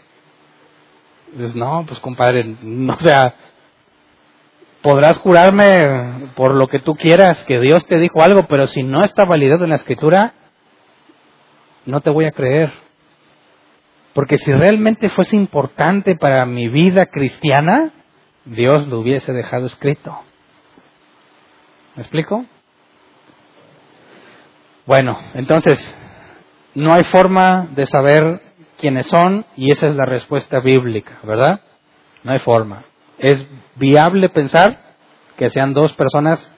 Dices, 1.32 1.56
no, 1.56 1.86
pues 1.88 2.00
compadre, 2.00 2.56
no, 2.62 2.94
o 2.94 3.00
sea, 3.00 3.34
podrás 4.82 5.18
jurarme 5.20 6.32
por 6.36 6.54
lo 6.54 6.68
que 6.68 6.80
tú 6.80 6.96
quieras 6.96 7.44
que 7.46 7.60
Dios 7.60 7.86
te 7.88 7.98
dijo 7.98 8.22
algo, 8.22 8.46
pero 8.48 8.68
si 8.68 8.84
no 8.84 9.06
está 9.06 9.24
validado 9.26 9.64
en 9.64 9.70
la 9.70 9.78
escritura, 9.78 10.34
no 11.88 12.02
te 12.02 12.12
voy 12.12 12.26
a 12.26 12.32
creer. 12.32 12.72
Porque 14.14 14.38
si 14.38 14.52
realmente 14.52 15.10
fuese 15.10 15.36
importante 15.36 16.16
para 16.16 16.46
mi 16.46 16.70
vida 16.70 17.08
cristiana, 17.08 17.92
Dios 18.46 18.88
lo 18.88 19.00
hubiese 19.00 19.34
dejado 19.34 19.66
escrito. 19.66 20.18
¿Me 21.96 22.04
explico? 22.04 22.46
Bueno, 24.86 25.18
entonces, 25.34 25.94
no 26.76 26.94
hay 26.94 27.04
forma 27.04 27.68
de 27.72 27.86
saber 27.86 28.42
quiénes 28.78 29.08
son 29.08 29.46
y 29.56 29.72
esa 29.72 29.90
es 29.90 29.96
la 29.96 30.06
respuesta 30.06 30.60
bíblica, 30.60 31.20
¿verdad? 31.24 31.62
No 32.24 32.32
hay 32.32 32.40
forma. 32.40 32.84
Es 33.18 33.48
viable 33.76 34.30
pensar 34.30 34.80
que 35.38 35.50
sean 35.50 35.74
dos 35.74 35.94
personas 35.94 36.52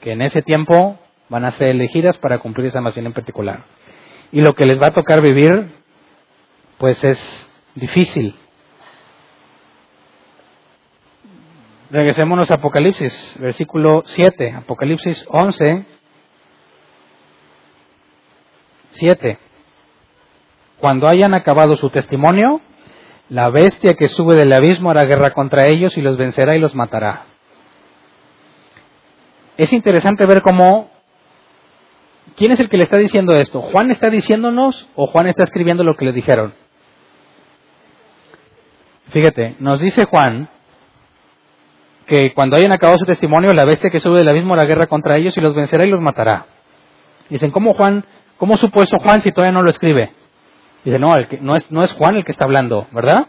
que 0.00 0.12
en 0.12 0.22
ese 0.22 0.42
tiempo 0.42 0.98
van 1.28 1.44
a 1.44 1.52
ser 1.52 1.68
elegidas 1.68 2.18
para 2.18 2.38
cumplir 2.38 2.66
esa 2.66 2.80
misión 2.80 3.06
en 3.06 3.12
particular. 3.12 3.64
Y 4.32 4.40
lo 4.40 4.54
que 4.54 4.66
les 4.66 4.80
va 4.80 4.88
a 4.88 4.94
tocar 4.94 5.22
vivir, 5.22 5.68
pues 6.78 7.02
es 7.04 7.50
difícil. 7.74 8.34
Regresémonos 11.90 12.50
a 12.50 12.54
Apocalipsis, 12.54 13.36
versículo 13.38 14.02
7, 14.06 14.52
Apocalipsis 14.52 15.24
11, 15.28 15.86
7. 18.90 19.38
Cuando 20.78 21.06
hayan 21.06 21.32
acabado 21.32 21.76
su 21.76 21.90
testimonio, 21.90 22.60
la 23.28 23.50
bestia 23.50 23.94
que 23.94 24.08
sube 24.08 24.34
del 24.34 24.52
abismo 24.52 24.90
hará 24.90 25.04
guerra 25.04 25.30
contra 25.30 25.66
ellos 25.66 25.96
y 25.96 26.02
los 26.02 26.16
vencerá 26.16 26.56
y 26.56 26.58
los 26.58 26.74
matará. 26.74 27.26
Es 29.56 29.72
interesante 29.72 30.26
ver 30.26 30.42
cómo... 30.42 30.90
¿Quién 32.34 32.52
es 32.52 32.60
el 32.60 32.68
que 32.68 32.76
le 32.76 32.84
está 32.84 32.98
diciendo 32.98 33.34
esto? 33.34 33.62
¿Juan 33.62 33.90
está 33.90 34.10
diciéndonos 34.10 34.88
o 34.94 35.06
Juan 35.06 35.26
está 35.26 35.44
escribiendo 35.44 35.84
lo 35.84 35.96
que 35.96 36.04
le 36.04 36.12
dijeron? 36.12 36.54
Fíjate, 39.08 39.56
nos 39.60 39.80
dice 39.80 40.04
Juan 40.04 40.48
que 42.06 42.32
cuando 42.34 42.56
hayan 42.56 42.72
acabado 42.72 42.98
su 42.98 43.04
testimonio, 43.04 43.52
la 43.52 43.64
bestia 43.64 43.90
que 43.90 44.00
sube 44.00 44.18
del 44.18 44.28
abismo 44.28 44.54
hará 44.54 44.64
guerra 44.64 44.86
contra 44.86 45.16
ellos 45.16 45.36
y 45.36 45.40
los 45.40 45.54
vencerá 45.54 45.86
y 45.86 45.90
los 45.90 46.00
matará. 46.00 46.46
Dicen, 47.30 47.50
¿cómo 47.50 47.72
Juan 47.72 48.04
¿Cómo 48.38 48.56
supo 48.56 48.82
eso 48.82 48.98
Juan 48.98 49.22
si 49.22 49.32
todavía 49.32 49.52
no 49.52 49.62
lo 49.62 49.70
escribe? 49.70 50.12
Dice, 50.84 50.98
no, 50.98 51.14
el 51.16 51.28
que, 51.28 51.38
no, 51.38 51.56
es, 51.56 51.70
no 51.70 51.82
es 51.82 51.92
Juan 51.92 52.16
el 52.16 52.24
que 52.24 52.32
está 52.32 52.44
hablando, 52.44 52.86
¿verdad? 52.92 53.28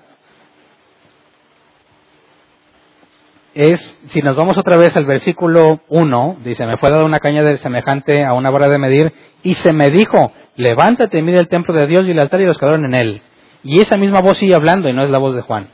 Es, 3.59 3.99
si 4.09 4.21
nos 4.21 4.35
vamos 4.35 4.55
otra 4.59 4.77
vez 4.77 4.95
al 4.95 5.07
versículo 5.07 5.79
1, 5.89 6.37
dice, 6.43 6.67
me 6.67 6.77
fue 6.77 6.91
dada 6.91 7.05
una 7.05 7.19
caña 7.19 7.41
de 7.41 7.57
semejante 7.57 8.23
a 8.23 8.33
una 8.33 8.51
vara 8.51 8.69
de 8.69 8.77
medir, 8.77 9.11
y 9.41 9.55
se 9.55 9.73
me 9.73 9.89
dijo, 9.89 10.31
levántate, 10.57 11.23
mira 11.23 11.39
el 11.39 11.47
templo 11.47 11.73
de 11.73 11.87
Dios 11.87 12.05
y 12.05 12.11
el 12.11 12.19
altar 12.19 12.39
y 12.39 12.45
los 12.45 12.59
que 12.59 12.67
en 12.67 12.93
él. 12.93 13.23
Y 13.63 13.81
esa 13.81 13.97
misma 13.97 14.21
voz 14.21 14.37
sigue 14.37 14.53
hablando 14.53 14.89
y 14.89 14.93
no 14.93 15.03
es 15.03 15.09
la 15.09 15.17
voz 15.17 15.33
de 15.33 15.41
Juan. 15.41 15.69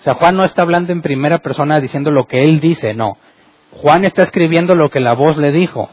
O 0.00 0.02
sea, 0.02 0.16
Juan 0.16 0.36
no 0.36 0.44
está 0.44 0.60
hablando 0.60 0.92
en 0.92 1.00
primera 1.00 1.38
persona 1.38 1.80
diciendo 1.80 2.10
lo 2.10 2.26
que 2.26 2.42
él 2.42 2.60
dice, 2.60 2.92
no. 2.92 3.16
Juan 3.72 4.04
está 4.04 4.22
escribiendo 4.22 4.74
lo 4.74 4.90
que 4.90 5.00
la 5.00 5.14
voz 5.14 5.38
le 5.38 5.50
dijo. 5.50 5.88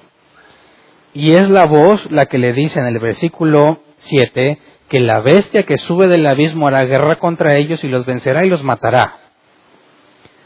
Y 1.14 1.32
es 1.32 1.50
la 1.50 1.66
voz 1.66 2.12
la 2.12 2.26
que 2.26 2.40
le 2.40 2.52
dice 2.52 2.82
en 2.82 2.88
el 2.88 3.00
versículo 3.00 3.80
7 4.00 4.60
que 4.90 5.00
la 5.00 5.22
bestia 5.22 5.64
que 5.64 5.78
sube 5.78 6.10
del 6.10 6.28
abismo 6.28 6.68
hará 6.68 6.84
guerra 6.84 7.20
contra 7.20 7.56
ellos 7.56 7.86
y 7.86 7.88
los 7.88 8.06
vencerá 8.06 8.44
y 8.44 8.50
los 8.50 8.64
matará. 8.64 9.24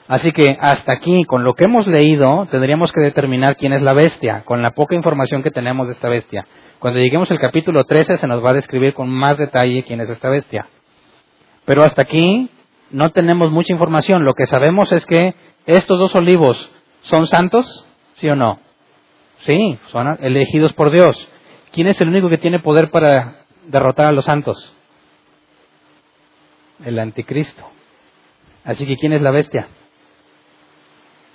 Así 0.09 0.31
que 0.31 0.57
hasta 0.59 0.91
aquí, 0.91 1.23
con 1.25 1.43
lo 1.43 1.53
que 1.53 1.65
hemos 1.65 1.85
leído, 1.85 2.47
tendríamos 2.49 2.91
que 2.91 2.99
determinar 2.99 3.55
quién 3.57 3.73
es 3.73 3.83
la 3.83 3.93
bestia, 3.93 4.41
con 4.43 4.63
la 4.63 4.71
poca 4.71 4.95
información 4.95 5.43
que 5.43 5.51
tenemos 5.51 5.85
de 5.85 5.93
esta 5.93 6.09
bestia. 6.09 6.47
Cuando 6.79 6.99
lleguemos 6.99 7.29
al 7.29 7.37
capítulo 7.37 7.83
13 7.83 8.17
se 8.17 8.25
nos 8.25 8.43
va 8.43 8.49
a 8.49 8.55
describir 8.55 8.95
con 8.95 9.07
más 9.07 9.37
detalle 9.37 9.83
quién 9.83 10.01
es 10.01 10.09
esta 10.09 10.27
bestia. 10.27 10.67
Pero 11.63 11.83
hasta 11.83 12.01
aquí 12.01 12.49
no 12.89 13.11
tenemos 13.11 13.51
mucha 13.51 13.71
información. 13.71 14.25
Lo 14.25 14.33
que 14.33 14.47
sabemos 14.47 14.91
es 14.93 15.05
que 15.05 15.35
estos 15.67 15.99
dos 15.99 16.15
olivos 16.15 16.71
son 17.01 17.27
santos, 17.27 17.85
¿sí 18.15 18.27
o 18.29 18.35
no? 18.35 18.59
Sí, 19.41 19.77
son 19.89 20.17
elegidos 20.21 20.73
por 20.73 20.89
Dios. 20.89 21.31
¿Quién 21.71 21.85
es 21.85 22.01
el 22.01 22.07
único 22.07 22.29
que 22.29 22.39
tiene 22.39 22.57
poder 22.57 22.89
para 22.89 23.45
derrotar 23.67 24.07
a 24.07 24.11
los 24.11 24.25
santos? 24.25 24.73
El 26.83 26.97
anticristo. 26.97 27.63
Así 28.63 28.87
que 28.87 28.95
¿quién 28.95 29.13
es 29.13 29.21
la 29.21 29.29
bestia? 29.29 29.67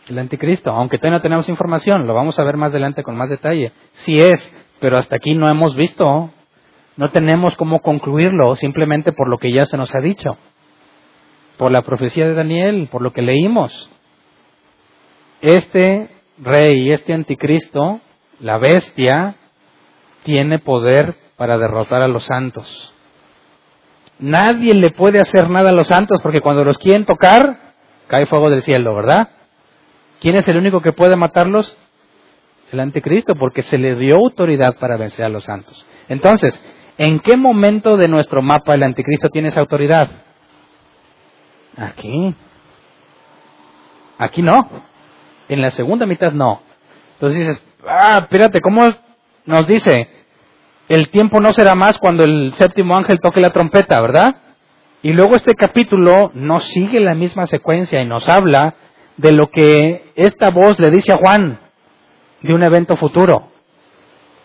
El 0.08 0.18
anticristo, 0.18 0.70
aunque 0.70 0.98
todavía 0.98 1.18
no 1.18 1.22
tenemos 1.22 1.48
información, 1.48 2.06
lo 2.06 2.14
vamos 2.14 2.38
a 2.38 2.44
ver 2.44 2.56
más 2.56 2.70
adelante 2.70 3.02
con 3.02 3.16
más 3.16 3.30
detalle. 3.30 3.72
Sí 3.94 4.16
es, 4.18 4.52
pero 4.78 4.98
hasta 4.98 5.16
aquí 5.16 5.34
no 5.34 5.48
hemos 5.48 5.74
visto, 5.76 6.30
no 6.96 7.10
tenemos 7.10 7.56
cómo 7.56 7.80
concluirlo 7.80 8.54
simplemente 8.56 9.12
por 9.12 9.28
lo 9.28 9.38
que 9.38 9.52
ya 9.52 9.64
se 9.64 9.78
nos 9.78 9.94
ha 9.94 10.00
dicho, 10.00 10.36
por 11.56 11.72
la 11.72 11.82
profecía 11.82 12.26
de 12.26 12.34
Daniel, 12.34 12.88
por 12.92 13.00
lo 13.00 13.12
que 13.12 13.22
leímos. 13.22 13.90
Este 15.40 16.10
rey, 16.38 16.92
este 16.92 17.14
anticristo, 17.14 18.00
la 18.40 18.58
bestia, 18.58 19.36
tiene 20.24 20.58
poder 20.58 21.16
para 21.36 21.56
derrotar 21.56 22.02
a 22.02 22.08
los 22.08 22.24
santos. 22.24 22.94
Nadie 24.18 24.74
le 24.74 24.90
puede 24.90 25.20
hacer 25.20 25.48
nada 25.48 25.70
a 25.70 25.72
los 25.72 25.88
santos 25.88 26.20
porque 26.22 26.40
cuando 26.40 26.62
los 26.64 26.78
quieren 26.78 27.04
tocar, 27.04 27.74
cae 28.06 28.26
fuego 28.26 28.50
del 28.50 28.62
cielo, 28.62 28.94
¿verdad? 28.94 29.30
¿Quién 30.24 30.36
es 30.36 30.48
el 30.48 30.56
único 30.56 30.80
que 30.80 30.94
puede 30.94 31.16
matarlos? 31.16 31.76
El 32.72 32.80
anticristo, 32.80 33.34
porque 33.34 33.60
se 33.60 33.76
le 33.76 33.94
dio 33.96 34.16
autoridad 34.16 34.78
para 34.78 34.96
vencer 34.96 35.26
a 35.26 35.28
los 35.28 35.44
santos. 35.44 35.84
Entonces, 36.08 36.58
¿en 36.96 37.20
qué 37.20 37.36
momento 37.36 37.98
de 37.98 38.08
nuestro 38.08 38.40
mapa 38.40 38.72
el 38.74 38.84
anticristo 38.84 39.28
tiene 39.28 39.48
esa 39.48 39.60
autoridad? 39.60 40.08
Aquí. 41.76 42.34
Aquí 44.16 44.40
no. 44.40 44.66
En 45.50 45.60
la 45.60 45.68
segunda 45.68 46.06
mitad 46.06 46.32
no. 46.32 46.62
Entonces 47.16 47.40
dices, 47.40 47.66
ah, 47.86 48.20
espérate, 48.22 48.62
¿cómo 48.62 48.80
nos 49.44 49.66
dice? 49.66 50.08
El 50.88 51.10
tiempo 51.10 51.38
no 51.38 51.52
será 51.52 51.74
más 51.74 51.98
cuando 51.98 52.24
el 52.24 52.54
séptimo 52.54 52.96
ángel 52.96 53.20
toque 53.20 53.42
la 53.42 53.52
trompeta, 53.52 54.00
¿verdad? 54.00 54.36
Y 55.02 55.12
luego 55.12 55.36
este 55.36 55.54
capítulo 55.54 56.30
nos 56.32 56.64
sigue 56.64 56.98
la 56.98 57.14
misma 57.14 57.44
secuencia 57.44 58.00
y 58.00 58.06
nos 58.06 58.26
habla 58.26 58.76
de 59.16 59.32
lo 59.32 59.48
que 59.48 60.12
esta 60.16 60.50
voz 60.50 60.78
le 60.78 60.90
dice 60.90 61.12
a 61.12 61.18
Juan 61.18 61.60
de 62.42 62.54
un 62.54 62.62
evento 62.62 62.96
futuro. 62.96 63.48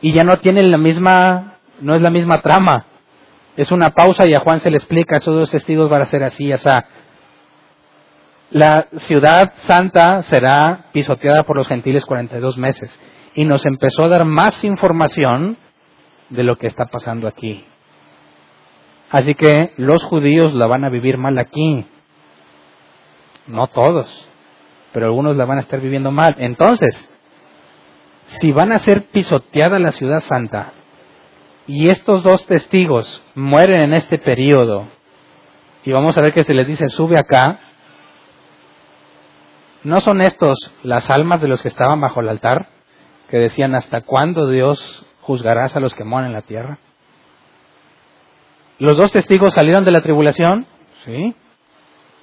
Y 0.01 0.13
ya 0.13 0.23
no 0.23 0.37
tiene 0.37 0.63
la 0.63 0.77
misma, 0.77 1.57
no 1.81 1.95
es 1.95 2.01
la 2.01 2.09
misma 2.09 2.41
trama. 2.41 2.85
Es 3.57 3.71
una 3.71 3.89
pausa 3.89 4.27
y 4.27 4.33
a 4.33 4.39
Juan 4.39 4.59
se 4.59 4.69
le 4.69 4.77
explica, 4.77 5.17
esos 5.17 5.35
dos 5.35 5.51
testigos 5.51 5.89
van 5.89 6.01
a 6.01 6.05
ser 6.05 6.23
así, 6.23 6.51
o 6.53 6.57
sea, 6.57 6.85
la 8.51 8.87
ciudad 8.95 9.53
santa 9.67 10.21
será 10.23 10.85
pisoteada 10.93 11.43
por 11.43 11.57
los 11.57 11.67
gentiles 11.67 12.05
42 12.05 12.57
meses. 12.57 12.99
Y 13.35 13.45
nos 13.45 13.65
empezó 13.65 14.03
a 14.03 14.07
dar 14.07 14.25
más 14.25 14.63
información 14.63 15.57
de 16.29 16.43
lo 16.43 16.55
que 16.55 16.67
está 16.67 16.85
pasando 16.85 17.27
aquí. 17.27 17.65
Así 19.11 19.33
que 19.33 19.73
los 19.77 20.03
judíos 20.03 20.53
la 20.53 20.67
van 20.67 20.83
a 20.83 20.89
vivir 20.89 21.17
mal 21.17 21.37
aquí. 21.37 21.85
No 23.47 23.67
todos 23.67 24.28
pero 24.91 25.05
algunos 25.05 25.35
la 25.35 25.45
van 25.45 25.57
a 25.57 25.61
estar 25.61 25.79
viviendo 25.79 26.11
mal. 26.11 26.35
Entonces, 26.39 27.09
si 28.25 28.51
van 28.51 28.71
a 28.71 28.79
ser 28.79 29.07
pisoteada 29.07 29.79
la 29.79 29.91
ciudad 29.91 30.19
santa 30.21 30.73
y 31.67 31.89
estos 31.89 32.23
dos 32.23 32.45
testigos 32.45 33.23
mueren 33.35 33.81
en 33.81 33.93
este 33.93 34.17
periodo, 34.17 34.87
y 35.83 35.91
vamos 35.91 36.17
a 36.17 36.21
ver 36.21 36.33
que 36.33 36.43
se 36.43 36.53
les 36.53 36.67
dice 36.67 36.89
sube 36.89 37.19
acá, 37.19 37.59
¿no 39.83 40.01
son 40.01 40.21
estos 40.21 40.57
las 40.83 41.09
almas 41.09 41.41
de 41.41 41.47
los 41.47 41.61
que 41.61 41.67
estaban 41.67 42.01
bajo 42.01 42.21
el 42.21 42.29
altar? 42.29 42.69
Que 43.29 43.37
decían, 43.37 43.75
¿hasta 43.75 44.01
cuándo 44.01 44.47
Dios 44.49 45.05
juzgarás 45.21 45.75
a 45.75 45.79
los 45.79 45.93
que 45.93 46.03
moran 46.03 46.27
en 46.27 46.33
la 46.33 46.41
tierra? 46.41 46.79
¿Los 48.79 48.97
dos 48.97 49.11
testigos 49.11 49.53
salieron 49.53 49.85
de 49.85 49.91
la 49.91 50.01
tribulación? 50.01 50.65
Sí. 51.05 51.35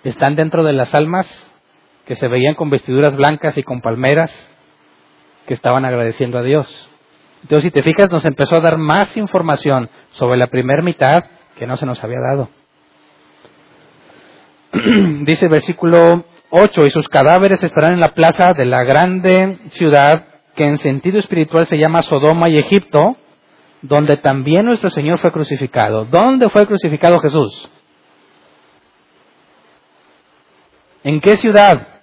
¿Están 0.04 0.36
dentro 0.36 0.64
de 0.64 0.72
las 0.72 0.94
almas 0.94 1.52
que 2.06 2.14
se 2.14 2.28
veían 2.28 2.54
con 2.54 2.70
vestiduras 2.70 3.16
blancas 3.16 3.58
y 3.58 3.62
con 3.62 3.80
palmeras 3.80 4.30
que 5.46 5.54
estaban 5.54 5.84
agradeciendo 5.84 6.38
a 6.38 6.42
Dios. 6.42 6.88
Entonces, 7.42 7.64
si 7.64 7.70
te 7.70 7.82
fijas, 7.82 8.10
nos 8.10 8.24
empezó 8.24 8.56
a 8.56 8.60
dar 8.60 8.78
más 8.78 9.16
información 9.16 9.90
sobre 10.12 10.38
la 10.38 10.46
primera 10.46 10.82
mitad 10.82 11.24
que 11.58 11.66
no 11.66 11.76
se 11.76 11.86
nos 11.86 12.02
había 12.02 12.20
dado. 12.20 12.48
Dice 15.24 15.48
versículo 15.48 16.24
8, 16.50 16.86
y 16.86 16.90
sus 16.90 17.08
cadáveres 17.08 17.62
estarán 17.62 17.94
en 17.94 18.00
la 18.00 18.14
plaza 18.14 18.52
de 18.52 18.66
la 18.66 18.84
grande 18.84 19.58
ciudad 19.70 20.26
que 20.54 20.64
en 20.64 20.78
sentido 20.78 21.18
espiritual 21.18 21.66
se 21.66 21.78
llama 21.78 22.02
Sodoma 22.02 22.48
y 22.48 22.58
Egipto, 22.58 23.16
donde 23.82 24.16
también 24.16 24.64
nuestro 24.64 24.90
Señor 24.90 25.18
fue 25.18 25.32
crucificado. 25.32 26.04
¿Dónde 26.04 26.48
fue 26.48 26.66
crucificado 26.66 27.18
Jesús? 27.20 27.68
¿En 31.04 31.20
qué 31.20 31.36
ciudad? 31.36 31.95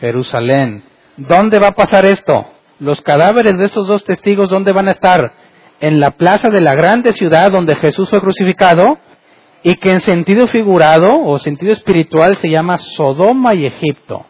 Jerusalén. 0.00 0.84
¿Dónde 1.16 1.58
va 1.58 1.68
a 1.68 1.74
pasar 1.74 2.04
esto? 2.04 2.46
Los 2.78 3.00
cadáveres 3.00 3.58
de 3.58 3.64
estos 3.64 3.86
dos 3.86 4.04
testigos, 4.04 4.48
¿dónde 4.48 4.72
van 4.72 4.88
a 4.88 4.92
estar? 4.92 5.32
En 5.80 6.00
la 6.00 6.12
plaza 6.12 6.48
de 6.50 6.60
la 6.60 6.74
grande 6.74 7.12
ciudad 7.12 7.50
donde 7.50 7.76
Jesús 7.76 8.08
fue 8.08 8.20
crucificado 8.20 8.98
y 9.62 9.74
que 9.74 9.90
en 9.90 10.00
sentido 10.00 10.46
figurado 10.46 11.08
o 11.24 11.38
sentido 11.38 11.72
espiritual 11.72 12.36
se 12.36 12.50
llama 12.50 12.78
Sodoma 12.78 13.54
y 13.54 13.66
Egipto. 13.66 14.26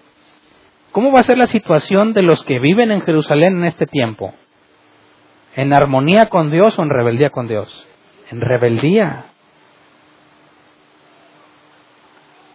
¿Cómo 0.93 1.13
va 1.13 1.21
a 1.21 1.25
ser 1.25 1.37
la 1.37 1.47
situación 1.47 2.15
de 2.15 2.23
los 2.23 2.43
que 2.45 2.59
viven 2.59 2.91
en 2.91 3.03
Jerusalén 3.03 3.59
en 3.59 3.65
este 3.65 3.87
tiempo? 3.87 4.33
¿En 5.55 5.73
armonía 5.73 6.27
con 6.27 6.51
Dios 6.51 6.79
o 6.79 6.83
en 6.83 6.91
rebeldía 6.91 7.31
con 7.31 7.47
Dios? 7.47 7.87
En 8.31 8.41
rebeldía. 8.41 9.27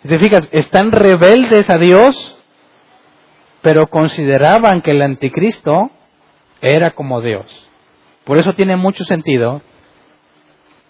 ¿Te 0.08 0.20
fijas? 0.20 0.50
Están 0.52 0.92
rebeldes 0.92 1.70
a 1.70 1.78
Dios 1.78 2.43
pero 3.64 3.88
consideraban 3.88 4.82
que 4.82 4.92
el 4.92 5.02
anticristo 5.02 5.90
era 6.62 6.92
como 6.92 7.22
Dios. 7.22 7.46
Por 8.26 8.38
eso 8.38 8.54
tiene 8.54 8.76
mucho 8.76 9.06
sentido 9.06 9.62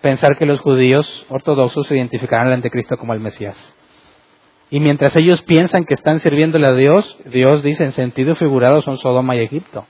pensar 0.02 0.38
que 0.38 0.48
los 0.48 0.60
judíos 0.60 1.26
ortodoxos 1.30 1.90
identificarán 1.92 2.48
al 2.48 2.54
anticristo 2.54 2.98
como 2.98 3.14
el 3.14 3.20
Mesías. 3.20 3.76
Y 4.72 4.80
mientras 4.80 5.16
ellos 5.16 5.44
piensan 5.44 5.86
que 5.86 5.94
están 5.94 6.20
sirviéndole 6.20 6.66
a 6.66 6.74
Dios, 6.74 7.18
Dios 7.26 7.62
dice 7.62 7.84
en 7.84 7.92
sentido 7.92 8.36
figurado 8.36 8.82
son 8.82 8.98
Sodoma 8.98 9.36
y 9.36 9.42
Egipto. 9.42 9.86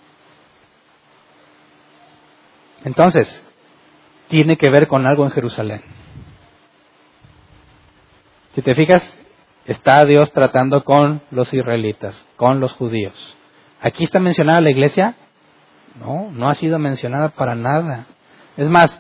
Entonces, 2.84 3.50
tiene 4.28 4.58
que 4.58 4.70
ver 4.70 4.90
con 4.90 5.08
algo 5.08 5.24
en 5.24 5.32
Jerusalén. 5.32 5.82
Si 8.56 8.62
te 8.62 8.76
fijas, 8.76 9.23
está 9.66 10.04
Dios 10.06 10.32
tratando 10.32 10.84
con 10.84 11.22
los 11.32 11.54
israelitas, 11.54 12.26
con 12.36 12.60
los 12.60 12.74
judíos. 12.74 13.36
¿Aquí 13.82 14.04
está 14.04 14.20
mencionada 14.20 14.62
la 14.62 14.72
iglesia? 14.72 15.16
No, 16.00 16.30
no 16.32 16.50
ha 16.50 16.56
sido 16.56 16.80
mencionada 16.80 17.30
para 17.30 17.56
nada. 17.56 18.06
Es 18.58 18.70
más, 18.70 19.00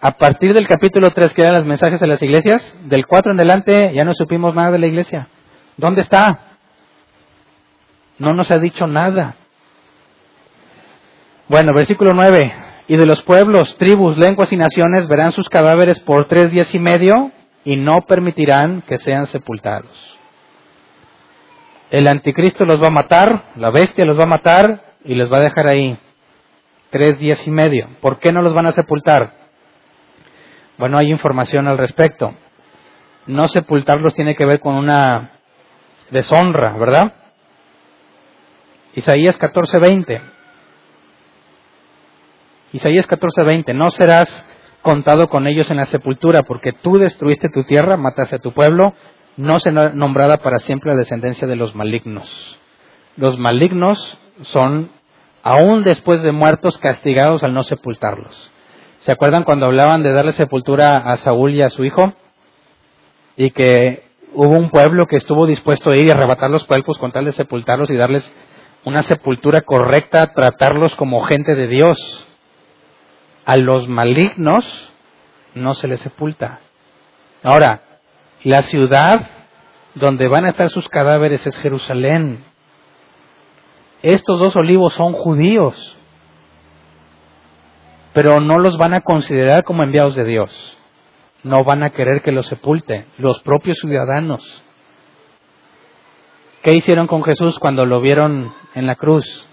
a 0.00 0.12
partir 0.12 0.54
del 0.54 0.68
capítulo 0.68 1.10
3 1.10 1.34
que 1.34 1.42
eran 1.42 1.54
los 1.54 1.66
mensajes 1.66 2.02
a 2.02 2.06
las 2.06 2.22
iglesias, 2.22 2.76
del 2.84 3.06
4 3.06 3.32
en 3.32 3.38
adelante 3.38 3.92
ya 3.94 4.04
no 4.04 4.12
supimos 4.14 4.54
nada 4.54 4.70
de 4.72 4.78
la 4.78 4.86
iglesia. 4.86 5.28
¿Dónde 5.76 6.02
está? 6.02 6.40
No 8.18 8.32
nos 8.32 8.50
ha 8.50 8.58
dicho 8.58 8.86
nada. 8.86 9.36
Bueno, 11.48 11.72
versículo 11.72 12.12
9. 12.14 12.52
Y 12.88 12.96
de 12.96 13.06
los 13.06 13.22
pueblos, 13.22 13.76
tribus, 13.78 14.16
lenguas 14.18 14.52
y 14.52 14.56
naciones 14.56 15.08
verán 15.08 15.32
sus 15.32 15.48
cadáveres 15.48 16.00
por 16.00 16.26
tres 16.26 16.50
días 16.50 16.74
y 16.74 16.78
medio 16.78 17.30
y 17.64 17.76
no 17.76 18.02
permitirán 18.02 18.82
que 18.82 18.98
sean 18.98 19.26
sepultados. 19.26 20.18
El 21.90 22.08
anticristo 22.08 22.64
los 22.64 22.82
va 22.82 22.86
a 22.86 22.90
matar, 22.90 23.52
la 23.56 23.70
bestia 23.70 24.04
los 24.04 24.18
va 24.18 24.24
a 24.24 24.26
matar 24.26 24.94
y 25.04 25.14
los 25.14 25.30
va 25.30 25.38
a 25.38 25.42
dejar 25.42 25.66
ahí 25.66 25.98
tres 26.90 27.18
días 27.18 27.46
y 27.46 27.50
medio. 27.50 27.88
¿Por 28.00 28.18
qué 28.18 28.32
no 28.32 28.42
los 28.42 28.54
van 28.54 28.66
a 28.66 28.72
sepultar? 28.72 29.34
Bueno, 30.78 30.98
hay 30.98 31.10
información 31.10 31.68
al 31.68 31.78
respecto. 31.78 32.34
No 33.26 33.46
sepultarlos 33.46 34.14
tiene 34.14 34.34
que 34.34 34.44
ver 34.44 34.58
con 34.58 34.74
una 34.74 35.32
deshonra, 36.10 36.72
¿verdad? 36.72 37.14
Isaías 38.94 39.38
14:20. 39.38 40.20
Isaías 42.72 43.06
14:20. 43.06 43.74
No 43.74 43.90
serás 43.90 44.48
contado 44.82 45.28
con 45.28 45.46
ellos 45.46 45.70
en 45.70 45.78
la 45.78 45.86
sepultura, 45.86 46.42
porque 46.42 46.72
tú 46.72 46.98
destruiste 46.98 47.48
tu 47.48 47.62
tierra, 47.64 47.96
mataste 47.96 48.36
a 48.36 48.40
tu 48.40 48.52
pueblo, 48.52 48.94
no 49.36 49.60
será 49.60 49.90
nombrada 49.90 50.38
para 50.38 50.58
siempre 50.58 50.90
la 50.90 50.98
descendencia 50.98 51.46
de 51.46 51.56
los 51.56 51.74
malignos. 51.74 52.58
Los 53.16 53.38
malignos 53.38 54.18
son, 54.42 54.90
aún 55.42 55.84
después 55.84 56.22
de 56.22 56.32
muertos, 56.32 56.78
castigados 56.78 57.42
al 57.42 57.54
no 57.54 57.62
sepultarlos. 57.62 58.50
¿Se 59.00 59.12
acuerdan 59.12 59.44
cuando 59.44 59.66
hablaban 59.66 60.02
de 60.02 60.12
darle 60.12 60.32
sepultura 60.32 60.98
a 60.98 61.16
Saúl 61.16 61.54
y 61.54 61.62
a 61.62 61.70
su 61.70 61.84
hijo? 61.84 62.12
Y 63.36 63.50
que 63.50 64.04
hubo 64.34 64.56
un 64.56 64.70
pueblo 64.70 65.06
que 65.06 65.16
estuvo 65.16 65.46
dispuesto 65.46 65.90
a 65.90 65.96
ir 65.96 66.06
y 66.06 66.10
arrebatar 66.10 66.50
los 66.50 66.64
cuerpos 66.64 66.98
con 66.98 67.12
tal 67.12 67.24
de 67.24 67.32
sepultarlos 67.32 67.90
y 67.90 67.96
darles 67.96 68.32
una 68.84 69.02
sepultura 69.02 69.62
correcta, 69.62 70.32
tratarlos 70.32 70.94
como 70.96 71.22
gente 71.24 71.54
de 71.54 71.68
Dios 71.68 72.28
a 73.44 73.56
los 73.56 73.88
malignos 73.88 74.92
no 75.54 75.74
se 75.74 75.88
les 75.88 76.00
sepulta. 76.00 76.60
Ahora, 77.42 77.82
la 78.44 78.62
ciudad 78.62 79.28
donde 79.94 80.28
van 80.28 80.44
a 80.44 80.50
estar 80.50 80.68
sus 80.68 80.88
cadáveres 80.88 81.46
es 81.46 81.58
Jerusalén. 81.58 82.44
estos 84.02 84.40
dos 84.40 84.56
olivos 84.56 84.94
son 84.94 85.12
judíos, 85.12 85.96
pero 88.12 88.40
no 88.40 88.58
los 88.58 88.76
van 88.78 88.94
a 88.94 89.00
considerar 89.00 89.64
como 89.64 89.82
enviados 89.82 90.14
de 90.14 90.24
Dios. 90.24 90.78
No 91.44 91.64
van 91.64 91.82
a 91.82 91.90
querer 91.90 92.22
que 92.22 92.32
los 92.32 92.46
sepulte 92.46 93.06
los 93.18 93.42
propios 93.42 93.78
ciudadanos. 93.78 94.62
¿Qué 96.62 96.72
hicieron 96.72 97.08
con 97.08 97.24
Jesús 97.24 97.58
cuando 97.58 97.84
lo 97.84 98.00
vieron 98.00 98.52
en 98.74 98.86
la 98.86 98.94
cruz? 98.94 99.48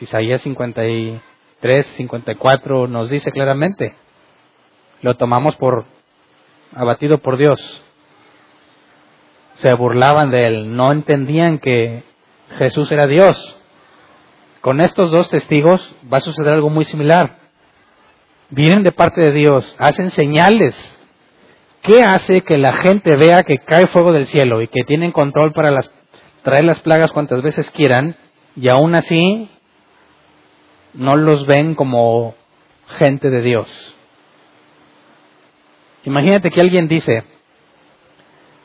Isaías 0.00 0.44
53, 1.64 1.86
54 1.96 2.88
nos 2.88 3.08
dice 3.08 3.30
claramente, 3.30 3.94
lo 5.00 5.16
tomamos 5.16 5.56
por 5.56 5.86
abatido 6.74 7.18
por 7.18 7.38
Dios. 7.38 7.82
Se 9.54 9.72
burlaban 9.72 10.30
de 10.30 10.46
él, 10.46 10.76
no 10.76 10.92
entendían 10.92 11.58
que 11.58 12.02
Jesús 12.58 12.92
era 12.92 13.06
Dios. 13.06 13.56
Con 14.60 14.82
estos 14.82 15.10
dos 15.10 15.30
testigos 15.30 15.96
va 16.12 16.18
a 16.18 16.20
suceder 16.20 16.52
algo 16.52 16.68
muy 16.68 16.84
similar. 16.84 17.38
Vienen 18.50 18.82
de 18.82 18.92
parte 18.92 19.22
de 19.22 19.32
Dios, 19.32 19.74
hacen 19.78 20.10
señales. 20.10 20.76
¿Qué 21.80 22.02
hace 22.02 22.42
que 22.42 22.58
la 22.58 22.76
gente 22.76 23.16
vea 23.16 23.42
que 23.42 23.58
cae 23.58 23.86
fuego 23.86 24.12
del 24.12 24.26
cielo 24.26 24.60
y 24.60 24.68
que 24.68 24.84
tienen 24.84 25.12
control 25.12 25.52
para 25.52 25.70
las, 25.70 25.90
traer 26.42 26.64
las 26.64 26.80
plagas 26.80 27.10
cuantas 27.10 27.40
veces 27.42 27.70
quieran 27.70 28.16
y 28.54 28.68
aún 28.68 28.94
así 28.94 29.48
no 30.94 31.16
los 31.16 31.46
ven 31.46 31.74
como 31.74 32.34
gente 32.98 33.30
de 33.30 33.42
Dios? 33.42 33.96
Imagínate 36.04 36.50
que 36.50 36.60
alguien 36.60 36.88
dice, 36.88 37.24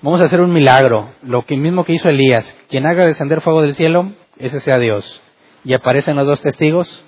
vamos 0.02 0.22
a 0.22 0.26
hacer 0.26 0.42
un 0.42 0.54
milagro, 0.54 1.10
lo 1.22 1.46
que 1.46 1.56
mismo 1.56 1.86
que 1.86 1.94
hizo 1.94 2.10
Elías, 2.10 2.56
quien 2.70 2.86
haga 2.86 3.06
descender 3.06 3.42
fuego 3.42 3.62
del 3.62 3.76
cielo, 3.76 4.12
ese 4.38 4.60
sea 4.60 4.78
Dios. 4.78 5.22
Y 5.64 5.74
aparecen 5.74 6.16
los 6.16 6.28
dos 6.28 6.42
testigos 6.42 7.06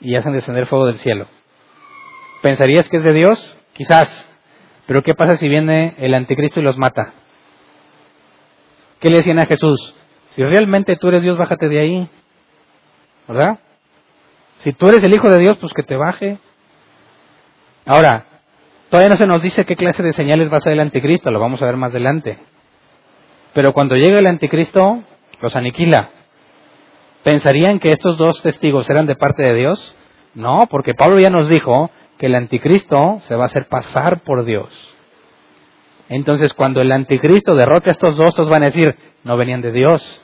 y 0.00 0.16
hacen 0.16 0.32
descender 0.32 0.66
fuego 0.66 0.86
del 0.86 0.98
cielo. 0.98 1.26
¿Pensarías 2.42 2.88
que 2.88 2.98
es 2.98 3.02
de 3.02 3.12
Dios? 3.12 3.56
Quizás. 3.72 4.30
Pero 4.86 5.02
¿qué 5.02 5.14
pasa 5.14 5.36
si 5.36 5.48
viene 5.48 5.94
el 5.98 6.14
anticristo 6.14 6.60
y 6.60 6.62
los 6.62 6.76
mata? 6.76 7.14
¿Qué 9.00 9.10
le 9.10 9.16
decían 9.16 9.38
a 9.38 9.46
Jesús? 9.46 9.94
Si 10.30 10.44
realmente 10.44 10.96
tú 10.96 11.08
eres 11.08 11.22
Dios, 11.22 11.38
bájate 11.38 11.68
de 11.68 11.78
ahí. 11.78 12.08
¿Verdad? 13.28 13.58
Si 14.64 14.72
tú 14.72 14.88
eres 14.88 15.04
el 15.04 15.14
Hijo 15.14 15.30
de 15.30 15.38
Dios, 15.38 15.56
pues 15.60 15.72
que 15.72 15.84
te 15.84 15.96
baje. 15.96 16.38
Ahora, 17.86 18.26
Todavía 18.94 19.10
no 19.10 19.16
se 19.16 19.26
nos 19.26 19.42
dice 19.42 19.64
qué 19.64 19.74
clase 19.74 20.04
de 20.04 20.12
señales 20.12 20.52
va 20.52 20.58
a 20.58 20.60
ser 20.60 20.74
el 20.74 20.78
anticristo, 20.78 21.28
lo 21.32 21.40
vamos 21.40 21.60
a 21.60 21.66
ver 21.66 21.76
más 21.76 21.90
adelante. 21.90 22.38
Pero 23.52 23.72
cuando 23.72 23.96
llegue 23.96 24.20
el 24.20 24.26
anticristo, 24.28 25.02
los 25.40 25.56
aniquila. 25.56 26.10
¿Pensarían 27.24 27.80
que 27.80 27.90
estos 27.90 28.16
dos 28.18 28.40
testigos 28.40 28.88
eran 28.88 29.06
de 29.06 29.16
parte 29.16 29.42
de 29.42 29.54
Dios? 29.54 29.96
No, 30.34 30.68
porque 30.70 30.94
Pablo 30.94 31.18
ya 31.18 31.28
nos 31.28 31.48
dijo 31.48 31.90
que 32.18 32.26
el 32.26 32.36
anticristo 32.36 33.20
se 33.26 33.34
va 33.34 33.42
a 33.42 33.46
hacer 33.46 33.66
pasar 33.66 34.20
por 34.22 34.44
Dios. 34.44 34.68
Entonces, 36.08 36.54
cuando 36.54 36.80
el 36.80 36.92
anticristo 36.92 37.56
derrote 37.56 37.90
a 37.90 37.94
estos 37.94 38.16
dos, 38.16 38.28
estos 38.28 38.48
van 38.48 38.62
a 38.62 38.66
decir, 38.66 38.94
no 39.24 39.36
venían 39.36 39.60
de 39.60 39.72
Dios. 39.72 40.22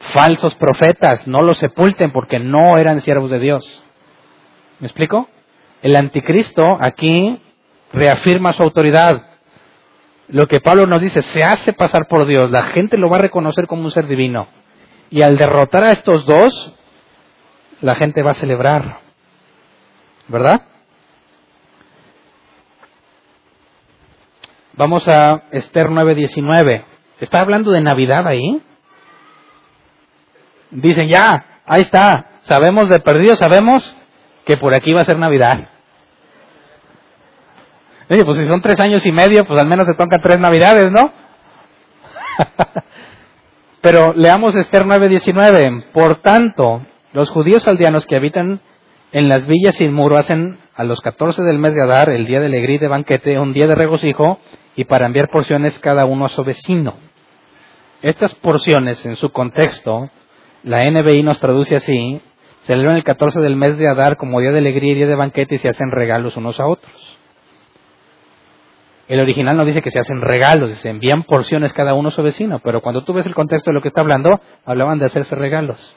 Falsos 0.00 0.54
profetas, 0.54 1.26
no 1.26 1.42
los 1.42 1.58
sepulten 1.58 2.10
porque 2.10 2.38
no 2.38 2.78
eran 2.78 3.00
siervos 3.00 3.30
de 3.30 3.38
Dios. 3.38 3.82
¿Me 4.78 4.86
explico? 4.86 5.28
El 5.82 5.96
anticristo 5.96 6.78
aquí 6.80 7.40
reafirma 7.92 8.52
su 8.52 8.62
autoridad. 8.62 9.26
Lo 10.28 10.46
que 10.46 10.60
Pablo 10.60 10.86
nos 10.86 11.02
dice, 11.02 11.22
se 11.22 11.42
hace 11.42 11.72
pasar 11.72 12.06
por 12.08 12.26
Dios, 12.26 12.50
la 12.50 12.64
gente 12.64 12.96
lo 12.96 13.10
va 13.10 13.18
a 13.18 13.22
reconocer 13.22 13.66
como 13.66 13.84
un 13.84 13.90
ser 13.90 14.06
divino. 14.06 14.48
Y 15.10 15.22
al 15.22 15.36
derrotar 15.36 15.84
a 15.84 15.92
estos 15.92 16.24
dos, 16.24 16.72
la 17.80 17.94
gente 17.94 18.22
va 18.22 18.30
a 18.30 18.34
celebrar. 18.34 19.00
¿Verdad? 20.28 20.62
Vamos 24.74 25.08
a 25.08 25.42
Esther 25.50 25.90
9:19. 25.90 26.84
¿Está 27.18 27.40
hablando 27.40 27.70
de 27.70 27.82
Navidad 27.82 28.26
ahí? 28.26 28.62
Dicen, 30.70 31.08
ya, 31.08 31.60
ahí 31.66 31.82
está. 31.82 32.26
Sabemos 32.42 32.88
de 32.88 33.00
perdido, 33.00 33.36
sabemos 33.36 33.96
que 34.44 34.56
por 34.56 34.74
aquí 34.74 34.92
va 34.92 35.02
a 35.02 35.04
ser 35.04 35.18
Navidad. 35.18 35.68
Oye, 38.08 38.24
pues 38.24 38.38
si 38.38 38.46
son 38.46 38.60
tres 38.60 38.80
años 38.80 39.06
y 39.06 39.12
medio, 39.12 39.44
pues 39.44 39.60
al 39.60 39.66
menos 39.66 39.86
se 39.86 39.94
tocan 39.94 40.20
tres 40.20 40.40
navidades, 40.40 40.90
¿no? 40.90 41.12
Pero 43.80 44.12
leamos 44.14 44.54
Esther 44.56 44.84
9:19. 44.84 45.84
Por 45.92 46.16
tanto, 46.16 46.84
los 47.12 47.30
judíos 47.30 47.66
aldeanos 47.68 48.06
que 48.06 48.16
habitan 48.16 48.60
en 49.12 49.28
las 49.28 49.46
villas 49.46 49.76
sin 49.76 49.92
muro 49.92 50.16
hacen 50.16 50.58
a 50.74 50.84
los 50.84 51.00
14 51.00 51.42
del 51.42 51.58
mes 51.58 51.74
de 51.74 51.82
Adar, 51.82 52.10
el 52.10 52.26
día 52.26 52.40
de 52.40 52.46
alegría 52.46 52.76
y 52.76 52.78
de 52.78 52.88
banquete, 52.88 53.38
un 53.38 53.52
día 53.52 53.66
de 53.66 53.74
regocijo 53.74 54.38
y 54.76 54.84
para 54.84 55.06
enviar 55.06 55.28
porciones 55.28 55.78
cada 55.78 56.04
uno 56.04 56.24
a 56.24 56.28
su 56.28 56.42
vecino. 56.44 56.94
Estas 58.02 58.34
porciones, 58.34 59.04
en 59.04 59.16
su 59.16 59.30
contexto, 59.30 60.10
la 60.62 60.90
NBI 60.90 61.22
nos 61.22 61.40
traduce 61.40 61.76
así, 61.76 62.20
celebran 62.62 62.96
el 62.96 63.04
14 63.04 63.40
del 63.40 63.56
mes 63.56 63.78
de 63.78 63.88
Adar 63.88 64.16
como 64.16 64.40
día 64.40 64.52
de 64.52 64.58
alegría 64.58 64.92
y 64.92 64.96
día 64.96 65.06
de 65.06 65.14
banquete 65.14 65.54
y 65.54 65.58
se 65.58 65.68
hacen 65.68 65.90
regalos 65.90 66.36
unos 66.36 66.60
a 66.60 66.66
otros. 66.66 66.92
El 69.08 69.18
original 69.20 69.56
no 69.56 69.64
dice 69.64 69.82
que 69.82 69.90
se 69.90 69.98
hacen 69.98 70.20
regalos, 70.20 70.78
se 70.78 70.88
envían 70.88 71.24
porciones 71.24 71.72
cada 71.72 71.94
uno 71.94 72.08
a 72.08 72.12
su 72.12 72.22
vecino, 72.22 72.60
pero 72.60 72.80
cuando 72.80 73.02
tú 73.02 73.12
ves 73.12 73.26
el 73.26 73.34
contexto 73.34 73.70
de 73.70 73.74
lo 73.74 73.82
que 73.82 73.88
está 73.88 74.02
hablando, 74.02 74.40
hablaban 74.64 74.98
de 74.98 75.06
hacerse 75.06 75.34
regalos. 75.34 75.96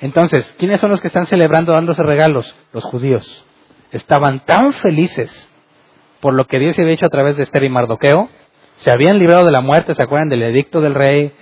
Entonces, 0.00 0.52
¿quiénes 0.58 0.80
son 0.80 0.90
los 0.90 1.00
que 1.00 1.08
están 1.08 1.26
celebrando 1.26 1.72
dándose 1.72 2.02
regalos? 2.02 2.54
Los 2.72 2.84
judíos. 2.84 3.44
Estaban 3.92 4.40
tan 4.40 4.72
felices 4.72 5.48
por 6.20 6.34
lo 6.34 6.46
que 6.46 6.58
Dios 6.58 6.78
había 6.78 6.92
hecho 6.92 7.06
a 7.06 7.10
través 7.10 7.36
de 7.36 7.44
Esther 7.44 7.64
y 7.64 7.68
Mardoqueo, 7.68 8.28
se 8.76 8.92
habían 8.92 9.18
librado 9.18 9.44
de 9.44 9.52
la 9.52 9.60
muerte, 9.60 9.94
¿se 9.94 10.02
acuerdan 10.02 10.28
del 10.28 10.42
edicto 10.42 10.80
del 10.80 10.94
rey? 10.94 11.32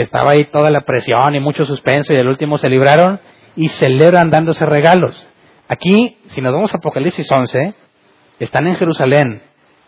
Estaba 0.00 0.32
ahí 0.32 0.46
toda 0.46 0.70
la 0.70 0.82
presión 0.82 1.34
y 1.34 1.40
mucho 1.40 1.64
suspenso 1.64 2.12
y 2.12 2.16
el 2.16 2.28
último 2.28 2.58
se 2.58 2.68
libraron 2.68 3.20
y 3.56 3.68
celebran 3.68 4.30
dándose 4.30 4.66
regalos. 4.66 5.26
Aquí, 5.68 6.18
si 6.26 6.40
nos 6.40 6.52
vamos 6.52 6.74
a 6.74 6.78
Apocalipsis 6.78 7.30
11, 7.30 7.74
están 8.38 8.66
en 8.66 8.74
Jerusalén, 8.74 9.42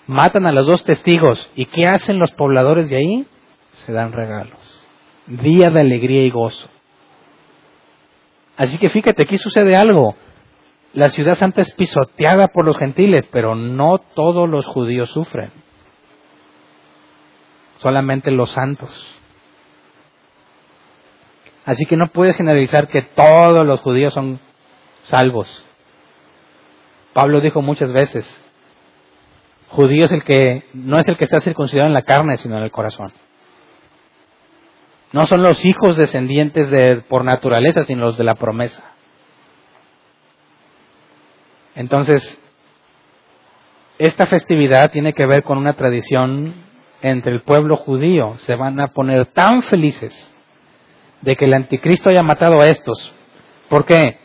matan 0.06 0.46
a 0.46 0.52
los 0.52 0.66
dos 0.66 0.84
testigos. 0.84 1.50
¿Y 1.54 1.66
qué 1.66 1.86
hacen 1.86 2.18
los 2.18 2.32
pobladores 2.32 2.88
de 2.88 2.96
ahí? 2.96 3.26
Se 3.84 3.92
dan 3.92 4.12
regalos. 4.12 4.60
Día 5.26 5.70
de 5.70 5.80
alegría 5.80 6.22
y 6.22 6.30
gozo. 6.30 6.68
Así 8.56 8.78
que 8.78 8.88
fíjate, 8.88 9.24
aquí 9.24 9.36
sucede 9.36 9.76
algo. 9.76 10.14
La 10.94 11.10
ciudad 11.10 11.34
santa 11.34 11.60
es 11.60 11.74
pisoteada 11.74 12.48
por 12.48 12.64
los 12.64 12.78
gentiles, 12.78 13.28
pero 13.30 13.54
no 13.54 13.98
todos 13.98 14.48
los 14.48 14.64
judíos 14.64 15.10
sufren. 15.10 15.50
Solamente 17.78 18.30
los 18.30 18.50
santos. 18.50 19.15
Así 21.66 21.84
que 21.84 21.96
no 21.96 22.06
puedes 22.06 22.36
generalizar 22.36 22.88
que 22.88 23.02
todos 23.02 23.66
los 23.66 23.80
judíos 23.80 24.14
son 24.14 24.40
salvos. 25.08 25.64
Pablo 27.12 27.40
dijo 27.40 27.60
muchas 27.60 27.92
veces, 27.92 28.24
Judío 29.68 30.04
es 30.04 30.12
el 30.12 30.22
que 30.22 30.64
no 30.72 30.96
es 30.98 31.06
el 31.08 31.16
que 31.16 31.24
está 31.24 31.40
circuncidado 31.40 31.88
en 31.88 31.94
la 31.94 32.02
carne, 32.02 32.36
sino 32.36 32.56
en 32.56 32.62
el 32.62 32.70
corazón. 32.70 33.12
No 35.12 35.26
son 35.26 35.42
los 35.42 35.64
hijos 35.64 35.96
descendientes 35.96 36.70
de, 36.70 37.02
por 37.08 37.24
naturaleza, 37.24 37.82
sino 37.82 38.06
los 38.06 38.16
de 38.16 38.24
la 38.24 38.34
promesa. 38.36 38.82
Entonces, 41.74 42.40
esta 43.98 44.26
festividad 44.26 44.90
tiene 44.92 45.14
que 45.14 45.26
ver 45.26 45.42
con 45.42 45.58
una 45.58 45.74
tradición 45.74 46.54
entre 47.02 47.32
el 47.32 47.42
pueblo 47.42 47.76
judío. 47.76 48.36
Se 48.38 48.54
van 48.54 48.78
a 48.80 48.88
poner 48.88 49.26
tan 49.26 49.62
felices 49.62 50.32
de 51.22 51.36
que 51.36 51.44
el 51.46 51.54
anticristo 51.54 52.10
haya 52.10 52.22
matado 52.22 52.60
a 52.60 52.66
estos. 52.66 53.14
¿Por 53.68 53.84
qué? 53.84 54.18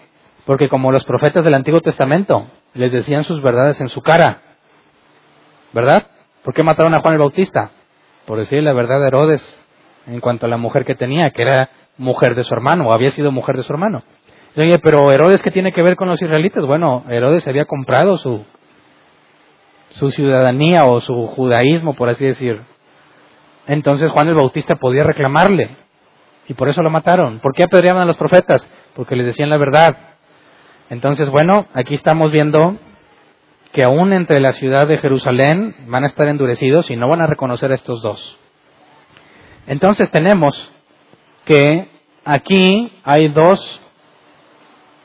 Porque 0.46 0.70
como 0.70 0.92
los 0.92 1.06
profetas 1.06 1.44
del 1.44 1.54
Antiguo 1.54 1.82
Testamento 1.82 2.48
les 2.74 2.92
decían 2.92 3.24
sus 3.24 3.42
verdades 3.42 3.80
en 3.82 3.90
su 3.90 4.02
cara, 4.02 4.42
¿Verdad? 5.74 6.08
¿Por 6.44 6.54
qué 6.54 6.64
mataron 6.64 6.94
a 6.94 7.00
Juan 7.00 7.14
el 7.14 7.20
Bautista? 7.20 7.72
Por 8.26 8.38
decirle 8.38 8.64
la 8.64 8.74
verdad 8.74 9.04
a 9.04 9.08
Herodes 9.08 9.58
en 10.08 10.20
cuanto 10.20 10.46
a 10.46 10.50
la 10.50 10.58
mujer 10.58 10.84
que 10.86 10.96
tenía, 10.96 11.30
que 11.32 11.44
era 11.44 11.70
mujer 11.98 12.36
de 12.36 12.44
su 12.44 12.54
hermano, 12.54 12.90
o 12.90 12.94
había 12.94 13.10
sido 13.12 13.32
mujer 13.32 13.56
de 13.56 13.64
su 13.64 13.72
hermano. 13.72 14.04
Oye, 14.58 14.80
pero 14.80 15.12
Herodes, 15.12 15.42
¿qué 15.42 15.52
tiene 15.52 15.72
que 15.72 15.82
ver 15.82 15.96
con 15.96 16.10
los 16.10 16.22
israelitas? 16.22 16.66
Bueno, 16.66 17.06
Herodes 17.10 17.48
había 17.48 17.66
comprado 17.66 18.18
su, 18.18 18.44
su 19.92 20.10
ciudadanía 20.10 20.84
o 20.86 21.00
su 21.00 21.28
judaísmo, 21.28 21.94
por 21.94 22.10
así 22.10 22.26
decir. 22.26 22.62
Entonces 23.68 24.12
Juan 24.12 24.28
el 24.28 24.36
Bautista 24.36 24.76
podía 24.76 25.04
reclamarle. 25.04 25.78
Y 26.48 26.54
por 26.54 26.70
eso 26.70 26.82
lo 26.82 26.90
mataron. 26.90 27.40
¿Por 27.40 27.54
qué 27.54 27.64
apedreaban 27.64 28.02
a 28.02 28.06
los 28.06 28.18
profetas? 28.18 28.68
Porque 28.96 29.16
les 29.16 29.28
decían 29.28 29.50
la 29.50 29.58
verdad. 29.58 29.96
Entonces, 30.90 31.30
bueno, 31.30 31.68
aquí 31.74 31.94
estamos 31.94 32.32
viendo 32.32 32.78
que 33.72 33.84
aún 33.84 34.12
entre 34.14 34.40
la 34.42 34.52
ciudad 34.52 34.88
de 34.88 34.98
Jerusalén 34.98 35.76
van 35.88 36.04
a 36.04 36.08
estar 36.08 36.28
endurecidos 36.28 36.90
y 36.90 36.96
no 36.96 37.08
van 37.08 37.22
a 37.22 37.28
reconocer 37.28 37.72
a 37.72 37.76
estos 37.76 38.02
dos. 38.02 38.38
Entonces 39.68 40.12
tenemos 40.12 40.72
que 41.46 41.88
aquí 42.26 42.92
hay 43.04 43.30
dos, 43.30 43.82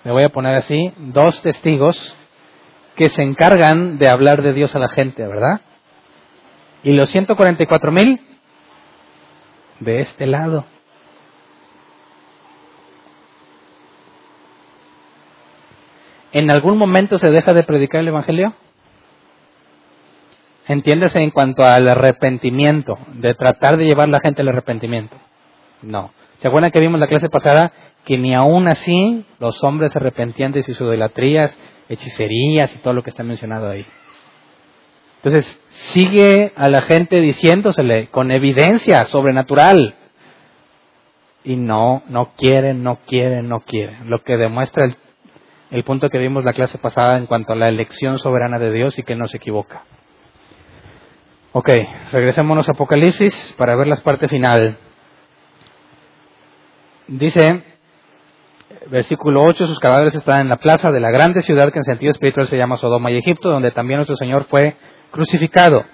me 0.05 0.13
voy 0.13 0.25
a 0.25 0.31
poner 0.31 0.57
así, 0.57 0.93
dos 0.97 1.41
testigos 1.43 2.17
que 2.97 3.09
se 3.09 3.23
encargan 3.23 3.99
de 3.99 4.09
hablar 4.09 4.43
de 4.43 4.53
Dios 4.53 4.75
a 4.75 4.79
la 4.79 4.89
gente, 4.89 5.25
¿verdad? 5.27 5.61
Y 6.83 6.93
los 6.93 7.11
144 7.11 7.93
mil 7.93 8.21
de 9.81 10.01
este 10.01 10.27
lado. 10.27 10.65
¿En 16.37 16.51
algún 16.51 16.77
momento 16.77 17.17
se 17.17 17.31
deja 17.31 17.55
de 17.55 17.63
predicar 17.63 18.03
el 18.03 18.09
Evangelio? 18.09 18.53
Entiéndase 20.69 21.19
en 21.19 21.31
cuanto 21.31 21.65
al 21.65 21.89
arrepentimiento, 21.89 22.99
de 23.15 23.33
tratar 23.33 23.79
de 23.79 23.87
llevar 23.87 24.09
a 24.09 24.11
la 24.11 24.21
gente 24.21 24.43
al 24.43 24.49
arrepentimiento. 24.49 25.17
No. 25.81 26.11
¿Se 26.43 26.49
acuerdan 26.49 26.73
que 26.73 26.81
vimos 26.81 27.01
la 27.01 27.07
clase 27.07 27.31
pasada 27.31 27.73
que 28.05 28.19
ni 28.19 28.35
aún 28.35 28.69
así 28.69 29.25
los 29.39 29.65
hombres 29.65 29.93
se 29.93 29.99
arrepentían 29.99 30.53
de 30.53 30.63
sus 30.63 30.79
idolatrías, 30.79 31.59
hechicerías 31.89 32.71
y 32.75 32.81
todo 32.81 32.93
lo 32.93 33.03
que 33.03 33.09
está 33.09 33.23
mencionado 33.23 33.71
ahí? 33.71 33.87
Entonces, 35.23 35.59
sigue 35.71 36.53
a 36.55 36.69
la 36.69 36.83
gente 36.83 37.19
diciéndosele 37.19 38.09
con 38.09 38.31
evidencia 38.31 39.07
sobrenatural. 39.07 39.95
Y 41.45 41.57
no, 41.57 42.03
no 42.11 42.33
quieren, 42.37 42.83
no 42.83 42.99
quieren, 43.07 43.49
no 43.49 43.61
quieren. 43.61 44.11
Lo 44.11 44.19
que 44.19 44.37
demuestra 44.37 44.85
el, 44.85 44.97
el 45.71 45.85
punto 45.85 46.09
que 46.11 46.19
vimos 46.19 46.45
la 46.45 46.53
clase 46.53 46.79
pasada 46.79 47.19
en 47.19 47.27
cuanto 47.27 47.53
a 47.53 47.57
la 47.57 47.69
elección 47.69 48.19
soberana 48.19 48.59
de 48.59 48.73
Dios 48.73 48.99
y 48.99 49.03
que 49.03 49.17
no 49.17 49.27
se 49.29 49.39
equivoca. 49.39 49.83
Ok, 51.53 51.71
regresémonos 52.13 52.69
a 52.69 52.73
Apocalipsis 52.73 53.55
para 53.57 53.77
ver 53.77 53.87
la 53.87 53.97
parte 53.97 54.29
final. 54.29 54.77
Dice, 57.09 57.63
versículo 58.91 59.43
8, 59.43 59.67
sus 59.67 59.79
cadáveres 59.79 60.15
están 60.15 60.41
en 60.41 60.49
la 60.49 60.57
plaza 60.57 60.91
de 60.91 61.01
la 61.01 61.11
grande 61.11 61.43
ciudad 61.43 61.73
que 61.73 61.79
en 61.79 61.85
sentido 61.85 62.11
espiritual 62.11 62.47
se 62.49 62.59
llama 62.59 62.77
Sodoma 62.77 63.11
y 63.11 63.17
Egipto, 63.17 63.51
donde 63.51 63.71
también 63.71 63.99
nuestro 63.99 64.17
Señor 64.17 64.45
fue 64.45 64.77
crucificado. 65.11 65.85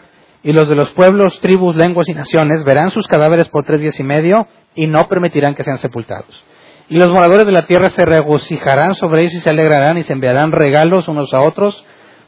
Y 0.43 0.53
los 0.53 0.69
de 0.69 0.74
los 0.74 0.90
pueblos, 0.90 1.39
tribus, 1.40 1.77
lenguas 1.77 2.09
y 2.09 2.12
naciones 2.12 2.65
verán 2.65 2.90
sus 2.90 3.07
cadáveres 3.07 3.49
por 3.49 3.65
tres 3.65 3.81
días 3.81 3.99
y 4.01 4.03
medio 4.03 4.49
y 4.74 4.89
no 4.89 5.09
permitirán 5.09 5.55
que 5.55 5.62
sean 5.62 5.78
sepultados. 5.78 6.44
Y 6.93 6.98
los 6.98 7.09
moradores 7.09 7.47
de 7.47 7.52
la 7.52 7.62
tierra 7.62 7.89
se 7.89 8.05
regocijarán 8.05 8.94
sobre 8.94 9.23
ellos 9.23 9.32
y 9.32 9.40
se 9.40 9.48
alegrarán 9.48 9.97
y 9.97 10.02
se 10.02 10.12
enviarán 10.12 10.52
regalos 10.52 11.09
unos 11.09 11.32
a 11.32 11.40
otros, 11.40 11.82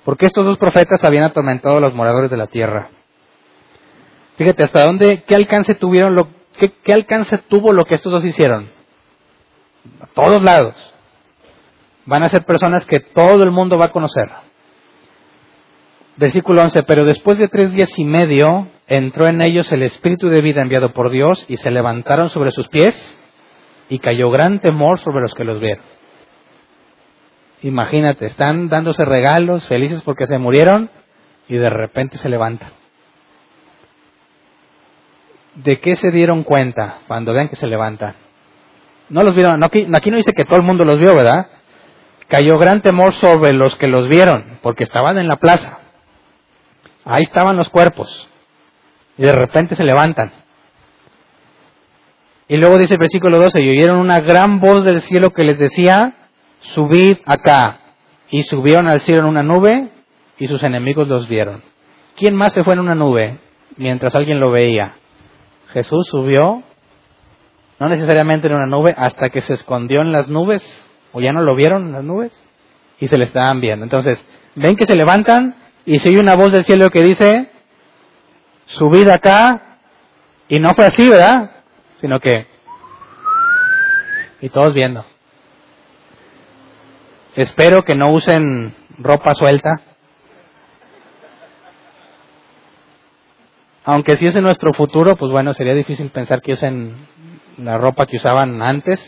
porque 0.06 0.24
estos 0.24 0.46
dos 0.46 0.56
profetas 0.56 1.04
habían 1.04 1.24
atormentado 1.24 1.76
a 1.76 1.80
los 1.80 1.92
moradores 1.92 2.30
de 2.30 2.38
la 2.38 2.46
tierra. 2.46 2.88
Fíjate, 4.38 4.64
hasta 4.64 4.86
dónde, 4.86 5.22
qué 5.26 5.34
alcance 5.34 5.74
tuvieron, 5.74 6.14
lo, 6.14 6.28
qué, 6.58 6.72
qué 6.82 6.94
alcance 6.94 7.36
tuvo 7.36 7.74
lo 7.74 7.84
que 7.84 7.92
estos 7.92 8.10
dos 8.10 8.24
hicieron. 8.24 8.70
A 10.00 10.06
todos 10.14 10.42
lados. 10.42 10.74
Van 12.06 12.22
a 12.22 12.30
ser 12.30 12.46
personas 12.46 12.86
que 12.86 13.00
todo 13.00 13.44
el 13.44 13.50
mundo 13.50 13.76
va 13.76 13.84
a 13.84 13.92
conocer. 13.92 14.30
Versículo 16.16 16.62
11, 16.62 16.84
pero 16.84 17.04
después 17.04 17.36
de 17.36 17.48
tres 17.48 17.70
días 17.72 17.98
y 17.98 18.04
medio 18.06 18.68
entró 18.86 19.28
en 19.28 19.42
ellos 19.42 19.70
el 19.72 19.82
espíritu 19.82 20.30
de 20.30 20.40
vida 20.40 20.62
enviado 20.62 20.94
por 20.94 21.10
Dios 21.10 21.44
y 21.50 21.58
se 21.58 21.70
levantaron 21.70 22.30
sobre 22.30 22.50
sus 22.50 22.68
pies 22.68 23.20
y 23.88 23.98
cayó 23.98 24.30
gran 24.30 24.60
temor 24.60 24.98
sobre 24.98 25.22
los 25.22 25.34
que 25.34 25.44
los 25.44 25.60
vieron. 25.60 25.84
Imagínate, 27.62 28.26
están 28.26 28.68
dándose 28.68 29.04
regalos, 29.04 29.66
felices 29.66 30.02
porque 30.02 30.26
se 30.26 30.38
murieron 30.38 30.90
y 31.48 31.56
de 31.56 31.70
repente 31.70 32.18
se 32.18 32.28
levantan. 32.28 32.70
¿De 35.54 35.80
qué 35.80 35.96
se 35.96 36.10
dieron 36.10 36.42
cuenta 36.42 36.98
cuando 37.06 37.32
vean 37.32 37.48
que 37.48 37.56
se 37.56 37.66
levantan? 37.66 38.16
No 39.08 39.22
los 39.22 39.34
vieron, 39.34 39.62
aquí, 39.62 39.86
aquí 39.94 40.10
no 40.10 40.16
dice 40.16 40.32
que 40.32 40.44
todo 40.44 40.56
el 40.56 40.62
mundo 40.62 40.84
los 40.84 40.98
vio, 40.98 41.14
¿verdad? 41.14 41.46
Cayó 42.28 42.58
gran 42.58 42.82
temor 42.82 43.12
sobre 43.12 43.52
los 43.52 43.76
que 43.76 43.86
los 43.86 44.08
vieron, 44.08 44.58
porque 44.62 44.84
estaban 44.84 45.18
en 45.18 45.28
la 45.28 45.36
plaza. 45.36 45.78
Ahí 47.04 47.22
estaban 47.22 47.56
los 47.56 47.68
cuerpos. 47.68 48.28
Y 49.16 49.22
de 49.22 49.32
repente 49.32 49.76
se 49.76 49.84
levantan. 49.84 50.43
Y 52.54 52.56
luego 52.56 52.78
dice 52.78 52.94
el 52.94 53.00
versículo 53.00 53.40
12, 53.40 53.60
y 53.60 53.68
oyeron 53.68 53.98
una 53.98 54.20
gran 54.20 54.60
voz 54.60 54.84
del 54.84 55.00
cielo 55.00 55.30
que 55.30 55.42
les 55.42 55.58
decía, 55.58 56.14
subid 56.60 57.16
acá. 57.26 57.80
Y 58.30 58.44
subieron 58.44 58.86
al 58.86 59.00
cielo 59.00 59.22
en 59.22 59.26
una 59.26 59.42
nube 59.42 59.88
y 60.38 60.46
sus 60.46 60.62
enemigos 60.62 61.08
los 61.08 61.28
vieron. 61.28 61.64
¿Quién 62.14 62.36
más 62.36 62.52
se 62.52 62.62
fue 62.62 62.74
en 62.74 62.78
una 62.78 62.94
nube 62.94 63.40
mientras 63.76 64.14
alguien 64.14 64.38
lo 64.38 64.52
veía? 64.52 64.94
Jesús 65.72 66.06
subió, 66.06 66.62
no 67.80 67.88
necesariamente 67.88 68.46
en 68.46 68.54
una 68.54 68.66
nube, 68.66 68.94
hasta 68.96 69.30
que 69.30 69.40
se 69.40 69.54
escondió 69.54 70.02
en 70.02 70.12
las 70.12 70.28
nubes, 70.28 70.62
o 71.12 71.20
ya 71.20 71.32
no 71.32 71.42
lo 71.42 71.56
vieron 71.56 71.86
en 71.86 71.92
las 71.92 72.04
nubes, 72.04 72.40
y 73.00 73.08
se 73.08 73.18
le 73.18 73.24
estaban 73.24 73.60
viendo. 73.60 73.82
Entonces, 73.82 74.24
ven 74.54 74.76
que 74.76 74.86
se 74.86 74.94
levantan 74.94 75.56
y 75.86 75.98
se 75.98 76.08
oye 76.08 76.20
una 76.20 76.36
voz 76.36 76.52
del 76.52 76.62
cielo 76.62 76.88
que 76.90 77.02
dice, 77.02 77.50
subid 78.66 79.08
acá, 79.08 79.78
y 80.46 80.60
no 80.60 80.72
fue 80.76 80.86
así, 80.86 81.08
¿verdad? 81.08 81.50
Sino 82.04 82.20
que, 82.20 82.46
y 84.42 84.50
todos 84.50 84.74
viendo. 84.74 85.06
Espero 87.34 87.82
que 87.82 87.94
no 87.94 88.12
usen 88.12 88.74
ropa 88.98 89.32
suelta. 89.32 89.70
Aunque 93.86 94.18
si 94.18 94.26
es 94.26 94.36
en 94.36 94.42
nuestro 94.42 94.74
futuro, 94.74 95.16
pues 95.16 95.32
bueno, 95.32 95.54
sería 95.54 95.72
difícil 95.72 96.10
pensar 96.10 96.42
que 96.42 96.52
usen 96.52 96.94
la 97.56 97.78
ropa 97.78 98.04
que 98.04 98.18
usaban 98.18 98.60
antes, 98.60 99.00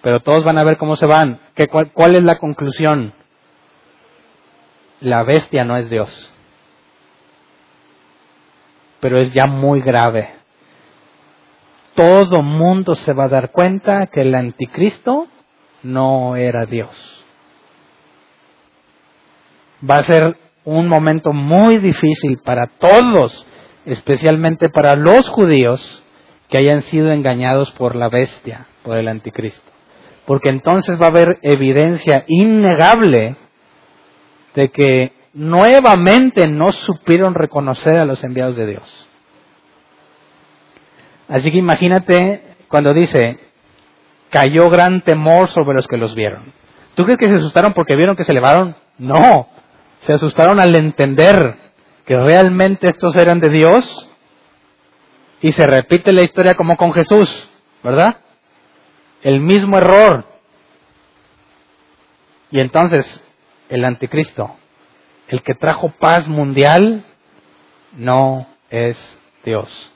pero 0.00 0.20
todos 0.20 0.44
van 0.44 0.58
a 0.58 0.62
ver 0.62 0.76
cómo 0.76 0.94
se 0.94 1.06
van. 1.06 1.40
¿Qué, 1.56 1.66
cuál, 1.66 1.90
¿Cuál 1.92 2.14
es 2.14 2.22
la 2.22 2.38
conclusión? 2.38 3.12
La 5.00 5.24
bestia 5.24 5.64
no 5.64 5.76
es 5.76 5.90
Dios. 5.90 6.32
Pero 9.00 9.18
es 9.18 9.34
ya 9.34 9.46
muy 9.46 9.80
grave. 9.80 10.39
Todo 12.00 12.40
mundo 12.40 12.94
se 12.94 13.12
va 13.12 13.24
a 13.24 13.28
dar 13.28 13.50
cuenta 13.50 14.06
que 14.06 14.22
el 14.22 14.34
anticristo 14.34 15.26
no 15.82 16.34
era 16.34 16.64
Dios. 16.64 16.88
Va 19.88 19.96
a 19.96 20.02
ser 20.04 20.38
un 20.64 20.88
momento 20.88 21.34
muy 21.34 21.76
difícil 21.76 22.38
para 22.42 22.68
todos, 22.68 23.46
especialmente 23.84 24.70
para 24.70 24.96
los 24.96 25.28
judíos 25.28 26.02
que 26.48 26.56
hayan 26.56 26.80
sido 26.84 27.12
engañados 27.12 27.70
por 27.72 27.94
la 27.94 28.08
bestia, 28.08 28.66
por 28.82 28.96
el 28.96 29.06
anticristo. 29.06 29.70
Porque 30.24 30.48
entonces 30.48 30.98
va 30.98 31.04
a 31.04 31.10
haber 31.10 31.38
evidencia 31.42 32.24
innegable 32.28 33.36
de 34.54 34.70
que 34.70 35.12
nuevamente 35.34 36.48
no 36.48 36.70
supieron 36.70 37.34
reconocer 37.34 37.98
a 37.98 38.06
los 38.06 38.24
enviados 38.24 38.56
de 38.56 38.68
Dios. 38.68 39.09
Así 41.30 41.52
que 41.52 41.58
imagínate 41.58 42.42
cuando 42.68 42.92
dice, 42.92 43.38
cayó 44.30 44.68
gran 44.68 45.00
temor 45.02 45.48
sobre 45.48 45.74
los 45.74 45.86
que 45.86 45.96
los 45.96 46.14
vieron. 46.14 46.52
¿Tú 46.94 47.04
crees 47.04 47.18
que 47.18 47.28
se 47.28 47.36
asustaron 47.36 47.72
porque 47.72 47.94
vieron 47.96 48.16
que 48.16 48.24
se 48.24 48.32
elevaron? 48.32 48.76
No, 48.98 49.48
se 50.00 50.12
asustaron 50.12 50.58
al 50.58 50.74
entender 50.74 51.56
que 52.04 52.16
realmente 52.16 52.88
estos 52.88 53.14
eran 53.16 53.38
de 53.38 53.48
Dios 53.48 54.08
y 55.40 55.52
se 55.52 55.66
repite 55.66 56.12
la 56.12 56.22
historia 56.22 56.54
como 56.54 56.76
con 56.76 56.92
Jesús, 56.92 57.48
¿verdad? 57.82 58.18
El 59.22 59.40
mismo 59.40 59.78
error. 59.78 60.24
Y 62.50 62.58
entonces 62.58 63.24
el 63.68 63.84
anticristo, 63.84 64.56
el 65.28 65.42
que 65.42 65.54
trajo 65.54 65.90
paz 65.90 66.26
mundial, 66.26 67.04
no 67.92 68.48
es 68.68 69.18
Dios. 69.44 69.92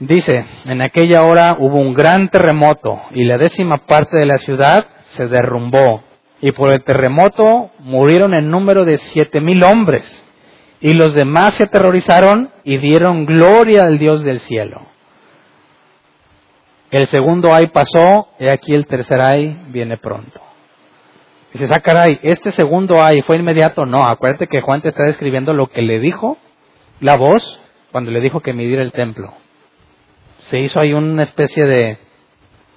Dice, 0.00 0.46
en 0.64 0.80
aquella 0.80 1.24
hora 1.24 1.56
hubo 1.58 1.78
un 1.78 1.92
gran 1.92 2.30
terremoto 2.30 3.02
y 3.10 3.24
la 3.24 3.36
décima 3.36 3.76
parte 3.76 4.18
de 4.18 4.24
la 4.24 4.38
ciudad 4.38 4.86
se 5.10 5.26
derrumbó 5.26 6.02
y 6.40 6.52
por 6.52 6.70
el 6.70 6.82
terremoto 6.84 7.70
murieron 7.80 8.32
en 8.32 8.50
número 8.50 8.86
de 8.86 8.96
siete 8.96 9.42
mil 9.42 9.62
hombres 9.62 10.26
y 10.80 10.94
los 10.94 11.12
demás 11.12 11.52
se 11.52 11.64
aterrorizaron 11.64 12.50
y 12.64 12.78
dieron 12.78 13.26
gloria 13.26 13.82
al 13.82 13.98
Dios 13.98 14.24
del 14.24 14.40
cielo. 14.40 14.86
El 16.90 17.04
segundo 17.04 17.52
ay 17.52 17.66
pasó 17.66 18.28
y 18.38 18.48
aquí 18.48 18.74
el 18.74 18.86
tercer 18.86 19.20
ay 19.20 19.66
viene 19.68 19.98
pronto. 19.98 20.40
Dices, 21.52 21.70
ah, 21.72 21.80
caray, 21.80 22.18
este 22.22 22.52
segundo 22.52 23.02
ay 23.02 23.20
fue 23.20 23.36
inmediato. 23.36 23.84
No, 23.84 24.02
acuérdate 24.06 24.46
que 24.46 24.62
Juan 24.62 24.80
te 24.80 24.88
está 24.88 25.02
describiendo 25.02 25.52
lo 25.52 25.66
que 25.66 25.82
le 25.82 25.98
dijo 25.98 26.38
la 27.00 27.16
voz 27.16 27.60
cuando 27.92 28.10
le 28.10 28.20
dijo 28.22 28.40
que 28.40 28.54
midiera 28.54 28.82
el 28.82 28.92
templo. 28.92 29.34
Se 30.50 30.58
hizo 30.58 30.80
ahí 30.80 30.92
una 30.92 31.22
especie 31.22 31.64
de 31.64 31.98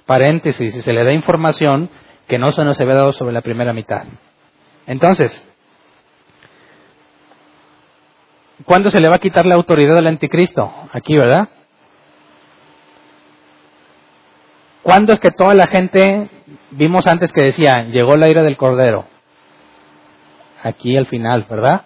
paréntesis 0.06 0.76
y 0.76 0.80
se 0.80 0.92
le 0.92 1.02
da 1.02 1.12
información 1.12 1.90
que 2.28 2.38
no 2.38 2.52
se 2.52 2.64
nos 2.64 2.78
había 2.78 2.94
dado 2.94 3.12
sobre 3.12 3.32
la 3.32 3.40
primera 3.40 3.72
mitad. 3.72 4.04
Entonces, 4.86 5.32
¿cuándo 8.64 8.92
se 8.92 9.00
le 9.00 9.08
va 9.08 9.16
a 9.16 9.18
quitar 9.18 9.44
la 9.44 9.56
autoridad 9.56 9.98
al 9.98 10.06
anticristo? 10.06 10.72
Aquí, 10.92 11.16
¿verdad? 11.16 11.48
¿Cuándo 14.84 15.12
es 15.12 15.18
que 15.18 15.32
toda 15.32 15.54
la 15.54 15.66
gente, 15.66 16.30
vimos 16.70 17.08
antes 17.08 17.32
que 17.32 17.40
decía, 17.40 17.86
llegó 17.90 18.16
la 18.16 18.28
ira 18.28 18.44
del 18.44 18.56
Cordero? 18.56 19.06
Aquí 20.62 20.96
al 20.96 21.06
final, 21.06 21.44
¿verdad? 21.50 21.82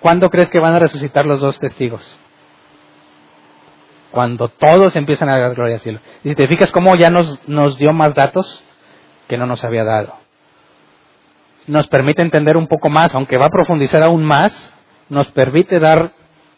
¿Cuándo 0.00 0.28
crees 0.28 0.50
que 0.50 0.60
van 0.60 0.74
a 0.74 0.78
resucitar 0.78 1.24
los 1.24 1.40
dos 1.40 1.58
testigos? 1.58 2.18
Cuando 4.12 4.48
todos 4.48 4.94
empiezan 4.94 5.30
a 5.30 5.38
dar 5.38 5.54
gloria 5.54 5.76
al 5.76 5.80
cielo. 5.80 5.98
Y 6.22 6.28
si 6.28 6.34
te 6.34 6.46
fijas 6.46 6.70
cómo 6.70 6.94
ya 6.96 7.10
nos, 7.10 7.48
nos 7.48 7.78
dio 7.78 7.92
más 7.92 8.14
datos 8.14 8.62
que 9.26 9.38
no 9.38 9.46
nos 9.46 9.64
había 9.64 9.84
dado. 9.84 10.14
Nos 11.66 11.88
permite 11.88 12.20
entender 12.20 12.56
un 12.56 12.66
poco 12.66 12.90
más, 12.90 13.14
aunque 13.14 13.38
va 13.38 13.46
a 13.46 13.50
profundizar 13.50 14.02
aún 14.02 14.22
más, 14.22 14.74
nos 15.08 15.30
permite 15.32 15.80
dar, 15.80 16.12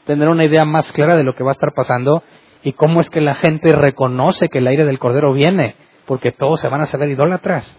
tener 0.05 0.28
una 0.28 0.44
idea 0.44 0.64
más 0.64 0.90
clara 0.93 1.16
de 1.16 1.22
lo 1.22 1.36
que 1.36 1.44
va 1.44 1.51
a 1.51 1.52
estar 1.52 1.72
pasando 1.74 2.24
y 2.64 2.72
cómo 2.72 3.01
es 3.01 3.09
que 3.09 3.20
la 3.20 3.35
gente 3.35 3.70
reconoce 3.70 4.48
que 4.48 4.59
el 4.59 4.66
aire 4.66 4.85
del 4.85 4.98
Cordero 4.98 5.32
viene, 5.32 5.76
porque 6.06 6.32
todos 6.32 6.60
se 6.60 6.68
van 6.68 6.81
a 6.81 6.86
saber 6.86 7.10
idólatras. 7.10 7.78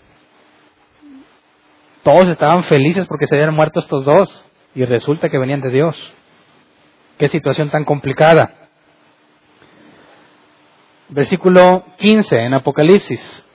Todos 2.03 2.27
estaban 2.29 2.63
felices 2.63 3.07
porque 3.07 3.27
se 3.27 3.35
habían 3.35 3.53
muerto 3.53 3.81
estos 3.81 4.05
dos 4.05 4.45
y 4.73 4.85
resulta 4.85 5.27
que 5.27 5.39
venían 5.39 5.61
de 5.61 5.71
Dios. 5.71 6.13
Qué 7.17 7.27
situación 7.27 7.69
tan 7.69 7.83
complicada. 7.83 8.64
Versículo 11.09 11.83
15 11.97 12.35
en 12.45 12.55
Apocalipsis. 12.55 13.45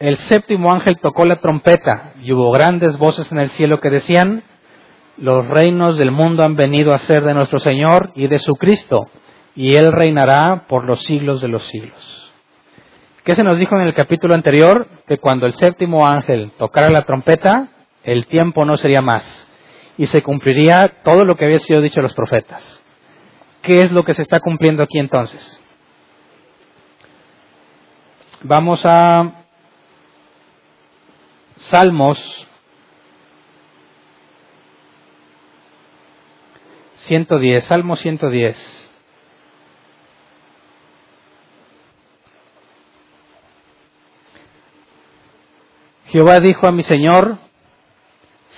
El 0.00 0.16
séptimo 0.16 0.72
ángel 0.72 0.98
tocó 0.98 1.24
la 1.24 1.36
trompeta 1.36 2.14
y 2.22 2.32
hubo 2.32 2.50
grandes 2.50 2.98
voces 2.98 3.30
en 3.30 3.38
el 3.38 3.50
cielo 3.50 3.78
que 3.78 3.90
decían, 3.90 4.42
los 5.16 5.46
reinos 5.46 5.96
del 5.96 6.10
mundo 6.10 6.42
han 6.42 6.56
venido 6.56 6.92
a 6.92 6.98
ser 6.98 7.22
de 7.22 7.34
nuestro 7.34 7.60
Señor 7.60 8.10
y 8.16 8.26
de 8.26 8.40
su 8.40 8.54
Cristo, 8.54 9.10
y 9.54 9.76
Él 9.76 9.92
reinará 9.92 10.64
por 10.66 10.84
los 10.84 11.02
siglos 11.02 11.40
de 11.40 11.48
los 11.48 11.64
siglos. 11.66 12.32
¿Qué 13.22 13.36
se 13.36 13.44
nos 13.44 13.58
dijo 13.58 13.76
en 13.76 13.82
el 13.82 13.94
capítulo 13.94 14.34
anterior? 14.34 14.88
Que 15.06 15.18
cuando 15.18 15.46
el 15.46 15.52
séptimo 15.52 16.06
ángel 16.06 16.50
tocara 16.58 16.88
la 16.88 17.02
trompeta, 17.02 17.68
el 18.02 18.26
tiempo 18.26 18.64
no 18.64 18.76
sería 18.76 19.02
más, 19.02 19.46
y 19.98 20.06
se 20.06 20.22
cumpliría 20.22 20.94
todo 21.04 21.24
lo 21.24 21.36
que 21.36 21.44
había 21.44 21.58
sido 21.60 21.80
dicho 21.80 22.00
a 22.00 22.02
los 22.02 22.14
profetas. 22.14 22.82
¿Qué 23.62 23.82
es 23.82 23.92
lo 23.92 24.04
que 24.04 24.14
se 24.14 24.22
está 24.22 24.40
cumpliendo 24.40 24.82
aquí 24.82 24.98
entonces? 24.98 25.59
Vamos 28.42 28.80
a 28.86 29.32
Salmos 31.56 32.48
110, 37.00 37.64
Salmo 37.64 37.96
110. 37.96 38.90
Jehová 46.06 46.40
dijo 46.40 46.66
a 46.66 46.72
mi 46.72 46.82
Señor, 46.82 47.36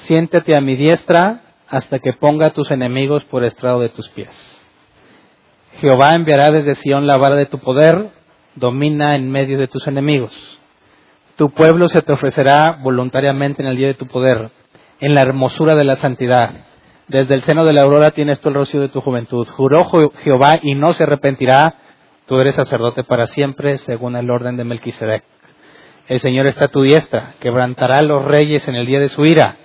siéntate 0.05 0.55
a 0.55 0.61
mi 0.61 0.77
diestra 0.77 1.43
hasta 1.67 1.99
que 1.99 2.13
ponga 2.13 2.47
a 2.47 2.53
tus 2.53 2.71
enemigos 2.71 3.25
por 3.25 3.45
estrado 3.45 3.81
de 3.81 3.89
tus 3.89 4.09
pies. 4.11 4.65
Jehová 5.81 6.15
enviará 6.15 6.53
desde 6.53 6.77
Sión 6.77 7.09
la 7.09 7.17
vara 7.17 7.35
de 7.35 7.47
tu 7.47 7.59
poder, 7.59 8.22
domina 8.55 9.15
en 9.15 9.31
medio 9.31 9.59
de 9.59 9.69
tus 9.69 9.87
enemigos. 9.87 10.33
Tu 11.37 11.51
pueblo 11.51 11.89
se 11.89 12.03
te 12.03 12.13
ofrecerá 12.13 12.79
voluntariamente 12.83 13.63
en 13.63 13.69
el 13.69 13.77
día 13.77 13.89
de 13.89 13.95
tu 13.95 14.07
poder, 14.07 14.51
en 15.01 15.15
la 15.15 15.23
hermosura 15.23 15.75
de 15.75 15.85
la 15.85 15.97
santidad. 15.97 16.51
Desde 17.09 17.35
el 17.35 17.43
seno 17.43 17.65
de 17.65 17.73
la 17.73 17.83
aurora 17.83 18.11
tienes 18.11 18.41
tú 18.41 18.49
el 18.49 18.55
rocío 18.55 18.81
de 18.81 18.89
tu 18.89 19.01
juventud. 19.01 19.47
Juró 19.49 19.89
Jehová 20.19 20.59
y 20.63 20.75
no 20.75 20.93
se 20.93 21.03
arrepentirá. 21.05 21.75
Tú 22.27 22.39
eres 22.39 22.55
sacerdote 22.55 23.03
para 23.03 23.27
siempre, 23.27 23.79
según 23.79 24.17
el 24.17 24.31
orden 24.31 24.57
de 24.57 24.65
Melquisedec. 24.65 25.25
El 26.09 26.21
Señor 26.21 26.47
está 26.47 26.67
a 26.67 26.69
tu 26.69 26.83
diestra, 26.83 27.35
quebrantará 27.41 27.99
a 27.99 28.03
los 28.03 28.25
reyes 28.25 28.67
en 28.69 28.75
el 28.75 28.87
día 28.87 29.01
de 29.01 29.09
su 29.09 29.25
ira. 29.25 29.57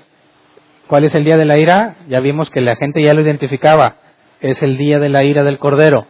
¿Cuál 0.87 1.03
es 1.03 1.13
el 1.15 1.25
día 1.25 1.37
de 1.37 1.45
la 1.45 1.57
ira? 1.57 1.95
Ya 2.07 2.19
vimos 2.21 2.49
que 2.49 2.61
la 2.61 2.75
gente 2.75 3.03
ya 3.03 3.13
lo 3.13 3.21
identificaba. 3.21 3.97
Es 4.39 4.63
el 4.63 4.77
día 4.77 4.99
de 4.99 5.09
la 5.09 5.23
ira 5.23 5.43
del 5.43 5.59
Cordero. 5.59 6.07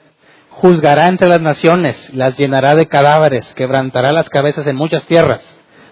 Juzgará 0.62 1.08
entre 1.08 1.28
las 1.28 1.40
naciones, 1.40 2.12
las 2.16 2.36
llenará 2.36 2.74
de 2.74 2.88
cadáveres, 2.88 3.54
quebrantará 3.54 4.12
las 4.12 4.28
cabezas 4.28 4.66
en 4.66 4.76
muchas 4.76 5.06
tierras. 5.06 5.46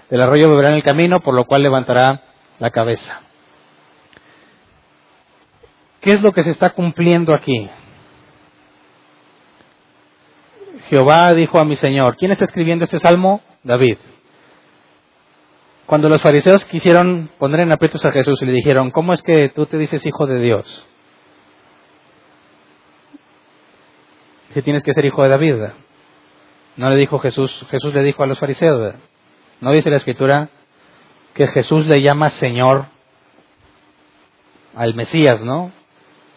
Del 0.09 0.21
arroyo 0.21 0.49
beberá 0.49 0.69
en 0.69 0.75
el 0.75 0.83
camino, 0.83 1.19
por 1.21 1.35
lo 1.35 1.45
cual 1.45 1.61
levantará 1.61 2.23
la 2.57 2.71
cabeza. 2.71 3.21
¿Qué 6.01 6.11
es 6.13 6.21
lo 6.23 6.31
que 6.31 6.41
se 6.41 6.49
está 6.49 6.71
cumpliendo 6.71 7.35
aquí? 7.35 7.69
Jehová 10.89 11.33
dijo 11.35 11.59
a 11.59 11.65
mi 11.65 11.75
Señor, 11.75 12.15
¿quién 12.15 12.31
está 12.31 12.45
escribiendo 12.45 12.85
este 12.85 12.97
salmo? 12.97 13.41
David. 13.61 13.97
Cuando 15.85 16.09
los 16.09 16.23
fariseos 16.23 16.65
quisieron 16.65 17.29
poner 17.37 17.59
en 17.59 17.71
aprietos 17.71 18.03
a 18.03 18.11
Jesús 18.11 18.41
y 18.41 18.45
le 18.47 18.53
dijeron, 18.53 18.89
¿cómo 18.89 19.13
es 19.13 19.21
que 19.21 19.49
tú 19.49 19.67
te 19.67 19.77
dices 19.77 20.03
hijo 20.07 20.25
de 20.25 20.39
Dios? 20.39 20.87
Si 24.55 24.61
tienes 24.61 24.83
que 24.83 24.93
ser 24.93 25.03
hijo 25.03 25.21
de 25.21 25.27
David. 25.27 25.55
No 26.77 26.89
le 26.89 26.95
dijo 26.95 27.19
Jesús, 27.19 27.65
Jesús 27.69 27.93
le 27.93 28.03
dijo 28.03 28.23
a 28.23 28.25
los 28.25 28.39
fariseos, 28.39 28.95
no 29.59 29.71
dice 29.73 29.89
la 29.89 29.97
escritura 29.97 30.47
que 31.33 31.45
Jesús 31.47 31.87
le 31.87 32.01
llama 32.01 32.29
Señor 32.29 32.85
al 34.73 34.95
Mesías, 34.95 35.43
¿no? 35.43 35.73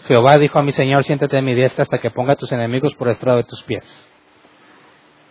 Jehová 0.08 0.36
dijo 0.36 0.58
a 0.58 0.64
mi 0.64 0.72
Señor, 0.72 1.04
siéntate 1.04 1.38
en 1.38 1.44
mi 1.44 1.54
diestra 1.54 1.84
hasta 1.84 2.00
que 2.00 2.10
ponga 2.10 2.32
a 2.32 2.36
tus 2.36 2.50
enemigos 2.50 2.92
por 2.94 3.08
estrado 3.08 3.36
de 3.36 3.44
tus 3.44 3.62
pies. 3.62 3.84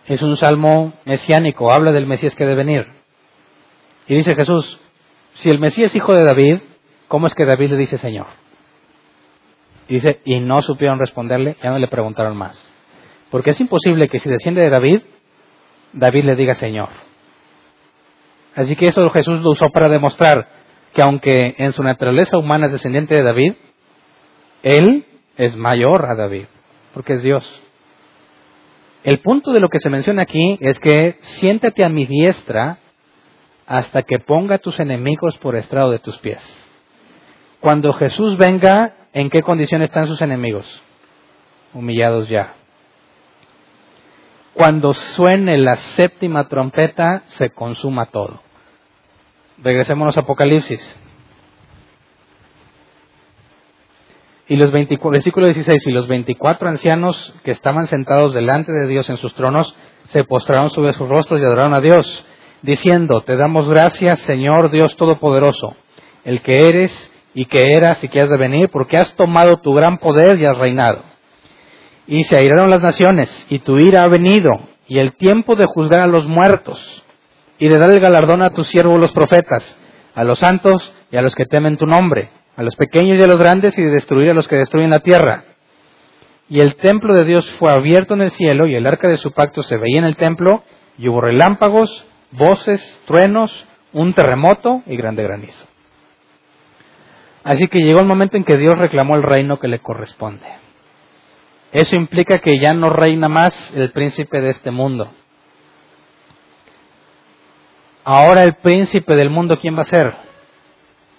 Es 0.06 0.22
un 0.22 0.38
salmo 0.38 0.94
mesiánico, 1.04 1.70
habla 1.70 1.92
del 1.92 2.06
Mesías 2.06 2.34
que 2.34 2.44
debe 2.44 2.64
venir. 2.64 2.88
Y 4.06 4.14
dice 4.14 4.34
Jesús, 4.34 4.80
si 5.34 5.50
el 5.50 5.58
Mesías 5.58 5.90
es 5.90 5.96
hijo 5.96 6.14
de 6.14 6.24
David, 6.24 6.60
¿cómo 7.06 7.26
es 7.26 7.34
que 7.34 7.44
David 7.44 7.72
le 7.72 7.76
dice 7.76 7.98
Señor? 7.98 8.28
Y 9.88 9.96
dice, 9.96 10.22
y 10.24 10.40
no 10.40 10.62
supieron 10.62 10.98
responderle, 10.98 11.58
ya 11.62 11.68
no 11.68 11.78
le 11.78 11.88
preguntaron 11.88 12.34
más. 12.34 12.76
Porque 13.30 13.50
es 13.50 13.60
imposible 13.60 14.08
que 14.08 14.18
si 14.18 14.28
desciende 14.28 14.62
de 14.62 14.70
David, 14.70 15.02
David 15.92 16.24
le 16.24 16.36
diga 16.36 16.54
Señor. 16.54 16.88
Así 18.54 18.74
que 18.76 18.86
eso 18.86 19.08
Jesús 19.10 19.40
lo 19.42 19.50
usó 19.50 19.68
para 19.70 19.88
demostrar 19.88 20.48
que 20.92 21.02
aunque 21.02 21.54
en 21.58 21.72
su 21.72 21.82
naturaleza 21.82 22.38
humana 22.38 22.66
es 22.66 22.72
descendiente 22.72 23.14
de 23.14 23.22
David, 23.22 23.54
Él 24.62 25.04
es 25.36 25.56
mayor 25.56 26.06
a 26.06 26.14
David, 26.14 26.46
porque 26.94 27.14
es 27.14 27.22
Dios. 27.22 27.44
El 29.04 29.20
punto 29.20 29.52
de 29.52 29.60
lo 29.60 29.68
que 29.68 29.78
se 29.78 29.90
menciona 29.90 30.22
aquí 30.22 30.58
es 30.60 30.80
que 30.80 31.16
siéntate 31.20 31.84
a 31.84 31.88
mi 31.88 32.04
diestra 32.06 32.78
hasta 33.66 34.02
que 34.02 34.18
ponga 34.18 34.58
tus 34.58 34.80
enemigos 34.80 35.38
por 35.38 35.54
estrado 35.54 35.90
de 35.90 35.98
tus 35.98 36.18
pies. 36.18 36.42
Cuando 37.60 37.92
Jesús 37.92 38.36
venga, 38.36 38.94
¿en 39.12 39.30
qué 39.30 39.42
condición 39.42 39.82
están 39.82 40.06
sus 40.06 40.20
enemigos? 40.20 40.82
Humillados 41.74 42.28
ya. 42.28 42.54
Cuando 44.58 44.92
suene 44.92 45.56
la 45.56 45.76
séptima 45.76 46.48
trompeta, 46.48 47.22
se 47.36 47.50
consuma 47.50 48.06
todo. 48.06 48.42
Regresémonos 49.62 50.16
a 50.16 50.22
Apocalipsis. 50.22 50.80
Y 54.48 54.56
los 54.56 54.72
24, 54.72 55.12
versículo 55.12 55.46
16, 55.46 55.86
y 55.86 55.92
los 55.92 56.08
24 56.08 56.70
ancianos 56.70 57.32
que 57.44 57.52
estaban 57.52 57.86
sentados 57.86 58.34
delante 58.34 58.72
de 58.72 58.88
Dios 58.88 59.08
en 59.10 59.18
sus 59.18 59.32
tronos, 59.34 59.76
se 60.08 60.24
postraron 60.24 60.70
sobre 60.70 60.92
sus 60.92 61.08
rostros 61.08 61.38
y 61.38 61.44
adoraron 61.44 61.74
a 61.74 61.80
Dios 61.80 62.26
diciendo, 62.62 63.20
te 63.20 63.36
damos 63.36 63.68
gracias, 63.68 64.18
Señor 64.22 64.72
Dios 64.72 64.96
Todopoderoso, 64.96 65.76
el 66.24 66.42
que 66.42 66.68
eres 66.68 67.12
y 67.32 67.44
que 67.44 67.76
eras 67.76 68.02
y 68.02 68.08
que 68.08 68.22
has 68.22 68.28
de 68.28 68.36
venir, 68.36 68.70
porque 68.70 68.96
has 68.96 69.14
tomado 69.14 69.58
tu 69.58 69.72
gran 69.72 69.98
poder 69.98 70.36
y 70.40 70.46
has 70.46 70.58
reinado. 70.58 71.07
Y 72.08 72.24
se 72.24 72.36
airaron 72.36 72.70
las 72.70 72.80
naciones, 72.80 73.46
y 73.50 73.60
tu 73.60 73.78
ira 73.78 74.02
ha 74.02 74.08
venido, 74.08 74.50
y 74.88 74.98
el 74.98 75.12
tiempo 75.12 75.54
de 75.54 75.66
juzgar 75.66 76.00
a 76.00 76.06
los 76.06 76.26
muertos, 76.26 77.04
y 77.58 77.68
de 77.68 77.78
dar 77.78 77.90
el 77.90 78.00
galardón 78.00 78.42
a 78.42 78.50
tus 78.50 78.66
siervos 78.68 78.98
los 78.98 79.12
profetas, 79.12 79.78
a 80.14 80.24
los 80.24 80.38
santos 80.38 80.92
y 81.12 81.16
a 81.18 81.22
los 81.22 81.34
que 81.34 81.44
temen 81.44 81.76
tu 81.76 81.84
nombre, 81.86 82.30
a 82.56 82.62
los 82.62 82.74
pequeños 82.76 83.18
y 83.18 83.22
a 83.22 83.26
los 83.26 83.38
grandes, 83.38 83.78
y 83.78 83.82
de 83.82 83.90
destruir 83.90 84.30
a 84.30 84.34
los 84.34 84.48
que 84.48 84.56
destruyen 84.56 84.90
la 84.90 85.00
tierra. 85.00 85.44
Y 86.48 86.60
el 86.60 86.76
templo 86.76 87.14
de 87.14 87.24
Dios 87.24 87.48
fue 87.52 87.70
abierto 87.70 88.14
en 88.14 88.22
el 88.22 88.30
cielo, 88.30 88.66
y 88.66 88.74
el 88.74 88.86
arca 88.86 89.06
de 89.08 89.18
su 89.18 89.32
pacto 89.32 89.62
se 89.62 89.76
veía 89.76 89.98
en 89.98 90.06
el 90.06 90.16
templo, 90.16 90.64
y 90.96 91.08
hubo 91.08 91.20
relámpagos, 91.20 92.06
voces, 92.30 93.00
truenos, 93.06 93.66
un 93.92 94.14
terremoto 94.14 94.82
y 94.86 94.96
grande 94.96 95.22
granizo. 95.24 95.66
Así 97.44 97.68
que 97.68 97.80
llegó 97.80 98.00
el 98.00 98.06
momento 98.06 98.38
en 98.38 98.44
que 98.44 98.56
Dios 98.56 98.78
reclamó 98.78 99.14
el 99.14 99.22
reino 99.22 99.58
que 99.58 99.68
le 99.68 99.78
corresponde. 99.80 100.46
Eso 101.72 101.96
implica 101.96 102.38
que 102.38 102.58
ya 102.58 102.72
no 102.72 102.90
reina 102.90 103.28
más 103.28 103.72
el 103.74 103.90
príncipe 103.90 104.40
de 104.40 104.50
este 104.50 104.70
mundo. 104.70 105.10
Ahora 108.04 108.42
el 108.42 108.54
príncipe 108.54 109.14
del 109.14 109.28
mundo, 109.28 109.58
¿quién 109.60 109.76
va 109.76 109.82
a 109.82 109.84
ser? 109.84 110.16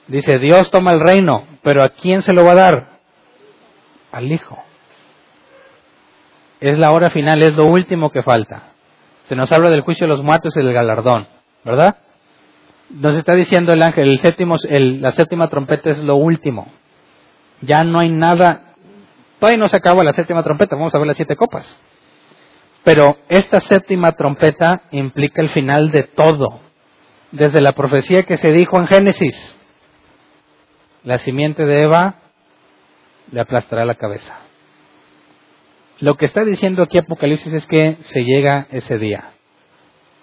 Dice, 0.07 0.39
Dios 0.39 0.71
toma 0.71 0.91
el 0.91 0.99
reino, 0.99 1.45
pero 1.61 1.84
¿a 1.84 1.89
quién 1.89 2.23
se 2.23 2.34
lo 2.34 2.43
va 2.43 2.53
a 2.53 2.55
dar? 2.55 2.89
Al 4.11 4.31
Hijo. 4.31 4.57
Es 6.59 6.80
la 6.80 6.91
hora 6.91 7.11
final, 7.11 7.41
es 7.43 7.53
lo 7.53 7.67
último 7.67 8.11
que 8.11 8.21
falta 8.21 8.73
Se 9.27 9.35
nos 9.35 9.51
habla 9.51 9.69
del 9.69 9.81
juicio 9.81 10.07
de 10.07 10.13
los 10.13 10.23
muertos 10.23 10.57
y 10.57 10.59
del 10.59 10.73
galardón, 10.73 11.27
¿verdad? 11.63 11.97
Nos 12.89 13.15
está 13.15 13.35
diciendo 13.35 13.71
el 13.71 13.84
ángel, 13.84 14.09
el 14.09 14.19
séptimo, 14.19 14.55
la 14.67 15.11
séptima 15.11 15.47
trompeta 15.47 15.91
es 15.91 15.99
lo 16.03 16.15
último. 16.15 16.71
Ya 17.61 17.84
no 17.84 17.99
hay 17.99 18.09
nada. 18.09 18.68
Todavía 19.40 19.57
no 19.57 19.70
se 19.70 19.78
acaba 19.78 20.03
la 20.03 20.14
séptima 20.14 20.44
trompeta, 20.44 20.76
vamos 20.76 20.94
a 20.94 20.98
ver 20.98 21.07
las 21.07 21.16
siete 21.16 21.36
copas. 21.36 21.80
Pero 22.84 23.18
esta 23.30 23.60
séptima 23.61 24.11
trompeta 24.14 24.84
implica 24.91 25.41
el 25.41 25.49
final 25.49 25.91
de 25.91 26.03
todo. 26.03 26.60
Desde 27.32 27.61
la 27.61 27.74
profecía 27.74 28.24
que 28.24 28.38
se 28.38 28.52
dijo 28.52 28.78
en 28.78 28.88
Génesis, 28.88 29.56
la 31.03 31.18
simiente 31.20 31.66
de 31.66 31.84
Eva 31.84 32.16
le 33.32 33.40
aplastará 33.40 33.86
la 33.86 33.95
cabeza. 33.95 34.36
Lo 35.99 36.16
que 36.16 36.26
está 36.26 36.44
diciendo 36.44 36.82
aquí 36.82 36.98
Apocalipsis 36.98 37.53
es 37.53 37.68
que 37.68 37.98
se 38.02 38.24
llega 38.24 38.68
ese 38.72 38.98
día. 38.98 39.32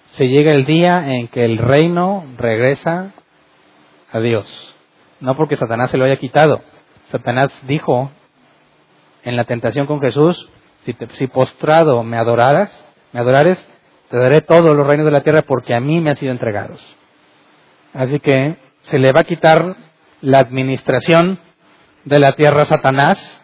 Se 0.07 0.27
llega 0.27 0.53
el 0.53 0.65
día 0.65 1.15
en 1.15 1.29
que 1.29 1.45
el 1.45 1.59
reino 1.59 2.25
regresa 2.37 3.13
a 4.11 4.21
Dios. 4.21 4.75
No 5.21 5.35
porque 5.35 5.57
Satanás 5.57 5.91
se 5.91 5.99
lo 5.99 6.05
haya 6.05 6.17
quitado. 6.17 6.63
Satanás 7.07 7.57
dijo 7.67 8.11
en 9.27 9.36
la 9.36 9.44
tentación 9.44 9.86
con 9.86 10.01
Jesús, 10.01 10.48
si, 10.85 11.27
postrado 11.27 12.05
me 12.05 12.16
adoraras, 12.16 12.70
me 13.12 13.19
adorares, 13.19 13.59
te 14.09 14.16
daré 14.16 14.40
todos 14.40 14.77
los 14.77 14.86
reinos 14.86 15.05
de 15.05 15.11
la 15.11 15.24
tierra 15.24 15.43
porque 15.43 15.74
a 15.74 15.81
mí 15.81 16.01
me 16.01 16.11
han 16.11 16.16
sido 16.16 16.31
entregados. 16.31 16.81
Así 17.93 18.20
que 18.20 18.57
se 18.82 19.01
le 19.01 19.11
va 19.11 19.23
a 19.23 19.24
quitar 19.24 19.77
la 20.20 20.39
administración 20.39 21.40
de 22.05 22.20
la 22.20 22.32
tierra 22.36 22.62
a 22.62 22.66
Satanás 22.66 23.43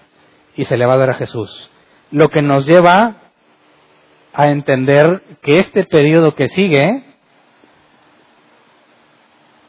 y 0.55 0.63
se 0.65 0.77
le 0.77 0.87
va 0.87 0.95
a 0.95 0.99
dar 0.99 1.11
a 1.11 1.15
Jesús. 1.15 1.69
Lo 2.13 2.29
que 2.29 2.43
nos 2.43 2.65
lleva 2.65 3.17
a 4.33 4.47
entender 4.47 5.21
que 5.43 5.57
este 5.57 5.83
periodo 5.83 6.37
que 6.37 6.47
sigue 6.47 7.03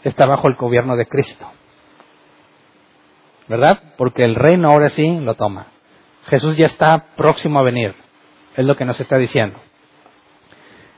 está 0.03 0.27
bajo 0.27 0.47
el 0.47 0.53
gobierno 0.53 0.95
de 0.95 1.07
Cristo. 1.07 1.47
¿Verdad? 3.47 3.81
Porque 3.97 4.23
el 4.23 4.35
reino 4.35 4.69
ahora 4.69 4.89
sí 4.89 5.19
lo 5.21 5.33
toma. 5.33 5.72
Jesús 6.27 6.57
ya 6.57 6.65
está 6.65 7.05
próximo 7.15 7.59
a 7.59 7.63
venir. 7.63 7.95
Es 8.55 8.65
lo 8.65 8.75
que 8.75 8.85
nos 8.85 8.99
está 8.99 9.17
diciendo. 9.17 9.59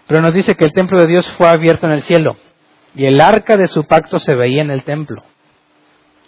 Pero 0.07 0.22
nos 0.22 0.34
dice 0.34 0.56
que 0.56 0.65
el 0.65 0.73
templo 0.73 0.99
de 0.99 1.07
Dios 1.07 1.27
fue 1.31 1.47
abierto 1.47 1.88
en 1.88 1.93
el 1.93 2.02
cielo 2.02 2.38
y 2.93 3.06
el 3.06 3.19
arca 3.19 3.57
de 3.57 3.68
su 3.68 3.85
pacto 3.85 4.19
se 4.19 4.35
veía 4.35 4.61
en 4.61 4.72
el 4.72 4.84
templo. 4.84 5.23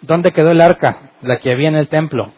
¿Dónde 0.02 0.32
quedó 0.32 0.50
el 0.50 0.60
arca? 0.60 1.12
La 1.22 1.38
que 1.38 1.52
había 1.52 1.68
en 1.68 1.76
el 1.76 1.88
templo. 1.88 2.32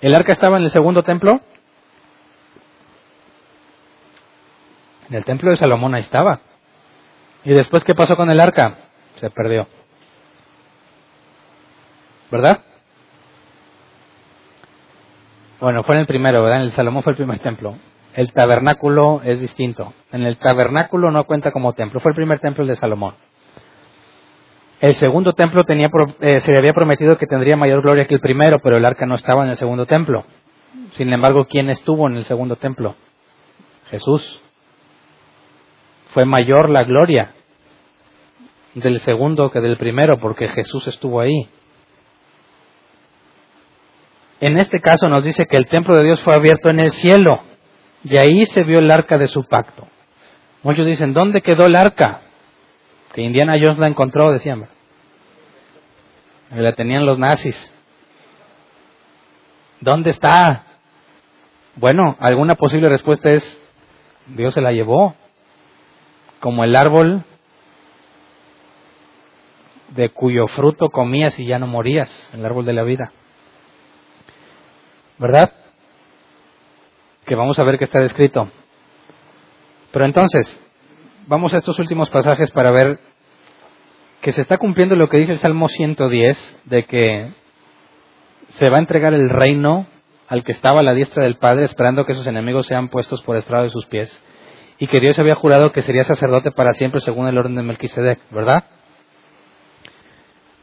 ¿El 0.00 0.14
arca 0.14 0.32
estaba 0.32 0.58
en 0.58 0.64
el 0.64 0.70
segundo 0.70 1.02
templo? 1.02 1.40
En 5.08 5.14
el 5.14 5.24
templo 5.24 5.50
de 5.50 5.56
Salomón 5.56 5.94
ahí 5.94 6.00
estaba. 6.00 6.40
¿Y 7.44 7.52
después 7.52 7.84
qué 7.84 7.94
pasó 7.94 8.16
con 8.16 8.30
el 8.30 8.40
arca? 8.40 8.76
Se 9.16 9.30
perdió. 9.30 9.66
¿Verdad? 12.30 12.62
Bueno, 15.64 15.82
fue 15.82 15.94
en 15.94 16.02
el 16.02 16.06
primero, 16.06 16.42
¿verdad? 16.42 16.60
En 16.60 16.66
el 16.66 16.72
Salomón 16.72 17.02
fue 17.02 17.12
el 17.12 17.16
primer 17.16 17.38
templo. 17.38 17.74
El 18.12 18.30
tabernáculo 18.34 19.22
es 19.24 19.40
distinto. 19.40 19.94
En 20.12 20.24
el 20.24 20.36
tabernáculo 20.36 21.10
no 21.10 21.24
cuenta 21.24 21.52
como 21.52 21.72
templo. 21.72 22.00
Fue 22.00 22.10
el 22.10 22.14
primer 22.14 22.38
templo 22.38 22.66
de 22.66 22.76
Salomón. 22.76 23.14
El 24.82 24.92
segundo 24.96 25.32
templo 25.32 25.64
tenía, 25.64 25.90
eh, 26.20 26.40
se 26.40 26.52
le 26.52 26.58
había 26.58 26.74
prometido 26.74 27.16
que 27.16 27.26
tendría 27.26 27.56
mayor 27.56 27.80
gloria 27.80 28.06
que 28.06 28.12
el 28.12 28.20
primero, 28.20 28.58
pero 28.58 28.76
el 28.76 28.84
arca 28.84 29.06
no 29.06 29.14
estaba 29.14 29.42
en 29.42 29.52
el 29.52 29.56
segundo 29.56 29.86
templo. 29.86 30.26
Sin 30.98 31.10
embargo, 31.10 31.46
¿quién 31.46 31.70
estuvo 31.70 32.08
en 32.08 32.16
el 32.16 32.26
segundo 32.26 32.56
templo? 32.56 32.96
Jesús. 33.86 34.42
Fue 36.08 36.26
mayor 36.26 36.68
la 36.68 36.84
gloria 36.84 37.30
del 38.74 39.00
segundo 39.00 39.50
que 39.50 39.62
del 39.62 39.78
primero, 39.78 40.18
porque 40.18 40.46
Jesús 40.48 40.86
estuvo 40.88 41.20
ahí. 41.20 41.48
En 44.44 44.58
este 44.58 44.78
caso 44.78 45.08
nos 45.08 45.24
dice 45.24 45.46
que 45.46 45.56
el 45.56 45.68
templo 45.68 45.96
de 45.96 46.04
Dios 46.04 46.22
fue 46.22 46.34
abierto 46.34 46.68
en 46.68 46.78
el 46.78 46.90
cielo 46.90 47.40
y 48.04 48.18
ahí 48.18 48.44
se 48.44 48.62
vio 48.62 48.78
el 48.78 48.90
arca 48.90 49.16
de 49.16 49.26
su 49.26 49.48
pacto. 49.48 49.88
Muchos 50.62 50.84
dicen, 50.84 51.14
¿dónde 51.14 51.40
quedó 51.40 51.64
el 51.64 51.74
arca? 51.74 52.20
Que 53.14 53.22
Indiana 53.22 53.54
Jones 53.58 53.78
la 53.78 53.86
encontró, 53.86 54.30
decían. 54.32 54.68
La 56.54 56.74
tenían 56.74 57.06
los 57.06 57.18
nazis. 57.18 57.56
¿Dónde 59.80 60.10
está? 60.10 60.64
Bueno, 61.76 62.14
alguna 62.20 62.54
posible 62.56 62.90
respuesta 62.90 63.30
es, 63.30 63.58
Dios 64.26 64.52
se 64.52 64.60
la 64.60 64.72
llevó. 64.72 65.14
Como 66.40 66.64
el 66.64 66.76
árbol 66.76 67.24
de 69.88 70.10
cuyo 70.10 70.48
fruto 70.48 70.90
comías 70.90 71.38
y 71.40 71.46
ya 71.46 71.58
no 71.58 71.66
morías, 71.66 72.30
el 72.34 72.44
árbol 72.44 72.66
de 72.66 72.74
la 72.74 72.82
vida. 72.82 73.10
¿Verdad? 75.18 75.52
Que 77.26 77.34
vamos 77.34 77.58
a 77.58 77.64
ver 77.64 77.78
que 77.78 77.84
está 77.84 78.00
descrito. 78.00 78.50
Pero 79.92 80.04
entonces, 80.04 80.58
vamos 81.26 81.54
a 81.54 81.58
estos 81.58 81.78
últimos 81.78 82.10
pasajes 82.10 82.50
para 82.50 82.70
ver 82.70 82.98
que 84.20 84.32
se 84.32 84.42
está 84.42 84.58
cumpliendo 84.58 84.96
lo 84.96 85.08
que 85.08 85.18
dice 85.18 85.32
el 85.32 85.38
Salmo 85.38 85.68
110, 85.68 86.62
de 86.64 86.84
que 86.84 87.32
se 88.48 88.70
va 88.70 88.76
a 88.76 88.80
entregar 88.80 89.12
el 89.12 89.28
reino 89.28 89.86
al 90.28 90.44
que 90.44 90.52
estaba 90.52 90.80
a 90.80 90.82
la 90.82 90.94
diestra 90.94 91.22
del 91.22 91.36
Padre, 91.36 91.66
esperando 91.66 92.06
que 92.06 92.14
sus 92.14 92.26
enemigos 92.26 92.66
sean 92.66 92.88
puestos 92.88 93.22
por 93.22 93.36
estrado 93.36 93.64
de 93.64 93.70
sus 93.70 93.86
pies, 93.86 94.18
y 94.78 94.86
que 94.86 95.00
Dios 95.00 95.18
había 95.18 95.34
jurado 95.34 95.72
que 95.72 95.82
sería 95.82 96.04
sacerdote 96.04 96.50
para 96.50 96.72
siempre 96.72 97.00
según 97.02 97.28
el 97.28 97.38
orden 97.38 97.54
de 97.54 97.62
Melquisedec, 97.62 98.18
¿verdad? 98.30 98.64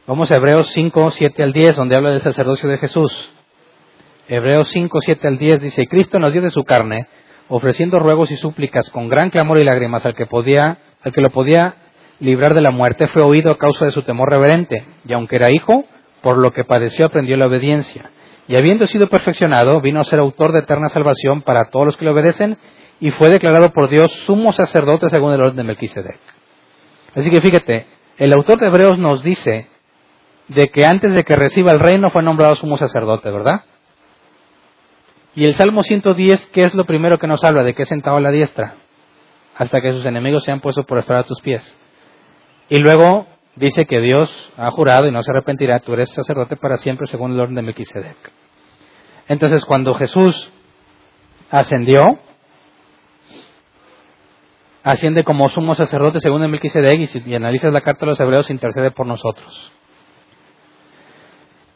Vamos 0.06 0.32
a 0.32 0.36
Hebreos 0.36 0.66
5, 0.72 1.10
7 1.10 1.42
al 1.42 1.52
10, 1.52 1.76
donde 1.76 1.96
habla 1.96 2.10
del 2.10 2.22
sacerdocio 2.22 2.68
de 2.68 2.78
Jesús. 2.78 3.30
Hebreos 4.28 4.68
5, 4.68 4.98
7 5.02 5.28
al 5.28 5.38
10 5.38 5.60
dice, 5.60 5.86
Cristo 5.86 6.18
nos 6.18 6.32
dio 6.32 6.42
de 6.42 6.50
su 6.50 6.62
carne, 6.64 7.06
ofreciendo 7.48 7.98
ruegos 7.98 8.30
y 8.30 8.36
súplicas 8.36 8.88
con 8.90 9.08
gran 9.08 9.30
clamor 9.30 9.58
y 9.58 9.64
lágrimas 9.64 10.04
al 10.06 10.14
que 10.14 10.26
podía, 10.26 10.78
al 11.02 11.12
que 11.12 11.20
lo 11.20 11.30
podía 11.30 11.74
librar 12.20 12.54
de 12.54 12.60
la 12.60 12.70
muerte, 12.70 13.08
fue 13.08 13.22
oído 13.22 13.50
a 13.50 13.58
causa 13.58 13.84
de 13.84 13.90
su 13.90 14.02
temor 14.02 14.30
reverente, 14.30 14.84
y 15.06 15.12
aunque 15.12 15.36
era 15.36 15.50
hijo, 15.50 15.84
por 16.20 16.38
lo 16.38 16.52
que 16.52 16.62
padeció 16.62 17.06
aprendió 17.06 17.36
la 17.36 17.46
obediencia. 17.46 18.10
Y 18.46 18.56
habiendo 18.56 18.86
sido 18.86 19.08
perfeccionado, 19.08 19.80
vino 19.80 20.00
a 20.00 20.04
ser 20.04 20.20
autor 20.20 20.52
de 20.52 20.60
eterna 20.60 20.88
salvación 20.88 21.42
para 21.42 21.70
todos 21.70 21.86
los 21.86 21.96
que 21.96 22.04
le 22.04 22.12
obedecen, 22.12 22.58
y 23.00 23.10
fue 23.10 23.28
declarado 23.28 23.72
por 23.72 23.90
Dios 23.90 24.12
sumo 24.24 24.52
sacerdote 24.52 25.10
según 25.10 25.32
el 25.32 25.40
orden 25.40 25.56
de 25.56 25.64
Melquisedec. 25.64 26.20
Así 27.16 27.28
que 27.28 27.40
fíjate, 27.40 27.86
el 28.18 28.32
autor 28.32 28.60
de 28.60 28.68
Hebreos 28.68 28.98
nos 28.98 29.24
dice 29.24 29.66
de 30.46 30.68
que 30.68 30.86
antes 30.86 31.12
de 31.12 31.24
que 31.24 31.34
reciba 31.34 31.72
el 31.72 31.80
reino 31.80 32.10
fue 32.10 32.22
nombrado 32.22 32.54
sumo 32.54 32.76
sacerdote, 32.76 33.28
¿verdad? 33.30 33.62
Y 35.34 35.46
el 35.46 35.54
Salmo 35.54 35.82
110, 35.82 36.46
¿qué 36.52 36.64
es 36.64 36.74
lo 36.74 36.84
primero 36.84 37.18
que 37.18 37.26
nos 37.26 37.42
habla? 37.42 37.62
De 37.62 37.74
que 37.74 37.84
es 37.84 37.88
sentado 37.88 38.18
a 38.18 38.20
la 38.20 38.30
diestra, 38.30 38.74
hasta 39.56 39.80
que 39.80 39.92
sus 39.92 40.04
enemigos 40.04 40.44
sean 40.44 40.60
puestos 40.60 40.84
por 40.84 40.98
estar 40.98 41.16
a 41.16 41.22
tus 41.22 41.40
pies. 41.40 41.74
Y 42.68 42.78
luego 42.78 43.26
dice 43.56 43.86
que 43.86 44.00
Dios 44.00 44.52
ha 44.58 44.70
jurado 44.70 45.06
y 45.06 45.10
no 45.10 45.22
se 45.22 45.30
arrepentirá, 45.30 45.78
tú 45.80 45.94
eres 45.94 46.10
sacerdote 46.10 46.56
para 46.56 46.76
siempre 46.76 47.06
según 47.06 47.32
el 47.32 47.40
orden 47.40 47.54
de 47.54 47.62
Melquisedec. 47.62 48.16
Entonces, 49.28 49.64
cuando 49.64 49.94
Jesús 49.94 50.52
ascendió, 51.50 52.18
asciende 54.82 55.24
como 55.24 55.48
sumo 55.48 55.74
sacerdote 55.74 56.20
según 56.20 56.42
el 56.42 56.50
Melquisedec 56.50 57.00
y 57.00 57.06
si 57.06 57.34
analizas 57.34 57.72
la 57.72 57.80
carta 57.80 58.04
de 58.04 58.12
los 58.12 58.20
hebreos 58.20 58.50
intercede 58.50 58.90
por 58.90 59.06
nosotros. 59.06 59.72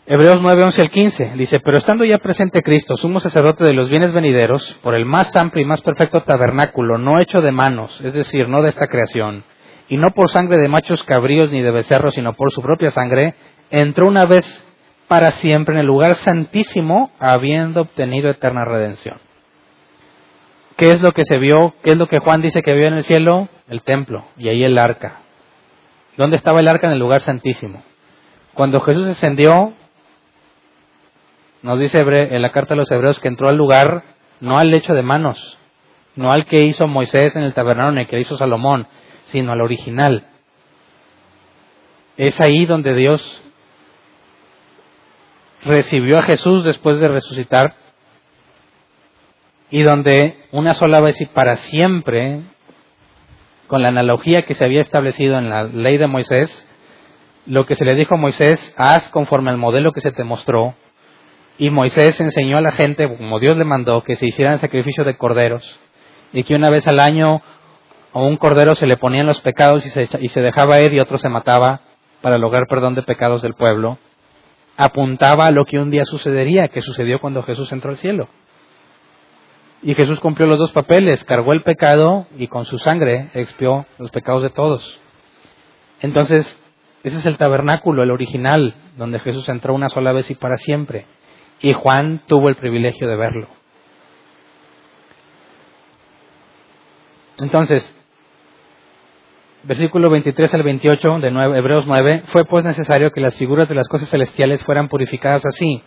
Hebreos 0.09 0.41
9, 0.41 0.63
11 0.63 0.83
al 0.83 0.91
15 0.91 1.33
dice, 1.35 1.59
pero 1.59 1.79
estando 1.79 2.05
ya 2.05 2.19
presente 2.19 2.63
Cristo, 2.63 2.97
sumo 2.97 3.19
sacerdote 3.19 3.65
de 3.65 3.73
los 3.73 3.89
bienes 3.89 4.13
venideros, 4.13 4.79
por 4.81 4.95
el 4.95 5.05
más 5.05 5.35
amplio 5.35 5.65
y 5.65 5.67
más 5.67 5.81
perfecto 5.81 6.23
tabernáculo, 6.23 6.97
no 6.97 7.21
hecho 7.21 7.41
de 7.41 7.51
manos, 7.51 8.01
es 8.05 8.15
decir, 8.15 8.49
no 8.49 8.63
de 8.63 8.69
esta 8.69 8.87
creación, 8.87 9.43
y 9.89 9.97
no 9.97 10.11
por 10.11 10.31
sangre 10.31 10.59
de 10.59 10.69
machos 10.69 11.03
cabríos 11.03 11.51
ni 11.51 11.61
de 11.61 11.73
becerros, 11.73 12.15
sino 12.15 12.35
por 12.35 12.53
su 12.53 12.63
propia 12.63 12.93
sangre, 12.93 13.35
entró 13.71 14.07
una 14.07 14.27
vez 14.27 14.47
para 15.09 15.33
siempre 15.33 15.75
en 15.75 15.81
el 15.81 15.87
lugar 15.87 16.15
santísimo, 16.15 17.11
habiendo 17.19 17.81
obtenido 17.81 18.31
eterna 18.31 18.65
redención. 18.65 19.17
¿Qué 20.77 20.93
es 20.93 21.03
lo 21.03 21.11
que 21.11 21.25
se 21.25 21.39
vio? 21.39 21.75
¿Qué 21.83 21.91
es 21.91 21.97
lo 21.97 22.07
que 22.07 22.21
Juan 22.21 22.43
dice 22.43 22.63
que 22.63 22.75
vio 22.75 22.87
en 22.87 22.95
el 22.95 23.03
cielo? 23.03 23.49
El 23.69 23.83
templo, 23.83 24.25
y 24.37 24.51
ahí 24.51 24.63
el 24.63 24.79
arca. 24.79 25.23
¿Dónde 26.17 26.37
estaba 26.37 26.61
el 26.61 26.69
arca? 26.69 26.87
En 26.87 26.93
el 26.93 27.01
lugar 27.01 27.23
santísimo. 27.23 27.83
Cuando 28.55 28.79
Jesús 28.79 29.09
ascendió, 29.09 29.75
nos 31.67 31.81
dice 31.81 31.99
en 31.99 32.43
la 32.43 32.53
carta 32.53 32.75
de 32.75 32.79
los 32.79 32.91
hebreos 32.93 33.19
que 33.19 33.27
entró 33.27 33.49
al 33.49 33.57
lugar, 33.57 34.05
no 34.39 34.57
al 34.57 34.71
lecho 34.71 34.95
de 34.95 35.03
manos, 35.03 35.59
no 36.15 36.31
al 36.31 36.47
que 36.47 36.61
hizo 36.61 36.87
Moisés 36.87 37.35
en 37.35 37.43
el 37.43 37.55
tabernáculo, 37.55 37.99
ni 37.99 38.07
que 38.07 38.21
hizo 38.21 38.37
Salomón, 38.37 38.87
sino 39.25 39.51
al 39.51 39.61
original. 39.61 40.29
Es 42.17 42.41
ahí 42.41 42.67
donde 42.67 42.95
Dios 42.95 43.43
recibió 45.65 46.21
a 46.21 46.23
Jesús 46.23 46.63
después 46.63 47.01
de 47.01 47.09
resucitar 47.09 47.75
y 49.69 49.83
donde 49.83 50.47
una 50.53 50.73
sola 50.73 51.01
vez 51.01 51.21
y 51.21 51.27
para 51.27 51.57
siempre, 51.57 52.43
con 53.67 53.83
la 53.83 53.89
analogía 53.89 54.43
que 54.43 54.55
se 54.55 54.65
había 54.65 54.83
establecido 54.83 55.37
en 55.37 55.51
la 55.51 55.65
ley 55.65 55.99
de 55.99 56.07
Moisés, 56.07 56.65
lo 57.45 57.67
que 57.67 57.75
se 57.75 57.85
le 57.85 57.97
dijo 57.97 58.15
a 58.15 58.19
Moisés, 58.19 58.73
haz 58.77 59.09
conforme 59.09 59.51
al 59.51 59.59
modelo 59.59 59.91
que 59.91 60.01
se 60.01 60.13
te 60.13 60.23
mostró, 60.23 60.77
y 61.59 61.71
Moisés 61.71 62.21
enseñó 62.21 62.59
a 62.59 62.61
la 62.61 62.73
gente, 62.73 63.09
como 63.17 63.41
Dios 63.41 63.57
le 63.57 63.65
mandó, 63.65 64.03
que 64.03 64.17
se 64.17 64.27
hicieran 64.27 64.61
sacrificio 64.61 65.05
de 65.05 65.17
corderos, 65.17 65.79
y 66.33 66.43
que 66.43 66.55
una 66.55 66.71
vez 66.71 66.87
al 66.87 67.01
año 67.01 67.43
a 68.13 68.21
un 68.21 68.37
cordero 68.37 68.75
se 68.75 68.87
le 68.87 68.97
ponían 68.97 69.27
los 69.27 69.41
pecados 69.41 69.85
y 69.87 69.91
se, 69.91 70.09
y 70.21 70.29
se 70.29 70.41
dejaba 70.41 70.81
ir 70.81 70.93
y 70.93 71.01
otro 71.01 71.19
se 71.19 71.29
mataba 71.29 71.81
para 72.21 72.39
lograr 72.39 72.67
perdón 72.69 72.95
de 72.95 73.03
pecados 73.03 73.43
del 73.43 73.55
pueblo, 73.55 73.99
apuntaba 74.77 75.47
a 75.47 75.51
lo 75.51 75.65
que 75.65 75.79
un 75.79 75.91
día 75.91 76.05
sucedería, 76.05 76.69
que 76.69 76.81
sucedió 76.81 77.21
cuando 77.21 77.43
Jesús 77.43 77.73
entró 77.73 77.91
al 77.91 77.97
cielo. 77.97 78.29
Y 79.83 79.95
Jesús 79.95 80.21
cumplió 80.21 80.47
los 80.47 80.59
dos 80.59 80.73
papeles, 80.73 81.25
cargó 81.25 81.53
el 81.53 81.63
pecado 81.63 82.27
y 82.39 82.49
con 82.49 82.65
su 82.65 82.79
sangre 82.79 83.31
expió 83.35 83.87
los 83.99 84.11
pecados 84.11 84.43
de 84.43 84.51
todos. 84.51 85.01
Entonces, 86.01 86.59
ese 87.05 87.19
es 87.19 87.27
el 87.27 87.39
tabernáculo, 87.39 88.03
el 88.03 88.11
original, 88.11 88.75
donde 88.97 89.21
Jesús 89.21 89.49
entró 89.49 89.75
una 89.75 89.89
sola 89.89 90.13
vez 90.13 90.31
y 90.31 90.35
para 90.35 90.57
siempre. 90.57 91.07
Y 91.61 91.73
Juan 91.73 92.23
tuvo 92.27 92.49
el 92.49 92.57
privilegio 92.57 93.09
de 93.09 93.17
verlo. 93.17 93.49
Entonces, 97.39 97.93
versículo 99.65 100.09
23 100.11 100.55
al 100.55 100.63
28 100.63 101.19
de 101.19 101.29
Hebreos 101.29 101.85
9, 101.87 102.23
fue 102.27 102.45
pues 102.45 102.65
necesario 102.65 103.11
que 103.11 103.21
las 103.21 103.37
figuras 103.37 103.69
de 103.69 103.75
las 103.75 103.89
cosas 103.89 104.09
celestiales 104.09 104.63
fueran 104.65 104.89
purificadas 104.89 105.45
así, 105.45 105.83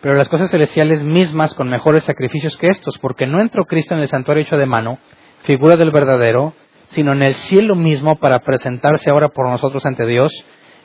pero 0.00 0.14
las 0.14 0.28
cosas 0.28 0.50
celestiales 0.50 1.02
mismas 1.02 1.54
con 1.54 1.70
mejores 1.70 2.04
sacrificios 2.04 2.56
que 2.56 2.68
estos, 2.68 2.98
porque 2.98 3.26
no 3.26 3.40
entró 3.40 3.64
Cristo 3.64 3.94
en 3.94 4.00
el 4.00 4.08
santuario 4.08 4.42
hecho 4.42 4.56
de 4.56 4.66
mano, 4.66 4.98
figura 5.44 5.76
del 5.76 5.90
verdadero, 5.90 6.52
sino 6.88 7.12
en 7.12 7.22
el 7.22 7.34
cielo 7.34 7.74
mismo 7.74 8.16
para 8.16 8.40
presentarse 8.40 9.10
ahora 9.10 9.28
por 9.28 9.48
nosotros 9.48 9.86
ante 9.86 10.06
Dios, 10.06 10.30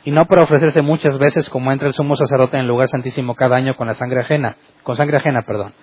y 0.06 0.12
no 0.12 0.26
para 0.26 0.44
ofrecerse 0.44 0.82
muchas 0.82 1.18
veces 1.18 1.50
como 1.50 1.72
entra 1.72 1.88
el 1.88 1.94
sumo 1.94 2.16
sacerdote 2.16 2.58
en 2.58 2.62
el 2.62 2.68
lugar 2.68 2.88
santísimo 2.88 3.36
cada 3.36 3.58
año 3.58 3.76
con 3.76 3.88
la 3.88 3.96
sangre 3.96 4.22
ajena, 4.22 4.56
con 4.84 4.98
sangre 4.98 5.18
ajena, 5.18 5.42
perdón. 5.44 5.74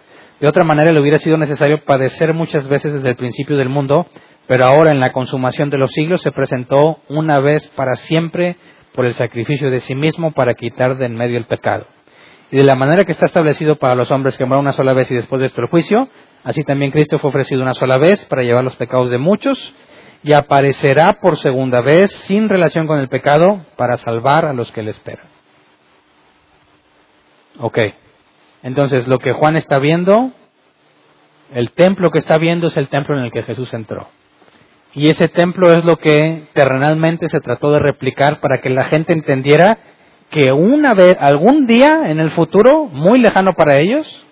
De 0.40 0.48
otra 0.48 0.64
manera 0.64 0.92
le 0.92 1.00
hubiera 1.00 1.18
sido 1.18 1.36
necesario 1.36 1.82
padecer 1.84 2.34
muchas 2.34 2.68
veces 2.68 2.92
desde 2.92 3.10
el 3.10 3.16
principio 3.16 3.56
del 3.56 3.68
mundo, 3.68 4.06
pero 4.46 4.66
ahora 4.66 4.90
en 4.90 5.00
la 5.00 5.12
consumación 5.12 5.70
de 5.70 5.78
los 5.78 5.92
siglos 5.92 6.22
se 6.22 6.32
presentó 6.32 7.00
una 7.08 7.40
vez 7.40 7.66
para 7.68 7.96
siempre 7.96 8.56
por 8.94 9.06
el 9.06 9.14
sacrificio 9.14 9.70
de 9.70 9.80
sí 9.80 9.94
mismo 9.94 10.32
para 10.32 10.54
quitar 10.54 10.96
de 10.96 11.06
en 11.06 11.14
medio 11.14 11.38
el 11.38 11.46
pecado. 11.46 11.86
Y 12.50 12.56
de 12.58 12.64
la 12.64 12.74
manera 12.74 13.04
que 13.04 13.12
está 13.12 13.26
establecido 13.26 13.76
para 13.76 13.94
los 13.94 14.10
hombres 14.10 14.36
que 14.38 14.44
mueren 14.44 14.62
una 14.62 14.72
sola 14.72 14.92
vez 14.92 15.10
y 15.10 15.16
después 15.16 15.40
de 15.40 15.46
esto 15.46 15.62
el 15.62 15.68
juicio, 15.68 16.08
así 16.44 16.62
también 16.62 16.92
Cristo 16.92 17.18
fue 17.18 17.30
ofrecido 17.30 17.62
una 17.62 17.74
sola 17.74 17.98
vez 17.98 18.24
para 18.26 18.42
llevar 18.42 18.62
los 18.62 18.76
pecados 18.76 19.10
de 19.10 19.18
muchos 19.18 19.74
y 20.26 20.32
aparecerá 20.32 21.20
por 21.22 21.36
segunda 21.36 21.82
vez 21.82 22.10
sin 22.10 22.48
relación 22.48 22.88
con 22.88 22.98
el 22.98 23.08
pecado 23.08 23.64
para 23.76 23.96
salvar 23.96 24.44
a 24.44 24.52
los 24.52 24.72
que 24.72 24.82
le 24.82 24.90
esperan. 24.90 25.26
Ok, 27.60 27.78
entonces 28.64 29.06
lo 29.06 29.20
que 29.20 29.32
Juan 29.32 29.54
está 29.54 29.78
viendo, 29.78 30.32
el 31.54 31.70
templo 31.70 32.10
que 32.10 32.18
está 32.18 32.38
viendo 32.38 32.66
es 32.66 32.76
el 32.76 32.88
templo 32.88 33.16
en 33.16 33.22
el 33.22 33.30
que 33.30 33.44
Jesús 33.44 33.72
entró. 33.72 34.08
Y 34.94 35.08
ese 35.10 35.28
templo 35.28 35.70
es 35.70 35.84
lo 35.84 35.96
que 35.98 36.48
terrenalmente 36.54 37.28
se 37.28 37.38
trató 37.38 37.70
de 37.70 37.78
replicar 37.78 38.40
para 38.40 38.60
que 38.60 38.68
la 38.68 38.86
gente 38.86 39.12
entendiera 39.12 39.78
que 40.30 40.50
una 40.50 40.92
vez, 40.94 41.16
algún 41.20 41.68
día 41.68 42.00
en 42.06 42.18
el 42.18 42.32
futuro, 42.32 42.86
muy 42.86 43.20
lejano 43.20 43.52
para 43.52 43.78
ellos, 43.78 44.26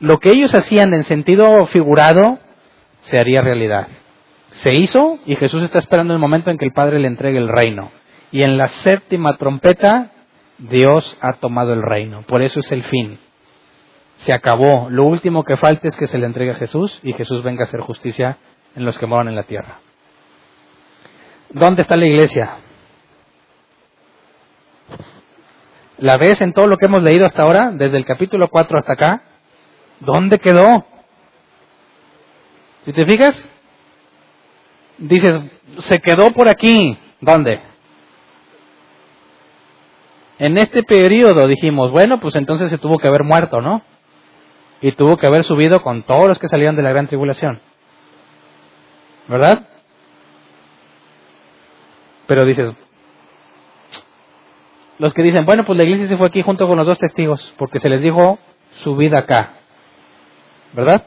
lo 0.00 0.18
que 0.18 0.30
ellos 0.30 0.52
hacían 0.52 0.92
en 0.94 1.04
sentido 1.04 1.64
figurado 1.66 2.40
se 3.02 3.20
haría 3.20 3.40
realidad. 3.40 3.86
Se 4.52 4.74
hizo 4.74 5.18
y 5.26 5.36
Jesús 5.36 5.62
está 5.62 5.78
esperando 5.78 6.12
el 6.12 6.20
momento 6.20 6.50
en 6.50 6.58
que 6.58 6.64
el 6.64 6.72
Padre 6.72 6.98
le 6.98 7.08
entregue 7.08 7.38
el 7.38 7.48
reino. 7.48 7.90
Y 8.30 8.42
en 8.42 8.56
la 8.56 8.68
séptima 8.68 9.36
trompeta, 9.36 10.12
Dios 10.58 11.16
ha 11.20 11.34
tomado 11.34 11.72
el 11.72 11.82
reino. 11.82 12.22
Por 12.22 12.42
eso 12.42 12.60
es 12.60 12.70
el 12.72 12.84
fin. 12.84 13.18
Se 14.18 14.32
acabó. 14.32 14.88
Lo 14.90 15.04
último 15.04 15.44
que 15.44 15.56
falta 15.56 15.88
es 15.88 15.96
que 15.96 16.06
se 16.06 16.18
le 16.18 16.26
entregue 16.26 16.52
a 16.52 16.56
Jesús 16.56 17.00
y 17.02 17.12
Jesús 17.12 17.42
venga 17.42 17.64
a 17.64 17.66
hacer 17.66 17.80
justicia 17.80 18.38
en 18.76 18.84
los 18.84 18.98
que 18.98 19.06
moran 19.06 19.28
en 19.28 19.36
la 19.36 19.42
tierra. 19.44 19.80
¿Dónde 21.50 21.82
está 21.82 21.96
la 21.96 22.06
iglesia? 22.06 22.56
¿La 25.98 26.16
ves 26.16 26.40
en 26.40 26.52
todo 26.52 26.66
lo 26.66 26.78
que 26.78 26.86
hemos 26.86 27.02
leído 27.02 27.26
hasta 27.26 27.42
ahora, 27.42 27.70
desde 27.70 27.96
el 27.96 28.04
capítulo 28.04 28.48
4 28.48 28.78
hasta 28.78 28.94
acá? 28.94 29.22
¿Dónde 30.00 30.38
quedó? 30.38 30.86
Si 32.84 32.92
te 32.92 33.04
fijas, 33.04 33.51
dices, 34.98 35.40
se 35.78 35.98
quedó 35.98 36.32
por 36.32 36.48
aquí. 36.48 36.96
¿Dónde? 37.20 37.60
En 40.38 40.58
este 40.58 40.82
periodo 40.82 41.46
dijimos, 41.46 41.92
bueno, 41.92 42.18
pues 42.18 42.34
entonces 42.36 42.70
se 42.70 42.78
tuvo 42.78 42.98
que 42.98 43.06
haber 43.06 43.22
muerto, 43.22 43.60
¿no? 43.60 43.82
Y 44.80 44.92
tuvo 44.92 45.16
que 45.16 45.26
haber 45.26 45.44
subido 45.44 45.82
con 45.82 46.02
todos 46.02 46.26
los 46.26 46.38
que 46.38 46.48
salían 46.48 46.74
de 46.74 46.82
la 46.82 46.90
gran 46.90 47.06
tribulación. 47.06 47.60
¿Verdad? 49.28 49.68
Pero 52.26 52.44
dices, 52.44 52.74
los 54.98 55.14
que 55.14 55.22
dicen, 55.22 55.44
bueno, 55.44 55.64
pues 55.64 55.76
la 55.76 55.84
iglesia 55.84 56.08
se 56.08 56.16
fue 56.16 56.26
aquí 56.26 56.42
junto 56.42 56.66
con 56.66 56.76
los 56.76 56.86
dos 56.86 56.98
testigos, 56.98 57.54
porque 57.56 57.78
se 57.78 57.88
les 57.88 58.02
dijo 58.02 58.38
su 58.82 58.96
vida 58.96 59.18
acá. 59.18 59.54
¿Verdad? 60.72 61.06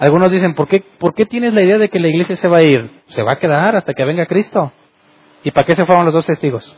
Algunos 0.00 0.32
dicen, 0.32 0.54
¿por 0.54 0.66
qué, 0.66 0.80
¿por 0.80 1.12
qué 1.12 1.26
tienes 1.26 1.52
la 1.52 1.60
idea 1.62 1.76
de 1.76 1.90
que 1.90 2.00
la 2.00 2.08
iglesia 2.08 2.34
se 2.34 2.48
va 2.48 2.56
a 2.56 2.62
ir? 2.62 2.90
Se 3.08 3.22
va 3.22 3.32
a 3.32 3.38
quedar 3.38 3.76
hasta 3.76 3.92
que 3.92 4.02
venga 4.06 4.24
Cristo. 4.24 4.72
¿Y 5.44 5.50
para 5.50 5.66
qué 5.66 5.74
se 5.74 5.84
fueron 5.84 6.06
los 6.06 6.14
dos 6.14 6.24
testigos? 6.24 6.74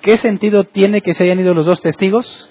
¿Qué 0.00 0.16
sentido 0.16 0.64
tiene 0.64 1.02
que 1.02 1.12
se 1.12 1.24
hayan 1.24 1.40
ido 1.40 1.52
los 1.52 1.66
dos 1.66 1.82
testigos? 1.82 2.48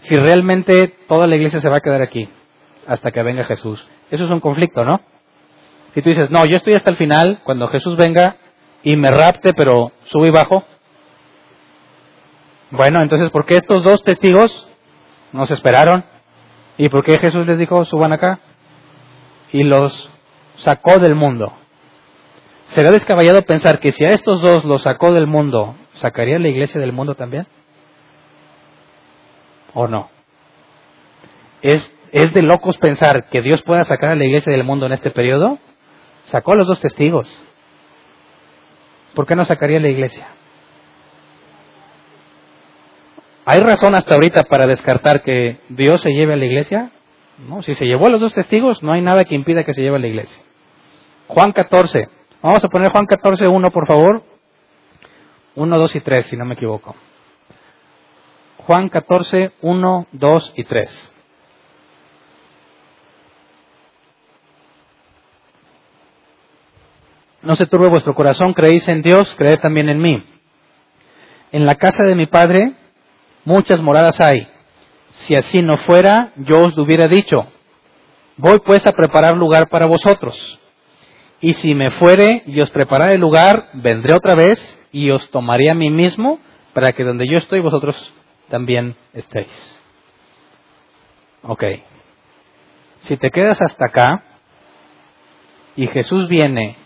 Si 0.00 0.16
realmente 0.16 0.88
toda 1.06 1.28
la 1.28 1.36
iglesia 1.36 1.60
se 1.60 1.68
va 1.68 1.76
a 1.76 1.80
quedar 1.80 2.02
aquí 2.02 2.28
hasta 2.88 3.12
que 3.12 3.22
venga 3.22 3.44
Jesús. 3.44 3.86
Eso 4.10 4.24
es 4.24 4.30
un 4.30 4.40
conflicto, 4.40 4.84
¿no? 4.84 5.00
Si 5.94 6.02
tú 6.02 6.08
dices, 6.08 6.32
no, 6.32 6.44
yo 6.44 6.56
estoy 6.56 6.74
hasta 6.74 6.90
el 6.90 6.96
final, 6.96 7.38
cuando 7.44 7.68
Jesús 7.68 7.96
venga 7.96 8.36
y 8.82 8.96
me 8.96 9.12
rapte, 9.12 9.54
pero 9.54 9.92
subo 10.06 10.26
y 10.26 10.30
bajo. 10.30 10.64
Bueno, 12.76 13.02
entonces, 13.02 13.30
¿por 13.30 13.46
qué 13.46 13.54
estos 13.54 13.84
dos 13.84 14.02
testigos 14.02 14.66
nos 15.32 15.48
esperaron? 15.52 16.04
¿Y 16.76 16.88
por 16.88 17.04
qué 17.04 17.20
Jesús 17.20 17.46
les 17.46 17.56
dijo, 17.56 17.84
suban 17.84 18.12
acá? 18.12 18.40
Y 19.52 19.62
los 19.62 20.10
sacó 20.56 20.98
del 20.98 21.14
mundo. 21.14 21.52
¿Será 22.70 22.90
descabellado 22.90 23.42
pensar 23.42 23.78
que 23.78 23.92
si 23.92 24.04
a 24.04 24.10
estos 24.10 24.42
dos 24.42 24.64
los 24.64 24.82
sacó 24.82 25.12
del 25.12 25.28
mundo, 25.28 25.76
¿sacaría 25.94 26.40
la 26.40 26.48
iglesia 26.48 26.80
del 26.80 26.92
mundo 26.92 27.14
también? 27.14 27.46
¿O 29.72 29.86
no? 29.86 30.10
¿Es, 31.62 31.96
¿Es 32.10 32.34
de 32.34 32.42
locos 32.42 32.76
pensar 32.78 33.28
que 33.28 33.40
Dios 33.40 33.62
pueda 33.62 33.84
sacar 33.84 34.10
a 34.10 34.16
la 34.16 34.24
iglesia 34.24 34.50
del 34.50 34.64
mundo 34.64 34.86
en 34.86 34.94
este 34.94 35.12
periodo? 35.12 35.60
Sacó 36.24 36.54
a 36.54 36.56
los 36.56 36.66
dos 36.66 36.80
testigos. 36.80 37.28
¿Por 39.14 39.26
qué 39.26 39.36
no 39.36 39.44
sacaría 39.44 39.78
la 39.78 39.90
iglesia? 39.90 40.26
¿Hay 43.46 43.60
razón 43.60 43.94
hasta 43.94 44.14
ahorita 44.14 44.44
para 44.44 44.66
descartar 44.66 45.22
que 45.22 45.58
Dios 45.68 46.00
se 46.00 46.10
lleve 46.10 46.32
a 46.32 46.36
la 46.36 46.46
iglesia? 46.46 46.90
No, 47.46 47.62
si 47.62 47.74
se 47.74 47.84
llevó 47.84 48.06
a 48.06 48.10
los 48.10 48.20
dos 48.20 48.32
testigos, 48.32 48.82
no 48.82 48.92
hay 48.92 49.02
nada 49.02 49.24
que 49.24 49.34
impida 49.34 49.64
que 49.64 49.74
se 49.74 49.82
lleve 49.82 49.96
a 49.96 50.00
la 50.00 50.06
iglesia. 50.06 50.42
Juan 51.28 51.52
14. 51.52 52.08
Vamos 52.40 52.64
a 52.64 52.68
poner 52.68 52.90
Juan 52.90 53.04
14, 53.04 53.46
1, 53.46 53.70
por 53.70 53.86
favor. 53.86 54.22
1, 55.56 55.78
2 55.78 55.96
y 55.96 56.00
3, 56.00 56.26
si 56.26 56.36
no 56.36 56.44
me 56.46 56.54
equivoco. 56.54 56.96
Juan 58.58 58.88
14, 58.88 59.52
1, 59.60 60.06
2 60.12 60.52
y 60.56 60.64
3. 60.64 61.12
No 67.42 67.56
se 67.56 67.66
turbe 67.66 67.90
vuestro 67.90 68.14
corazón, 68.14 68.54
creéis 68.54 68.88
en 68.88 69.02
Dios, 69.02 69.34
creed 69.34 69.60
también 69.60 69.90
en 69.90 70.00
mí. 70.00 70.24
En 71.52 71.66
la 71.66 71.74
casa 71.74 72.04
de 72.04 72.14
mi 72.14 72.24
Padre 72.24 72.74
muchas 73.44 73.80
moradas 73.80 74.20
hay. 74.20 74.48
Si 75.10 75.34
así 75.34 75.62
no 75.62 75.76
fuera, 75.78 76.32
yo 76.36 76.60
os 76.60 76.76
lo 76.76 76.82
hubiera 76.82 77.06
dicho. 77.06 77.46
Voy 78.36 78.60
pues 78.64 78.86
a 78.86 78.92
preparar 78.92 79.36
lugar 79.36 79.68
para 79.68 79.86
vosotros. 79.86 80.60
Y 81.40 81.54
si 81.54 81.74
me 81.74 81.90
fuere 81.90 82.42
y 82.46 82.60
os 82.60 82.70
prepararé 82.70 83.18
lugar, 83.18 83.70
vendré 83.74 84.14
otra 84.14 84.34
vez 84.34 84.88
y 84.92 85.10
os 85.10 85.30
tomaré 85.30 85.70
a 85.70 85.74
mí 85.74 85.90
mismo 85.90 86.40
para 86.72 86.92
que 86.92 87.04
donde 87.04 87.28
yo 87.28 87.38
estoy 87.38 87.60
vosotros 87.60 88.12
también 88.48 88.96
estéis. 89.12 89.80
Ok. 91.42 91.64
Si 93.00 93.16
te 93.16 93.30
quedas 93.30 93.60
hasta 93.60 93.86
acá 93.86 94.24
y 95.76 95.86
Jesús 95.86 96.28
viene 96.28 96.76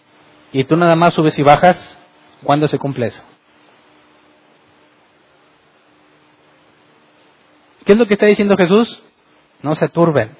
y 0.52 0.64
tú 0.64 0.76
nada 0.76 0.96
más 0.96 1.14
subes 1.14 1.38
y 1.38 1.42
bajas, 1.42 1.98
¿cuándo 2.42 2.68
se 2.68 2.78
cumple 2.78 3.06
eso? 3.06 3.22
¿Qué 7.88 7.94
es 7.94 7.98
lo 7.98 8.04
que 8.04 8.12
está 8.12 8.26
diciendo 8.26 8.54
Jesús? 8.58 9.02
No 9.62 9.74
se 9.74 9.88
turben. 9.88 10.36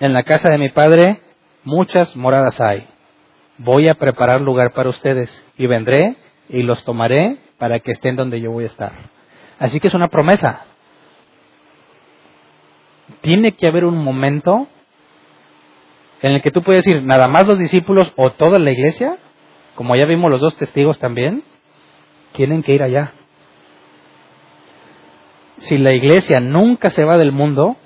En 0.00 0.14
la 0.14 0.22
casa 0.22 0.48
de 0.48 0.56
mi 0.56 0.70
Padre 0.70 1.20
muchas 1.62 2.16
moradas 2.16 2.58
hay. 2.58 2.86
Voy 3.58 3.86
a 3.88 3.96
preparar 3.96 4.40
lugar 4.40 4.72
para 4.72 4.88
ustedes 4.88 5.30
y 5.58 5.66
vendré 5.66 6.16
y 6.48 6.62
los 6.62 6.82
tomaré 6.84 7.36
para 7.58 7.80
que 7.80 7.92
estén 7.92 8.16
donde 8.16 8.40
yo 8.40 8.50
voy 8.50 8.64
a 8.64 8.68
estar. 8.68 8.92
Así 9.58 9.78
que 9.78 9.88
es 9.88 9.94
una 9.94 10.08
promesa. 10.08 10.64
Tiene 13.20 13.52
que 13.52 13.68
haber 13.68 13.84
un 13.84 14.02
momento 14.02 14.68
en 16.22 16.32
el 16.32 16.40
que 16.40 16.50
tú 16.50 16.62
puedes 16.62 16.82
decir, 16.82 17.04
nada 17.04 17.28
más 17.28 17.46
los 17.46 17.58
discípulos 17.58 18.10
o 18.16 18.30
toda 18.30 18.58
la 18.58 18.70
iglesia, 18.70 19.18
como 19.74 19.96
ya 19.96 20.06
vimos 20.06 20.30
los 20.30 20.40
dos 20.40 20.56
testigos 20.56 20.98
también, 20.98 21.42
tienen 22.32 22.62
que 22.62 22.72
ir 22.72 22.82
allá. 22.82 23.12
Si 25.64 25.78
la 25.78 25.92
iglesia 25.92 26.40
nunca 26.40 26.90
se 26.90 27.04
va 27.04 27.16
del 27.16 27.32
mundo, 27.32 27.76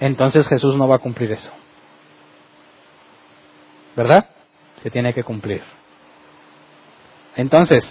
entonces 0.00 0.48
Jesús 0.48 0.74
no 0.74 0.88
va 0.88 0.96
a 0.96 1.00
cumplir 1.00 1.30
eso. 1.30 1.52
¿Verdad? 3.94 4.28
Se 4.82 4.90
tiene 4.90 5.14
que 5.14 5.22
cumplir. 5.22 5.62
Entonces, 7.36 7.84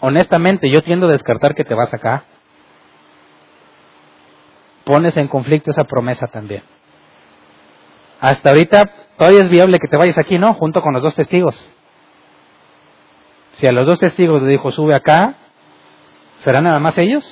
honestamente, 0.00 0.70
yo 0.70 0.82
tiendo 0.82 1.08
a 1.08 1.12
descartar 1.12 1.54
que 1.54 1.64
te 1.64 1.74
vas 1.74 1.94
acá. 1.94 2.24
Pones 4.84 5.16
en 5.16 5.28
conflicto 5.28 5.70
esa 5.70 5.84
promesa 5.84 6.26
también. 6.26 6.62
Hasta 8.20 8.50
ahorita 8.50 8.82
todavía 9.16 9.40
es 9.40 9.48
viable 9.48 9.78
que 9.78 9.88
te 9.88 9.96
vayas 9.96 10.18
aquí, 10.18 10.36
¿no? 10.38 10.52
Junto 10.52 10.82
con 10.82 10.92
los 10.92 11.02
dos 11.02 11.14
testigos. 11.14 11.56
Si 13.52 13.66
a 13.66 13.72
los 13.72 13.86
dos 13.86 13.98
testigos 13.98 14.42
le 14.42 14.50
dijo, 14.50 14.70
sube 14.70 14.94
acá, 14.94 15.36
¿serán 16.42 16.64
nada 16.64 16.78
más 16.78 16.98
ellos? 16.98 17.24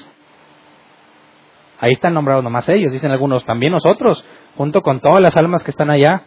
Ahí 1.81 1.93
están 1.93 2.15
nombrados 2.15 2.45
nomás 2.45 2.69
ellos, 2.69 2.93
dicen 2.93 3.11
algunos, 3.11 3.45
también 3.45 3.73
nosotros, 3.73 4.25
junto 4.57 4.83
con 4.83 5.01
todas 5.01 5.21
las 5.21 5.37
almas 5.37 5.63
que 5.63 5.71
están 5.71 5.91
allá. 5.91 6.25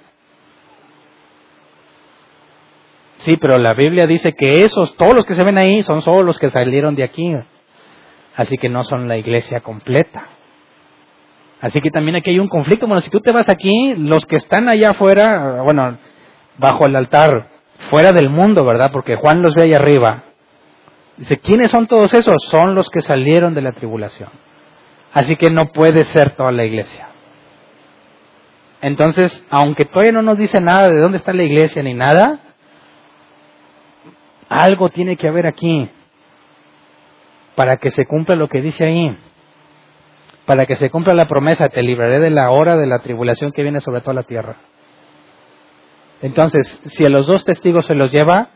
Sí, 3.19 3.38
pero 3.38 3.57
la 3.57 3.73
Biblia 3.73 4.07
dice 4.07 4.34
que 4.34 4.61
esos, 4.65 4.97
todos 4.97 5.14
los 5.14 5.26
que 5.26 5.35
se 5.35 5.43
ven 5.43 5.57
ahí, 5.57 5.81
son 5.84 6.01
solo 6.01 6.23
los 6.23 6.39
que 6.39 6.49
salieron 6.49 6.95
de 6.95 7.03
aquí. 7.03 7.34
Así 8.35 8.57
que 8.57 8.68
no 8.68 8.84
son 8.84 9.07
la 9.07 9.15
iglesia 9.15 9.61
completa. 9.61 10.26
Así 11.61 11.80
que 11.80 11.91
también 11.91 12.18
aquí 12.18 12.31
hay 12.31 12.39
un 12.39 12.49
conflicto. 12.49 12.88
Bueno, 12.88 12.99
si 13.01 13.10
tú 13.10 13.22
te 13.22 13.31
vas 13.31 13.47
aquí, 13.47 13.95
los 13.95 14.26
que 14.26 14.35
están 14.35 14.68
allá 14.68 14.89
afuera, 14.89 15.61
bueno, 15.61 15.97
bajo 16.57 16.85
el 16.85 16.95
altar, 16.95 17.47
fuera 17.89 18.11
del 18.11 18.30
mundo, 18.30 18.65
¿verdad? 18.65 18.91
Porque 18.91 19.15
Juan 19.15 19.41
los 19.41 19.55
ve 19.55 19.64
ahí 19.64 19.73
arriba. 19.73 20.23
Dice, 21.18 21.38
¿quiénes 21.38 21.72
son 21.72 21.88
todos 21.88 22.14
esos? 22.14 22.35
Son 22.49 22.73
los 22.76 22.90
que 22.90 23.02
salieron 23.02 23.53
de 23.53 23.61
la 23.61 23.72
tribulación. 23.72 24.30
Así 25.14 25.35
que 25.35 25.52
no 25.52 25.68
puede 25.68 26.03
ser 26.03 26.35
toda 26.35 26.52
la 26.52 26.65
iglesia. 26.65 27.07
Entonces, 28.81 29.45
aunque 29.49 29.85
todavía 29.85 30.11
no 30.11 30.23
nos 30.23 30.38
dice 30.38 30.60
nada 30.60 30.90
de 30.90 30.99
dónde 30.99 31.18
está 31.18 31.31
la 31.34 31.44
iglesia 31.44 31.84
ni 31.84 31.94
nada, 31.94 32.40
algo 34.49 34.90
tiene 34.90 35.15
que 35.15 35.27
haber 35.27 35.48
aquí 35.48 35.90
para 37.56 37.77
que 37.77 37.91
se 37.91 38.06
cumpla 38.06 38.35
lo 38.35 38.49
que 38.49 38.61
dice 38.61 38.85
ahí. 38.85 39.18
Para 40.45 40.65
que 40.65 40.76
se 40.76 40.90
cumpla 40.90 41.14
la 41.14 41.27
promesa, 41.27 41.69
te 41.69 41.81
libraré 41.81 42.19
de 42.19 42.30
la 42.30 42.49
hora 42.49 42.76
de 42.76 42.88
la 42.88 42.99
tribulación 42.99 43.52
que 43.52 43.64
viene 43.64 43.80
sobre 43.80 44.02
toda 44.02 44.15
la 44.15 44.23
tierra. 44.23 44.57
Entonces, 46.22 46.81
si 46.85 47.06
a 47.06 47.10
los 47.10 47.27
dos 47.27 47.45
testigos 47.45 47.85
se 47.85 47.95
los 47.95 48.11
lleva, 48.11 48.49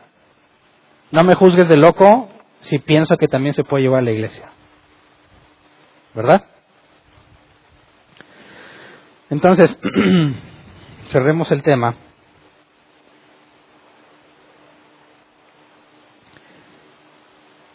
no 1.10 1.22
me 1.24 1.34
juzgues 1.34 1.68
de 1.68 1.76
loco 1.76 2.28
si 2.68 2.78
pienso 2.78 3.16
que 3.16 3.28
también 3.28 3.54
se 3.54 3.64
puede 3.64 3.84
llevar 3.84 4.00
a 4.00 4.04
la 4.04 4.10
iglesia. 4.10 4.50
¿Verdad? 6.14 6.44
Entonces, 9.30 9.80
cerremos 11.08 11.50
el 11.50 11.62
tema. 11.62 11.94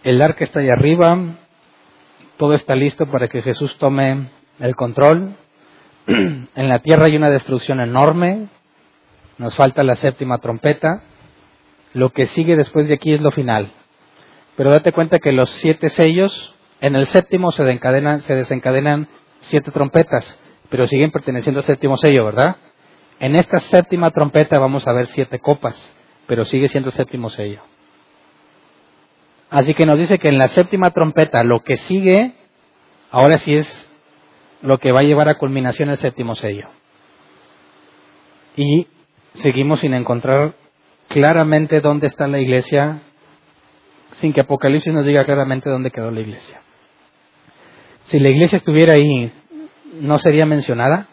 El 0.03 0.21
arca 0.21 0.43
está 0.43 0.59
ahí 0.59 0.69
arriba, 0.69 1.17
todo 2.37 2.53
está 2.53 2.75
listo 2.75 3.07
para 3.07 3.29
que 3.29 3.41
Jesús 3.41 3.75
tome 3.79 4.29
el 4.59 4.75
control. 4.75 5.35
en 6.07 6.69
la 6.69 6.79
tierra 6.79 7.05
hay 7.05 7.15
una 7.15 7.31
destrucción 7.31 7.79
enorme, 7.79 8.47
nos 9.39 9.55
falta 9.55 9.81
la 9.81 9.95
séptima 9.95 10.37
trompeta. 10.37 11.01
Lo 11.93 12.09
que 12.09 12.27
sigue 12.27 12.55
después 12.55 12.87
de 12.87 12.95
aquí 12.95 13.13
es 13.13 13.21
lo 13.21 13.31
final. 13.31 13.71
Pero 14.55 14.71
date 14.71 14.91
cuenta 14.91 15.19
que 15.19 15.31
los 15.31 15.49
siete 15.49 15.89
sellos, 15.89 16.55
en 16.81 16.95
el 16.95 17.07
séptimo 17.07 17.51
se 17.51 17.63
desencadenan, 17.63 18.21
se 18.21 18.35
desencadenan 18.35 19.07
siete 19.41 19.71
trompetas, 19.71 20.39
pero 20.69 20.88
siguen 20.88 21.11
perteneciendo 21.11 21.61
al 21.61 21.65
séptimo 21.65 21.97
sello, 21.97 22.25
¿verdad? 22.25 22.57
En 23.19 23.35
esta 23.35 23.59
séptima 23.59 24.11
trompeta 24.11 24.59
vamos 24.59 24.88
a 24.88 24.93
ver 24.93 25.07
siete 25.07 25.39
copas, 25.39 25.93
pero 26.27 26.45
sigue 26.45 26.67
siendo 26.67 26.89
el 26.89 26.95
séptimo 26.95 27.30
sello. 27.30 27.61
Así 29.49 29.73
que 29.73 29.85
nos 29.85 29.99
dice 29.99 30.17
que 30.17 30.30
en 30.30 30.38
la 30.38 30.47
séptima 30.47 30.91
trompeta 30.91 31.43
lo 31.43 31.59
que 31.59 31.77
sigue, 31.77 32.34
ahora 33.11 33.38
sí 33.38 33.55
es 33.55 33.89
lo 34.61 34.80
que 34.80 34.91
va 34.91 35.01
a 35.01 35.03
llevar 35.03 35.30
a 35.30 35.38
culminación 35.38 35.89
el 35.89 35.97
séptimo 35.97 36.35
sello. 36.35 36.67
Y 38.55 38.88
seguimos 39.35 39.81
sin 39.81 39.93
encontrar 39.93 40.55
claramente 41.07 41.81
dónde 41.81 42.07
está 42.07 42.27
la 42.27 42.39
iglesia, 42.39 43.01
sin 44.19 44.34
que 44.34 44.41
Apocalipsis 44.41 44.94
nos 44.94 45.06
diga 45.06 45.26
claramente 45.26 45.69
dónde 45.69 45.91
quedó 45.91 46.11
la 46.11 46.22
iglesia. 46.22 46.61
Si 48.06 48.19
la 48.19 48.30
iglesia 48.30 48.57
estuviera 48.57 48.94
ahí, 48.95 49.31
¿no 49.99 50.18
sería 50.18 50.45
mencionada? 50.45 51.07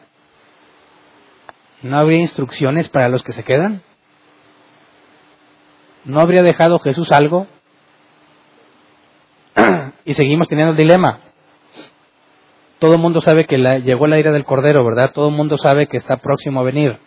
¿No 1.83 1.99
habría 1.99 2.19
instrucciones 2.19 2.89
para 2.89 3.09
los 3.09 3.23
que 3.23 3.33
se 3.33 3.45
quedan? 3.45 3.83
¿No 6.05 6.21
habría 6.21 6.43
dejado 6.43 6.79
Jesús 6.79 7.13
algo 7.13 7.47
y 10.05 10.15
seguimos 10.15 10.49
teniendo 10.49 10.73
el 10.73 10.77
dilema. 10.77 11.19
Todo 12.79 12.93
el 12.95 12.99
mundo 12.99 13.21
sabe 13.21 13.47
que 13.47 13.59
llegó 13.59 14.07
la 14.07 14.19
ira 14.19 14.33
del 14.33 14.45
Cordero, 14.45 14.85
¿verdad? 14.85 15.13
Todo 15.13 15.29
el 15.29 15.35
mundo 15.35 15.59
sabe 15.59 15.87
que 15.87 15.99
está 15.99 16.17
próximo 16.17 16.61
a 16.61 16.65
venir. 16.65 16.99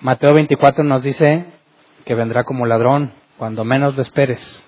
Mateo 0.00 0.32
24 0.32 0.84
nos 0.84 1.02
dice 1.02 1.44
que 2.04 2.14
vendrá 2.14 2.44
como 2.44 2.64
ladrón, 2.64 3.12
cuando 3.38 3.64
menos 3.64 3.94
lo 3.94 4.02
esperes. 4.02 4.64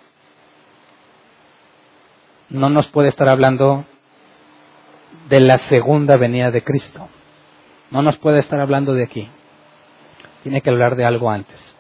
No 2.49 2.69
nos 2.69 2.87
puede 2.89 3.09
estar 3.09 3.29
hablando 3.29 3.85
de 5.29 5.41
la 5.41 5.59
segunda 5.59 6.17
venida 6.17 6.51
de 6.51 6.63
Cristo. 6.63 7.09
No 7.91 8.03
nos 8.03 8.17
puede 8.19 8.39
estar 8.39 8.61
hablando 8.61 8.95
de 8.95 9.05
aquí. 9.05 9.29
Tiene 10.43 10.61
que 10.61 10.71
hablar 10.71 10.97
de 10.97 11.05
algo 11.05 11.31
antes. 11.31 11.77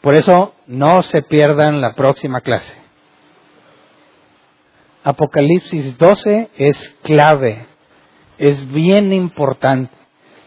Por 0.00 0.14
eso 0.14 0.54
no 0.66 1.02
se 1.02 1.22
pierdan 1.22 1.80
la 1.80 1.94
próxima 1.94 2.40
clase. 2.40 2.74
Apocalipsis 5.04 5.98
12 5.98 6.50
es 6.56 6.98
clave, 7.02 7.66
es 8.38 8.72
bien 8.72 9.12
importante. 9.12 9.92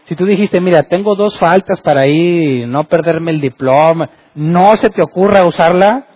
Si 0.04 0.14
tú 0.14 0.24
dijiste, 0.24 0.60
mira, 0.60 0.84
tengo 0.84 1.14
dos 1.14 1.36
faltas 1.38 1.80
para 1.82 2.06
ir, 2.06 2.66
no 2.68 2.84
perderme 2.84 3.32
el 3.32 3.40
diploma, 3.40 4.08
no 4.36 4.76
se 4.76 4.90
te 4.90 5.02
ocurra 5.02 5.46
usarla 5.46 6.06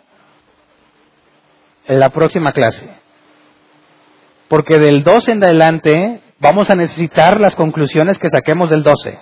en 1.87 1.99
la 1.99 2.11
próxima 2.11 2.53
clase. 2.53 2.89
Porque 4.47 4.79
del 4.79 5.03
12 5.03 5.33
en 5.33 5.43
adelante 5.43 6.21
vamos 6.39 6.71
a 6.71 6.77
necesitar 6.77 7.41
las 7.41 7.57
conclusiones 7.57 8.19
que 8.19 8.29
saquemos 8.29 8.71
del 8.71 8.83
12. 8.83 9.19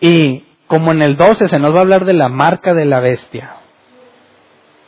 Y 0.00 0.44
como 0.66 0.90
en 0.90 1.02
el 1.02 1.16
12 1.16 1.48
se 1.48 1.58
nos 1.58 1.72
va 1.72 1.78
a 1.78 1.82
hablar 1.82 2.04
de 2.04 2.14
la 2.14 2.28
marca 2.28 2.74
de 2.74 2.84
la 2.84 2.98
bestia, 2.98 3.56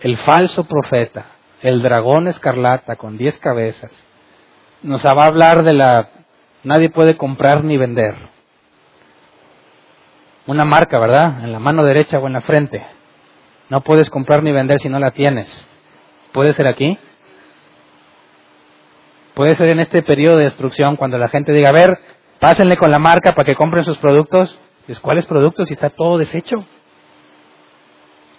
el 0.01 0.17
falso 0.19 0.65
profeta, 0.65 1.27
el 1.63 1.81
dragón 1.81 2.27
escarlata 2.27 2.97
con 2.97 3.17
diez 3.17 3.39
cabezas, 3.39 3.93
nos 4.83 5.05
va 5.07 5.25
a 5.25 5.27
hablar 5.27 5.63
de 5.63 5.75
la 5.75 6.09
nadie 6.65 6.91
puede 6.91 7.17
comprar 7.17 7.63
ni 7.63 7.77
vender. 7.77 8.34
Una 10.47 10.65
marca, 10.65 10.99
¿verdad? 10.99 11.43
En 11.43 11.53
la 11.53 11.59
mano 11.59 11.85
derecha 11.85 12.19
o 12.19 12.27
en 12.27 12.35
la 12.35 12.43
frente. 12.43 12.85
No 13.71 13.81
puedes 13.81 14.11
comprar 14.11 14.43
ni 14.43 14.53
vender 14.53 14.81
si 14.81 14.89
no 14.89 14.99
la 14.99 15.11
tienes. 15.11 15.69
¿Puede 16.33 16.53
ser 16.53 16.67
aquí? 16.67 16.99
Puede 19.35 19.57
ser 19.57 19.69
en 19.71 19.81
este 19.81 20.03
periodo 20.03 20.37
de 20.37 20.45
destrucción 20.45 20.97
cuando 20.97 21.19
la 21.19 21.29
gente 21.29 21.53
diga, 21.53 21.71
a 21.71 21.73
ver, 21.73 21.99
pásenle 22.39 22.77
con 22.77 22.91
la 22.91 22.99
marca 22.99 23.33
para 23.33 23.47
que 23.47 23.57
compren 23.57 23.85
sus 23.85 23.99
productos. 23.99 24.59
¿cuáles 25.01 25.25
productos? 25.27 25.69
Si 25.69 25.75
está 25.75 25.91
todo 25.91 26.19
deshecho. 26.19 26.57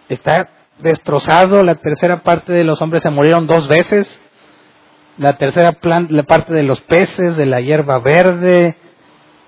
Está 0.09 0.49
destrozado, 0.79 1.63
la 1.63 1.75
tercera 1.75 2.21
parte 2.21 2.53
de 2.53 2.63
los 2.63 2.81
hombres 2.81 3.01
se 3.01 3.09
murieron 3.09 3.47
dos 3.47 3.67
veces, 3.67 4.21
la 5.17 5.37
tercera 5.37 5.75
la 5.81 6.23
parte 6.23 6.53
de 6.53 6.63
los 6.63 6.81
peces, 6.81 7.35
de 7.35 7.45
la 7.45 7.61
hierba 7.61 7.99
verde, 7.99 8.75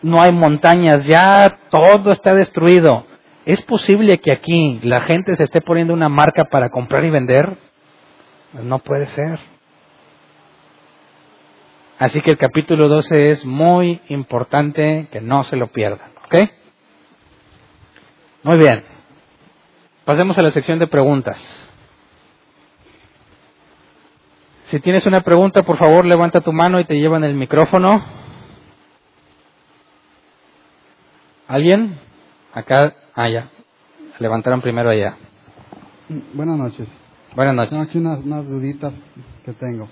no 0.01 0.21
hay 0.21 0.31
montañas 0.31 1.05
ya, 1.05 1.59
todo 1.69 2.11
está 2.11 2.33
destruido. 2.35 3.05
¿Es 3.45 3.61
posible 3.61 4.19
que 4.19 4.31
aquí 4.31 4.79
la 4.83 5.01
gente 5.01 5.35
se 5.35 5.43
esté 5.43 5.61
poniendo 5.61 5.93
una 5.93 6.09
marca 6.09 6.45
para 6.45 6.69
comprar 6.69 7.05
y 7.05 7.09
vender? 7.09 7.57
No 8.61 8.79
puede 8.79 9.05
ser. 9.07 9.39
Así 11.97 12.21
que 12.21 12.31
el 12.31 12.37
capítulo 12.37 12.87
12 12.89 13.31
es 13.31 13.45
muy 13.45 14.01
importante 14.09 15.07
que 15.11 15.21
no 15.21 15.43
se 15.45 15.55
lo 15.55 15.67
pierdan. 15.67 16.11
¿Ok? 16.25 16.35
Muy 18.43 18.57
bien. 18.57 18.83
Pasemos 20.05 20.37
a 20.37 20.41
la 20.41 20.51
sección 20.51 20.77
de 20.77 20.87
preguntas. 20.87 21.37
Si 24.65 24.79
tienes 24.81 25.05
una 25.05 25.21
pregunta, 25.21 25.63
por 25.63 25.77
favor, 25.77 26.05
levanta 26.05 26.41
tu 26.41 26.51
mano 26.51 26.79
y 26.79 26.85
te 26.85 26.99
llevan 26.99 27.23
el 27.23 27.33
micrófono. 27.33 28.26
¿Alguien? 31.47 31.97
Acá, 32.53 32.93
ah, 33.15 33.29
ya. 33.29 33.49
Levantaron 34.19 34.61
primero 34.61 34.89
allá. 34.89 35.15
Buenas 36.33 36.57
noches. 36.57 36.87
Buenas 37.35 37.55
noches. 37.55 37.69
Tengo 37.69 37.83
aquí 37.83 37.97
unas, 37.97 38.19
unas 38.19 38.45
duditas 38.47 38.93
que 39.45 39.53
tengo. 39.53 39.87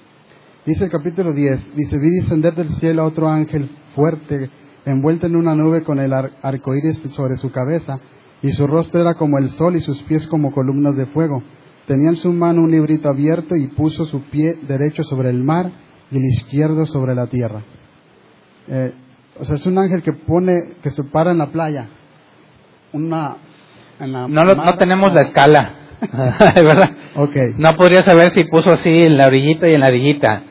Dice 0.66 0.86
el 0.86 0.90
capítulo 0.92 1.32
10, 1.34 1.76
dice, 1.76 1.98
vi 1.98 2.10
descender 2.10 2.56
del 2.56 2.70
cielo 2.76 3.04
a 3.04 3.06
otro 3.06 3.30
ángel 3.30 3.70
fuerte, 3.94 4.50
envuelto 4.86 5.28
en 5.28 5.36
una 5.36 5.54
nube 5.54 5.84
con 5.84 6.00
el 6.00 6.12
ar- 6.12 6.32
arco 6.42 6.74
iris 6.76 6.98
sobre 7.14 7.36
su 7.38 7.52
cabeza, 7.52 8.00
y 8.42 8.52
su 8.54 8.66
rostro 8.66 9.02
era 9.02 9.14
como 9.14 9.38
el 9.38 9.50
sol 9.50 9.76
y 9.76 9.82
sus 9.82 10.02
pies 10.04 10.26
como 10.28 10.52
columnas 10.52 10.96
de 10.98 11.06
fuego. 11.08 11.44
Tenía 11.88 12.10
en 12.10 12.16
su 12.16 12.32
mano 12.32 12.64
un 12.64 12.72
librito 12.72 13.10
abierto 13.10 13.56
y 13.56 13.68
puso 13.68 14.06
su 14.06 14.22
pie 14.24 14.56
derecho 14.68 15.04
sobre 15.04 15.30
el 15.30 15.44
mar 15.44 15.72
y 16.10 16.18
el 16.18 16.26
izquierdo 16.26 16.88
sobre 16.88 17.14
la 17.14 17.28
tierra. 17.28 17.62
Eh, 18.68 18.94
o 19.40 19.44
sea, 19.46 19.56
es 19.56 19.66
un 19.66 19.78
ángel 19.78 20.02
que 20.04 20.14
pone, 20.14 20.54
que 20.82 20.92
se 20.92 21.04
para 21.04 21.32
en 21.32 21.38
la 21.40 21.48
playa. 21.48 21.88
Una, 22.94 23.36
en 24.00 24.12
la 24.12 24.28
No, 24.28 24.44
lo- 24.46 24.56
no 24.56 24.78
tenemos 24.78 25.14
la 25.14 25.22
escala, 25.22 25.72
¿verdad? 26.56 26.90
Ok. 27.16 27.36
No 27.58 27.74
podría 27.76 28.04
saber 28.04 28.32
si 28.32 28.44
puso 28.46 28.72
así 28.72 28.90
en 28.90 29.18
la 29.18 29.28
orillita 29.28 29.68
y 29.68 29.74
en 29.74 29.82
la 29.82 29.88
orillita. 29.88 30.44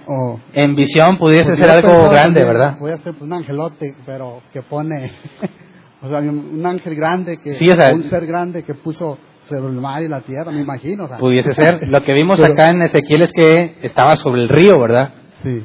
En 0.53 0.75
visión 0.75 1.17
pudiese 1.17 1.51
Porque 1.51 1.63
ser 1.63 1.71
algo 1.71 2.09
grande, 2.11 2.41
también, 2.41 2.49
¿verdad? 2.49 2.77
Voy 2.79 2.91
a 2.93 2.95
hacer 2.95 3.13
pues, 3.13 3.23
un 3.23 3.33
angelote, 3.33 3.95
pero 4.05 4.43
que 4.53 4.63
pone, 4.63 5.13
o 6.03 6.09
sea, 6.09 6.19
un 6.19 6.65
ángel 6.67 6.95
grande, 6.95 7.39
que 7.43 7.53
Sí, 7.55 7.69
o 7.71 7.75
sea, 7.77 7.93
un 7.95 8.03
ser 8.03 8.27
grande 8.27 8.63
que 8.63 8.75
puso 8.75 9.19
sobre 9.49 9.69
el 9.73 9.81
mar 9.81 10.03
y 10.03 10.09
la 10.09 10.21
tierra, 10.23 10.51
me 10.53 10.61
imagino. 10.61 11.05
O 11.05 11.09
sea. 11.09 11.19
Pudiese 11.19 11.53
ser. 11.55 11.87
Lo 11.89 12.01
que 12.03 12.13
vimos 12.15 12.41
Pero- 12.41 12.53
acá 12.55 12.71
en 12.71 12.83
Ezequiel 12.83 13.23
es 13.23 13.33
que 13.33 13.77
estaba 13.83 14.17
sobre 14.17 14.43
el 14.43 14.49
río, 14.49 14.79
¿verdad? 14.81 15.13
Sí, 15.43 15.63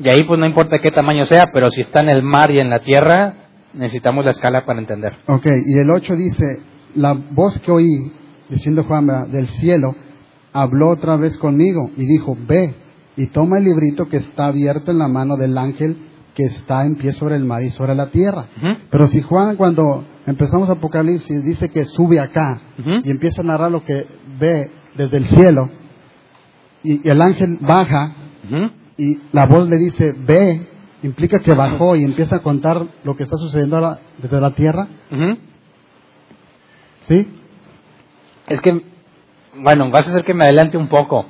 Y 0.00 0.08
ahí 0.08 0.24
pues 0.26 0.38
no 0.38 0.46
importa 0.46 0.78
qué 0.80 0.90
tamaño 0.90 1.26
sea, 1.26 1.46
pero 1.52 1.70
si 1.70 1.80
está 1.80 2.02
en 2.02 2.08
el 2.08 2.22
mar 2.22 2.50
y 2.50 2.60
en 2.60 2.70
la 2.70 2.80
tierra, 2.80 3.34
necesitamos 3.74 4.24
la 4.24 4.30
escala 4.30 4.64
para 4.64 4.78
entender. 4.78 5.12
ok, 5.26 5.46
y 5.66 5.78
el 5.78 5.90
8 5.90 6.14
dice, 6.14 6.60
la 6.94 7.12
voz 7.12 7.58
que 7.60 7.70
oí, 7.72 8.12
diciendo 8.48 8.84
Juan, 8.84 9.06
del 9.30 9.48
cielo, 9.48 9.94
habló 10.52 10.90
otra 10.90 11.16
vez 11.16 11.36
conmigo 11.38 11.90
y 11.96 12.06
dijo, 12.06 12.36
ve 12.46 12.74
y 13.16 13.26
toma 13.26 13.58
el 13.58 13.64
librito 13.64 14.08
que 14.08 14.18
está 14.18 14.46
abierto 14.46 14.90
en 14.92 14.98
la 14.98 15.08
mano 15.08 15.36
del 15.36 15.58
ángel 15.58 15.98
que 16.34 16.44
está 16.44 16.84
en 16.84 16.94
pie 16.94 17.12
sobre 17.12 17.34
el 17.34 17.44
mar 17.44 17.62
y 17.64 17.70
sobre 17.70 17.96
la 17.96 18.10
tierra. 18.10 18.46
Pero 18.90 19.08
si 19.08 19.20
Juan 19.22 19.56
cuando 19.56 20.04
empezamos 20.24 20.70
Apocalipsis 20.70 21.42
dice 21.42 21.68
que 21.68 21.84
sube 21.84 22.20
acá 22.20 22.60
y 23.02 23.10
empieza 23.10 23.42
a 23.42 23.44
narrar 23.44 23.72
lo 23.72 23.82
que 23.82 24.06
ve 24.38 24.70
desde 24.96 25.16
el 25.16 25.26
cielo 25.26 25.68
y 26.84 27.08
el 27.08 27.20
ángel 27.20 27.58
baja. 27.60 28.14
Y 28.98 29.18
la 29.32 29.46
voz 29.46 29.70
le 29.70 29.76
dice 29.78 30.12
ve, 30.18 30.66
implica 31.02 31.38
que 31.38 31.54
bajó 31.54 31.94
y 31.96 32.04
empieza 32.04 32.36
a 32.36 32.40
contar 32.40 32.84
lo 33.04 33.16
que 33.16 33.22
está 33.22 33.36
sucediendo 33.36 33.76
ahora 33.76 34.00
desde 34.18 34.40
la 34.40 34.50
tierra. 34.50 34.88
¿sí? 37.06 37.34
Es 38.48 38.60
que, 38.60 38.82
bueno, 39.56 39.90
vas 39.90 40.06
a 40.06 40.10
hacer 40.10 40.24
que 40.24 40.34
me 40.34 40.44
adelante 40.44 40.76
un 40.76 40.88
poco. 40.88 41.26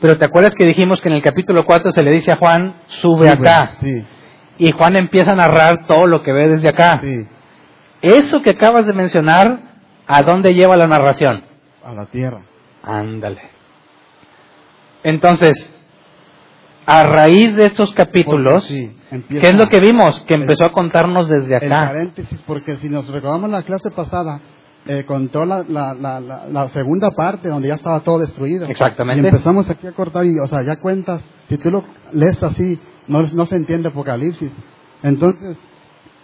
Pero 0.00 0.18
te 0.18 0.24
acuerdas 0.26 0.54
que 0.54 0.64
dijimos 0.66 1.00
que 1.00 1.08
en 1.08 1.14
el 1.16 1.22
capítulo 1.22 1.64
4 1.64 1.92
se 1.92 2.02
le 2.02 2.12
dice 2.12 2.30
a 2.32 2.36
Juan, 2.36 2.74
sube, 2.86 3.28
acá. 3.28 3.72
Sí, 3.80 4.04
Y 4.58 4.70
Juan 4.72 4.96
empieza 4.96 5.32
a 5.32 5.36
narrar 5.36 5.86
todo 5.86 6.06
lo 6.06 6.22
que 6.22 6.32
ve 6.32 6.48
desde 6.48 6.68
acá. 6.68 7.00
sí, 7.02 7.26
Eso 8.02 8.42
que 8.42 8.50
acabas 8.50 8.86
de 8.86 8.92
mencionar, 8.92 9.58
¿a 10.06 10.22
dónde 10.22 10.54
lleva 10.54 10.76
la 10.76 10.86
narración? 10.86 11.42
a 11.82 11.92
la 11.92 12.06
tierra. 12.06 12.40
Ándale. 12.82 13.40
Entonces, 15.02 15.52
a 16.86 17.02
raíz 17.04 17.56
de 17.56 17.66
estos 17.66 17.92
capítulos, 17.94 18.64
sí, 18.64 18.96
¿qué 19.28 19.48
es 19.48 19.54
lo 19.56 19.68
que 19.68 19.80
vimos? 19.80 20.20
Que 20.22 20.34
empezó 20.34 20.64
a 20.64 20.72
contarnos 20.72 21.28
desde 21.28 21.56
El 21.56 21.72
acá. 21.72 21.88
paréntesis, 21.88 22.40
porque 22.46 22.76
si 22.76 22.88
nos 22.88 23.08
recordamos 23.08 23.50
la 23.50 23.62
clase 23.62 23.90
pasada, 23.90 24.40
eh, 24.86 25.04
contó 25.04 25.44
la, 25.44 25.64
la, 25.68 25.94
la, 25.94 26.20
la, 26.20 26.46
la 26.46 26.68
segunda 26.68 27.10
parte 27.10 27.48
donde 27.48 27.68
ya 27.68 27.74
estaba 27.74 28.00
todo 28.00 28.20
destruido. 28.20 28.66
Exactamente. 28.66 29.22
Y 29.22 29.26
empezamos 29.26 29.68
aquí 29.68 29.86
a 29.86 29.92
cortar 29.92 30.24
y, 30.26 30.38
o 30.38 30.46
sea, 30.46 30.62
ya 30.64 30.76
cuentas, 30.76 31.22
si 31.48 31.58
tú 31.58 31.70
lo 31.72 31.84
lees 32.12 32.40
así, 32.42 32.78
no, 33.08 33.22
no 33.22 33.46
se 33.46 33.56
entiende 33.56 33.88
Apocalipsis. 33.88 34.50
Entonces, 35.02 35.56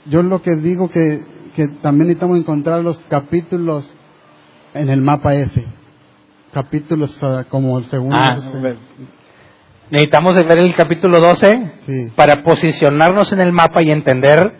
yo 0.06 0.22
lo 0.22 0.42
que 0.42 0.54
digo 0.56 0.88
que, 0.88 1.22
que 1.56 1.68
también 1.82 2.06
necesitamos 2.08 2.38
encontrar 2.38 2.82
los 2.84 2.98
capítulos 3.08 3.92
en 4.74 4.88
el 4.88 5.02
mapa 5.02 5.34
ese. 5.34 5.64
Capítulos 6.52 7.18
como 7.48 7.78
el 7.78 7.84
segundo. 7.86 8.16
Ah, 8.16 8.36
este, 8.38 8.76
Necesitamos 9.90 10.34
de 10.34 10.42
ver 10.44 10.58
el 10.58 10.74
capítulo 10.74 11.18
12 11.20 11.72
sí. 11.86 12.12
para 12.16 12.42
posicionarnos 12.42 13.30
en 13.32 13.40
el 13.40 13.52
mapa 13.52 13.82
y 13.82 13.90
entender 13.90 14.52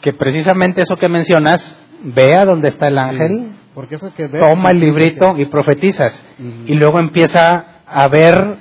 que 0.00 0.12
precisamente 0.12 0.82
eso 0.82 0.96
que 0.96 1.08
mencionas, 1.08 1.78
vea 2.02 2.44
dónde 2.44 2.68
está 2.68 2.88
el 2.88 2.98
ángel, 2.98 3.52
Porque 3.74 3.96
eso 3.96 4.12
que 4.14 4.26
ves- 4.28 4.40
toma 4.40 4.70
el 4.70 4.80
librito 4.80 5.36
y 5.38 5.46
profetizas. 5.46 6.24
Y 6.66 6.74
luego 6.74 6.98
empieza 7.00 7.80
a 7.86 8.08
ver, 8.08 8.56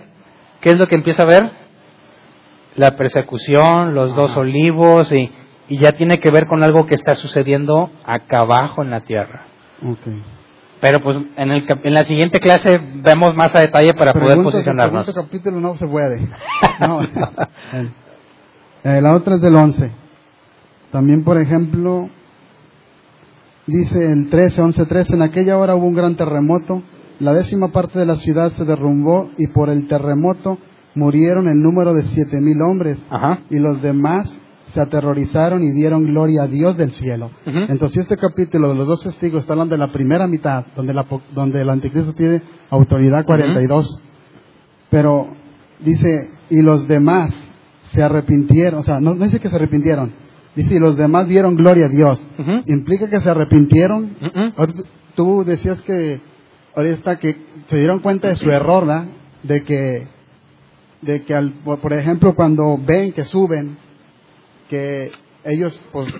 ¿qué 0.62 0.70
es 0.70 0.78
lo 0.78 0.88
que 0.88 0.96
empieza 0.96 1.24
a 1.24 1.28
ver? 1.28 1.52
La 2.76 2.98
persecución, 2.98 3.94
los 3.94 4.14
dos 4.16 4.36
olivos, 4.36 5.10
y, 5.14 5.32
y 5.70 5.78
ya 5.78 5.94
tiene 5.94 6.20
que 6.20 6.32
ver 6.32 6.48
con 6.48 6.64
algo 6.64 6.86
que 6.86 6.96
está 6.96 7.16
sucediendo 7.16 7.92
acá 8.06 8.40
abajo 8.40 8.84
en 8.84 8.90
la 8.92 9.02
tierra. 9.02 9.44
Ok. 9.82 10.08
Pero 10.86 11.02
pues 11.02 11.18
en, 11.36 11.50
el, 11.50 11.66
en 11.82 11.94
la 11.96 12.04
siguiente 12.04 12.40
clase 12.40 12.80
vemos 12.98 13.36
más 13.36 13.56
a 13.56 13.60
detalle 13.60 13.96
para 13.96 14.14
poder 14.14 14.38
posicionarnos. 14.44 15.08
el 15.08 15.14
segundo 15.14 15.28
capítulo 15.28 15.60
no 15.60 15.76
se 15.78 15.88
puede. 15.88 16.28
No. 16.80 17.00
Eh, 18.84 19.02
la 19.02 19.16
otra 19.16 19.38
es 19.38 19.42
del 19.42 19.56
11. 19.56 19.92
También, 20.92 21.24
por 21.24 21.40
ejemplo, 21.42 22.08
dice 23.66 24.12
el 24.12 24.30
13, 24.30 24.62
11, 24.62 24.86
13, 24.86 25.16
en 25.16 25.24
aquella 25.24 25.58
hora 25.58 25.74
hubo 25.76 25.88
un 25.88 25.96
gran 25.96 26.16
terremoto, 26.16 26.84
la 27.20 27.34
décima 27.34 27.70
parte 27.70 27.98
de 27.98 28.06
la 28.06 28.18
ciudad 28.18 28.52
se 28.52 28.64
derrumbó 28.64 29.32
y 29.40 29.48
por 29.48 29.72
el 29.72 29.88
terremoto 29.88 30.60
murieron 30.94 31.48
el 31.48 31.64
número 31.64 31.96
de 31.96 32.04
siete 32.04 32.40
mil 32.42 32.62
hombres 32.62 33.00
Ajá. 33.10 33.40
y 33.50 33.58
los 33.58 33.82
demás 33.82 34.32
se 34.76 34.82
aterrorizaron 34.82 35.64
y 35.64 35.72
dieron 35.72 36.06
gloria 36.06 36.44
a 36.44 36.48
Dios 36.48 36.78
del 36.78 36.92
cielo. 36.92 37.32
Ujú. 37.48 37.58
Entonces, 37.70 38.04
este 38.04 38.18
capítulo 38.18 38.70
de 38.70 38.76
los 38.76 38.88
dos 38.88 39.02
testigos 39.04 39.42
está 39.42 39.54
hablando 39.54 39.74
de 39.74 39.80
la 39.80 39.92
primera 39.92 40.28
mitad, 40.28 40.66
donde, 40.76 40.94
la, 40.94 41.06
donde 41.34 41.62
el 41.62 41.70
anticristo 41.70 42.14
tiene 42.14 42.42
autoridad 42.70 43.26
42. 43.26 44.02
Pero 44.90 45.30
dice, 45.80 46.30
y 46.50 46.62
los 46.62 46.88
demás 46.88 47.34
se 47.94 48.04
arrepintieron, 48.04 48.82
o 48.82 48.84
sea, 48.84 49.00
no, 49.00 49.16
no 49.16 49.24
dice 49.26 49.40
que 49.40 49.50
se 49.50 49.56
arrepintieron, 49.56 50.12
dice, 50.56 50.76
y 50.76 50.80
los 50.80 50.96
demás 50.98 51.28
dieron 51.28 51.56
gloria 51.56 51.86
a 51.88 51.90
Dios. 51.90 52.22
Ujú. 52.38 52.52
¿Implica 52.72 53.10
que 53.10 53.20
se 53.20 53.30
arrepintieron? 53.30 54.12
Tú 55.16 55.44
decías 55.46 55.82
que 55.82 56.20
ahorita 56.76 57.18
que 57.20 57.36
se 57.68 57.78
dieron 57.78 58.00
cuenta 58.00 58.28
de 58.28 58.36
su 58.36 58.50
error, 58.52 58.86
¿verdad? 58.86 59.06
De 59.44 59.64
que, 59.64 60.08
de 61.02 61.24
que 61.24 61.34
al- 61.34 61.54
por 61.64 61.94
ejemplo, 61.94 62.36
cuando 62.36 62.78
ven 62.78 63.14
que 63.14 63.24
suben, 63.24 63.78
que 64.76 65.12
ellos 65.44 65.80
pues 65.92 66.14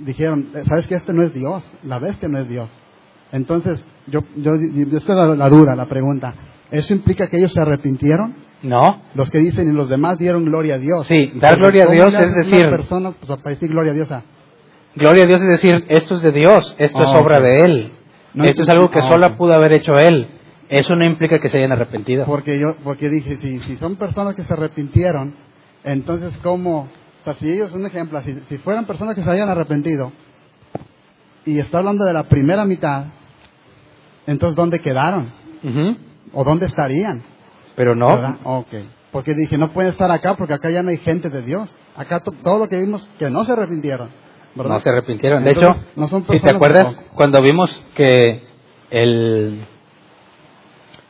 dijeron, 0.00 0.48
sabes 0.66 0.86
que 0.86 0.94
este 0.96 1.12
no 1.12 1.22
es 1.22 1.32
Dios, 1.34 1.62
la 1.84 1.98
bestia 1.98 2.28
no 2.28 2.38
es 2.38 2.48
Dios. 2.48 2.68
Entonces, 3.32 3.82
yo, 4.08 4.20
yo, 4.36 4.52
yo 4.56 4.98
esta 4.98 5.32
es 5.32 5.38
la, 5.38 5.48
duda, 5.48 5.76
la 5.76 5.86
pregunta. 5.86 6.34
¿Eso 6.70 6.92
implica 6.94 7.28
que 7.28 7.36
ellos 7.38 7.52
se 7.52 7.60
arrepintieron? 7.60 8.34
No, 8.62 9.02
Los 9.14 9.30
que 9.30 9.38
dicen 9.38 9.68
y 9.68 9.72
los 9.72 9.88
demás 9.88 10.18
dieron 10.18 10.44
gloria 10.44 10.74
a 10.74 10.78
Dios. 10.78 11.06
Sí, 11.06 11.32
dar 11.36 11.54
Porque 11.58 11.62
gloria 11.78 11.82
a 11.84 11.86
¿cómo 11.86 11.96
Dios 11.98 12.20
es 12.20 12.34
decir- 12.34 12.66
Una 12.66 12.76
persona, 12.76 13.12
pues 13.12 13.30
a 13.30 13.48
decir 13.48 13.68
gloria 13.70 13.92
a 13.92 13.94
Dios 13.94 14.12
a... 14.12 14.22
gloria 14.96 15.24
a 15.24 15.26
Dios 15.26 15.40
es 15.42 15.48
decir, 15.48 15.84
esto 15.88 16.16
es 16.16 16.22
de 16.22 16.32
Dios, 16.32 16.74
esto 16.78 17.00
es 17.00 17.08
Ah, 17.08 17.18
obra 17.20 17.40
de 17.40 17.56
Él. 17.58 17.92
No 18.34 18.44
esto 18.44 18.62
es 18.64 18.68
algo 18.68 18.90
que 18.90 18.98
ah, 18.98 19.08
solo 19.08 19.36
pudo 19.36 19.54
haber 19.54 19.72
hecho 19.72 19.94
Él. 19.96 20.26
Eso 20.68 20.94
no 20.94 21.04
implica 21.04 21.38
que 21.40 21.48
se 21.48 21.58
hayan 21.58 21.72
arrepentido. 21.72 22.24
Porque 22.26 22.58
yo, 22.58 22.76
porque 22.84 23.08
dije, 23.08 23.36
si, 23.38 23.60
si 23.60 23.76
son 23.78 23.96
personas 23.96 24.34
que 24.36 24.44
se 24.44 24.52
arrepintieron, 24.52 25.34
entonces 25.84 26.36
cómo, 26.42 26.88
o 27.20 27.24
sea, 27.24 27.34
si 27.34 27.50
ellos, 27.50 27.72
un 27.72 27.86
ejemplo, 27.86 28.20
si, 28.22 28.34
si 28.48 28.58
fueran 28.58 28.86
personas 28.86 29.14
que 29.14 29.22
se 29.22 29.30
hayan 29.30 29.48
arrepentido, 29.48 30.12
y 31.44 31.58
está 31.58 31.78
hablando 31.78 32.04
de 32.04 32.12
la 32.12 32.24
primera 32.24 32.64
mitad, 32.64 33.06
entonces 34.26 34.56
¿dónde 34.56 34.80
quedaron? 34.80 35.30
¿O 36.32 36.44
dónde 36.44 36.66
estarían? 36.66 37.22
Pero 37.76 37.94
no, 37.94 38.08
¿Verdad? 38.08 38.36
Ok. 38.44 38.68
Porque 39.12 39.34
dije, 39.34 39.58
no 39.58 39.72
pueden 39.72 39.90
estar 39.90 40.10
acá 40.10 40.36
porque 40.36 40.54
acá 40.54 40.70
ya 40.70 40.82
no 40.82 40.90
hay 40.90 40.98
gente 40.98 41.30
de 41.30 41.42
Dios. 41.42 41.74
Acá 41.96 42.20
to- 42.20 42.30
todo 42.44 42.58
lo 42.58 42.68
que 42.68 42.78
vimos, 42.78 43.08
que 43.18 43.28
no 43.30 43.44
se 43.44 43.52
arrepintieron. 43.52 44.08
¿verdad? 44.54 44.74
no 44.74 44.78
se 44.80 44.88
arrepintieron. 44.90 45.44
De 45.44 45.50
Entonces, 45.50 45.82
hecho, 45.82 45.90
no 45.96 46.08
son 46.08 46.24
si 46.28 46.38
te 46.40 46.50
acuerdas, 46.50 46.96
cuando 47.14 47.40
vimos 47.42 47.82
que 47.94 48.42
el, 48.90 49.64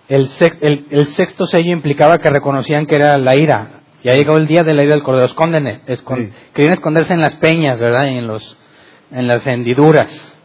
El, 0.09 0.29
sexto 0.29 1.47
sello 1.47 1.73
implicaba 1.73 2.19
que 2.19 2.31
reconocían 2.31 2.87
que 2.87 2.97
era 2.97 3.17
la 3.19 3.37
ira. 3.37 3.80
Ya 4.03 4.13
llegó 4.15 4.37
el 4.37 4.47
día 4.47 4.65
de 4.65 4.75
la 4.75 4.83
ira 4.83 4.95
del 4.95 5.03
Cordero. 5.03 5.27
Escóndene. 5.27 5.81
Querían 6.55 6.73
esconderse 6.73 7.13
en 7.13 7.21
las 7.21 7.35
peñas, 7.37 7.79
¿verdad? 7.79 8.07
Y 8.07 8.19
en, 8.19 8.27
los, 8.27 8.57
en 9.11 9.27
las 9.27 9.47
hendiduras. 9.47 10.37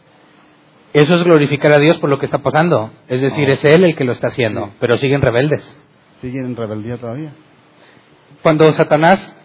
Eso 0.92 1.16
es 1.16 1.24
glorificar 1.24 1.72
a 1.72 1.78
Dios 1.78 1.98
por 1.98 2.10
lo 2.10 2.18
que 2.18 2.26
está 2.26 2.38
pasando. 2.38 2.90
Es 3.08 3.20
decir, 3.20 3.48
es 3.50 3.64
Él 3.64 3.84
el 3.84 3.96
que 3.96 4.04
lo 4.04 4.12
está 4.12 4.28
haciendo. 4.28 4.70
Pero 4.80 4.96
siguen 4.96 5.22
rebeldes. 5.22 5.76
Siguen 6.20 6.46
en 6.46 6.56
rebeldía 6.56 6.96
todavía. 6.96 7.32
Cuando 8.42 8.70
Satanás, 8.72 9.36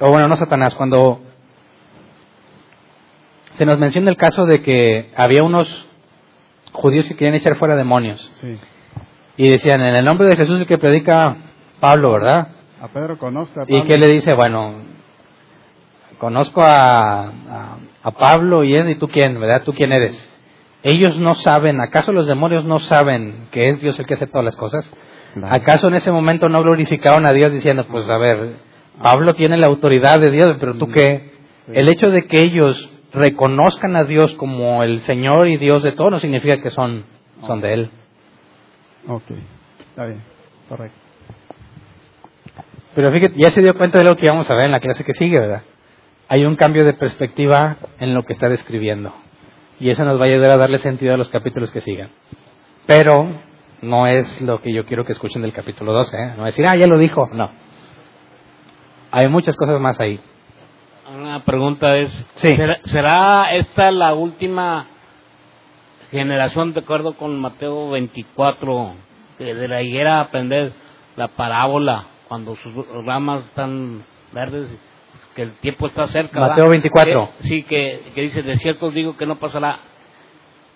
o 0.00 0.10
bueno, 0.10 0.28
no 0.28 0.36
Satanás, 0.36 0.74
cuando 0.74 1.20
se 3.56 3.66
nos 3.66 3.78
menciona 3.78 4.10
el 4.10 4.16
caso 4.16 4.46
de 4.46 4.62
que 4.62 5.10
había 5.16 5.42
unos 5.42 5.86
judíos 6.72 7.06
que 7.06 7.16
querían 7.16 7.34
echar 7.34 7.56
fuera 7.56 7.76
demonios. 7.76 8.30
Y 9.36 9.48
decían, 9.48 9.80
en 9.80 9.96
el 9.96 10.04
nombre 10.04 10.28
de 10.28 10.36
Jesús 10.36 10.60
el 10.60 10.66
que 10.66 10.78
predica 10.78 11.36
Pablo, 11.80 12.12
¿verdad? 12.12 12.48
A 12.80 12.88
Pedro 12.88 13.18
conozco 13.18 13.60
a 13.60 13.64
Pablo. 13.64 13.78
¿Y 13.78 13.82
qué 13.86 13.98
le 13.98 14.06
dice? 14.06 14.32
Bueno, 14.34 14.74
conozco 16.18 16.62
a, 16.62 17.32
a, 18.02 18.10
Pablo 18.12 18.64
y 18.64 18.74
él, 18.74 18.90
¿y 18.90 18.94
tú 18.96 19.08
quién, 19.08 19.38
verdad? 19.40 19.62
¿Tú 19.64 19.72
quién 19.72 19.92
eres? 19.92 20.28
Ellos 20.82 21.18
no 21.18 21.34
saben, 21.34 21.80
¿acaso 21.80 22.12
los 22.12 22.26
demonios 22.26 22.64
no 22.64 22.78
saben 22.78 23.48
que 23.50 23.70
es 23.70 23.80
Dios 23.80 23.98
el 23.98 24.06
que 24.06 24.14
hace 24.14 24.26
todas 24.26 24.44
las 24.44 24.56
cosas? 24.56 24.90
¿Acaso 25.42 25.88
en 25.88 25.94
ese 25.94 26.10
momento 26.10 26.48
no 26.48 26.62
glorificaron 26.62 27.26
a 27.26 27.32
Dios 27.32 27.52
diciendo, 27.52 27.86
pues 27.90 28.08
a 28.08 28.16
ver, 28.16 28.56
Pablo 29.02 29.34
tiene 29.34 29.56
la 29.56 29.66
autoridad 29.66 30.20
de 30.20 30.30
Dios, 30.30 30.56
pero 30.58 30.74
tú 30.74 30.86
mm. 30.86 30.92
qué? 30.92 31.32
El 31.72 31.88
hecho 31.88 32.10
de 32.10 32.26
que 32.26 32.42
ellos 32.42 32.90
reconozcan 33.12 33.96
a 33.96 34.04
Dios 34.04 34.34
como 34.34 34.82
el 34.82 35.00
Señor 35.02 35.48
y 35.48 35.56
Dios 35.56 35.82
de 35.82 35.92
todo 35.92 36.10
no 36.10 36.20
significa 36.20 36.62
que 36.62 36.70
son, 36.70 37.04
son 37.46 37.60
de 37.60 37.74
Él. 37.74 37.90
Ok, 39.06 39.22
está 39.90 40.06
bien, 40.06 40.22
correcto. 40.68 41.07
Pero 42.94 43.12
fíjate, 43.12 43.34
ya 43.36 43.50
se 43.50 43.62
dio 43.62 43.74
cuenta 43.74 43.98
de 43.98 44.04
lo 44.04 44.16
que 44.16 44.28
vamos 44.28 44.50
a 44.50 44.54
ver 44.54 44.66
en 44.66 44.72
la 44.72 44.80
clase 44.80 45.04
que 45.04 45.14
sigue, 45.14 45.38
¿verdad? 45.38 45.62
Hay 46.28 46.44
un 46.44 46.56
cambio 46.56 46.84
de 46.84 46.94
perspectiva 46.94 47.76
en 48.00 48.14
lo 48.14 48.24
que 48.24 48.32
está 48.32 48.48
describiendo. 48.48 49.14
Y 49.80 49.90
eso 49.90 50.04
nos 50.04 50.18
va 50.18 50.24
a 50.24 50.28
ayudar 50.28 50.52
a 50.52 50.58
darle 50.58 50.78
sentido 50.78 51.14
a 51.14 51.16
los 51.16 51.28
capítulos 51.28 51.70
que 51.70 51.80
sigan. 51.80 52.10
Pero 52.86 53.28
no 53.82 54.06
es 54.06 54.40
lo 54.40 54.60
que 54.60 54.72
yo 54.72 54.84
quiero 54.84 55.04
que 55.04 55.12
escuchen 55.12 55.42
del 55.42 55.52
capítulo 55.52 55.92
12, 55.92 56.16
¿eh? 56.16 56.34
No 56.36 56.44
decir, 56.44 56.66
ah, 56.66 56.76
ya 56.76 56.86
lo 56.86 56.98
dijo. 56.98 57.28
No. 57.32 57.50
Hay 59.10 59.28
muchas 59.28 59.56
cosas 59.56 59.80
más 59.80 59.98
ahí. 60.00 60.20
Una 61.14 61.42
pregunta 61.44 61.96
es, 61.96 62.12
¿será, 62.34 63.52
esta 63.52 63.90
la 63.90 64.12
última 64.12 64.86
generación, 66.10 66.74
de 66.74 66.80
acuerdo 66.80 67.14
con 67.14 67.40
Mateo 67.40 67.90
24, 67.90 68.94
de 69.38 69.68
la 69.68 69.82
higuera 69.82 70.20
aprender 70.20 70.72
la 71.16 71.28
parábola 71.28 72.04
cuando 72.28 72.56
sus 72.56 72.74
ramas 73.04 73.44
están 73.46 74.04
verdes, 74.32 74.68
que 75.34 75.42
el 75.42 75.52
tiempo 75.54 75.86
está 75.86 76.08
cerca? 76.08 76.40
Mateo 76.40 76.68
24. 76.68 77.30
sí, 77.42 77.62
que, 77.62 78.02
que 78.14 78.22
dice, 78.22 78.42
de 78.42 78.56
cierto 78.58 78.90
digo 78.90 79.16
que 79.16 79.26
no 79.26 79.36
pasará 79.36 79.80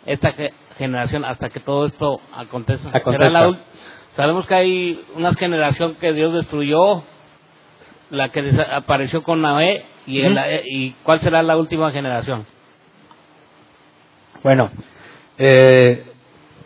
esta 0.07 0.35
generación 0.79 1.25
hasta 1.25 1.51
que 1.51 1.61
todo 1.61 1.87
esto 1.87 2.21
acontezca. 2.35 2.91
sabemos 4.17 4.47
que 4.47 4.55
hay 4.55 5.05
una 5.15 5.35
generación 5.35 5.97
que 5.97 6.13
Dios 6.13 6.33
destruyó, 6.33 7.03
la 8.11 8.31
que 8.31 8.51
apareció 8.73 9.23
con 9.23 9.41
Noé, 9.41 9.85
y, 10.07 10.21
y 10.21 10.97
cuál 11.03 11.21
será 11.21 11.43
la 11.43 11.57
última 11.57 11.91
generación. 11.93 12.45
Bueno, 14.43 14.71
eh, 15.39 16.05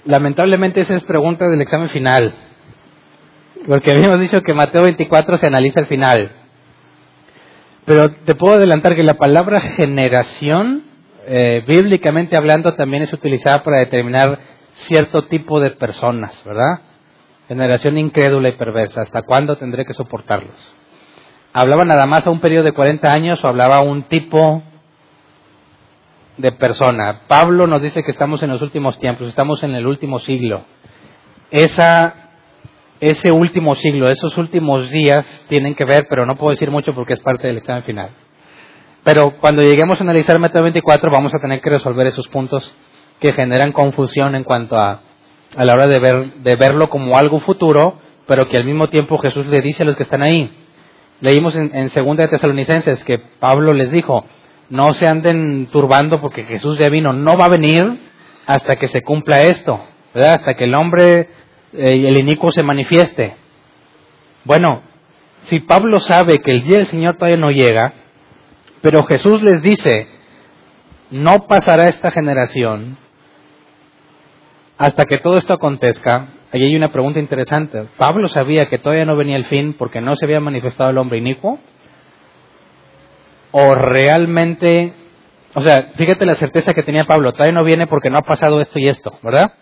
lamentablemente 0.06 0.80
esa 0.80 0.94
es 0.94 1.04
pregunta 1.04 1.46
del 1.46 1.60
examen 1.60 1.90
final, 1.90 2.34
porque 3.66 3.90
habíamos 3.90 4.20
dicho 4.20 4.40
que 4.42 4.54
Mateo 4.54 4.82
24 4.82 5.36
se 5.36 5.46
analiza 5.46 5.80
al 5.80 5.86
final. 5.86 6.30
Pero 7.84 8.10
te 8.10 8.34
puedo 8.34 8.56
adelantar 8.56 8.96
que 8.96 9.02
la 9.02 9.14
palabra 9.14 9.60
generación 9.60 10.84
eh, 11.28 11.64
bíblicamente 11.66 12.36
hablando, 12.36 12.74
también 12.74 13.02
es 13.02 13.12
utilizada 13.12 13.64
para 13.64 13.78
determinar 13.78 14.38
cierto 14.74 15.22
tipo 15.22 15.58
de 15.58 15.72
personas, 15.72 16.40
¿verdad? 16.44 16.82
Generación 17.48 17.98
incrédula 17.98 18.48
y 18.48 18.52
perversa. 18.52 19.02
¿Hasta 19.02 19.22
cuándo 19.22 19.56
tendré 19.56 19.84
que 19.84 19.94
soportarlos? 19.94 20.74
¿Hablaba 21.52 21.84
nada 21.84 22.06
más 22.06 22.26
a 22.26 22.30
un 22.30 22.38
periodo 22.38 22.64
de 22.64 22.72
40 22.72 23.10
años 23.10 23.42
o 23.42 23.48
hablaba 23.48 23.78
a 23.78 23.82
un 23.82 24.04
tipo 24.04 24.62
de 26.36 26.52
persona? 26.52 27.22
Pablo 27.26 27.66
nos 27.66 27.82
dice 27.82 28.04
que 28.04 28.12
estamos 28.12 28.42
en 28.44 28.50
los 28.50 28.62
últimos 28.62 28.96
tiempos, 29.00 29.26
estamos 29.28 29.64
en 29.64 29.74
el 29.74 29.86
último 29.86 30.20
siglo. 30.20 30.64
Esa, 31.50 32.25
ese 33.00 33.30
último 33.30 33.74
siglo, 33.74 34.08
esos 34.08 34.36
últimos 34.38 34.90
días 34.90 35.26
tienen 35.48 35.74
que 35.74 35.84
ver, 35.84 36.06
pero 36.08 36.24
no 36.24 36.36
puedo 36.36 36.50
decir 36.50 36.70
mucho 36.70 36.94
porque 36.94 37.14
es 37.14 37.20
parte 37.20 37.46
del 37.46 37.58
examen 37.58 37.82
final. 37.82 38.10
Pero 39.04 39.36
cuando 39.40 39.62
lleguemos 39.62 40.00
a 40.00 40.02
analizar 40.02 40.36
el 40.36 40.42
método 40.42 40.64
24 40.64 41.10
vamos 41.10 41.34
a 41.34 41.38
tener 41.38 41.60
que 41.60 41.70
resolver 41.70 42.06
esos 42.06 42.26
puntos 42.28 42.74
que 43.20 43.32
generan 43.32 43.72
confusión 43.72 44.34
en 44.34 44.44
cuanto 44.44 44.76
a, 44.76 45.00
a 45.56 45.64
la 45.64 45.74
hora 45.74 45.86
de, 45.86 45.98
ver, 45.98 46.34
de 46.34 46.56
verlo 46.56 46.88
como 46.88 47.16
algo 47.16 47.40
futuro, 47.40 47.98
pero 48.26 48.48
que 48.48 48.56
al 48.56 48.64
mismo 48.64 48.88
tiempo 48.88 49.18
Jesús 49.18 49.46
le 49.46 49.60
dice 49.60 49.82
a 49.82 49.86
los 49.86 49.96
que 49.96 50.02
están 50.02 50.22
ahí. 50.22 50.50
Leímos 51.20 51.56
en, 51.56 51.88
Segunda 51.90 52.24
de 52.24 52.28
Tesalonicenses 52.28 53.02
que 53.04 53.18
Pablo 53.18 53.72
les 53.72 53.90
dijo, 53.90 54.26
no 54.68 54.92
se 54.92 55.06
anden 55.06 55.66
turbando 55.72 56.20
porque 56.20 56.44
Jesús 56.44 56.78
ya 56.78 56.90
vino, 56.90 57.12
no 57.12 57.38
va 57.38 57.46
a 57.46 57.50
venir 57.50 58.00
hasta 58.46 58.76
que 58.76 58.86
se 58.86 59.02
cumpla 59.02 59.42
esto, 59.42 59.80
¿verdad? 60.14 60.34
hasta 60.34 60.54
que 60.54 60.64
el 60.64 60.74
hombre 60.74 61.28
el 61.76 62.18
inicuo 62.18 62.52
se 62.52 62.62
manifieste. 62.62 63.36
Bueno, 64.44 64.82
si 65.42 65.60
Pablo 65.60 66.00
sabe 66.00 66.38
que 66.38 66.50
el 66.50 66.64
día 66.64 66.78
del 66.78 66.86
Señor 66.86 67.16
todavía 67.16 67.36
no 67.36 67.50
llega, 67.50 67.92
pero 68.80 69.04
Jesús 69.04 69.42
les 69.42 69.62
dice, 69.62 70.08
no 71.10 71.46
pasará 71.46 71.88
esta 71.88 72.10
generación 72.10 72.98
hasta 74.78 75.04
que 75.04 75.18
todo 75.18 75.36
esto 75.38 75.54
acontezca. 75.54 76.28
Ahí 76.52 76.62
hay 76.62 76.76
una 76.76 76.92
pregunta 76.92 77.18
interesante. 77.18 77.86
¿Pablo 77.96 78.28
sabía 78.28 78.68
que 78.68 78.78
todavía 78.78 79.04
no 79.04 79.16
venía 79.16 79.36
el 79.36 79.46
fin 79.46 79.74
porque 79.74 80.00
no 80.00 80.16
se 80.16 80.24
había 80.24 80.40
manifestado 80.40 80.90
el 80.90 80.98
hombre 80.98 81.18
inicuo? 81.18 81.58
¿O 83.52 83.74
realmente, 83.74 84.92
o 85.54 85.62
sea, 85.62 85.90
fíjate 85.96 86.26
la 86.26 86.34
certeza 86.34 86.74
que 86.74 86.82
tenía 86.82 87.04
Pablo, 87.04 87.32
todavía 87.32 87.54
no 87.54 87.64
viene 87.64 87.86
porque 87.86 88.10
no 88.10 88.18
ha 88.18 88.22
pasado 88.22 88.60
esto 88.60 88.78
y 88.78 88.88
esto, 88.88 89.18
¿verdad? 89.22 89.54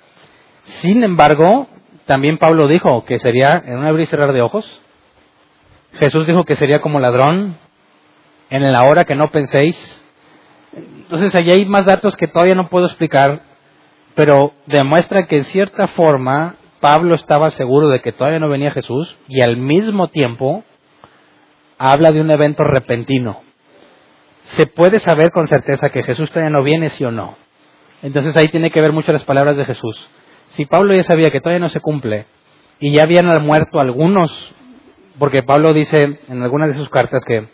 Sin 0.64 1.04
embargo, 1.04 1.68
también 2.06 2.38
Pablo 2.38 2.68
dijo 2.68 3.04
que 3.04 3.18
sería 3.18 3.62
en 3.64 3.78
un 3.78 3.86
abrir 3.86 4.04
y 4.04 4.06
cerrar 4.06 4.32
de 4.32 4.42
ojos. 4.42 4.80
Jesús 5.94 6.26
dijo 6.26 6.44
que 6.44 6.56
sería 6.56 6.80
como 6.80 7.00
ladrón 7.00 7.56
en 8.50 8.72
la 8.72 8.84
hora 8.84 9.04
que 9.04 9.14
no 9.14 9.30
penséis. 9.30 10.02
Entonces, 10.74 11.34
allí 11.34 11.50
hay 11.50 11.64
más 11.66 11.86
datos 11.86 12.16
que 12.16 12.28
todavía 12.28 12.54
no 12.54 12.68
puedo 12.68 12.86
explicar, 12.86 13.42
pero 14.14 14.52
demuestra 14.66 15.26
que 15.26 15.36
en 15.36 15.44
cierta 15.44 15.86
forma 15.88 16.56
Pablo 16.80 17.14
estaba 17.14 17.50
seguro 17.50 17.88
de 17.88 18.00
que 18.00 18.12
todavía 18.12 18.40
no 18.40 18.48
venía 18.48 18.70
Jesús 18.70 19.16
y 19.28 19.40
al 19.40 19.56
mismo 19.56 20.08
tiempo 20.08 20.64
habla 21.78 22.12
de 22.12 22.20
un 22.20 22.30
evento 22.30 22.64
repentino. 22.64 23.42
Se 24.44 24.66
puede 24.66 24.98
saber 24.98 25.30
con 25.30 25.48
certeza 25.48 25.88
que 25.88 26.02
Jesús 26.02 26.28
todavía 26.30 26.50
no 26.50 26.62
viene, 26.62 26.90
sí 26.90 27.04
o 27.04 27.10
no. 27.10 27.36
Entonces 28.02 28.36
ahí 28.36 28.48
tiene 28.48 28.70
que 28.70 28.82
ver 28.82 28.92
mucho 28.92 29.12
las 29.12 29.24
palabras 29.24 29.56
de 29.56 29.64
Jesús. 29.64 30.08
Si 30.54 30.66
Pablo 30.66 30.94
ya 30.94 31.02
sabía 31.02 31.30
que 31.30 31.40
todavía 31.40 31.60
no 31.60 31.68
se 31.68 31.80
cumple 31.80 32.26
y 32.80 32.92
ya 32.92 33.02
habían 33.02 33.26
muerto 33.44 33.80
algunos, 33.80 34.52
porque 35.18 35.42
Pablo 35.42 35.72
dice 35.72 36.18
en 36.28 36.42
algunas 36.42 36.68
de 36.68 36.74
sus 36.74 36.88
cartas 36.88 37.24
que 37.24 37.46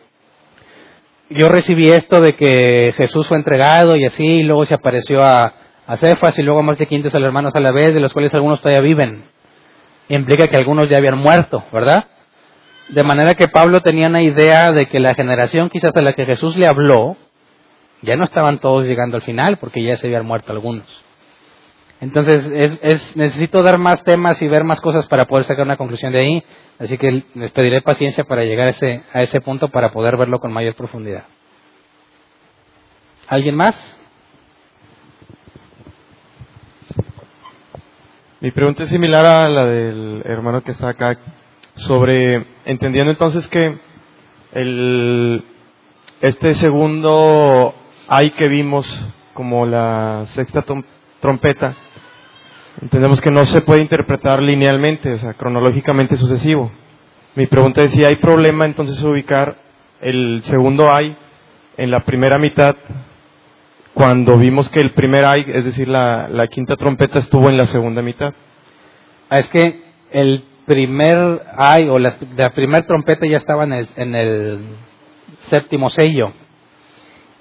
yo 1.31 1.49
recibí 1.49 1.89
esto 1.89 2.21
de 2.21 2.35
que 2.35 2.93
Jesús 2.97 3.27
fue 3.27 3.39
entregado 3.39 3.97
y 3.97 4.05
así, 4.05 4.25
y 4.25 4.43
luego 4.43 4.67
se 4.67 4.75
apareció 4.75 5.23
a, 5.23 5.55
a 5.87 5.97
Cefas 5.97 6.39
y 6.39 6.43
luego 6.43 6.61
a 6.61 6.63
más 6.63 6.79
de 6.79 6.87
500 6.87 7.15
hermanos 7.15 7.55
a 7.55 7.61
la 7.61 7.71
vez, 7.71 7.95
de 7.95 8.01
los 8.01 8.13
cuales 8.13 8.35
algunos 8.35 8.61
todavía 8.61 8.81
viven. 8.81 9.23
Implica 10.09 10.49
que 10.49 10.57
algunos 10.57 10.89
ya 10.89 10.99
habían 10.99 11.19
muerto, 11.19 11.65
¿verdad? 11.73 12.07
De 12.89 13.05
manera 13.05 13.35
que 13.35 13.49
Pablo 13.49 13.81
tenía 13.81 14.09
una 14.09 14.23
idea 14.23 14.73
de 14.73 14.87
que 14.87 14.99
la 14.99 15.15
generación 15.15 15.71
quizás 15.71 15.97
a 15.97 16.03
la 16.03 16.13
que 16.13 16.27
Jesús 16.27 16.57
le 16.57 16.67
habló, 16.67 17.17
ya 18.03 18.17
no 18.17 18.25
estaban 18.25 18.59
todos 18.59 18.85
llegando 18.85 19.17
al 19.17 19.23
final, 19.23 19.59
porque 19.59 19.83
ya 19.83 19.97
se 19.97 20.09
habían 20.09 20.27
muerto 20.27 20.53
algunos. 20.53 20.85
Entonces, 22.01 22.51
es, 22.55 23.17
necesito 23.17 23.63
dar 23.63 23.79
más 23.79 24.03
temas 24.03 24.41
y 24.41 24.49
ver 24.49 24.65
más 24.65 24.81
cosas 24.81 25.07
para 25.07 25.27
poder 25.27 25.45
sacar 25.45 25.67
una 25.67 25.77
conclusión 25.77 26.13
de 26.13 26.21
ahí. 26.21 26.45
Así 26.79 26.97
que 26.97 27.25
les 27.35 27.51
pediré 27.51 27.83
paciencia 27.83 28.25
para 28.25 28.45
llegar 28.45 28.69
a 28.69 28.71
ese, 28.71 29.03
a 29.13 29.21
ese 29.21 29.41
punto 29.41 29.69
para 29.69 29.93
poder 29.93 30.17
verlo 30.17 30.41
con 30.41 30.53
mayor 30.53 30.75
profundidad. 30.75 31.25
¿Alguien 33.29 33.55
más? 33.55 33.99
Mi 38.41 38.51
pregunta 38.51 38.85
es 38.85 38.89
similar 38.89 39.27
a 39.27 39.49
la 39.51 39.67
del 39.67 40.23
hermano 40.25 40.63
que 40.63 40.71
está 40.71 40.89
acá, 40.89 41.19
sobre, 41.75 42.47
entendiendo 42.65 43.11
entonces 43.11 43.47
que 43.49 43.77
el, 44.53 45.45
este 46.23 46.55
segundo 46.55 47.75
hay 48.09 48.31
que 48.31 48.49
vimos 48.49 48.89
como 49.35 49.67
la 49.67 50.25
sexta 50.29 50.65
trompeta, 51.21 51.77
entendemos 52.81 53.21
que 53.21 53.31
no 53.31 53.45
se 53.47 53.61
puede 53.63 53.81
interpretar 53.81 54.43
linealmente, 54.43 55.13
o 55.13 55.19
sea, 55.19 55.35
cronológicamente 55.35 56.17
sucesivo. 56.17 56.71
Mi 57.35 57.47
pregunta 57.47 57.83
es 57.83 57.93
si 57.93 58.05
hay 58.05 58.17
problema 58.17 58.67
entonces 58.67 59.03
ubicar 59.03 59.57
el 60.01 60.41
segundo 60.45 60.93
ay 60.93 61.17
en 61.77 61.91
la 61.91 62.01
primera 62.01 62.39
mitad 62.39 62.77
cuando 63.95 64.37
vimos 64.39 64.69
que 64.69 64.81
el 64.81 64.93
primer 64.93 65.25
ay, 65.25 65.45
es 65.47 65.65
decir, 65.65 65.89
la, 65.89 66.47
quinta 66.51 66.77
trompeta 66.77 67.19
estuvo 67.19 67.49
en 67.49 67.57
la 67.57 67.67
segunda 67.67 68.03
mitad. 68.03 68.33
Ah, 69.29 69.39
es 69.39 69.49
que 69.49 69.83
el 70.11 70.45
primer 70.67 71.43
ay 71.57 71.89
o 71.89 71.99
la, 71.99 72.17
primera 72.55 72.87
trompeta 72.87 73.27
ya 73.27 73.37
estaba 73.37 73.65
en 73.65 74.15
el 74.15 74.59
séptimo 75.49 75.91
sello. 75.91 76.33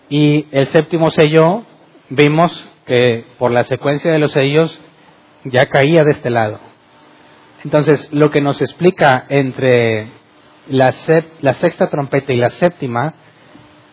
Y 0.09 0.47
el 0.51 0.67
séptimo 0.67 1.11
sello 1.11 1.63
vimos 2.09 2.67
que 2.85 3.25
por 3.37 3.51
la 3.51 3.63
secuencia 3.63 4.11
de 4.11 4.19
los 4.19 4.31
sellos 4.31 4.79
ya 5.43 5.65
caía 5.67 6.03
de 6.03 6.11
este 6.11 6.29
lado. 6.29 6.59
Entonces, 7.63 8.11
lo 8.13 8.31
que 8.31 8.41
nos 8.41 8.61
explica 8.61 9.25
entre 9.29 10.11
la, 10.67 10.93
la 11.41 11.53
sexta 11.53 11.89
trompeta 11.89 12.31
y 12.31 12.37
la 12.37 12.49
séptima 12.49 13.15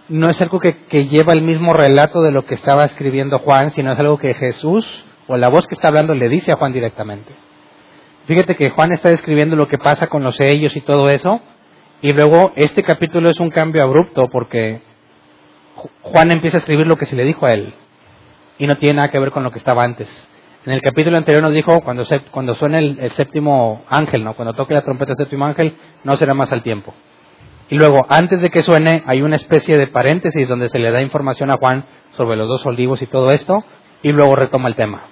no 0.08 0.30
es 0.30 0.40
algo 0.40 0.60
que, 0.60 0.84
que, 0.84 1.06
lleva 1.06 1.32
el 1.32 1.42
mismo 1.42 1.72
relato 1.72 2.22
de 2.22 2.30
lo 2.30 2.46
que 2.46 2.54
estaba 2.54 2.84
escribiendo 2.84 3.40
Juan, 3.40 3.72
sino 3.72 3.92
es 3.92 3.98
algo 3.98 4.18
que 4.18 4.34
Jesús 4.34 5.04
o 5.26 5.36
la 5.36 5.48
voz 5.48 5.66
que 5.66 5.74
está 5.74 5.88
hablando 5.88 6.14
le 6.14 6.28
dice 6.28 6.52
a 6.52 6.56
Juan 6.56 6.72
directamente. 6.72 7.32
Fíjate 8.26 8.54
que 8.54 8.70
Juan 8.70 8.92
está 8.92 9.08
describiendo 9.08 9.56
lo 9.56 9.68
que 9.68 9.78
pasa 9.78 10.06
con 10.06 10.22
los 10.22 10.36
sellos 10.36 10.76
y 10.76 10.80
todo 10.80 11.10
eso, 11.10 11.40
y 12.02 12.12
luego 12.12 12.52
este 12.56 12.82
capítulo 12.82 13.30
es 13.30 13.40
un 13.40 13.50
cambio 13.50 13.82
abrupto 13.82 14.28
porque 14.30 14.80
Juan 16.02 16.30
empieza 16.30 16.58
a 16.58 16.60
escribir 16.60 16.86
lo 16.86 16.96
que 16.96 17.06
se 17.06 17.16
le 17.16 17.24
dijo 17.24 17.46
a 17.46 17.54
él 17.54 17.74
y 18.58 18.66
no 18.66 18.76
tiene 18.76 18.94
nada 18.94 19.10
que 19.10 19.18
ver 19.18 19.30
con 19.30 19.42
lo 19.42 19.50
que 19.50 19.58
estaba 19.58 19.82
antes. 19.82 20.08
En 20.66 20.72
el 20.72 20.82
capítulo 20.82 21.16
anterior 21.16 21.44
nos 21.44 21.52
dijo, 21.52 21.80
cuando, 21.82 22.04
se, 22.04 22.22
cuando 22.22 22.56
suene 22.56 22.78
el, 22.78 23.10
séptimo 23.12 23.84
ángel, 23.88 24.24
¿no? 24.24 24.34
cuando 24.34 24.52
toque 24.52 24.74
la 24.74 24.82
trompeta 24.82 25.10
del 25.10 25.24
séptimo 25.24 25.46
ángel, 25.46 25.76
no 26.02 26.16
será 26.16 26.34
más 26.34 26.50
al 26.50 26.64
tiempo. 26.64 26.92
Y 27.68 27.76
luego, 27.76 28.04
antes 28.08 28.40
de 28.40 28.50
que 28.50 28.64
suene, 28.64 29.04
hay 29.06 29.22
una 29.22 29.36
especie 29.36 29.78
de 29.78 29.86
paréntesis 29.86 30.48
donde 30.48 30.68
se 30.68 30.80
le 30.80 30.90
da 30.90 31.00
información 31.00 31.52
a 31.52 31.56
Juan 31.56 31.84
sobre 32.16 32.36
los 32.36 32.48
dos 32.48 32.66
olivos 32.66 33.00
y 33.00 33.06
todo 33.06 33.30
esto, 33.30 33.64
y 34.02 34.10
luego 34.10 34.34
retoma 34.34 34.68
el 34.68 34.74
tema. 34.74 35.02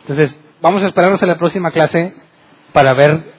Entonces, 0.00 0.40
vamos 0.62 0.82
a 0.82 0.86
esperarnos 0.86 1.22
a 1.22 1.26
la 1.26 1.36
próxima 1.36 1.70
clase 1.70 2.14
para 2.72 2.94
ver 2.94 3.34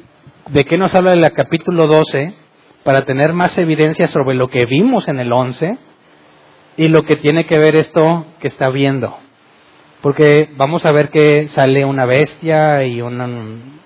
de 0.50 0.66
qué 0.66 0.78
nos 0.78 0.94
habla 0.94 1.14
el 1.14 1.32
capítulo 1.32 1.88
12, 1.88 2.36
para 2.84 3.06
tener 3.06 3.34
más 3.34 3.58
evidencia 3.58 4.06
sobre 4.06 4.36
lo 4.36 4.50
que 4.50 4.68
vimos 4.68 5.08
en 5.08 5.20
el 5.20 5.34
11 5.34 5.80
y 6.78 6.88
lo 6.90 7.02
que 7.02 7.16
tiene 7.16 7.48
que 7.48 7.58
ver 7.58 7.76
esto 7.76 8.28
que 8.40 8.50
está 8.50 8.70
viendo. 8.70 9.18
Porque 10.02 10.50
vamos 10.56 10.86
a 10.86 10.92
ver 10.92 11.10
que 11.10 11.48
sale 11.50 11.84
una 11.84 12.06
bestia 12.06 12.84
y 12.84 13.02
un, 13.02 13.80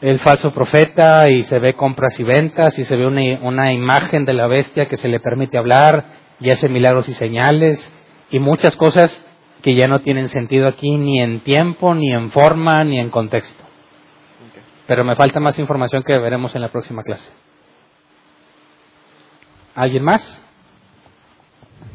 el 0.00 0.18
falso 0.20 0.52
profeta 0.52 1.28
y 1.28 1.42
se 1.44 1.58
ve 1.58 1.74
compras 1.74 2.18
y 2.18 2.24
ventas 2.24 2.78
y 2.78 2.84
se 2.84 2.96
ve 2.96 3.06
una, 3.06 3.22
una 3.42 3.72
imagen 3.72 4.24
de 4.24 4.32
la 4.32 4.46
bestia 4.46 4.86
que 4.86 4.96
se 4.96 5.08
le 5.08 5.20
permite 5.20 5.58
hablar 5.58 6.04
y 6.40 6.50
hace 6.50 6.68
milagros 6.68 7.08
y 7.08 7.14
señales 7.14 7.92
y 8.30 8.38
muchas 8.38 8.76
cosas 8.76 9.24
que 9.62 9.74
ya 9.74 9.86
no 9.86 10.00
tienen 10.00 10.28
sentido 10.28 10.68
aquí 10.68 10.96
ni 10.96 11.20
en 11.20 11.40
tiempo, 11.40 11.94
ni 11.94 12.12
en 12.12 12.30
forma, 12.30 12.84
ni 12.84 12.98
en 12.98 13.10
contexto. 13.10 13.64
Pero 14.86 15.04
me 15.04 15.16
falta 15.16 15.40
más 15.40 15.58
información 15.58 16.02
que 16.02 16.18
veremos 16.18 16.54
en 16.54 16.60
la 16.60 16.68
próxima 16.68 17.02
clase. 17.02 17.30
¿Alguien 19.74 20.04
más? 20.04 20.42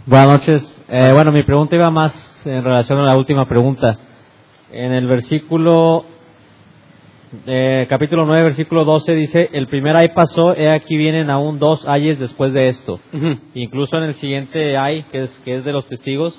Buenas 0.06 0.28
noches. 0.30 0.78
Eh, 0.88 1.12
bueno, 1.14 1.32
mi 1.32 1.44
pregunta 1.44 1.76
iba 1.76 1.92
más 1.92 2.29
en 2.46 2.64
relación 2.64 3.00
a 3.00 3.06
la 3.06 3.18
última 3.18 3.48
pregunta. 3.48 3.98
En 4.72 4.92
el 4.92 5.08
versículo, 5.08 6.06
eh, 7.46 7.88
capítulo 7.90 8.26
9, 8.26 8.44
versículo 8.44 8.86
12 8.86 9.16
dice, 9.16 9.50
el 9.54 9.68
primer 9.68 9.96
ay 9.96 10.10
pasó, 10.10 10.56
he 10.56 10.70
aquí 10.70 10.96
vienen 10.98 11.30
aún 11.30 11.60
dos 11.60 11.88
ayes 11.88 12.20
después 12.20 12.54
de 12.54 12.70
esto. 12.70 13.00
Incluso 13.54 13.98
en 13.98 14.04
el 14.04 14.16
siguiente 14.16 14.78
ay, 14.78 15.04
que 15.12 15.24
es, 15.24 15.42
que 15.44 15.56
es 15.56 15.66
de 15.66 15.72
los 15.72 15.86
testigos, 15.88 16.34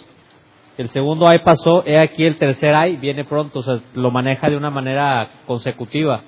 el 0.78 0.88
segundo 0.90 1.28
ay 1.28 1.40
pasó, 1.44 1.82
he 1.84 2.00
aquí 2.00 2.24
el 2.24 2.36
tercer 2.36 2.74
ay 2.74 2.96
viene 2.96 3.24
pronto, 3.24 3.60
o 3.60 3.62
sea, 3.62 3.80
lo 3.94 4.10
maneja 4.10 4.48
de 4.48 4.56
una 4.56 4.70
manera 4.70 5.28
consecutiva. 5.46 6.22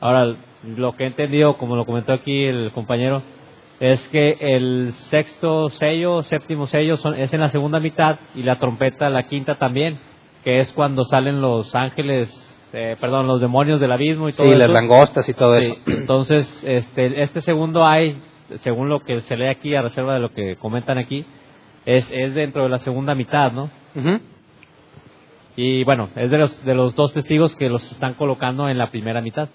Ahora, 0.00 0.34
lo 0.64 0.96
que 0.96 1.04
he 1.04 1.06
entendido, 1.06 1.56
como 1.56 1.76
lo 1.76 1.86
comentó 1.86 2.12
aquí 2.12 2.44
el 2.44 2.72
compañero, 2.72 3.22
es 3.80 4.06
que 4.08 4.36
el 4.38 4.92
sexto 5.08 5.70
sello, 5.70 6.22
séptimo 6.22 6.66
sello 6.66 6.98
son, 6.98 7.14
es 7.14 7.32
en 7.32 7.40
la 7.40 7.50
segunda 7.50 7.80
mitad 7.80 8.18
y 8.34 8.42
la 8.42 8.58
trompeta 8.58 9.08
la 9.08 9.26
quinta 9.26 9.56
también, 9.56 9.98
que 10.44 10.60
es 10.60 10.70
cuando 10.72 11.06
salen 11.06 11.40
los 11.40 11.74
ángeles, 11.74 12.28
eh, 12.74 12.96
perdón, 13.00 13.26
los 13.26 13.40
demonios 13.40 13.80
del 13.80 13.90
abismo 13.90 14.28
y 14.28 14.34
todo 14.34 14.50
sí, 14.50 14.54
las 14.54 14.68
langostas 14.68 15.26
y 15.30 15.34
todo 15.34 15.56
eso. 15.56 15.74
Entonces, 15.86 16.62
este, 16.66 17.22
este 17.22 17.40
segundo 17.40 17.86
hay, 17.86 18.20
según 18.58 18.90
lo 18.90 19.00
que 19.00 19.22
se 19.22 19.36
lee 19.36 19.48
aquí, 19.48 19.74
a 19.74 19.80
reserva 19.80 20.12
de 20.12 20.20
lo 20.20 20.34
que 20.34 20.56
comentan 20.56 20.98
aquí, 20.98 21.24
es, 21.86 22.06
es 22.10 22.34
dentro 22.34 22.64
de 22.64 22.68
la 22.68 22.80
segunda 22.80 23.14
mitad, 23.14 23.50
¿no? 23.50 23.70
Y 25.56 25.84
bueno, 25.84 26.10
es 26.16 26.30
de 26.30 26.36
los, 26.36 26.64
de 26.66 26.74
los 26.74 26.94
dos 26.94 27.14
testigos 27.14 27.56
que 27.56 27.70
los 27.70 27.90
están 27.90 28.12
colocando 28.12 28.68
en 28.68 28.76
la 28.76 28.90
primera 28.90 29.22
mitad. 29.22 29.48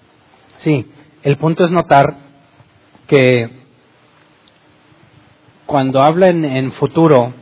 Sí, 0.56 0.84
el 1.22 1.36
punto 1.36 1.64
es 1.64 1.70
notar 1.70 2.14
que 3.06 3.65
cuando 5.66 6.00
habla 6.02 6.28
en, 6.28 6.72
futuro 6.72 7.34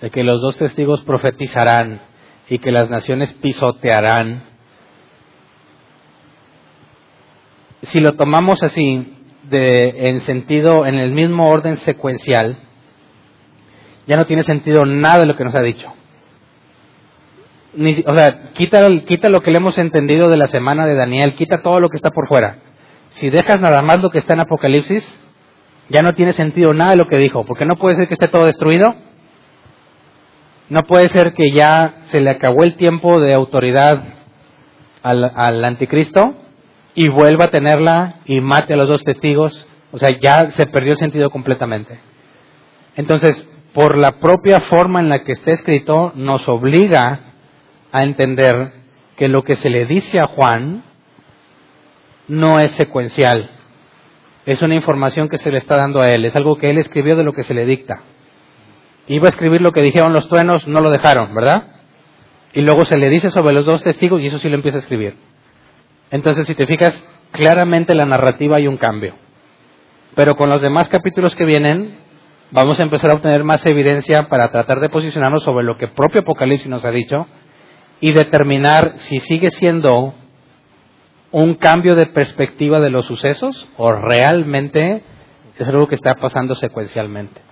de 0.00 0.10
que 0.10 0.22
los 0.22 0.40
dos 0.40 0.56
testigos 0.56 1.02
profetizarán 1.02 2.00
y 2.48 2.58
que 2.58 2.70
las 2.70 2.88
naciones 2.88 3.32
pisotearán, 3.34 4.44
si 7.82 8.00
lo 8.00 8.14
tomamos 8.14 8.62
así, 8.62 9.12
de, 9.50 10.08
en 10.08 10.20
sentido, 10.22 10.86
en 10.86 10.94
el 10.94 11.12
mismo 11.12 11.50
orden 11.50 11.76
secuencial, 11.78 12.58
ya 14.06 14.16
no 14.16 14.26
tiene 14.26 14.44
sentido 14.44 14.84
nada 14.84 15.20
de 15.20 15.26
lo 15.26 15.36
que 15.36 15.44
nos 15.44 15.54
ha 15.54 15.62
dicho. 15.62 15.92
o 18.06 18.14
sea, 18.14 18.52
quita, 18.54 18.88
quita 19.04 19.28
lo 19.28 19.40
que 19.40 19.50
le 19.50 19.58
hemos 19.58 19.78
entendido 19.78 20.28
de 20.28 20.36
la 20.36 20.46
semana 20.46 20.86
de 20.86 20.94
Daniel, 20.94 21.34
quita 21.34 21.62
todo 21.62 21.80
lo 21.80 21.90
que 21.90 21.96
está 21.96 22.10
por 22.10 22.28
fuera. 22.28 22.58
Si 23.10 23.30
dejas 23.30 23.60
nada 23.60 23.82
más 23.82 24.00
lo 24.00 24.10
que 24.10 24.18
está 24.18 24.34
en 24.34 24.40
Apocalipsis, 24.40 25.25
ya 25.88 26.02
no 26.02 26.14
tiene 26.14 26.32
sentido 26.32 26.74
nada 26.74 26.92
de 26.92 26.96
lo 26.96 27.08
que 27.08 27.18
dijo, 27.18 27.44
porque 27.44 27.64
no 27.64 27.76
puede 27.76 27.96
ser 27.96 28.08
que 28.08 28.14
esté 28.14 28.28
todo 28.28 28.46
destruido, 28.46 28.94
no 30.68 30.82
puede 30.82 31.08
ser 31.08 31.32
que 31.32 31.52
ya 31.52 31.96
se 32.06 32.20
le 32.20 32.30
acabó 32.30 32.64
el 32.64 32.76
tiempo 32.76 33.20
de 33.20 33.34
autoridad 33.34 34.02
al, 35.02 35.64
anticristo 35.64 36.34
y 36.94 37.08
vuelva 37.08 37.46
a 37.46 37.50
tenerla 37.50 38.16
y 38.24 38.40
mate 38.40 38.74
a 38.74 38.76
los 38.76 38.88
dos 38.88 39.04
testigos, 39.04 39.68
o 39.92 39.98
sea, 39.98 40.18
ya 40.18 40.50
se 40.50 40.66
perdió 40.66 40.92
el 40.92 40.98
sentido 40.98 41.30
completamente. 41.30 42.00
Entonces, 42.96 43.48
por 43.72 43.96
la 43.96 44.18
propia 44.18 44.60
forma 44.60 45.00
en 45.00 45.08
la 45.08 45.22
que 45.22 45.32
está 45.32 45.52
escrito, 45.52 46.12
nos 46.16 46.48
obliga 46.48 47.20
a 47.92 48.02
entender 48.02 48.72
que 49.16 49.28
lo 49.28 49.44
que 49.44 49.54
se 49.54 49.70
le 49.70 49.86
dice 49.86 50.18
a 50.18 50.26
Juan 50.26 50.82
no 52.26 52.58
es 52.58 52.72
secuencial, 52.72 53.50
es 54.46 54.62
una 54.62 54.76
información 54.76 55.28
que 55.28 55.38
se 55.38 55.50
le 55.50 55.58
está 55.58 55.76
dando 55.76 56.00
a 56.00 56.10
él, 56.10 56.24
es 56.24 56.36
algo 56.36 56.56
que 56.56 56.70
él 56.70 56.78
escribió 56.78 57.16
de 57.16 57.24
lo 57.24 57.32
que 57.32 57.42
se 57.42 57.52
le 57.52 57.66
dicta. 57.66 58.00
Iba 59.08 59.26
a 59.26 59.30
escribir 59.30 59.60
lo 59.60 59.72
que 59.72 59.82
dijeron 59.82 60.12
los 60.12 60.28
truenos, 60.28 60.66
no 60.68 60.80
lo 60.80 60.90
dejaron, 60.90 61.34
¿verdad? 61.34 61.64
Y 62.54 62.60
luego 62.60 62.84
se 62.84 62.96
le 62.96 63.10
dice 63.10 63.30
sobre 63.30 63.52
los 63.52 63.66
dos 63.66 63.82
testigos 63.82 64.20
y 64.20 64.26
eso 64.26 64.38
sí 64.38 64.48
lo 64.48 64.54
empieza 64.54 64.78
a 64.78 64.80
escribir. 64.80 65.16
Entonces, 66.10 66.46
si 66.46 66.54
te 66.54 66.66
fijas, 66.66 67.04
claramente 67.32 67.94
la 67.94 68.06
narrativa 68.06 68.56
hay 68.56 68.68
un 68.68 68.76
cambio. 68.76 69.14
Pero 70.14 70.36
con 70.36 70.48
los 70.48 70.62
demás 70.62 70.88
capítulos 70.88 71.34
que 71.34 71.44
vienen, 71.44 71.98
vamos 72.52 72.78
a 72.78 72.84
empezar 72.84 73.10
a 73.10 73.14
obtener 73.14 73.44
más 73.44 73.66
evidencia 73.66 74.28
para 74.28 74.50
tratar 74.50 74.80
de 74.80 74.88
posicionarnos 74.88 75.42
sobre 75.42 75.64
lo 75.64 75.76
que 75.76 75.88
propio 75.88 76.20
Apocalipsis 76.20 76.68
nos 76.68 76.84
ha 76.84 76.90
dicho 76.90 77.26
y 78.00 78.12
determinar 78.12 78.94
si 78.96 79.18
sigue 79.18 79.50
siendo 79.50 80.14
un 81.42 81.52
cambio 81.52 81.94
de 81.96 82.06
perspectiva 82.06 82.80
de 82.80 82.88
los 82.88 83.04
sucesos 83.04 83.68
o 83.76 83.92
realmente 83.92 85.02
es 85.58 85.68
algo 85.68 85.86
que 85.86 85.94
está 85.94 86.14
pasando 86.14 86.54
secuencialmente? 86.54 87.42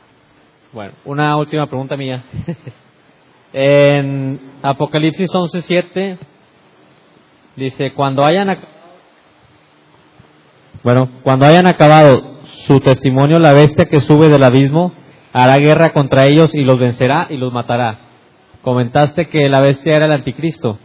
Bueno, 0.72 0.94
una 1.04 1.36
última 1.36 1.66
pregunta 1.66 1.94
mía. 1.94 2.24
en 3.52 4.40
Apocalipsis 4.62 5.30
11:7 5.30 6.18
dice, 7.56 7.92
cuando 7.92 8.24
hayan 8.24 8.56
bueno, 10.82 11.10
cuando 11.22 11.44
hayan 11.44 11.70
acabado 11.70 12.40
su 12.66 12.80
testimonio, 12.80 13.38
la 13.38 13.52
bestia 13.52 13.84
que 13.84 14.00
sube 14.00 14.28
del 14.28 14.44
abismo 14.44 14.92
hará 15.34 15.58
guerra 15.58 15.92
contra 15.92 16.24
ellos 16.24 16.54
y 16.54 16.62
los 16.62 16.78
vencerá 16.78 17.26
y 17.28 17.36
los 17.36 17.52
matará. 17.52 17.98
Comentaste 18.62 19.26
que 19.26 19.50
la 19.50 19.60
bestia 19.60 19.96
era 19.96 20.06
el 20.06 20.12
anticristo. 20.12 20.78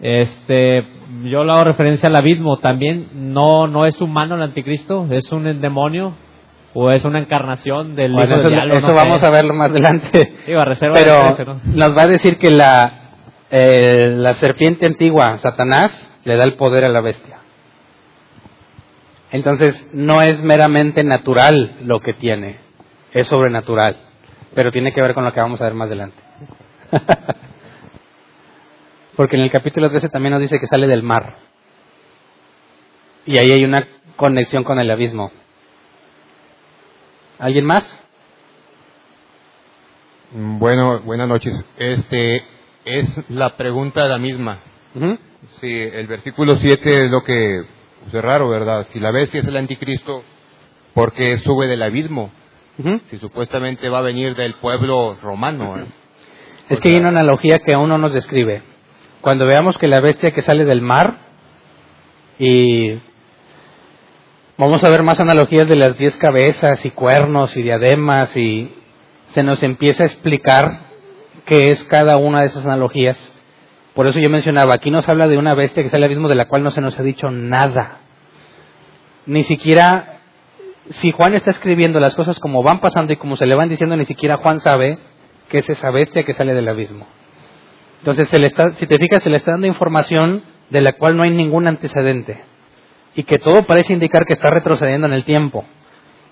Este, 0.00 0.84
yo 1.24 1.44
le 1.44 1.52
hago 1.52 1.64
referencia 1.64 2.08
al 2.08 2.16
abismo 2.16 2.58
también. 2.58 3.08
No, 3.32 3.66
no 3.66 3.86
es 3.86 4.00
humano 4.00 4.36
el 4.36 4.42
anticristo, 4.42 5.06
es 5.10 5.30
un 5.32 5.60
demonio 5.60 6.14
o 6.74 6.90
es 6.90 7.04
una 7.04 7.18
encarnación 7.18 7.94
del 7.94 8.18
eso, 8.18 8.48
Eso 8.48 8.94
vamos 8.94 9.22
a 9.22 9.30
verlo 9.30 9.54
más 9.54 9.70
adelante. 9.70 10.34
Pero 10.46 11.60
nos 11.64 11.96
va 11.96 12.02
a 12.02 12.06
decir 12.06 12.38
que 12.38 12.50
la, 12.50 12.92
eh, 13.50 14.14
la 14.16 14.34
serpiente 14.34 14.86
antigua, 14.86 15.36
Satanás, 15.38 16.10
le 16.24 16.36
da 16.36 16.44
el 16.44 16.54
poder 16.54 16.84
a 16.84 16.88
la 16.88 17.00
bestia. 17.00 17.38
Entonces, 19.30 19.88
no 19.92 20.20
es 20.20 20.42
meramente 20.42 21.04
natural 21.04 21.76
lo 21.84 22.00
que 22.00 22.12
tiene, 22.14 22.58
es 23.12 23.26
sobrenatural, 23.26 23.96
pero 24.54 24.70
tiene 24.70 24.92
que 24.92 25.00
ver 25.00 25.14
con 25.14 25.24
lo 25.24 25.32
que 25.32 25.40
vamos 25.40 25.60
a 25.60 25.64
ver 25.64 25.74
más 25.74 25.86
adelante. 25.86 26.16
Porque 29.16 29.36
en 29.36 29.42
el 29.42 29.50
capítulo 29.50 29.90
13 29.90 30.08
también 30.08 30.32
nos 30.32 30.40
dice 30.40 30.58
que 30.58 30.66
sale 30.66 30.86
del 30.86 31.02
mar. 31.02 31.36
Y 33.26 33.38
ahí 33.38 33.52
hay 33.52 33.64
una 33.64 33.86
conexión 34.16 34.64
con 34.64 34.80
el 34.80 34.90
abismo. 34.90 35.30
¿Alguien 37.38 37.64
más? 37.64 37.84
Bueno, 40.32 41.00
buenas 41.00 41.28
noches. 41.28 41.54
Este 41.76 42.42
es 42.84 43.30
la 43.30 43.56
pregunta 43.56 44.08
la 44.08 44.18
misma. 44.18 44.58
Sí, 45.60 45.70
el 45.70 46.06
versículo 46.06 46.56
7 46.58 47.04
es 47.04 47.10
lo 47.10 47.22
que 47.22 47.60
es 47.60 48.12
raro, 48.12 48.48
¿verdad? 48.48 48.86
Si 48.92 49.00
la 49.00 49.10
bestia 49.10 49.40
es 49.40 49.46
el 49.46 49.56
anticristo, 49.56 50.22
¿por 50.94 51.12
qué 51.12 51.38
sube 51.38 51.66
del 51.66 51.82
abismo? 51.82 52.30
Si 53.10 53.18
supuestamente 53.18 53.88
va 53.88 53.98
a 53.98 54.02
venir 54.02 54.34
del 54.34 54.54
pueblo 54.54 55.16
romano. 55.20 55.78
¿eh? 55.78 55.86
Es 56.70 56.80
que 56.80 56.88
hay 56.88 56.96
una 56.96 57.10
analogía 57.10 57.58
que 57.58 57.74
aún 57.74 57.90
no 57.90 57.98
nos 57.98 58.14
describe. 58.14 58.62
Cuando 59.22 59.46
veamos 59.46 59.78
que 59.78 59.86
la 59.86 60.00
bestia 60.00 60.32
que 60.32 60.42
sale 60.42 60.64
del 60.64 60.82
mar 60.82 61.14
y 62.40 62.98
vamos 64.58 64.82
a 64.82 64.88
ver 64.88 65.04
más 65.04 65.20
analogías 65.20 65.68
de 65.68 65.76
las 65.76 65.96
diez 65.96 66.16
cabezas 66.16 66.84
y 66.84 66.90
cuernos 66.90 67.56
y 67.56 67.62
diademas 67.62 68.36
y 68.36 68.74
se 69.26 69.44
nos 69.44 69.62
empieza 69.62 70.02
a 70.02 70.06
explicar 70.06 70.86
qué 71.44 71.70
es 71.70 71.84
cada 71.84 72.16
una 72.16 72.40
de 72.40 72.46
esas 72.46 72.64
analogías. 72.64 73.32
Por 73.94 74.08
eso 74.08 74.18
yo 74.18 74.28
mencionaba, 74.28 74.74
aquí 74.74 74.90
nos 74.90 75.08
habla 75.08 75.28
de 75.28 75.38
una 75.38 75.54
bestia 75.54 75.84
que 75.84 75.88
sale 75.88 76.06
abismo 76.06 76.26
de 76.26 76.34
la 76.34 76.48
cual 76.48 76.64
no 76.64 76.72
se 76.72 76.80
nos 76.80 76.98
ha 76.98 77.04
dicho 77.04 77.30
nada. 77.30 77.98
Ni 79.26 79.44
siquiera, 79.44 80.18
si 80.90 81.12
Juan 81.12 81.34
está 81.34 81.52
escribiendo 81.52 82.00
las 82.00 82.16
cosas 82.16 82.40
como 82.40 82.64
van 82.64 82.80
pasando 82.80 83.12
y 83.12 83.18
como 83.18 83.36
se 83.36 83.46
le 83.46 83.54
van 83.54 83.68
diciendo, 83.68 83.96
ni 83.96 84.04
siquiera 84.04 84.38
Juan 84.38 84.58
sabe 84.58 84.98
que 85.48 85.58
es 85.58 85.70
esa 85.70 85.92
bestia 85.92 86.24
que 86.24 86.32
sale 86.32 86.54
del 86.54 86.66
abismo. 86.66 87.06
Entonces, 88.02 88.28
se 88.28 88.38
le 88.38 88.48
está, 88.48 88.74
si 88.74 88.86
te 88.86 88.98
fijas, 88.98 89.22
se 89.22 89.30
le 89.30 89.36
está 89.36 89.52
dando 89.52 89.68
información 89.68 90.42
de 90.70 90.80
la 90.80 90.94
cual 90.94 91.16
no 91.16 91.22
hay 91.22 91.30
ningún 91.30 91.68
antecedente 91.68 92.40
y 93.14 93.22
que 93.22 93.38
todo 93.38 93.64
parece 93.64 93.92
indicar 93.92 94.26
que 94.26 94.32
está 94.32 94.50
retrocediendo 94.50 95.06
en 95.06 95.12
el 95.12 95.24
tiempo. 95.24 95.64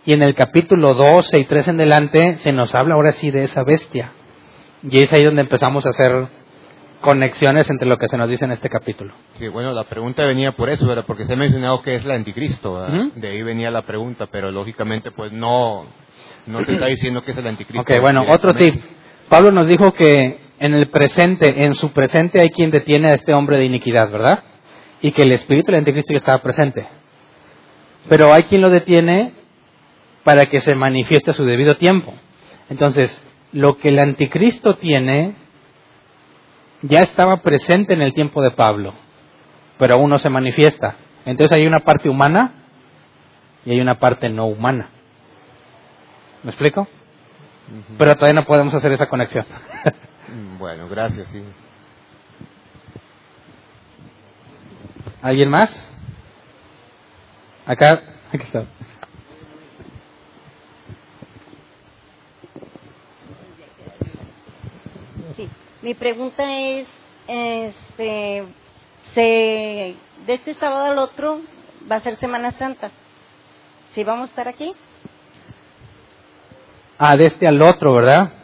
Y 0.05 0.15
en 0.15 0.23
el 0.23 0.35
capítulo 0.35 0.95
12 0.95 1.39
y 1.39 1.45
3 1.45 1.69
en 1.69 1.75
adelante 1.77 2.35
se 2.39 2.53
nos 2.53 2.75
habla 2.75 2.95
ahora 2.95 3.13
sí 3.13 3.31
de 3.31 3.43
esa 3.43 3.63
bestia. 3.63 4.13
Y 4.83 5.03
es 5.03 5.13
ahí 5.13 5.23
donde 5.23 5.43
empezamos 5.43 5.85
a 5.85 5.91
hacer 5.91 6.27
conexiones 7.03 7.69
entre 7.71 7.87
lo 7.87 7.99
que 7.99 8.09
se 8.09 8.17
nos 8.17 8.29
dice 8.29 8.47
en 8.47 8.53
este 8.53 8.69
capítulo. 8.69 9.13
Sí, 9.39 9.49
bueno, 9.49 9.73
la 9.73 9.85
pregunta 9.85 10.25
venía 10.25 10.53
por 10.53 10.71
eso, 10.71 10.87
¿verdad? 10.87 11.05
Porque 11.07 11.27
se 11.27 11.35
ha 11.35 11.37
mencionado 11.37 11.83
que 11.83 11.97
es 11.97 12.05
el 12.05 12.11
anticristo, 12.11 12.87
De 13.15 13.29
ahí 13.29 13.43
venía 13.43 13.71
la 13.71 13.83
pregunta, 13.83 14.27
pero 14.27 14.51
lógicamente 14.51 15.11
pues 15.11 15.33
no, 15.33 15.85
no 16.47 16.65
te 16.65 16.73
está 16.75 16.87
diciendo 16.87 17.23
que 17.23 17.33
es 17.33 17.39
el 17.39 17.47
anticristo. 17.47 17.83
Ok, 17.83 18.01
bueno, 18.01 18.25
otro 18.29 18.55
tip. 18.55 18.83
Pablo 19.29 19.53
nos 19.53 19.69
dijo 19.69 19.93
que 19.93 20.50
en 20.61 20.75
el 20.75 20.91
presente, 20.91 21.65
en 21.65 21.75
su 21.75 21.91
presente 21.93 22.39
hay 22.39 22.51
quien 22.51 22.71
detiene 22.71 23.09
a 23.09 23.15
este 23.15 23.33
hombre 23.33 23.57
de 23.57 23.65
iniquidad, 23.65 24.11
¿verdad? 24.11 24.45
Y 25.01 25.13
que 25.13 25.23
el 25.23 25.33
espíritu 25.33 25.73
del 25.73 25.79
anticristo 25.79 26.13
ya 26.13 26.19
estaba 26.19 26.43
presente. 26.43 26.87
Pero 28.11 28.33
hay 28.33 28.43
quien 28.45 28.61
lo 28.61 28.69
detiene 28.69 29.33
para 30.23 30.47
que 30.47 30.61
se 30.61 30.75
manifieste 30.75 31.31
a 31.31 31.35
su 31.35 31.47
debido 31.47 31.79
tiempo. 31.79 32.13
Entonces, 32.69 33.23
lo 33.53 33.79
que 33.79 33.89
el 33.89 33.99
anticristo 33.99 34.77
tiene 34.77 35.35
ya 36.83 36.99
estaba 36.99 37.39
presente 37.39 37.95
en 37.95 38.03
el 38.03 38.13
tiempo 38.13 38.43
de 38.43 38.51
Pablo, 38.51 38.93
pero 39.79 39.95
aún 39.95 40.11
no 40.11 40.19
se 40.19 40.29
manifiesta. 40.29 40.97
Entonces 41.25 41.57
hay 41.57 41.67
una 41.67 41.81
parte 41.81 42.11
humana 42.11 42.53
y 43.65 43.71
hay 43.71 43.81
una 43.81 43.99
parte 43.99 44.29
no 44.29 44.47
humana. 44.47 44.91
¿Me 46.43 46.51
explico? 46.51 46.87
Pero 47.97 48.15
todavía 48.15 48.41
no 48.41 48.47
podemos 48.47 48.75
hacer 48.75 48.93
esa 48.93 49.09
conexión. 49.09 49.47
bueno, 50.61 50.89
gracias. 50.89 51.27
Sí. 51.33 51.43
¿Alguien 55.23 55.49
más? 55.49 55.71
Acá, 57.67 58.03
aquí 58.33 58.45
está. 58.45 58.65
Mi 65.83 65.95
pregunta 65.95 66.45
es, 66.59 66.87
este, 67.27 68.45
se, 69.15 69.21
de 70.27 70.35
este 70.35 70.53
sábado 70.55 70.93
al 70.93 70.99
otro 70.99 71.41
va 71.91 71.97
a 71.97 72.01
ser 72.01 72.17
Semana 72.17 72.53
Santa. 72.53 72.91
¿Sí 73.95 74.05
vamos 74.05 74.29
a 74.29 74.31
estar 74.31 74.47
aquí? 74.47 74.75
Ah, 76.99 77.17
de 77.17 77.27
este 77.27 77.49
al 77.49 77.63
otro, 77.63 77.95
¿verdad? 77.95 78.40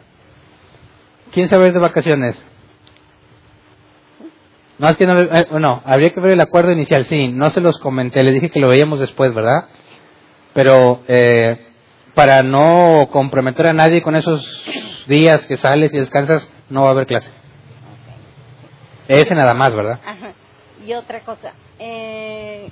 ¿Quién 1.37 1.49
sabe 1.49 1.71
de 1.71 1.77
vacaciones? 1.77 2.35
No, 4.79 4.89
es 4.89 4.97
que 4.97 5.05
no, 5.05 5.21
eh, 5.21 5.47
no, 5.51 5.83
habría 5.85 6.09
que 6.09 6.19
ver 6.19 6.31
el 6.31 6.41
acuerdo 6.41 6.71
inicial, 6.71 7.05
sí, 7.05 7.27
no 7.27 7.51
se 7.51 7.61
los 7.61 7.77
comenté, 7.77 8.23
les 8.23 8.33
dije 8.33 8.49
que 8.49 8.59
lo 8.59 8.69
veíamos 8.69 8.99
después, 8.99 9.35
¿verdad? 9.35 9.65
Pero 10.55 11.03
eh, 11.07 11.67
para 12.15 12.41
no 12.41 13.07
comprometer 13.11 13.67
a 13.67 13.73
nadie 13.73 14.01
con 14.01 14.15
esos 14.15 14.43
días 15.05 15.45
que 15.45 15.57
sales 15.57 15.93
y 15.93 15.99
descansas, 15.99 16.51
no 16.71 16.81
va 16.81 16.87
a 16.87 16.91
haber 16.93 17.05
clase. 17.05 17.29
Ese 19.07 19.35
nada 19.35 19.53
más, 19.53 19.75
¿verdad? 19.75 19.99
Ajá. 20.03 20.33
Y 20.87 20.93
otra 20.93 21.19
cosa, 21.19 21.53
eh, 21.77 22.71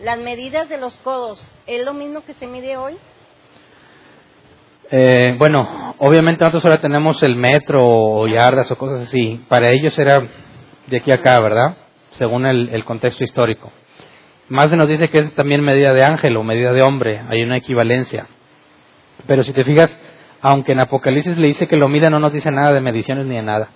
las 0.00 0.18
medidas 0.18 0.68
de 0.68 0.76
los 0.76 0.94
codos, 0.96 1.42
¿es 1.66 1.82
lo 1.82 1.94
mismo 1.94 2.26
que 2.26 2.34
se 2.34 2.46
mide 2.46 2.76
hoy? 2.76 2.98
Eh, 4.92 5.36
bueno, 5.38 5.94
obviamente 5.98 6.42
nosotros 6.42 6.64
ahora 6.64 6.80
tenemos 6.80 7.22
el 7.22 7.36
metro 7.36 7.86
o 7.86 8.26
yardas 8.26 8.70
o 8.70 8.78
cosas 8.78 9.02
así. 9.02 9.40
Para 9.48 9.70
ellos 9.70 9.96
era 9.98 10.26
de 10.86 10.96
aquí 10.96 11.12
a 11.12 11.16
acá, 11.16 11.38
¿verdad? 11.38 11.76
Según 12.12 12.44
el, 12.46 12.84
contexto 12.84 13.22
histórico. 13.22 13.70
Más 14.48 14.68
nos 14.70 14.88
dice 14.88 15.08
que 15.08 15.20
es 15.20 15.34
también 15.34 15.60
medida 15.60 15.92
de 15.92 16.02
ángel 16.02 16.36
o 16.36 16.42
medida 16.42 16.72
de 16.72 16.82
hombre. 16.82 17.22
Hay 17.28 17.42
una 17.42 17.56
equivalencia. 17.56 18.26
Pero 19.26 19.44
si 19.44 19.52
te 19.52 19.64
fijas, 19.64 19.96
aunque 20.40 20.72
en 20.72 20.80
Apocalipsis 20.80 21.38
le 21.38 21.46
dice 21.46 21.68
que 21.68 21.76
lo 21.76 21.88
mida, 21.88 22.10
no 22.10 22.18
nos 22.18 22.32
dice 22.32 22.50
nada 22.50 22.72
de 22.72 22.80
mediciones 22.80 23.26
ni 23.26 23.36
de 23.36 23.42
nada. 23.42 23.68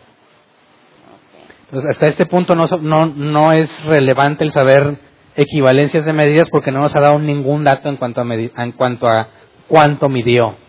Entonces, 1.66 1.90
hasta 1.90 2.06
este 2.06 2.26
punto 2.26 2.56
no, 2.56 2.66
no, 2.80 3.06
no 3.06 3.52
es 3.52 3.84
relevante 3.84 4.42
el 4.42 4.50
saber 4.50 4.96
equivalencias 5.36 6.04
de 6.04 6.12
medidas 6.12 6.50
porque 6.50 6.72
no 6.72 6.80
nos 6.80 6.94
ha 6.96 7.00
dado 7.00 7.18
ningún 7.20 7.62
dato 7.62 7.88
en 7.88 7.96
cuanto 7.96 8.20
a, 8.20 8.24
en 8.34 8.72
cuanto 8.72 9.08
a 9.08 9.28
cuánto 9.68 10.08
midió. 10.08 10.63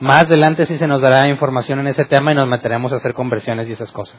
Más 0.00 0.20
adelante 0.22 0.64
sí 0.64 0.78
se 0.78 0.86
nos 0.86 1.02
dará 1.02 1.28
información 1.28 1.78
en 1.80 1.88
ese 1.88 2.06
tema 2.06 2.32
y 2.32 2.34
nos 2.34 2.48
meteremos 2.48 2.90
a 2.92 2.96
hacer 2.96 3.12
conversiones 3.12 3.68
y 3.68 3.72
esas 3.72 3.92
cosas. 3.92 4.18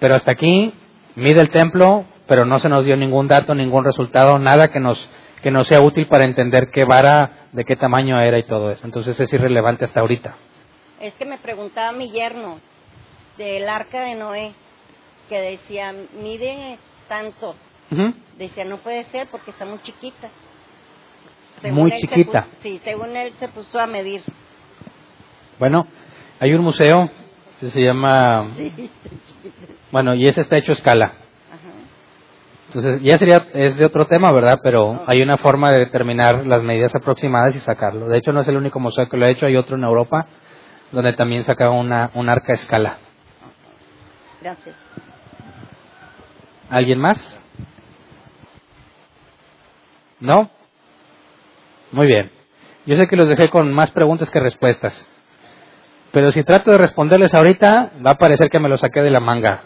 Pero 0.00 0.16
hasta 0.16 0.32
aquí 0.32 0.74
mide 1.14 1.40
el 1.40 1.50
templo, 1.50 2.04
pero 2.26 2.44
no 2.44 2.58
se 2.58 2.68
nos 2.68 2.84
dio 2.84 2.96
ningún 2.96 3.28
dato, 3.28 3.54
ningún 3.54 3.84
resultado, 3.84 4.40
nada 4.40 4.68
que 4.68 4.80
nos, 4.80 5.08
que 5.40 5.52
nos 5.52 5.68
sea 5.68 5.80
útil 5.80 6.08
para 6.08 6.24
entender 6.24 6.70
qué 6.72 6.84
vara 6.84 7.46
de 7.52 7.64
qué 7.64 7.76
tamaño 7.76 8.20
era 8.20 8.36
y 8.38 8.42
todo 8.42 8.72
eso. 8.72 8.84
Entonces 8.84 9.18
es 9.20 9.32
irrelevante 9.32 9.84
hasta 9.84 10.00
ahorita. 10.00 10.34
Es 11.00 11.14
que 11.14 11.24
me 11.24 11.38
preguntaba 11.38 11.92
mi 11.92 12.10
yerno 12.10 12.58
del 13.38 13.68
arca 13.68 14.00
de 14.00 14.16
Noé, 14.16 14.52
que 15.28 15.40
decía, 15.40 15.94
mide 16.20 16.78
tanto. 17.08 17.54
Decía, 18.38 18.64
no 18.64 18.78
puede 18.78 19.04
ser 19.10 19.28
porque 19.28 19.52
está 19.52 19.66
muy 19.66 19.78
chiquita. 19.82 20.30
muy 21.70 21.92
chiquita. 22.00 22.46
sí, 22.62 22.80
según 22.82 23.16
él 23.16 23.32
se 23.38 23.48
puso 23.48 23.78
a 23.78 23.86
medir. 23.86 24.22
Bueno, 25.58 25.86
hay 26.40 26.54
un 26.54 26.62
museo 26.62 27.10
que 27.60 27.70
se 27.70 27.82
llama... 27.82 28.48
bueno, 29.90 30.14
y 30.14 30.26
ese 30.26 30.40
está 30.40 30.56
hecho 30.56 30.72
a 30.72 30.74
escala. 30.74 31.12
Entonces, 32.68 33.02
ya 33.02 33.18
sería, 33.18 33.46
es 33.52 33.76
de 33.76 33.84
otro 33.84 34.06
tema, 34.06 34.32
¿verdad? 34.32 34.58
Pero 34.62 35.04
hay 35.06 35.20
una 35.20 35.36
forma 35.36 35.70
de 35.70 35.80
determinar 35.80 36.46
las 36.46 36.62
medidas 36.62 36.94
aproximadas 36.94 37.54
y 37.54 37.58
sacarlo. 37.58 38.08
De 38.08 38.16
hecho, 38.16 38.32
no 38.32 38.40
es 38.40 38.48
el 38.48 38.56
único 38.56 38.80
museo 38.80 39.08
que 39.08 39.16
lo 39.18 39.26
ha 39.26 39.30
hecho, 39.30 39.44
hay 39.44 39.56
otro 39.56 39.76
en 39.76 39.84
Europa 39.84 40.26
donde 40.90 41.14
también 41.14 41.42
saca 41.44 41.70
una, 41.70 42.10
un 42.14 42.28
arca 42.28 42.52
a 42.52 42.54
escala. 42.54 42.98
Gracias. 44.40 44.76
¿Alguien 46.70 46.98
más? 46.98 47.38
¿No? 50.20 50.50
Muy 51.90 52.06
bien. 52.06 52.30
Yo 52.86 52.96
sé 52.96 53.06
que 53.06 53.16
los 53.16 53.28
dejé 53.28 53.50
con 53.50 53.72
más 53.72 53.90
preguntas 53.90 54.30
que 54.30 54.40
respuestas. 54.40 55.08
Pero 56.12 56.30
si 56.30 56.44
trato 56.44 56.70
de 56.70 56.78
responderles 56.78 57.34
ahorita, 57.34 57.92
va 58.04 58.12
a 58.12 58.18
parecer 58.18 58.50
que 58.50 58.58
me 58.58 58.68
lo 58.68 58.76
saqué 58.76 59.00
de 59.00 59.10
la 59.10 59.20
manga, 59.20 59.62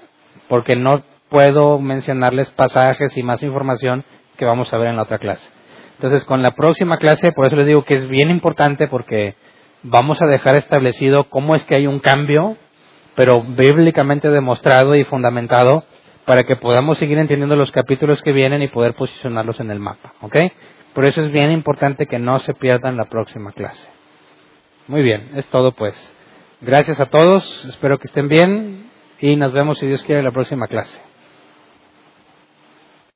porque 0.49 0.77
no 0.77 1.03
puedo 1.29 1.81
mencionarles 1.81 2.51
pasajes 2.51 3.17
y 3.17 3.23
más 3.23 3.43
información 3.43 4.05
que 4.37 4.45
vamos 4.45 4.73
a 4.73 4.79
ver 4.79 4.89
en 4.89 4.97
la 4.97 5.03
otra 5.03 5.19
clase. 5.19 5.49
Entonces, 5.97 6.25
con 6.25 6.43
la 6.43 6.53
próxima 6.53 6.99
clase, 6.99 7.33
por 7.33 7.47
eso 7.47 7.57
les 7.57 7.67
digo 7.67 7.85
que 7.85 7.95
es 7.95 8.09
bien 8.09 8.31
importante 8.31 8.87
porque 8.87 9.35
vamos 9.83 10.23
a 10.23 10.27
dejar 10.27 10.55
establecido 10.55 11.25
cómo 11.25 11.55
es 11.57 11.65
que 11.65 11.75
hay 11.75 11.87
un 11.87 11.99
cambio, 11.99 12.57
pero 13.17 13.43
bíblicamente 13.43 14.31
demostrado 14.31 14.95
y 14.95 15.05
fundamentado 15.05 15.85
para 16.27 16.45
que 16.45 16.57
podamos 16.57 16.99
seguir 16.99 17.19
entendiendo 17.19 17.57
los 17.57 17.73
capítulos 17.73 18.23
que 18.23 18.33
vienen 18.33 18.63
y 18.63 18.69
poder 18.69 18.95
posicionarlos 18.95 19.59
en 19.61 19.71
el 19.71 19.81
mapa, 19.81 20.13
¿ok? 20.21 20.37
Por 20.93 21.07
eso 21.07 21.23
es 21.23 21.33
bien 21.33 21.51
importante 21.51 22.07
que 22.07 22.19
no 22.19 22.39
se 22.41 22.55
pierdan 22.55 22.97
la 22.97 23.05
próxima 23.07 23.53
clase. 23.53 23.89
Muy 24.87 25.03
bien, 25.03 25.31
es 25.35 25.47
todo 25.49 25.73
pues. 25.73 26.16
Gracias 26.67 26.99
a 26.99 27.07
todos, 27.07 27.65
espero 27.67 27.97
que 27.97 28.09
estén 28.09 28.27
bien 28.27 28.91
y 29.21 29.37
nos 29.37 29.53
vemos 29.53 29.79
si 29.79 29.87
Dios 29.87 30.03
quiere 30.03 30.19
en 30.19 30.25
la 30.25 30.33
próxima 30.33 30.67
clase. 30.67 31.01